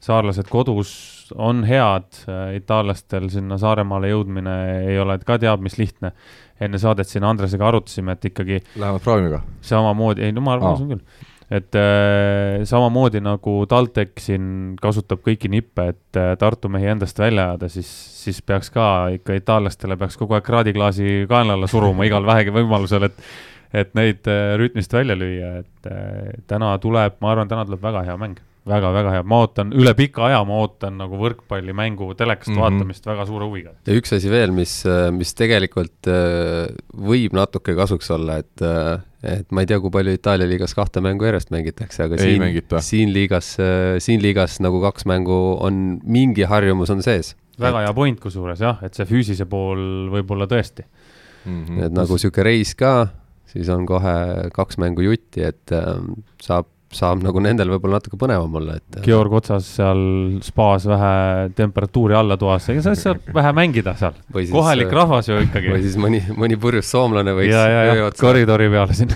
saarlased 0.05 0.49
kodus 0.51 0.91
on 1.35 1.63
head, 1.65 2.11
äh, 2.29 2.55
itaallastel 2.59 3.29
sinna 3.33 3.57
Saaremaale 3.61 4.11
jõudmine 4.13 4.55
ei 4.91 4.99
ole 5.01 5.17
ka 5.25 5.39
teab 5.41 5.63
mis 5.65 5.79
lihtne. 5.81 6.13
enne 6.61 6.79
saadet 6.79 7.09
siin 7.09 7.25
Andresega 7.27 7.67
arutasime, 7.67 8.13
et 8.15 8.25
ikkagi 8.29 8.61
Lähevad 8.79 9.01
proovime 9.03 9.29
ka? 9.33 9.41
samamoodi, 9.61 10.23
ei 10.23 10.31
no 10.31 10.45
ma 10.45 10.53
arvan, 10.55 10.77
usun 10.77 10.93
küll 10.93 11.33
et 11.53 11.77
äh, 11.77 12.63
samamoodi 12.65 13.21
nagu 13.21 13.57
TalTech 13.69 14.21
siin 14.21 14.47
kasutab 14.81 15.21
kõiki 15.25 15.51
nippe, 15.53 15.89
et 15.93 16.19
äh, 16.19 16.33
Tartu 16.41 16.71
mehi 16.73 16.89
endast 16.95 17.19
välja 17.21 17.51
ajada, 17.51 17.69
siis, 17.69 17.89
siis 18.23 18.41
peaks 18.41 18.71
ka 18.73 19.11
ikka 19.19 19.37
itaallastele 19.37 19.97
peaks 20.01 20.17
kogu 20.17 20.37
aeg 20.37 20.47
kraadiklaasi 20.47 21.27
kaela 21.29 21.57
alla 21.57 21.69
suruma 21.69 22.05
igal 22.09 22.25
vähegi 22.25 22.55
võimalusel, 22.55 23.11
et 23.11 23.27
et 23.75 23.91
neid 23.97 24.27
äh, 24.31 24.55
rütmist 24.59 24.93
välja 24.93 25.17
lüüa, 25.19 25.51
et 25.61 25.89
äh, 25.91 26.35
täna 26.47 26.75
tuleb, 26.81 27.17
ma 27.21 27.33
arvan, 27.33 27.49
täna 27.51 27.65
tuleb 27.67 27.83
väga 27.83 28.05
hea 28.07 28.17
mäng 28.21 28.39
väga-väga 28.65 29.11
hea, 29.13 29.23
ma 29.29 29.41
ootan, 29.43 29.73
üle 29.77 29.93
pika 29.97 30.25
aja 30.25 30.39
ma 30.47 30.57
ootan 30.63 30.97
nagu 30.97 31.19
võrkpallimängu 31.21 32.13
telekast 32.17 32.49
mm 32.49 32.55
-hmm. 32.55 32.63
vaatamist 32.63 33.05
väga 33.05 33.25
suure 33.29 33.45
huviga. 33.45 33.75
ja 33.85 33.97
üks 33.97 34.15
asi 34.15 34.29
veel, 34.29 34.51
mis, 34.51 34.83
mis 35.11 35.33
tegelikult 35.37 36.09
äh, 36.09 36.71
võib 36.97 37.37
natuke 37.37 37.75
kasuks 37.77 38.09
olla, 38.11 38.39
et 38.41 38.65
äh, 38.65 39.03
et 39.25 39.51
ma 39.51 39.63
ei 39.63 39.69
tea, 39.69 39.79
kui 39.81 39.91
palju 39.93 40.13
Itaalia 40.15 40.47
liigas 40.49 40.75
kahte 40.77 41.01
mängu 41.01 41.25
järjest 41.25 41.51
mängitakse, 41.53 42.05
aga 42.05 42.19
ei 42.19 42.37
siin, 42.37 42.61
siin 42.85 43.13
liigas, 43.13 43.55
äh, 43.61 43.97
siin 44.03 44.21
liigas 44.21 44.59
nagu 44.63 44.81
kaks 44.83 45.07
mängu 45.09 45.57
on, 45.65 45.99
mingi 46.03 46.45
harjumus 46.49 46.93
on 46.93 47.01
sees. 47.05 47.35
väga 47.59 47.81
et... 47.81 47.87
hea 47.87 47.93
point 47.97 48.19
kusjuures 48.19 48.61
jah, 48.61 48.81
et 48.85 48.93
see 48.97 49.07
füüsise 49.09 49.47
pool 49.49 50.09
võib-olla 50.13 50.47
tõesti 50.51 50.83
mm. 50.85 51.65
-hmm. 51.65 51.83
et 51.85 51.95
nagu 51.95 52.17
niisugune 52.17 52.49
reis 52.49 52.75
ka, 52.75 53.07
siis 53.49 53.69
on 53.69 53.85
kohe 53.85 54.15
kaks 54.53 54.77
mängu 54.81 55.05
jutti, 55.05 55.45
et 55.45 55.71
äh, 55.71 56.01
saab 56.41 56.69
saab 56.93 57.23
nagu 57.25 57.41
nendel 57.43 57.71
võib-olla 57.73 57.99
natuke 57.99 58.17
põnevam 58.19 58.53
olla, 58.59 58.77
et 58.79 58.99
Georg 59.05 59.33
otsas 59.39 59.67
seal 59.77 60.01
spaas 60.45 60.85
vähe 60.89 61.13
temperatuuri 61.57 62.15
alla 62.17 62.37
toas, 62.39 62.69
ega 62.71 62.83
sa 62.85 62.93
saad 62.99 63.25
vähe 63.35 63.51
mängida 63.57 63.95
seal. 63.99 64.15
kohalik 64.51 64.93
rahvas 64.93 65.29
ju 65.29 65.39
ikkagi. 65.43 65.73
või 65.73 65.83
siis 65.83 65.97
mõni, 65.99 66.21
mõni 66.37 66.59
purjus 66.61 66.91
soomlane 66.93 67.35
võiks 67.35 67.51
ja, 67.51 67.65
ja, 67.71 67.83
ja 67.89 68.13
koridori 68.19 68.69
peale 68.71 68.95
siin 68.97 69.11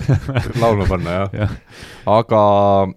laulma 0.62 0.88
panna, 0.90 1.16
jah 1.22 1.40
ja. 1.44 1.48
Aga 2.10 2.42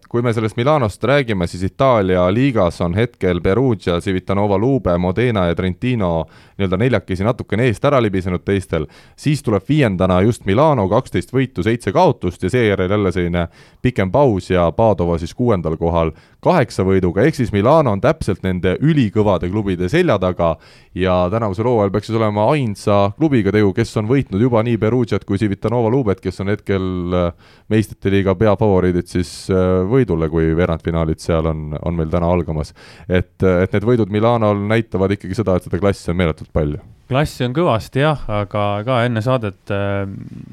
kui 0.10 0.24
me 0.26 0.34
sellest 0.34 0.58
Milanost 0.58 1.04
räägime, 1.04 1.48
siis 1.48 1.64
Itaalia 1.68 2.26
liigas 2.34 2.82
on 2.82 2.96
hetkel 2.98 3.42
Perugia, 3.42 4.00
Civitanova 4.02 4.58
Lube, 4.58 4.98
Modena 4.98 5.46
ja 5.48 5.56
Trentino 5.56 6.26
nii-öelda 6.58 6.78
neljakesi 6.78 7.26
natukene 7.26 7.68
eest 7.70 7.86
ära 7.86 8.02
libisenud 8.02 8.44
teistel, 8.46 8.88
siis 9.16 9.44
tuleb 9.44 9.66
viiendana 9.70 10.22
just 10.26 10.46
Milano, 10.46 10.88
kaksteist 10.90 11.34
võitu, 11.34 11.64
seitse 11.64 11.92
kaotust 11.92 12.44
ja 12.44 12.50
seejärel 12.50 12.92
jälle 12.92 13.12
selline 13.12 13.48
pikem 13.82 14.12
paus 14.12 14.50
ja 14.50 14.72
Padova 14.72 15.18
siis 15.22 15.34
kuuendal 15.34 15.78
kohal 15.78 16.14
kaheksa 16.44 16.86
võiduga, 16.88 17.24
ehk 17.24 17.38
siis 17.38 17.52
Milano 17.54 17.94
on 17.96 18.02
täpselt 18.04 18.44
nende 18.46 18.76
ülikõvade 18.84 19.50
klubide 19.52 19.90
selja 19.92 20.18
taga 20.22 20.54
ja 20.98 21.16
tänavusel 21.32 21.68
hooajal 21.70 21.92
peaks 21.94 22.10
siis 22.10 22.20
olema 22.20 22.46
ainsa 22.52 23.00
klubiga 23.18 23.54
tegu, 23.56 23.74
kes 23.76 23.94
on 24.02 24.10
võitnud 24.10 24.44
juba 24.44 24.64
nii 24.66 24.80
Perugiat 24.82 25.26
kui 25.28 25.40
Civitanova 25.42 25.92
Lubet, 25.94 26.22
kes 26.24 26.44
on 26.44 26.54
hetkel 26.54 27.18
äh, 27.18 27.52
meistrite 27.74 28.14
liiga 28.14 28.36
peafavoriidid 28.40 29.12
siis 29.12 29.34
äh, 29.54 29.84
võidule, 29.90 30.30
kui 30.34 30.52
veerandfinaalid 30.58 31.24
seal 31.24 31.50
on, 31.52 31.78
on 31.82 32.00
meil 32.00 32.12
täna 32.14 32.32
algamas. 32.32 32.74
et, 33.08 33.36
et 33.44 33.74
need 33.74 33.88
võidud 33.88 34.12
Milanol 34.14 34.66
näitavad 34.70 35.16
ikkagi 35.16 35.38
seda, 35.38 35.58
et 35.58 35.70
seda 35.70 35.80
klassi 35.82 36.12
on 36.12 36.20
meeletult 36.20 36.52
palju 36.54 36.82
klassi 37.10 37.46
on 37.46 37.54
kõvasti 37.54 38.02
jah, 38.02 38.22
aga 38.32 38.66
ka 38.88 39.04
enne 39.08 39.22
saadet 39.22 39.72
äh, 39.74 40.04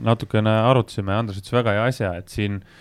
natukene 0.05 0.53
arutasime, 0.71 1.15
Andres 1.17 1.41
ütles 1.41 1.55
väga 1.57 1.77
hea 1.77 1.91
asja, 1.91 2.15
et 2.21 2.33
siin 2.33 2.61
äh, 2.61 2.79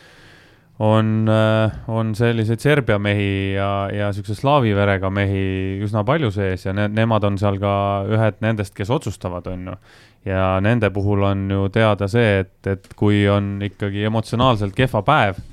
on, 0.80 1.28
äh, 1.28 1.72
on 1.88 2.14
selliseid 2.16 2.62
Serbia 2.64 3.00
mehi 3.00 3.54
ja, 3.58 3.90
ja 3.92 4.10
niisuguse 4.10 4.38
slaavi 4.40 4.72
verega 4.78 5.12
mehi 5.12 5.44
üsna 5.84 6.06
palju 6.08 6.32
sees 6.32 6.64
ja 6.66 6.74
ne, 6.76 6.88
nemad 6.92 7.28
on 7.28 7.40
seal 7.42 7.60
ka 7.60 7.74
ühed 8.08 8.40
nendest, 8.46 8.76
kes 8.78 8.92
otsustavad, 8.96 9.48
on 9.52 9.74
ju. 9.74 9.78
ja 10.32 10.56
nende 10.64 10.90
puhul 10.96 11.28
on 11.28 11.46
ju 11.52 11.68
teada 11.76 12.08
see, 12.12 12.40
et, 12.46 12.58
et 12.72 12.92
kui 13.00 13.26
on 13.32 13.58
ikkagi 13.68 14.08
emotsionaalselt 14.08 14.76
kehva 14.78 15.04
päev, 15.04 15.44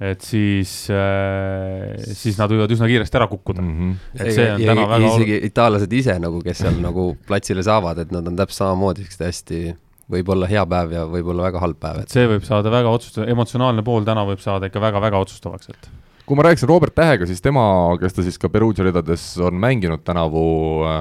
et 0.00 0.24
siis 0.24 0.72
äh,, 0.92 1.96
siis 2.12 2.36
nad 2.40 2.52
võivad 2.52 2.72
üsna 2.76 2.88
kiiresti 2.88 3.20
ära 3.20 3.28
kukkuda 3.28 3.64
mm. 3.64 3.76
-hmm. 3.78 3.98
et 4.20 4.32
see 4.36 4.48
on 4.52 4.60
ja, 4.60 4.72
täna 4.74 4.84
ja, 4.84 4.94
väga 4.94 5.14
isegi 5.14 5.40
itaallased 5.48 5.92
ise 5.96 6.18
nagu, 6.20 6.44
kes 6.44 6.66
seal 6.66 6.80
nagu 6.84 7.14
platsile 7.28 7.64
saavad, 7.64 8.04
et 8.04 8.12
nad 8.12 8.28
on 8.28 8.36
täpselt 8.36 8.66
samamoodi 8.66 9.06
siuksed 9.06 9.26
hästi 9.26 9.62
võib 10.10 10.34
olla 10.34 10.48
hea 10.50 10.66
päev 10.66 10.94
ja 10.96 11.06
võib 11.10 11.30
olla 11.32 11.48
väga 11.48 11.62
halb 11.62 11.80
päev, 11.80 12.02
et 12.04 12.12
see 12.12 12.26
võib 12.30 12.44
saada 12.46 12.72
väga 12.72 12.92
otsustav, 12.92 13.28
emotsionaalne 13.30 13.84
pool 13.86 14.06
täna 14.08 14.26
võib 14.28 14.42
saada 14.42 14.70
ikka 14.70 14.82
väga-väga 14.82 15.24
otsustavaks, 15.26 15.72
et 15.72 15.90
kui 16.30 16.38
ma 16.38 16.44
rääkisin 16.46 16.70
Robert 16.70 16.94
Tähega, 16.94 17.26
siis 17.26 17.42
tema, 17.42 17.62
kes 17.98 18.14
ta 18.14 18.22
siis 18.22 18.38
ka 18.38 18.48
Perugia 18.52 18.84
ridades 18.86 19.32
on 19.42 19.56
mänginud 19.58 20.04
tänavu 20.06 20.44
äh, 20.86 21.00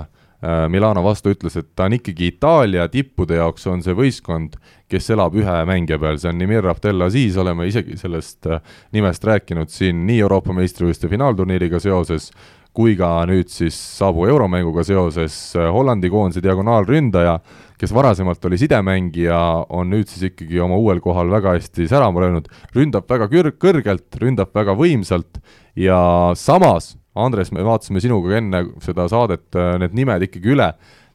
Milano 0.72 1.04
vastu, 1.04 1.34
ütles, 1.36 1.58
et 1.60 1.68
ta 1.76 1.86
on 1.86 1.94
ikkagi 1.98 2.32
Itaalia 2.32 2.88
tippude 2.90 3.38
jaoks 3.38 3.68
on 3.70 3.84
see 3.86 3.94
võistkond, 3.94 4.56
kes 4.90 5.12
elab 5.14 5.36
ühe 5.38 5.58
mängija 5.70 6.00
peal, 6.02 6.18
see 6.18 6.32
on 6.32 6.40
Nimir 6.42 6.66
Abdelaziz, 6.72 7.38
oleme 7.38 7.68
isegi 7.70 8.00
sellest 8.00 8.48
äh, 8.50 8.64
nimest 8.96 9.28
rääkinud 9.28 9.70
siin 9.70 10.06
nii 10.08 10.24
Euroopa 10.24 10.56
meistrivõistluste 10.58 11.12
finaalturniiriga 11.12 11.82
seoses, 11.84 12.32
kui 12.76 12.96
ka 13.00 13.24
nüüd 13.30 13.50
siis 13.52 13.76
saabuva 13.98 14.30
euromänguga 14.32 14.84
seoses 14.88 15.36
äh, 15.58 15.70
Hollandi 15.74 16.12
koondise 16.12 16.44
diagonaalründaja, 16.46 17.40
kes 17.80 17.94
varasemalt 17.96 18.46
oli 18.46 18.60
sidemängija, 18.62 19.40
on 19.74 19.90
nüüd 19.94 20.10
siis 20.12 20.30
ikkagi 20.30 20.62
oma 20.62 20.78
uuel 20.80 21.02
kohal 21.04 21.32
väga 21.32 21.56
hästi 21.58 21.88
särama 21.90 22.24
löönud, 22.26 22.50
ründab 22.76 23.10
väga 23.10 23.30
kõr-, 23.32 23.54
kõrgelt, 23.60 24.08
ründab 24.22 24.54
väga 24.56 24.78
võimsalt 24.80 25.42
ja 25.80 26.00
samas, 26.40 26.96
Andres, 27.20 27.50
me 27.52 27.66
vaatasime 27.66 28.00
sinuga 28.00 28.38
enne 28.38 28.62
seda 28.86 29.08
saadet 29.12 29.58
äh, 29.58 29.74
need 29.82 29.98
nimed 29.98 30.30
ikkagi 30.30 30.54
üle 30.54 30.70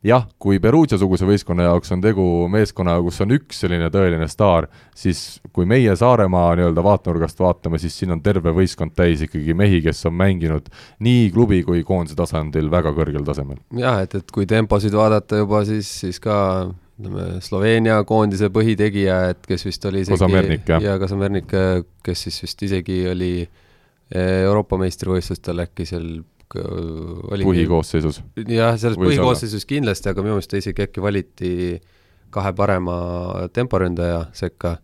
jah, 0.05 0.26
kui 0.40 0.61
Perugia-suguse 0.62 1.26
võistkonna 1.28 1.68
jaoks 1.68 1.92
on 1.94 2.02
tegu 2.05 2.24
meeskonnaga, 2.52 3.02
kus 3.07 3.22
on 3.24 3.34
üks 3.38 3.62
selline 3.64 3.88
tõeline 3.92 4.28
staar, 4.30 4.68
siis 4.96 5.40
kui 5.55 5.66
meie 5.68 5.94
Saaremaa 5.96 6.52
nii-öelda 6.59 6.84
vaatenurgast 6.84 7.40
vaatame, 7.40 7.80
siis 7.82 7.96
siin 7.98 8.12
on 8.14 8.22
terve 8.24 8.52
võistkond 8.55 8.94
täis 8.96 9.24
ikkagi 9.24 9.57
mehi, 9.57 9.80
kes 9.84 10.05
on 10.11 10.16
mänginud 10.20 10.68
nii 11.05 11.28
klubi 11.34 11.62
kui 11.66 11.82
koondise 11.86 12.18
tasandil 12.18 12.70
väga 12.72 12.94
kõrgel 12.96 13.24
tasemel. 13.26 13.61
jah, 13.80 14.02
et, 14.05 14.14
et 14.20 14.34
kui 14.34 14.48
temposid 14.50 14.94
vaadata 14.96 15.40
juba, 15.40 15.64
siis, 15.68 15.90
siis 16.05 16.20
ka 16.22 16.36
ütleme, 17.00 17.40
Sloveenia 17.42 17.98
koondise 18.07 18.50
põhitegija, 18.55 19.18
et 19.34 19.46
kes 19.48 19.66
vist 19.66 19.88
oli 19.88 20.05
isegi 20.05 20.18
Kasamernik, 20.18 20.68
jah. 20.68 20.84
ja 20.84 20.98
Kasamernik, 21.00 21.57
kes 22.05 22.28
siis 22.28 22.42
vist 22.44 22.62
isegi 22.68 23.00
oli 23.11 23.34
Euroopa 24.14 24.76
meistrivõistlustel 24.78 25.64
äkki 25.64 25.88
seal 25.88 26.09
oli 26.55 27.47
põhikoosseisus. 27.47 28.20
jah, 28.49 28.76
selles 28.80 28.99
põhikoosseisus 29.01 29.66
kindlasti, 29.68 30.11
aga 30.11 30.24
minu 30.24 30.36
meelest 30.36 30.53
ta 30.53 30.61
isegi 30.61 30.86
äkki 30.86 31.03
valiti 31.05 31.53
kahe 32.34 32.53
parema 32.57 32.97
temporündaja 33.55 34.26
sekka 34.34 34.76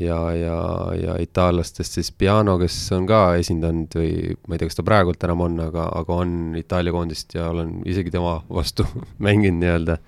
ja, 0.00 0.18
ja, 0.34 0.58
ja 0.96 1.16
itaallastest 1.20 1.98
siis 1.98 2.12
Piano, 2.12 2.56
kes 2.60 2.76
on 2.96 3.06
ka 3.08 3.20
esindanud 3.40 3.96
või 3.96 4.36
ma 4.48 4.56
ei 4.56 4.62
tea, 4.62 4.70
kas 4.70 4.78
ta 4.80 4.86
praegult 4.86 5.26
enam 5.26 5.44
on, 5.46 5.58
aga, 5.66 5.88
aga 6.00 6.20
on 6.24 6.36
Itaalia 6.58 6.94
koondist 6.94 7.34
ja 7.36 7.50
olen 7.52 7.80
isegi 7.88 8.12
tema 8.14 8.38
vastu 8.48 8.86
mänginud 9.26 9.60
nii-öelda. 9.64 9.98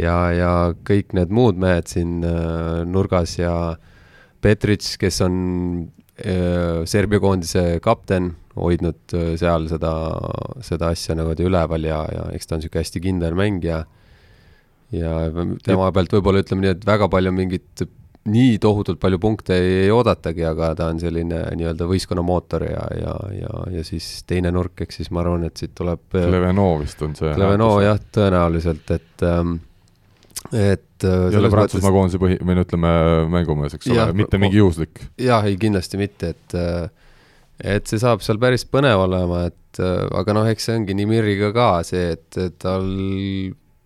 ja, 0.00 0.16
ja 0.32 0.52
kõik 0.88 1.16
need 1.18 1.32
muud 1.34 1.60
mehed 1.60 1.90
siin 1.92 2.20
äh, 2.24 2.84
nurgas 2.88 3.38
ja 3.38 3.76
Petric, 4.42 4.96
kes 4.98 5.20
on 5.22 5.34
äh, 5.86 6.01
Serbia 6.88 7.20
koondise 7.22 7.80
kapten 7.82 8.30
hoidnud 8.58 9.14
seal 9.40 9.66
seda, 9.70 9.94
seda 10.64 10.92
asja 10.92 11.16
niimoodi 11.16 11.46
üleval 11.48 11.88
ja, 11.88 12.02
ja 12.12 12.28
eks 12.36 12.48
ta 12.48 12.56
on 12.56 12.62
niisugune 12.62 12.84
hästi 12.84 13.02
kindel 13.02 13.36
mängija. 13.38 13.82
ja 14.92 15.16
tema 15.64 15.88
pealt 15.92 16.12
võib-olla 16.12 16.44
ütleme 16.44 16.66
nii, 16.66 16.76
et 16.76 16.86
väga 16.86 17.08
palju 17.12 17.32
mingit, 17.32 17.84
nii 18.28 18.58
tohutult 18.62 19.00
palju 19.02 19.18
punkte 19.22 19.56
ei, 19.56 19.72
ei 19.86 19.90
oodatagi, 19.90 20.44
aga 20.46 20.72
ta 20.78 20.90
on 20.92 21.00
selline 21.02 21.40
nii-öelda 21.58 21.88
võistkonna 21.90 22.22
mootor 22.26 22.68
ja, 22.68 22.84
ja, 23.00 23.16
ja, 23.38 23.52
ja 23.78 23.84
siis 23.88 24.22
teine 24.28 24.52
nurk, 24.54 24.84
eks 24.84 25.00
siis 25.00 25.10
ma 25.10 25.24
arvan, 25.24 25.48
et 25.48 25.58
siit 25.58 25.74
tuleb 25.78 26.04
Cleveno 26.12 26.68
vist 26.82 27.02
on 27.02 27.16
see. 27.18 27.32
Cleveno 27.34 27.74
jah, 27.82 27.98
tõenäoliselt, 28.14 28.94
et 28.94 29.26
ähm, 29.26 29.56
et 30.52 30.91
äh, 31.08 31.28
jälle 31.34 31.50
Prantsusmaa 31.52 31.88
mõttes... 31.88 31.96
koondise 31.98 32.20
põhi, 32.22 32.38
või 32.42 32.58
no 32.58 32.66
ütleme, 32.66 32.92
mängumees, 33.32 33.76
eks 33.78 33.90
ole, 33.92 34.08
mitte 34.22 34.40
mingi 34.42 34.60
juhuslik. 34.60 35.02
jah, 35.20 35.46
ei 35.48 35.58
kindlasti 35.60 36.00
mitte, 36.00 36.34
et 36.36 36.58
äh, 36.58 36.86
et 37.76 37.90
see 37.90 38.00
saab 38.02 38.24
seal 38.24 38.40
päris 38.42 38.64
põnev 38.68 39.04
olema, 39.04 39.46
et 39.50 39.82
äh, 39.82 40.06
aga 40.18 40.36
noh, 40.38 40.48
eks 40.50 40.68
see 40.68 40.78
ongi 40.80 40.96
Nimiriga 40.98 41.52
ka 41.56 41.68
see, 41.86 42.16
et 42.16 42.40
tal 42.62 42.88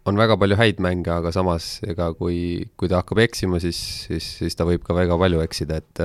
on 0.07 0.21
väga 0.21 0.37
palju 0.39 0.57
häid 0.59 0.81
mänge, 0.85 1.11
aga 1.11 1.33
samas 1.35 1.81
ega 1.87 2.13
kui, 2.15 2.39
kui 2.79 2.91
ta 2.91 3.03
hakkab 3.03 3.25
eksima, 3.25 3.59
siis, 3.63 3.79
siis, 4.07 4.29
siis 4.41 4.59
ta 4.59 4.67
võib 4.69 4.85
ka 4.87 4.95
väga 4.97 5.19
palju 5.19 5.43
eksida, 5.45 5.83
et 5.83 6.05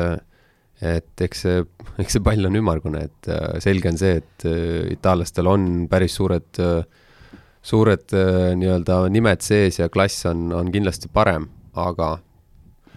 et 0.81 1.23
eks 1.23 1.43
see, 1.45 1.61
eks 2.01 2.17
see 2.17 2.23
pall 2.25 2.49
on 2.49 2.57
ümmargune, 2.57 3.05
et 3.05 3.29
äh, 3.29 3.59
selge 3.63 3.91
on 3.91 3.99
see, 4.01 4.17
et 4.21 4.45
äh, 4.49 4.89
itaallastel 4.95 5.49
on 5.49 5.67
päris 5.91 6.17
suured, 6.17 6.61
suured 7.61 8.13
nii-öelda 8.57 9.03
nimed 9.13 9.43
sees 9.45 9.79
ja 9.79 9.89
klass 9.89 10.25
on, 10.25 10.49
on 10.55 10.71
kindlasti 10.73 11.11
parem, 11.13 11.45
aga 11.77 12.15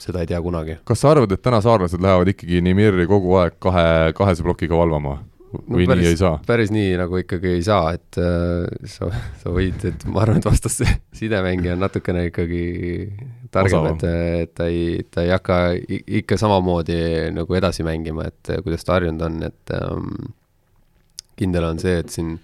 seda 0.00 0.22
ei 0.24 0.30
tea 0.30 0.40
kunagi. 0.42 0.78
kas 0.88 1.04
sa 1.04 1.12
arvad, 1.12 1.32
et 1.36 1.42
täna 1.44 1.60
saarlased 1.64 2.02
lähevad 2.02 2.32
ikkagi 2.32 2.62
Nimirri 2.64 3.06
kogu 3.10 3.36
aeg 3.42 3.60
kahe, 3.62 3.86
kahese 4.16 4.46
plokiga 4.46 4.78
valvama? 4.78 5.18
või 5.54 5.84
no, 5.86 5.92
päris, 5.92 6.02
nii 6.02 6.10
ei 6.10 6.18
saa? 6.18 6.38
päris 6.46 6.72
nii 6.74 6.94
nagu 6.98 7.18
ikkagi 7.20 7.52
ei 7.58 7.62
saa, 7.62 7.92
et 7.94 8.18
äh, 8.18 8.88
sa, 8.90 9.10
sa 9.42 9.52
võid, 9.54 9.84
et 9.90 10.06
ma 10.10 10.24
arvan, 10.24 10.40
et 10.40 10.48
vastaste 10.48 10.88
sidemängija 11.14 11.76
on 11.76 11.84
natukene 11.84 12.26
ikkagi 12.30 12.64
targem, 13.54 13.90
et, 13.92 14.06
et 14.44 14.54
ta 14.56 14.68
ei, 14.70 15.04
ta 15.10 15.22
ei 15.26 15.30
hakka 15.34 15.60
ikka 16.22 16.38
samamoodi 16.40 16.98
nagu 17.36 17.60
edasi 17.60 17.86
mängima, 17.86 18.28
et 18.32 18.54
kuidas 18.64 18.86
ta 18.86 18.98
harjunud 18.98 19.22
on, 19.28 19.40
et 19.50 19.76
ähm, 19.78 20.10
kindel 21.38 21.70
on 21.70 21.82
see, 21.82 22.00
et 22.02 22.10
siin, 22.14 22.36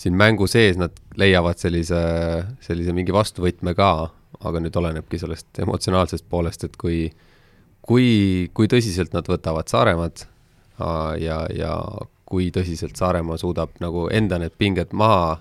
siin 0.00 0.16
mängu 0.16 0.48
sees 0.48 0.78
nad 0.80 0.96
leiavad 1.20 1.60
sellise, 1.60 2.00
sellise 2.64 2.94
mingi 2.96 3.12
vastuvõtme 3.12 3.74
ka, 3.76 3.90
aga 4.46 4.62
nüüd 4.62 4.76
olenebki 4.80 5.20
sellest 5.20 5.60
emotsionaalsest 5.60 6.24
poolest, 6.30 6.64
et 6.64 6.78
kui, 6.80 7.02
kui, 7.84 8.08
kui 8.56 8.70
tõsiselt 8.70 9.12
nad 9.16 9.28
võtavad 9.28 9.68
Saaremaad 9.68 10.24
ja, 11.20 11.42
ja 11.52 11.74
kui 12.30 12.48
tõsiselt 12.54 12.96
Saaremaa 12.96 13.36
suudab 13.40 13.76
nagu 13.82 14.06
enda 14.14 14.38
need 14.40 14.54
pinged 14.58 14.94
maha, 14.96 15.40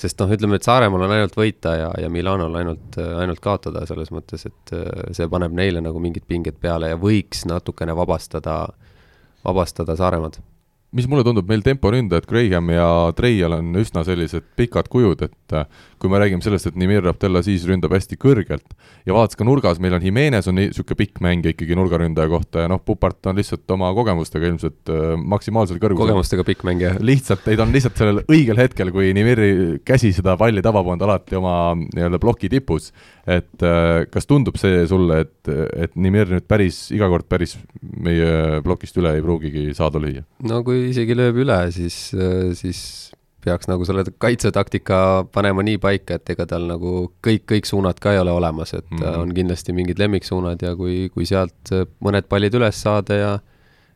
sest 0.00 0.18
noh, 0.18 0.32
ütleme, 0.34 0.58
et 0.58 0.66
Saaremaal 0.66 1.06
on 1.06 1.14
ainult 1.14 1.36
võita 1.38 1.76
ja, 1.78 1.90
ja 2.02 2.08
Milanol 2.10 2.56
ainult, 2.58 2.96
ainult 2.98 3.42
kaotada, 3.44 3.84
selles 3.86 4.10
mõttes, 4.10 4.48
et 4.48 4.72
see 5.14 5.28
paneb 5.30 5.54
neile 5.54 5.84
nagu 5.84 6.00
mingid 6.02 6.26
pinged 6.26 6.58
peale 6.58 6.90
ja 6.90 6.98
võiks 6.98 7.44
natukene 7.46 7.94
vabastada, 7.94 8.64
vabastada 9.44 9.94
Saaremaad 10.00 10.40
mis 10.92 11.06
mulle 11.08 11.24
tundub, 11.24 11.48
meil 11.48 11.62
temporündajad 11.64 12.26
Graham 12.28 12.68
ja 12.72 12.86
Treial 13.16 13.56
on 13.56 13.70
üsna 13.80 14.02
sellised 14.04 14.44
pikad 14.58 14.90
kujud, 14.92 15.22
et 15.24 15.54
äh, 15.56 15.64
kui 16.02 16.12
me 16.12 16.20
räägime 16.20 16.44
sellest, 16.44 16.68
et 16.68 16.76
Nimir 16.76 17.06
Abdelaziz 17.08 17.64
ründab 17.68 17.94
hästi 17.96 18.18
kõrgelt 18.20 18.74
ja 19.06 19.16
vaadates 19.16 19.38
ka 19.40 19.46
nurgas, 19.48 19.80
meil 19.80 19.96
on 19.96 20.04
Jimenez 20.04 20.50
on 20.50 20.58
niisugune 20.60 20.98
pikk 21.00 21.22
mängija 21.24 21.54
ikkagi 21.54 21.78
nurgaründaja 21.78 22.28
kohta 22.32 22.66
ja 22.66 22.72
noh, 22.72 22.82
Pupart 22.84 23.30
on 23.30 23.40
lihtsalt 23.40 23.72
oma 23.72 23.88
kogemustega 23.96 24.50
ilmselt 24.52 24.92
äh, 24.92 25.14
maksimaalsel 25.16 25.80
kõrgusel. 25.80 26.04
kogemustega 26.04 26.44
pikk 26.50 26.66
mängija. 26.68 26.92
lihtsalt, 27.00 27.48
ei 27.48 27.56
ta 27.56 27.64
on 27.64 27.72
lihtsalt 27.72 27.96
sellel 28.02 28.22
õigel 28.26 28.60
hetkel, 28.60 28.92
kui 28.92 29.14
Nimiri 29.16 29.80
käsi 29.88 30.12
seda 30.12 30.36
palli 30.40 30.64
tabab, 30.64 30.92
on 30.92 31.00
ta 31.00 31.08
alati 31.08 31.40
oma 31.40 31.56
nii-öelda 31.80 32.20
ploki 32.20 32.52
tipus. 32.52 32.92
Et 33.26 33.64
äh, 33.66 34.02
kas 34.10 34.26
tundub 34.26 34.58
see 34.60 34.82
sulle, 34.90 35.22
et, 35.26 35.52
et 35.86 35.96
Nimir 35.96 36.30
nüüd 36.32 36.46
päris, 36.50 36.84
iga 36.94 37.08
kord 37.12 37.28
päris 37.30 37.56
meie 37.80 38.60
plokist 38.64 38.98
üle 38.98 39.14
ei 39.16 39.24
pruugigi 39.24 39.70
saada 39.78 40.02
lüüa? 40.02 40.24
no 40.48 40.62
kui 40.66 40.88
isegi 40.90 41.16
lööb 41.18 41.42
üle, 41.44 41.58
siis, 41.74 41.98
siis 42.58 42.82
peaks 43.42 43.66
nagu 43.70 43.86
selle 43.86 44.04
kaitsetaktika 44.22 44.98
panema 45.34 45.64
nii 45.66 45.78
paika, 45.82 46.18
et 46.18 46.34
ega 46.34 46.46
tal 46.50 46.68
nagu 46.70 47.12
kõik, 47.26 47.46
kõik 47.54 47.66
suunad 47.66 47.98
ka 48.02 48.14
ei 48.14 48.20
ole 48.22 48.34
olemas, 48.34 48.74
et 48.74 48.86
mm 48.90 48.98
-hmm. 48.98 49.22
on 49.22 49.34
kindlasti 49.34 49.74
mingid 49.74 49.98
lemmiksuunad 49.98 50.62
ja 50.62 50.76
kui, 50.76 51.08
kui 51.14 51.26
sealt 51.26 51.74
mõned 52.00 52.28
pallid 52.30 52.54
üles 52.54 52.82
saada 52.82 53.14
ja 53.14 53.32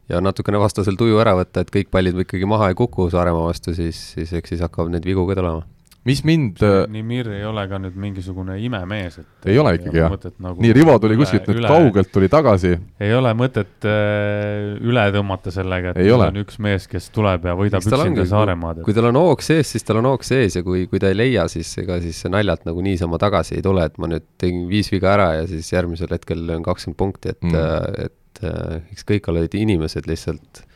ja 0.08 0.20
natukene 0.22 0.58
vastasel 0.62 0.96
tuju 0.98 1.18
ära 1.18 1.34
võtta, 1.34 1.62
et 1.62 1.70
kõik 1.74 1.90
pallid 1.90 2.18
ikkagi 2.22 2.46
maha 2.46 2.70
ei 2.70 2.78
kuku 2.78 3.08
Saaremaa 3.10 3.48
vastu, 3.48 3.74
siis, 3.74 3.98
siis 4.14 4.32
eks 4.32 4.54
siis 4.54 4.62
hakkab 4.62 4.90
neid 4.92 5.06
vigu 5.06 5.26
ka 5.26 5.34
tulema 5.34 5.64
mis 6.06 6.22
mind 6.26 6.62
Nimir 6.92 7.28
ei 7.34 7.44
ole 7.46 7.64
ka 7.70 7.78
nüüd 7.82 7.96
mingisugune 7.98 8.56
imemees, 8.62 9.18
et 9.22 9.48
ei 9.50 9.58
ole 9.58 9.72
ikkagi 9.78 9.98
jah 9.98 10.12
nagu, 10.14 10.62
nii, 10.62 10.72
Rivo 10.76 10.94
tuli 11.02 11.16
kuskilt 11.18 11.48
nüüd 11.50 11.60
üle, 11.60 11.70
kaugelt, 11.70 12.10
tuli 12.14 12.28
tagasi. 12.32 12.72
ei 13.02 13.14
ole 13.16 13.32
mõtet 13.38 13.86
äh, 13.88 14.76
üle 14.86 15.06
tõmmata 15.14 15.52
sellega, 15.54 15.94
et 15.94 16.06
tal 16.06 16.26
on 16.28 16.40
üks 16.42 16.60
mees, 16.62 16.86
kes 16.90 17.10
tuleb 17.14 17.48
ja 17.50 17.56
võidab 17.58 17.84
üksinda 17.84 18.26
Saaremaad. 18.30 18.82
kui 18.86 18.96
tal 18.96 19.10
on 19.10 19.20
hoog 19.20 19.44
sees, 19.44 19.74
siis 19.74 19.86
tal 19.86 20.00
on 20.02 20.10
hoog 20.12 20.26
sees 20.26 20.58
ja 20.60 20.64
kui, 20.66 20.86
kui 20.90 21.02
ta 21.02 21.10
ei 21.10 21.18
leia, 21.18 21.48
siis 21.52 21.72
ega 21.82 21.98
siis 22.04 22.22
naljalt 22.30 22.66
nagu 22.68 22.84
niisama 22.86 23.20
tagasi 23.22 23.58
ei 23.58 23.66
tule, 23.66 23.86
et 23.90 23.98
ma 24.02 24.10
nüüd 24.14 24.26
tegin 24.40 24.66
viis 24.70 24.92
viga 24.94 25.14
ära 25.16 25.32
ja 25.40 25.46
siis 25.50 25.72
järgmisel 25.74 26.12
hetkel 26.14 26.46
löön 26.46 26.66
kakskümmend 26.66 27.00
punkti, 27.02 27.34
et 27.34 27.42
mm., 27.42 27.58
äh, 27.58 28.06
et 28.06 28.44
äh, 28.44 28.82
eks 28.94 29.06
kõik 29.08 29.30
olid 29.32 29.54
inimesed 29.58 30.06
lihtsalt, 30.06 30.66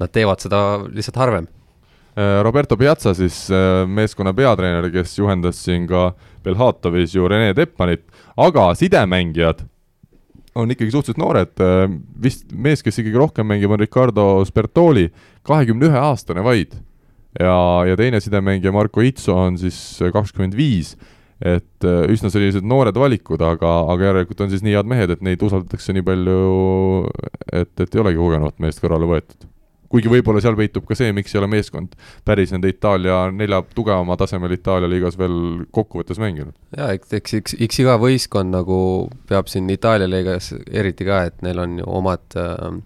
nad 0.00 0.12
teevad 0.14 0.42
seda 0.42 0.60
lihtsalt 0.86 1.18
harvem 1.20 1.48
Äh, 1.48 1.59
Roberto 2.16 2.76
Piazza 2.76 3.12
siis 3.14 3.44
äh, 3.54 3.86
meeskonna 3.86 4.32
peatreener, 4.34 4.88
kes 4.90 5.14
juhendas 5.18 5.60
siin 5.62 5.86
ka 5.90 6.10
Belhatovis 6.44 7.14
ju 7.14 7.28
Rene 7.30 7.54
Teppanit, 7.54 8.02
aga 8.36 8.72
sidemängijad 8.74 9.62
on 10.58 10.72
ikkagi 10.74 10.90
suhteliselt 10.90 11.20
noored, 11.22 11.52
äh, 11.62 11.84
vist 12.22 12.50
mees, 12.50 12.82
kes 12.82 12.98
ikkagi 12.98 13.20
rohkem 13.20 13.46
mängib, 13.46 13.70
on 13.70 13.80
Ricardo 13.80 14.26
Spertoli, 14.48 15.06
kahekümne 15.46 15.86
ühe 15.86 16.02
aastane 16.02 16.42
vaid. 16.44 16.74
ja, 17.38 17.54
ja 17.86 17.94
teine 17.96 18.18
sidemängija 18.20 18.72
Marko 18.74 19.04
Itso 19.06 19.36
on 19.38 19.58
siis 19.58 19.78
kakskümmend 20.12 20.56
viis, 20.58 20.96
et 21.40 21.86
üsna 22.10 22.26
sellised 22.28 22.66
noored 22.66 22.98
valikud, 22.98 23.40
aga, 23.40 23.70
aga 23.94 24.10
järelikult 24.10 24.42
on 24.42 24.50
siis 24.50 24.66
nii 24.66 24.74
head 24.74 24.90
mehed, 24.90 25.14
et 25.14 25.22
neid 25.22 25.46
usaldatakse 25.46 25.94
nii 25.94 26.04
palju, 26.04 26.42
et, 27.52 27.70
et 27.78 27.94
ei 27.94 28.02
olegi 28.02 28.18
kogenud 28.18 28.58
meest 28.58 28.82
kõrvale 28.82 29.08
võetud 29.14 29.46
kuigi 29.90 30.10
võib-olla 30.12 30.42
seal 30.42 30.56
peitub 30.58 30.86
ka 30.88 30.96
see, 30.98 31.10
miks 31.16 31.34
ei 31.34 31.40
ole 31.40 31.48
meeskond 31.50 31.96
päris 32.26 32.54
nende 32.54 32.70
Itaalia 32.70 33.24
nelja 33.34 33.62
tugevama 33.74 34.16
tasemel 34.20 34.54
Itaalia 34.54 34.90
liigas 34.90 35.18
veel 35.18 35.64
kokkuvõttes 35.74 36.20
mänginud. 36.22 36.54
jaa, 36.76 36.92
eks, 36.96 37.16
eks, 37.18 37.36
eks, 37.40 37.58
eks 37.66 37.82
iga 37.82 37.98
võistkond 38.00 38.54
nagu 38.54 38.78
peab 39.30 39.50
siin 39.50 39.70
Itaalia 39.72 40.10
liigas 40.10 40.52
eriti 40.70 41.08
ka, 41.08 41.24
et 41.30 41.42
neil 41.46 41.62
on 41.62 41.80
ju 41.82 41.90
omad 42.00 42.38
äh, 42.38 42.80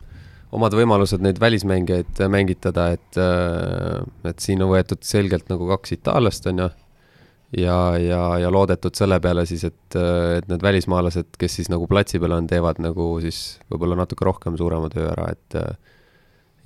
omad 0.54 0.76
võimalused 0.78 1.22
neid 1.24 1.40
välismängijaid 1.42 2.24
mängitada, 2.30 2.92
et, 2.94 3.20
äh, 3.20 4.00
et 4.30 4.40
siin 4.42 4.62
on 4.64 4.72
võetud 4.72 5.02
selgelt 5.04 5.50
nagu 5.52 5.68
kaks 5.72 5.96
itaallast, 5.98 6.46
on 6.50 6.62
ju, 6.64 6.68
ja, 7.58 7.78
ja, 8.00 8.20
ja 8.42 8.52
loodetud 8.54 8.94
selle 8.96 9.18
peale 9.22 9.44
siis, 9.50 9.64
et, 9.68 9.98
et 9.98 10.46
need 10.50 10.62
välismaalased, 10.64 11.34
kes 11.38 11.60
siis 11.60 11.72
nagu 11.72 11.88
platsi 11.90 12.22
peal 12.22 12.38
on, 12.38 12.48
teevad 12.50 12.80
nagu 12.82 13.16
siis 13.24 13.58
võib-olla 13.72 13.98
natuke 14.04 14.26
rohkem 14.26 14.56
suurema 14.60 14.88
töö 14.92 15.10
ära, 15.10 15.32
et 15.34 15.58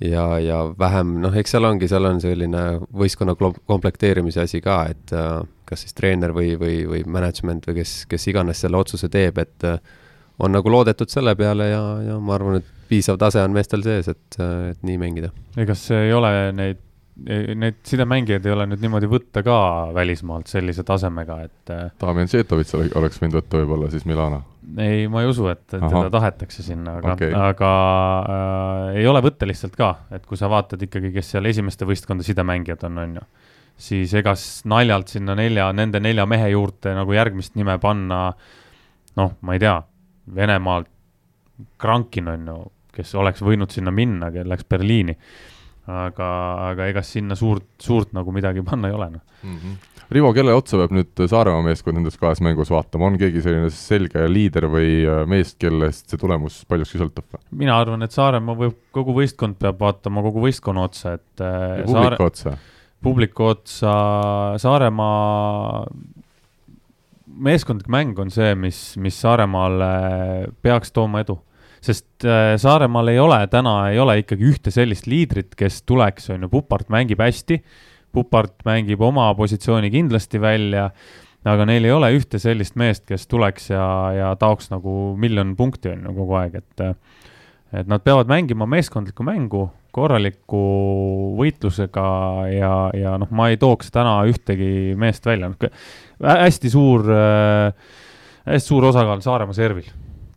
ja, 0.01 0.25
ja 0.39 0.59
vähem, 0.79 1.17
noh, 1.23 1.35
eks 1.35 1.55
seal 1.55 1.67
ongi, 1.67 1.89
seal 1.91 2.07
on 2.09 2.21
selline 2.23 2.63
võistkonna 2.95 3.35
komplekteerimise 3.37 4.43
asi 4.45 4.61
ka, 4.63 4.81
et 4.93 5.13
äh, 5.15 5.39
kas 5.69 5.85
siis 5.85 5.95
treener 5.97 6.33
või, 6.35 6.53
või, 6.59 6.81
või 6.89 7.03
management 7.05 7.67
või 7.69 7.81
kes, 7.81 8.03
kes 8.09 8.29
iganes 8.31 8.63
selle 8.63 8.79
otsuse 8.79 9.11
teeb, 9.11 9.41
et 9.43 9.67
äh, 9.67 9.79
on 10.39 10.55
nagu 10.55 10.71
loodetud 10.71 11.11
selle 11.11 11.35
peale 11.39 11.71
ja, 11.71 11.83
ja 12.07 12.19
ma 12.23 12.37
arvan, 12.37 12.61
et 12.61 12.75
piisav 12.89 13.19
tase 13.21 13.41
on 13.43 13.53
meestel 13.53 13.83
sees, 13.85 14.09
et, 14.11 14.39
äh, 14.39 14.71
et 14.73 14.85
nii 14.87 14.99
mängida. 15.01 15.33
ega 15.59 15.75
see 15.77 16.07
ei 16.07 16.13
ole 16.15 16.33
neid 16.55 16.85
neid 17.27 17.79
sidemängijaid 17.87 18.45
ei 18.45 18.53
ole 18.53 18.65
nüüd 18.69 18.83
niimoodi 18.83 19.09
võtta 19.09 19.41
ka 19.45 19.57
välismaalt 19.95 20.49
sellise 20.51 20.85
tasemega, 20.87 21.39
et. 21.47 21.71
Äh, 21.73 21.89
Damjan 22.01 22.29
Žetovitš 22.31 22.75
oleks 22.99 23.19
võinud 23.21 23.39
võtta 23.39 23.59
võib-olla 23.61 23.89
siis 23.93 24.05
Milano? 24.09 24.43
ei, 24.77 25.07
ma 25.09 25.23
ei 25.23 25.29
usu, 25.29 25.47
et, 25.49 25.63
teda 25.71 26.09
tahetakse 26.13 26.63
sinna, 26.63 26.99
aga 26.99 27.15
okay., 27.15 27.33
aga 27.33 27.71
äh, 28.21 28.99
ei 29.01 29.07
ole 29.09 29.23
võtta 29.25 29.47
lihtsalt 29.49 29.75
ka, 29.79 29.91
et 30.13 30.25
kui 30.29 30.37
sa 30.39 30.49
vaatad 30.51 30.81
ikkagi, 30.85 31.11
kes 31.15 31.33
seal 31.33 31.49
esimeste 31.49 31.87
võistkonda 31.89 32.25
sidemängijad 32.27 32.85
on, 32.87 33.01
on 33.03 33.15
ju, 33.17 33.27
siis 33.89 34.13
ega 34.19 34.35
naljalt 34.69 35.11
sinna 35.15 35.35
nelja, 35.39 35.71
nende 35.73 36.01
nelja 36.03 36.27
mehe 36.29 36.51
juurde 36.53 36.93
nagu 36.97 37.15
järgmist 37.17 37.57
nime 37.59 37.79
panna, 37.81 38.27
noh, 39.19 39.37
ma 39.41 39.57
ei 39.57 39.63
tea, 39.63 39.79
Venemaalt 40.35 40.91
Krankin 41.81 42.29
on 42.29 42.51
ju, 42.51 42.59
kes 42.93 43.15
oleks 43.17 43.41
võinud 43.43 43.73
sinna 43.73 43.91
minna, 43.95 44.29
läks 44.29 44.67
Berliini 44.69 45.17
aga, 45.89 46.29
aga 46.69 46.89
ega 46.91 47.03
sinna 47.05 47.37
suurt, 47.39 47.67
suurt 47.81 48.13
nagu 48.17 48.33
midagi 48.35 48.63
panna 48.65 48.89
ei 48.89 48.97
ole, 48.97 49.09
noh. 49.15 49.23
Mm 49.43 49.55
-hmm.. 49.55 49.77
Rivo, 50.09 50.31
kelle 50.33 50.55
otsa 50.57 50.77
peab 50.79 50.93
nüüd 50.95 51.21
Saaremaa 51.29 51.61
meeskond 51.61 51.99
nendes 51.99 52.17
kahes 52.17 52.39
mängus 52.41 52.71
vaatama, 52.73 53.05
on 53.11 53.17
keegi 53.21 53.43
selline 53.45 53.69
selge 53.69 54.23
liider 54.25 54.65
või 54.65 55.03
äh, 55.05 55.21
mees, 55.29 55.53
kellest 55.61 56.09
see 56.09 56.17
tulemus 56.17 56.63
paljuski 56.65 56.97
sõltub? 56.97 57.37
mina 57.51 57.77
arvan, 57.77 58.01
et 58.01 58.15
Saaremaa 58.15 58.57
võib, 58.57 58.77
kogu 58.95 59.13
võistkond 59.13 59.59
peab 59.61 59.79
vaatama 59.79 60.23
kogu 60.25 60.41
võistkonna 60.47 60.87
otsa, 60.89 61.13
et 61.19 61.43
äh, 61.45 61.81
ja 61.81 61.85
publiku 61.85 62.07
Saare... 62.09 62.23
otsa? 62.25 62.57
publiku 63.03 63.45
otsa, 63.51 63.93
Saaremaa 64.57 65.85
meeskondlik 67.39 67.87
mäng 67.87 68.17
on 68.19 68.33
see, 68.33 68.55
mis, 68.55 68.97
mis 68.97 69.21
Saaremaale 69.21 69.93
peaks 70.65 70.91
tooma 70.91 71.21
edu 71.21 71.37
sest 71.81 72.25
äh, 72.27 72.55
Saaremaal 72.59 73.13
ei 73.13 73.19
ole 73.21 73.39
täna, 73.51 73.75
ei 73.93 73.99
ole 73.99 74.19
ikkagi 74.23 74.49
ühte 74.51 74.73
sellist 74.73 75.07
liidrit, 75.09 75.55
kes 75.59 75.81
tuleks, 75.87 76.29
on 76.33 76.45
ju, 76.45 76.51
Pupart 76.51 76.91
mängib 76.93 77.21
hästi, 77.23 77.61
Pupart 78.15 78.65
mängib 78.67 79.01
oma 79.05 79.29
positsiooni 79.37 79.91
kindlasti 79.93 80.41
välja, 80.41 80.89
aga 81.47 81.65
neil 81.69 81.87
ei 81.87 81.93
ole 81.95 82.11
ühte 82.17 82.41
sellist 82.41 82.75
meest, 82.79 83.05
kes 83.07 83.27
tuleks 83.29 83.69
ja, 83.71 83.85
ja 84.15 84.31
taoks 84.39 84.71
nagu 84.73 85.15
miljon 85.19 85.55
punkti, 85.59 85.93
on 85.93 86.09
ju, 86.09 86.15
kogu 86.21 86.39
aeg, 86.41 86.61
et 86.63 86.87
et 87.69 87.85
nad 87.85 88.01
peavad 88.01 88.25
mängima 88.25 88.65
meeskondlikku 88.65 89.21
mängu, 89.21 89.67
korraliku 89.93 90.61
võitlusega 91.37 92.05
ja, 92.49 92.73
ja 92.97 93.13
noh, 93.21 93.29
ma 93.29 93.51
ei 93.51 93.59
tooks 93.61 93.91
täna 93.93 94.19
ühtegi 94.29 94.95
meest 94.97 95.25
välja, 95.29 95.51
hästi 96.23 96.73
suur 96.73 97.05
äh,, 97.13 97.93
hästi 98.49 98.73
suur 98.73 98.89
osakaal 98.89 99.21
Saaremaa 99.21 99.57
servil 99.57 99.85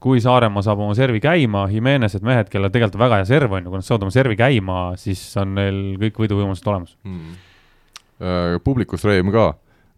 kui 0.02 0.20
Saaremaa 0.22 0.64
saab 0.66 0.82
oma 0.82 0.94
servi 0.98 1.20
käima, 1.22 1.66
Jimenez'ed 1.70 2.24
mehed, 2.26 2.50
kellel 2.50 2.72
tegelikult 2.74 2.98
on 2.98 3.04
väga 3.04 3.20
hea 3.20 3.28
serv 3.28 3.54
on 3.54 3.66
ju, 3.66 3.70
kui 3.70 3.80
nad 3.80 3.86
saavad 3.86 4.06
oma 4.08 4.14
servi 4.14 4.38
käima, 4.38 4.78
siis 5.00 5.20
on 5.40 5.54
neil 5.58 5.82
kõik 6.02 6.22
võiduvõimalused 6.24 6.70
olemas. 6.72 6.96
Mm.. 7.06 7.36
publikus 8.64 9.06
Reim 9.06 9.30
ka, 9.34 9.52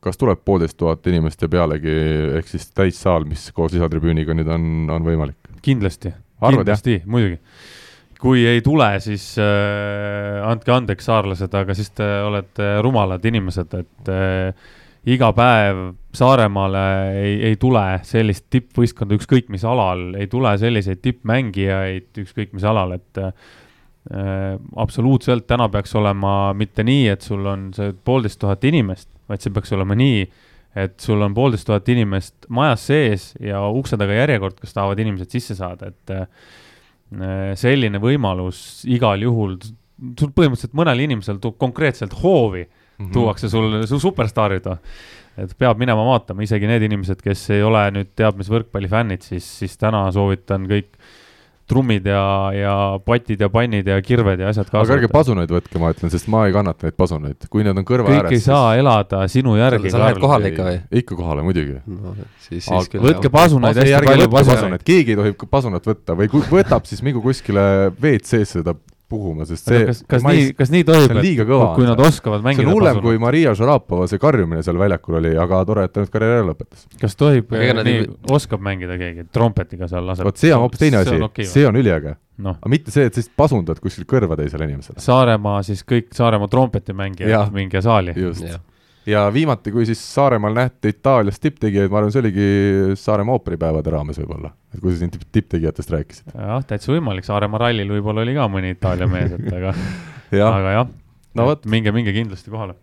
kas 0.05 0.21
tuleb 0.21 0.43
poolteist 0.45 0.77
tuhat 0.81 1.07
inimest 1.09 1.43
ja 1.45 1.49
pealegi, 1.53 1.95
ehk 2.41 2.51
siis 2.53 2.69
täissaal, 2.77 3.25
mis 3.29 3.47
koos 3.57 3.73
lisatribüüniga 3.77 4.37
nüüd 4.37 4.51
on, 4.53 4.69
on 4.93 5.09
võimalik? 5.09 5.41
kindlasti, 5.65 6.13
kindlasti, 6.43 7.01
muidugi. 7.09 7.41
Kui 8.21 8.45
ei 8.49 8.61
tule, 8.65 8.87
siis 9.05 9.35
äh, 9.41 10.41
andke 10.49 10.73
andeks, 10.73 11.09
saarlased, 11.09 11.53
aga 11.57 11.75
siis 11.77 11.91
te 11.97 12.07
olete 12.25 12.69
rumalad 12.85 13.25
inimesed, 13.29 13.75
et 13.81 14.13
äh, 14.13 14.69
iga 15.11 15.31
päev 15.37 15.83
Saaremaale 16.15 16.85
ei, 17.19 17.35
ei 17.51 17.57
tule 17.61 17.83
sellist 18.07 18.47
tippvõistkonda 18.55 19.17
ükskõik 19.19 19.51
mis 19.53 19.65
alal, 19.67 20.13
ei 20.19 20.29
tule 20.31 20.53
selliseid 20.61 21.03
tippmängijaid 21.05 22.23
ükskõik 22.23 22.55
mis 22.55 22.65
alal, 22.69 22.95
et 22.97 23.21
äh, 23.21 23.33
absoluutselt 24.81 25.49
täna 25.51 25.69
peaks 25.73 25.95
olema 25.99 26.55
mitte 26.57 26.87
nii, 26.87 27.09
et 27.17 27.27
sul 27.27 27.45
on 27.51 27.71
see 27.77 27.93
poolteist 28.07 28.41
tuhat 28.43 28.65
inimest, 28.69 29.11
vaid 29.29 29.45
see 29.45 29.55
peaks 29.55 29.75
olema 29.75 29.97
nii, 29.99 30.23
et 30.85 30.95
sul 31.03 31.23
on 31.23 31.35
poolteist 31.35 31.67
tuhat 31.69 31.89
inimest 31.93 32.49
majas 32.55 32.87
sees 32.91 33.27
ja 33.43 33.63
ukse 33.75 33.99
taga 34.01 34.17
järjekord, 34.17 34.61
kes 34.61 34.77
tahavad 34.77 35.03
inimesed 35.03 35.35
sisse 35.35 35.59
saada, 35.59 35.91
et 35.91 36.15
äh, 36.15 37.59
selline 37.59 38.01
võimalus 38.03 38.85
igal 38.91 39.23
juhul, 39.23 39.59
sul 40.19 40.33
põhimõtteliselt 40.35 40.79
mõnel 40.79 41.05
inimesel 41.05 41.43
konkreetselt 41.59 42.17
hoovi 42.23 42.65
mm 42.99 43.07
-hmm. 43.07 43.13
tuuakse 43.13 43.49
sul 43.49 43.87
su 43.87 43.99
superstaarid. 44.01 44.67
et 45.37 45.55
peab 45.59 45.79
minema 45.79 46.05
vaatama, 46.07 46.43
isegi 46.43 46.67
need 46.67 46.83
inimesed, 46.83 47.23
kes 47.23 47.51
ei 47.51 47.63
ole 47.63 47.91
nüüd 47.91 48.15
teab 48.17 48.37
mis 48.39 48.51
võrkpallifännid, 48.51 49.23
siis, 49.23 49.59
siis 49.59 49.77
täna 49.79 50.07
soovitan 50.13 50.69
kõik 50.71 50.95
trummid 51.69 52.05
ja, 52.07 52.53
ja 52.53 52.75
patid 53.05 53.41
ja 53.41 53.49
pannid 53.53 53.89
ja 53.89 53.97
kirved 54.05 54.41
ja 54.43 54.51
asjad 54.53 54.69
aga 54.69 54.77
kaasa 54.77 54.97
ärge. 54.99 55.09
pasuneid 55.13 55.53
võtke, 55.53 55.81
ma 55.81 55.93
ütlen, 55.95 56.13
sest 56.13 56.29
ma 56.33 56.45
ei 56.49 56.53
kannata 56.53 56.87
neid 56.87 56.97
pasuneid, 57.01 57.47
kui 57.53 57.65
need 57.65 57.81
on 57.81 57.87
kõrva 57.89 58.11
kõik 58.11 58.21
ääres. 58.21 58.37
ei 58.37 58.45
saa 58.45 58.75
elada 58.77 59.23
sinu 59.33 59.57
järgi, 59.57 59.93
sa 59.93 60.03
lähed 60.03 60.21
kohale 60.21 60.51
ikka 60.53 60.67
või? 60.69 60.81
ikka 61.01 61.19
kohale 61.21 61.45
muidugi. 61.47 61.79
no 61.89 62.13
siis, 62.45 62.69
Aga 62.69 62.83
siis 62.83 62.91
küll 62.93 63.07
võtke 63.09 63.33
pasunaid 63.33 63.81
hästi 63.81 64.11
palju, 64.11 64.29
pasunaid. 64.35 64.85
keegi 64.85 65.15
ei 65.15 65.21
tohi 65.23 65.49
pasunat 65.57 65.89
võtta 65.89 66.19
või 66.19 66.29
kui 66.35 66.45
võtab, 66.53 66.85
siis 66.91 67.01
mingu 67.07 67.25
kuskile 67.25 67.65
WC-sse 67.97 68.61
seda 68.61 68.77
puhuma, 69.09 69.45
sest 69.49 69.69
see, 69.69 69.85
kas, 69.89 70.01
kas 70.09 70.25
nii, 70.25 70.47
kas 70.59 70.73
nii 70.73 70.85
tohib 70.89 71.13
see 71.13 71.25
liiga 71.27 71.47
kõva 71.49 71.71
kui 71.77 71.87
nad 71.87 72.01
see. 72.01 72.11
oskavad 72.13 72.41
see 72.41 72.49
mängida 72.49 72.67
on 72.69 72.77
hullem 72.77 73.01
kui? 73.05 73.21
Maria 73.23 73.55
Šarapova 73.59 74.09
see 74.11 74.21
karjumine 74.23 74.65
seal 74.67 74.81
väljakul 74.81 75.19
oli, 75.21 75.35
aga 75.45 75.61
tore, 75.69 75.87
et 75.89 75.95
ta 75.95 76.05
nüüd 76.05 76.13
karjääri 76.15 76.39
ära 76.41 76.49
lõpetas. 76.51 76.87
kas 77.01 77.19
tohib, 77.21 77.53
Aga 77.55 77.87
nii 77.87 77.97
ei-, 78.03 78.11
oskab 78.35 78.65
mängida 78.65 78.99
keegi, 79.01 79.27
trompetiga 79.35 79.89
seal 79.91 80.07
laseb? 80.09 80.29
vot 80.29 80.41
see 80.41 80.53
on 80.57 80.65
hoopis 80.65 80.85
teine 80.85 81.03
asi, 81.03 81.17
okay, 81.29 81.49
see 81.49 81.67
on 81.69 81.79
üliäge. 81.81 82.17
noh, 82.45 82.59
aga 82.61 82.73
mitte 82.73 82.95
see, 82.95 83.07
et 83.09 83.15
sa 83.15 83.23
lihtsalt 83.23 83.37
pasundad 83.45 83.83
kuskil 83.85 84.09
kõrva 84.11 84.39
teisele 84.41 84.69
inimesele. 84.71 85.03
Saaremaa 85.05 85.63
siis 85.67 85.85
kõik 85.87 86.11
Saaremaa 86.17 86.51
trompetimängijad 86.51 87.53
minge 87.55 87.85
saali. 87.85 88.17
just. 88.17 88.47
Jah. 88.49 88.63
Ja 89.07 89.27
viimati, 89.35 89.73
kui 89.75 89.85
siis 89.89 90.01
Saaremaal 90.15 90.55
nähti 90.57 90.89
Itaalias 90.95 91.41
tipptegijaid, 91.43 91.91
ma 91.93 91.99
arvan, 92.01 92.13
see 92.15 92.23
oligi 92.25 92.47
Saaremaa 93.01 93.37
ooperipäevade 93.39 93.93
raames 93.93 94.19
võib-olla, 94.23 94.53
et 94.75 94.81
kui 94.81 94.93
sa 94.95 95.03
siin 95.03 95.13
tipp- 95.15 95.29
tipptegijatest 95.33 95.91
rääkisid. 95.97 96.33
jah, 96.35 96.65
täitsa 96.69 96.93
võimalik, 96.95 97.27
Saaremaa 97.29 97.67
rallil 97.67 97.91
võib-olla 97.99 98.25
oli 98.25 98.35
ka 98.39 98.49
mõni 98.49 98.73
Itaalia 98.79 99.07
mees, 99.11 99.33
et 99.37 99.53
aga, 99.53 99.75
jah, 100.41 100.57
aga 100.63 100.73
jah 100.79 100.89
no 101.35 101.51
minge, 101.67 101.93
minge 101.93 102.13
kindlasti 102.17 102.51
kohale. 102.53 102.77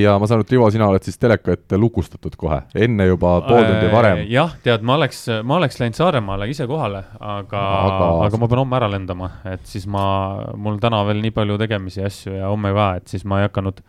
ja 0.00 0.18
ma 0.20 0.26
saan 0.28 0.40
aru, 0.40 0.44
et 0.44 0.50
Rivo, 0.52 0.66
sina 0.72 0.88
oled 0.90 1.04
siis 1.06 1.16
teleka 1.20 1.54
ette 1.56 1.78
lukustatud 1.80 2.34
kohe, 2.36 2.58
enne 2.76 3.06
juba 3.06 3.36
pool 3.46 3.62
tundi 3.64 3.86
varem. 3.92 4.18
Äh, 4.24 4.26
jah, 4.34 4.50
tead, 4.64 4.82
ma 4.84 4.98
oleks, 4.98 5.22
ma 5.44 5.56
oleks 5.56 5.78
läinud 5.80 5.96
Saaremaale 5.96 6.48
ise 6.52 6.66
kohale, 6.68 7.00
aga, 7.20 7.62
Aga- 7.62 7.86
aga, 7.94 8.10
aga 8.26 8.40
ma 8.42 8.48
pean 8.50 8.60
homme 8.64 8.76
ära 8.76 8.90
lendama, 8.92 9.30
et 9.54 9.64
siis 9.70 9.86
ma, 9.88 10.04
mul 10.56 10.76
täna 10.82 11.00
veel 11.08 11.22
nii 11.24 11.32
palju 11.38 11.56
tegemisi 11.62 12.02
ja 12.02 12.10
asju 12.12 12.34
ja 12.42 12.50
homme 12.52 12.74
ka, 12.76 12.90
et 13.00 13.08
siis 13.14 13.24
ma 13.24 13.40
ei 13.40 13.48
hakanud, 13.48 13.80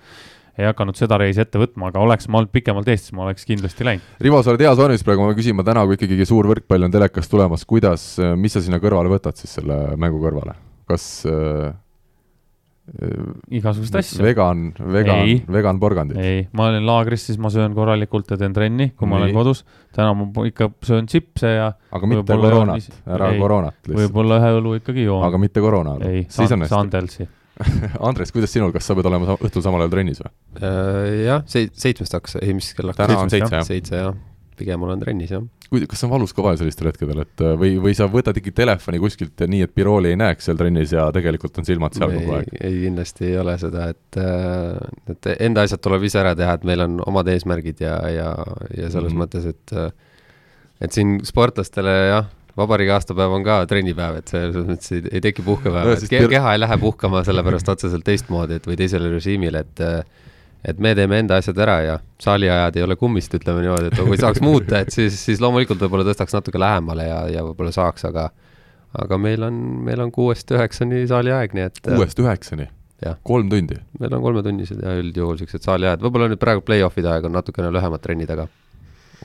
ei 0.58 0.68
hakanud 0.70 0.98
seda 1.00 1.18
reisi 1.22 1.42
ette 1.44 1.60
võtma, 1.62 1.90
aga 1.92 2.04
oleks 2.04 2.30
ma 2.32 2.42
olnud 2.42 2.54
pikemalt 2.56 2.88
Eestis, 2.92 3.14
ma 3.16 3.26
oleks 3.28 3.48
kindlasti 3.48 3.88
läinud. 3.88 4.12
Rivo, 4.24 4.42
sa 4.44 4.54
oled 4.54 4.66
heas 4.66 4.80
vormis 4.80 5.04
praegu, 5.06 5.24
ma 5.24 5.32
pean 5.34 5.42
küsima 5.42 5.66
täna, 5.68 5.86
kui 5.88 6.00
ikkagi 6.00 6.28
suur 6.28 6.48
võrkpall 6.52 6.88
on 6.88 6.94
telekas 6.94 7.32
tulemas, 7.32 7.66
kuidas, 7.68 8.14
mis 8.40 8.56
sa 8.56 8.64
sinna 8.64 8.80
kõrvale 8.84 9.12
võtad 9.12 9.40
siis 9.40 9.58
selle 9.60 9.98
mängu 10.00 10.22
kõrvale? 10.24 10.56
kas 10.86 11.04
äh, 11.26 11.72
igasuguseid 13.50 13.98
asju. 13.98 14.22
vegan, 14.22 14.68
vegan 14.94 15.24
Ei., 15.24 15.38
vegan 15.50 15.80
porgandid? 15.82 16.20
ei, 16.22 16.44
ma 16.54 16.68
olen 16.70 16.86
laagris, 16.86 17.24
siis 17.30 17.40
ma 17.42 17.50
söön 17.54 17.74
korralikult 17.78 18.30
ja 18.30 18.38
teen 18.38 18.54
trenni, 18.54 18.92
kui 18.94 19.10
ma 19.10 19.18
Nii. 19.18 19.26
olen 19.26 19.40
kodus. 19.40 19.64
täna 19.96 20.14
ma 20.20 20.46
ikka 20.46 20.70
söön 20.86 21.10
chipse 21.10 21.56
ja 21.56 21.72
aga 21.74 22.12
mitte 22.12 22.22
Võib-olla 22.22 22.52
koroonat 22.52 23.00
ära 23.18 23.32
ei, 23.34 23.40
koroonat 23.42 23.80
lihtsalt. 23.80 24.04
võib-olla 24.04 24.38
ühe 24.42 24.52
õlu 24.60 24.76
ikkagi 24.82 25.08
joon. 25.08 25.26
aga 25.26 25.42
mitte 25.42 25.66
koroona 25.66 25.98
ei. 26.06 26.28
Sandelsi. 26.30 27.28
Andres, 28.08 28.32
kuidas 28.36 28.52
sinul, 28.52 28.74
kas 28.76 28.88
sa 28.88 28.96
pead 28.98 29.08
olema 29.10 29.36
õhtul 29.38 29.64
samal 29.64 29.86
ajal 29.86 29.94
trennis 29.94 30.22
või? 30.22 30.32
Äh, 30.60 31.12
jah, 31.26 31.44
seit-, 31.50 31.76
seitsmest 31.80 32.16
hakkas, 32.18 32.40
ei 32.42 32.56
mis 32.56 32.72
kell 32.76 32.92
hakkas? 32.92 33.08
täna 33.08 33.20
on 33.24 33.32
seitse 33.32 33.60
jah? 33.60 33.68
seitse 33.68 34.02
jah, 34.02 34.18
pigem 34.60 34.84
olen 34.88 35.04
trennis 35.04 35.32
jah. 35.32 35.46
kui, 35.70 35.86
kas 35.90 36.04
on 36.08 36.12
valus 36.12 36.36
ka 36.36 36.44
vahel 36.44 36.60
sellistel 36.60 36.90
hetkedel, 36.92 37.22
et 37.24 37.44
äh, 37.46 37.56
või, 37.60 37.76
või 37.84 37.96
sa 37.98 38.10
võtad 38.12 38.40
ikkagi 38.42 38.56
telefoni 38.60 39.00
kuskilt 39.04 39.46
nii, 39.52 39.64
et 39.68 39.76
Birooli 39.78 40.12
ei 40.12 40.20
näeks 40.20 40.50
seal 40.50 40.60
trennis 40.60 40.96
ja 40.96 41.08
tegelikult 41.16 41.62
on 41.62 41.68
silmad 41.68 41.96
seal 41.96 42.12
kogu 42.16 42.38
aeg? 42.40 42.52
ei, 42.60 42.68
ei 42.72 42.82
kindlasti 42.86 43.30
ei 43.30 43.38
ole 43.42 43.58
seda, 43.62 43.90
et, 43.96 44.20
et 45.16 45.32
enda 45.38 45.66
asjad 45.68 45.84
tuleb 45.86 46.08
ise 46.10 46.20
ära 46.24 46.36
teha, 46.38 46.58
et 46.60 46.68
meil 46.68 46.84
on 46.88 47.00
omad 47.08 47.32
eesmärgid 47.32 47.86
ja, 47.88 48.00
ja, 48.12 48.32
ja 48.76 48.92
selles 48.92 49.14
mm 49.14 49.22
-hmm. 49.22 49.24
mõttes, 49.24 49.48
et 49.54 50.84
et 50.84 50.92
siin 50.92 51.22
sportlastele 51.24 51.94
jah, 52.10 52.28
vabariigi 52.58 52.94
aastapäev 52.96 53.34
on 53.36 53.44
ka 53.46 53.58
trennipäev, 53.70 54.20
et 54.22 54.32
selles 54.32 54.68
mõttes 54.68 54.94
ei, 54.96 55.02
ei 55.12 55.24
teki 55.24 55.44
puhkepäeva. 55.46 55.88
No 55.90 55.96
et 55.98 56.06
ke 56.10 56.22
pir- 56.24 56.32
keha 56.36 56.54
ei 56.56 56.62
lähe 56.62 56.78
puhkama 56.82 57.24
sellepärast 57.28 57.72
otseselt 57.76 58.06
teistmoodi, 58.08 58.60
et 58.60 58.70
või 58.70 58.78
teisele 58.80 59.12
režiimile, 59.14 59.66
et 59.66 59.84
et 60.66 60.80
me 60.82 60.96
teeme 60.98 61.20
enda 61.22 61.38
asjad 61.38 61.60
ära 61.62 61.76
ja 61.86 61.96
saaliajad 62.22 62.78
ei 62.80 62.84
ole 62.86 62.96
kummist, 62.98 63.34
ütleme 63.38 63.62
niimoodi, 63.62 63.92
et 63.92 64.00
kui 64.02 64.18
saaks 64.18 64.42
muuta, 64.42 64.80
et 64.82 64.90
siis, 64.96 65.14
siis 65.28 65.44
loomulikult 65.44 65.84
võib-olla 65.84 66.08
tõstaks 66.08 66.34
natuke 66.34 66.58
lähemale 66.62 67.06
ja, 67.06 67.20
ja 67.36 67.44
võib-olla 67.46 67.74
saaks, 67.76 68.08
aga 68.10 68.32
aga 69.04 69.20
meil 69.20 69.44
on, 69.46 69.60
meil 69.86 70.02
on 70.02 70.12
kuuest 70.16 70.52
üheksani 70.56 71.04
saaliaeg, 71.12 71.54
nii 71.54 71.68
et 71.68 71.80
kuuest 71.86 72.20
üheksani? 72.24 72.70
kolm 73.28 73.50
tundi? 73.52 73.78
meil 74.00 74.16
on 74.18 74.24
kolmetunnised 74.24 74.82
ja 74.82 74.96
üldjuhul 74.98 75.38
siuksed 75.44 75.66
saaliajad, 75.68 76.02
võib-olla 76.02 76.32
nüüd 76.32 76.42
praegu 76.42 76.64
play-off'ide 76.66 77.12
aeg 77.12 77.28
on 77.28 77.36
natukene 77.38 77.70
lühemad 77.76 78.02
trennid, 78.02 78.32
aga 78.34 78.48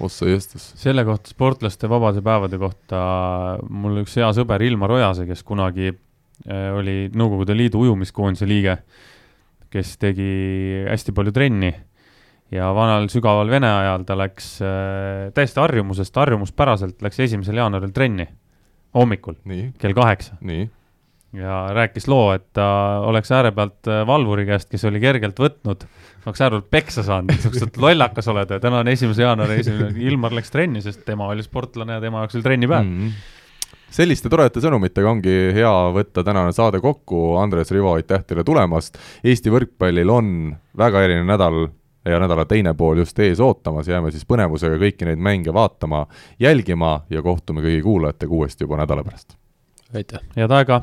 ossa 0.00 0.28
jõstus. 0.28 0.70
selle 0.80 1.04
kohta, 1.04 1.32
sportlaste 1.32 1.88
vabade 1.90 2.22
päevade 2.24 2.58
kohta, 2.60 3.00
mul 3.68 4.02
üks 4.04 4.16
hea 4.20 4.30
sõber 4.36 4.62
Ilmar 4.64 4.94
Ojase, 4.96 5.26
kes 5.28 5.42
kunagi 5.46 5.90
äh, 5.90 6.70
oli 6.76 6.96
Nõukogude 7.14 7.56
Liidu 7.56 7.82
ujumiskoondise 7.84 8.48
liige, 8.48 8.80
kes 9.70 9.96
tegi 10.02 10.30
hästi 10.88 11.14
palju 11.16 11.34
trenni. 11.34 11.72
Ja 12.50 12.72
vanal 12.74 13.06
sügaval 13.12 13.50
Vene 13.50 13.68
ajal 13.70 14.04
ta 14.06 14.16
läks 14.18 14.56
äh, 14.66 15.28
täiesti 15.34 15.62
harjumusest, 15.62 16.16
harjumuspäraselt 16.18 17.02
läks 17.02 17.20
esimesel 17.26 17.60
jaanuaril 17.62 17.92
trenni. 17.94 18.26
Hommikul. 18.94 19.36
Nii, 19.46 19.68
kell 19.78 19.94
kaheksa. 19.94 20.34
Nii. 20.42 20.66
Ja 21.32 21.68
rääkis 21.74 22.08
loo, 22.08 22.32
et 22.34 22.46
ta 22.56 22.66
oleks 23.06 23.30
ääre 23.32 23.52
pealt 23.54 23.88
äh, 23.88 24.02
valvuri 24.06 24.46
käest, 24.48 24.70
kes 24.70 24.84
oli 24.88 25.00
kergelt 25.02 25.38
võtnud, 25.38 25.84
oleks 26.26 26.40
ääre 26.42 26.58
pealt 26.58 26.70
peksa 26.74 27.04
saanud, 27.06 27.36
siukest 27.42 27.78
lollakas 27.80 28.28
oled 28.32 28.50
ja 28.50 28.60
täna 28.62 28.82
on 28.82 28.90
esimese 28.90 29.22
jaanuari 29.22 29.60
esimene, 29.62 29.92
Ilmar 30.10 30.34
läks 30.34 30.50
trenni, 30.50 30.82
sest 30.82 31.04
tema 31.06 31.30
oli 31.30 31.46
sportlane 31.46 31.98
ja 31.98 32.02
tema 32.02 32.24
jaoks 32.24 32.38
oli 32.38 32.46
trennipäev 32.46 32.86
mm.. 32.86 33.06
mm.. 33.06 33.80
selliste 33.94 34.32
toredate 34.32 34.62
sõnumitega 34.64 35.10
ongi 35.10 35.36
hea 35.54 35.74
võtta 35.94 36.26
tänane 36.26 36.54
saade 36.56 36.82
kokku, 36.82 37.36
Andres 37.42 37.70
Rivo, 37.74 37.94
aitäh 37.94 38.26
teile 38.26 38.44
tulemast, 38.46 38.98
Eesti 39.22 39.54
võrkpallil 39.54 40.10
on 40.10 40.34
väga 40.78 41.06
eriline 41.06 41.30
nädal 41.30 41.68
ja 42.10 42.18
nädala 42.18 42.46
teine 42.48 42.74
pool 42.74 43.04
just 43.04 43.18
ees 43.22 43.38
ootamas, 43.44 43.86
jääme 43.86 44.10
siis 44.10 44.26
põnevusega 44.26 44.80
kõiki 44.82 45.06
neid 45.06 45.20
mänge 45.22 45.54
vaatama, 45.54 46.06
jälgima 46.42 47.02
ja 47.12 47.22
kohtume 47.22 47.62
kõigi 47.62 47.84
kuulajatega 47.86 48.34
uuesti 48.34 48.66
juba 48.66 48.80
nädala 48.82 49.04
pärast. 49.06 49.36
aitäh. 49.94 50.26
head 50.34 50.50
aega 50.50 50.82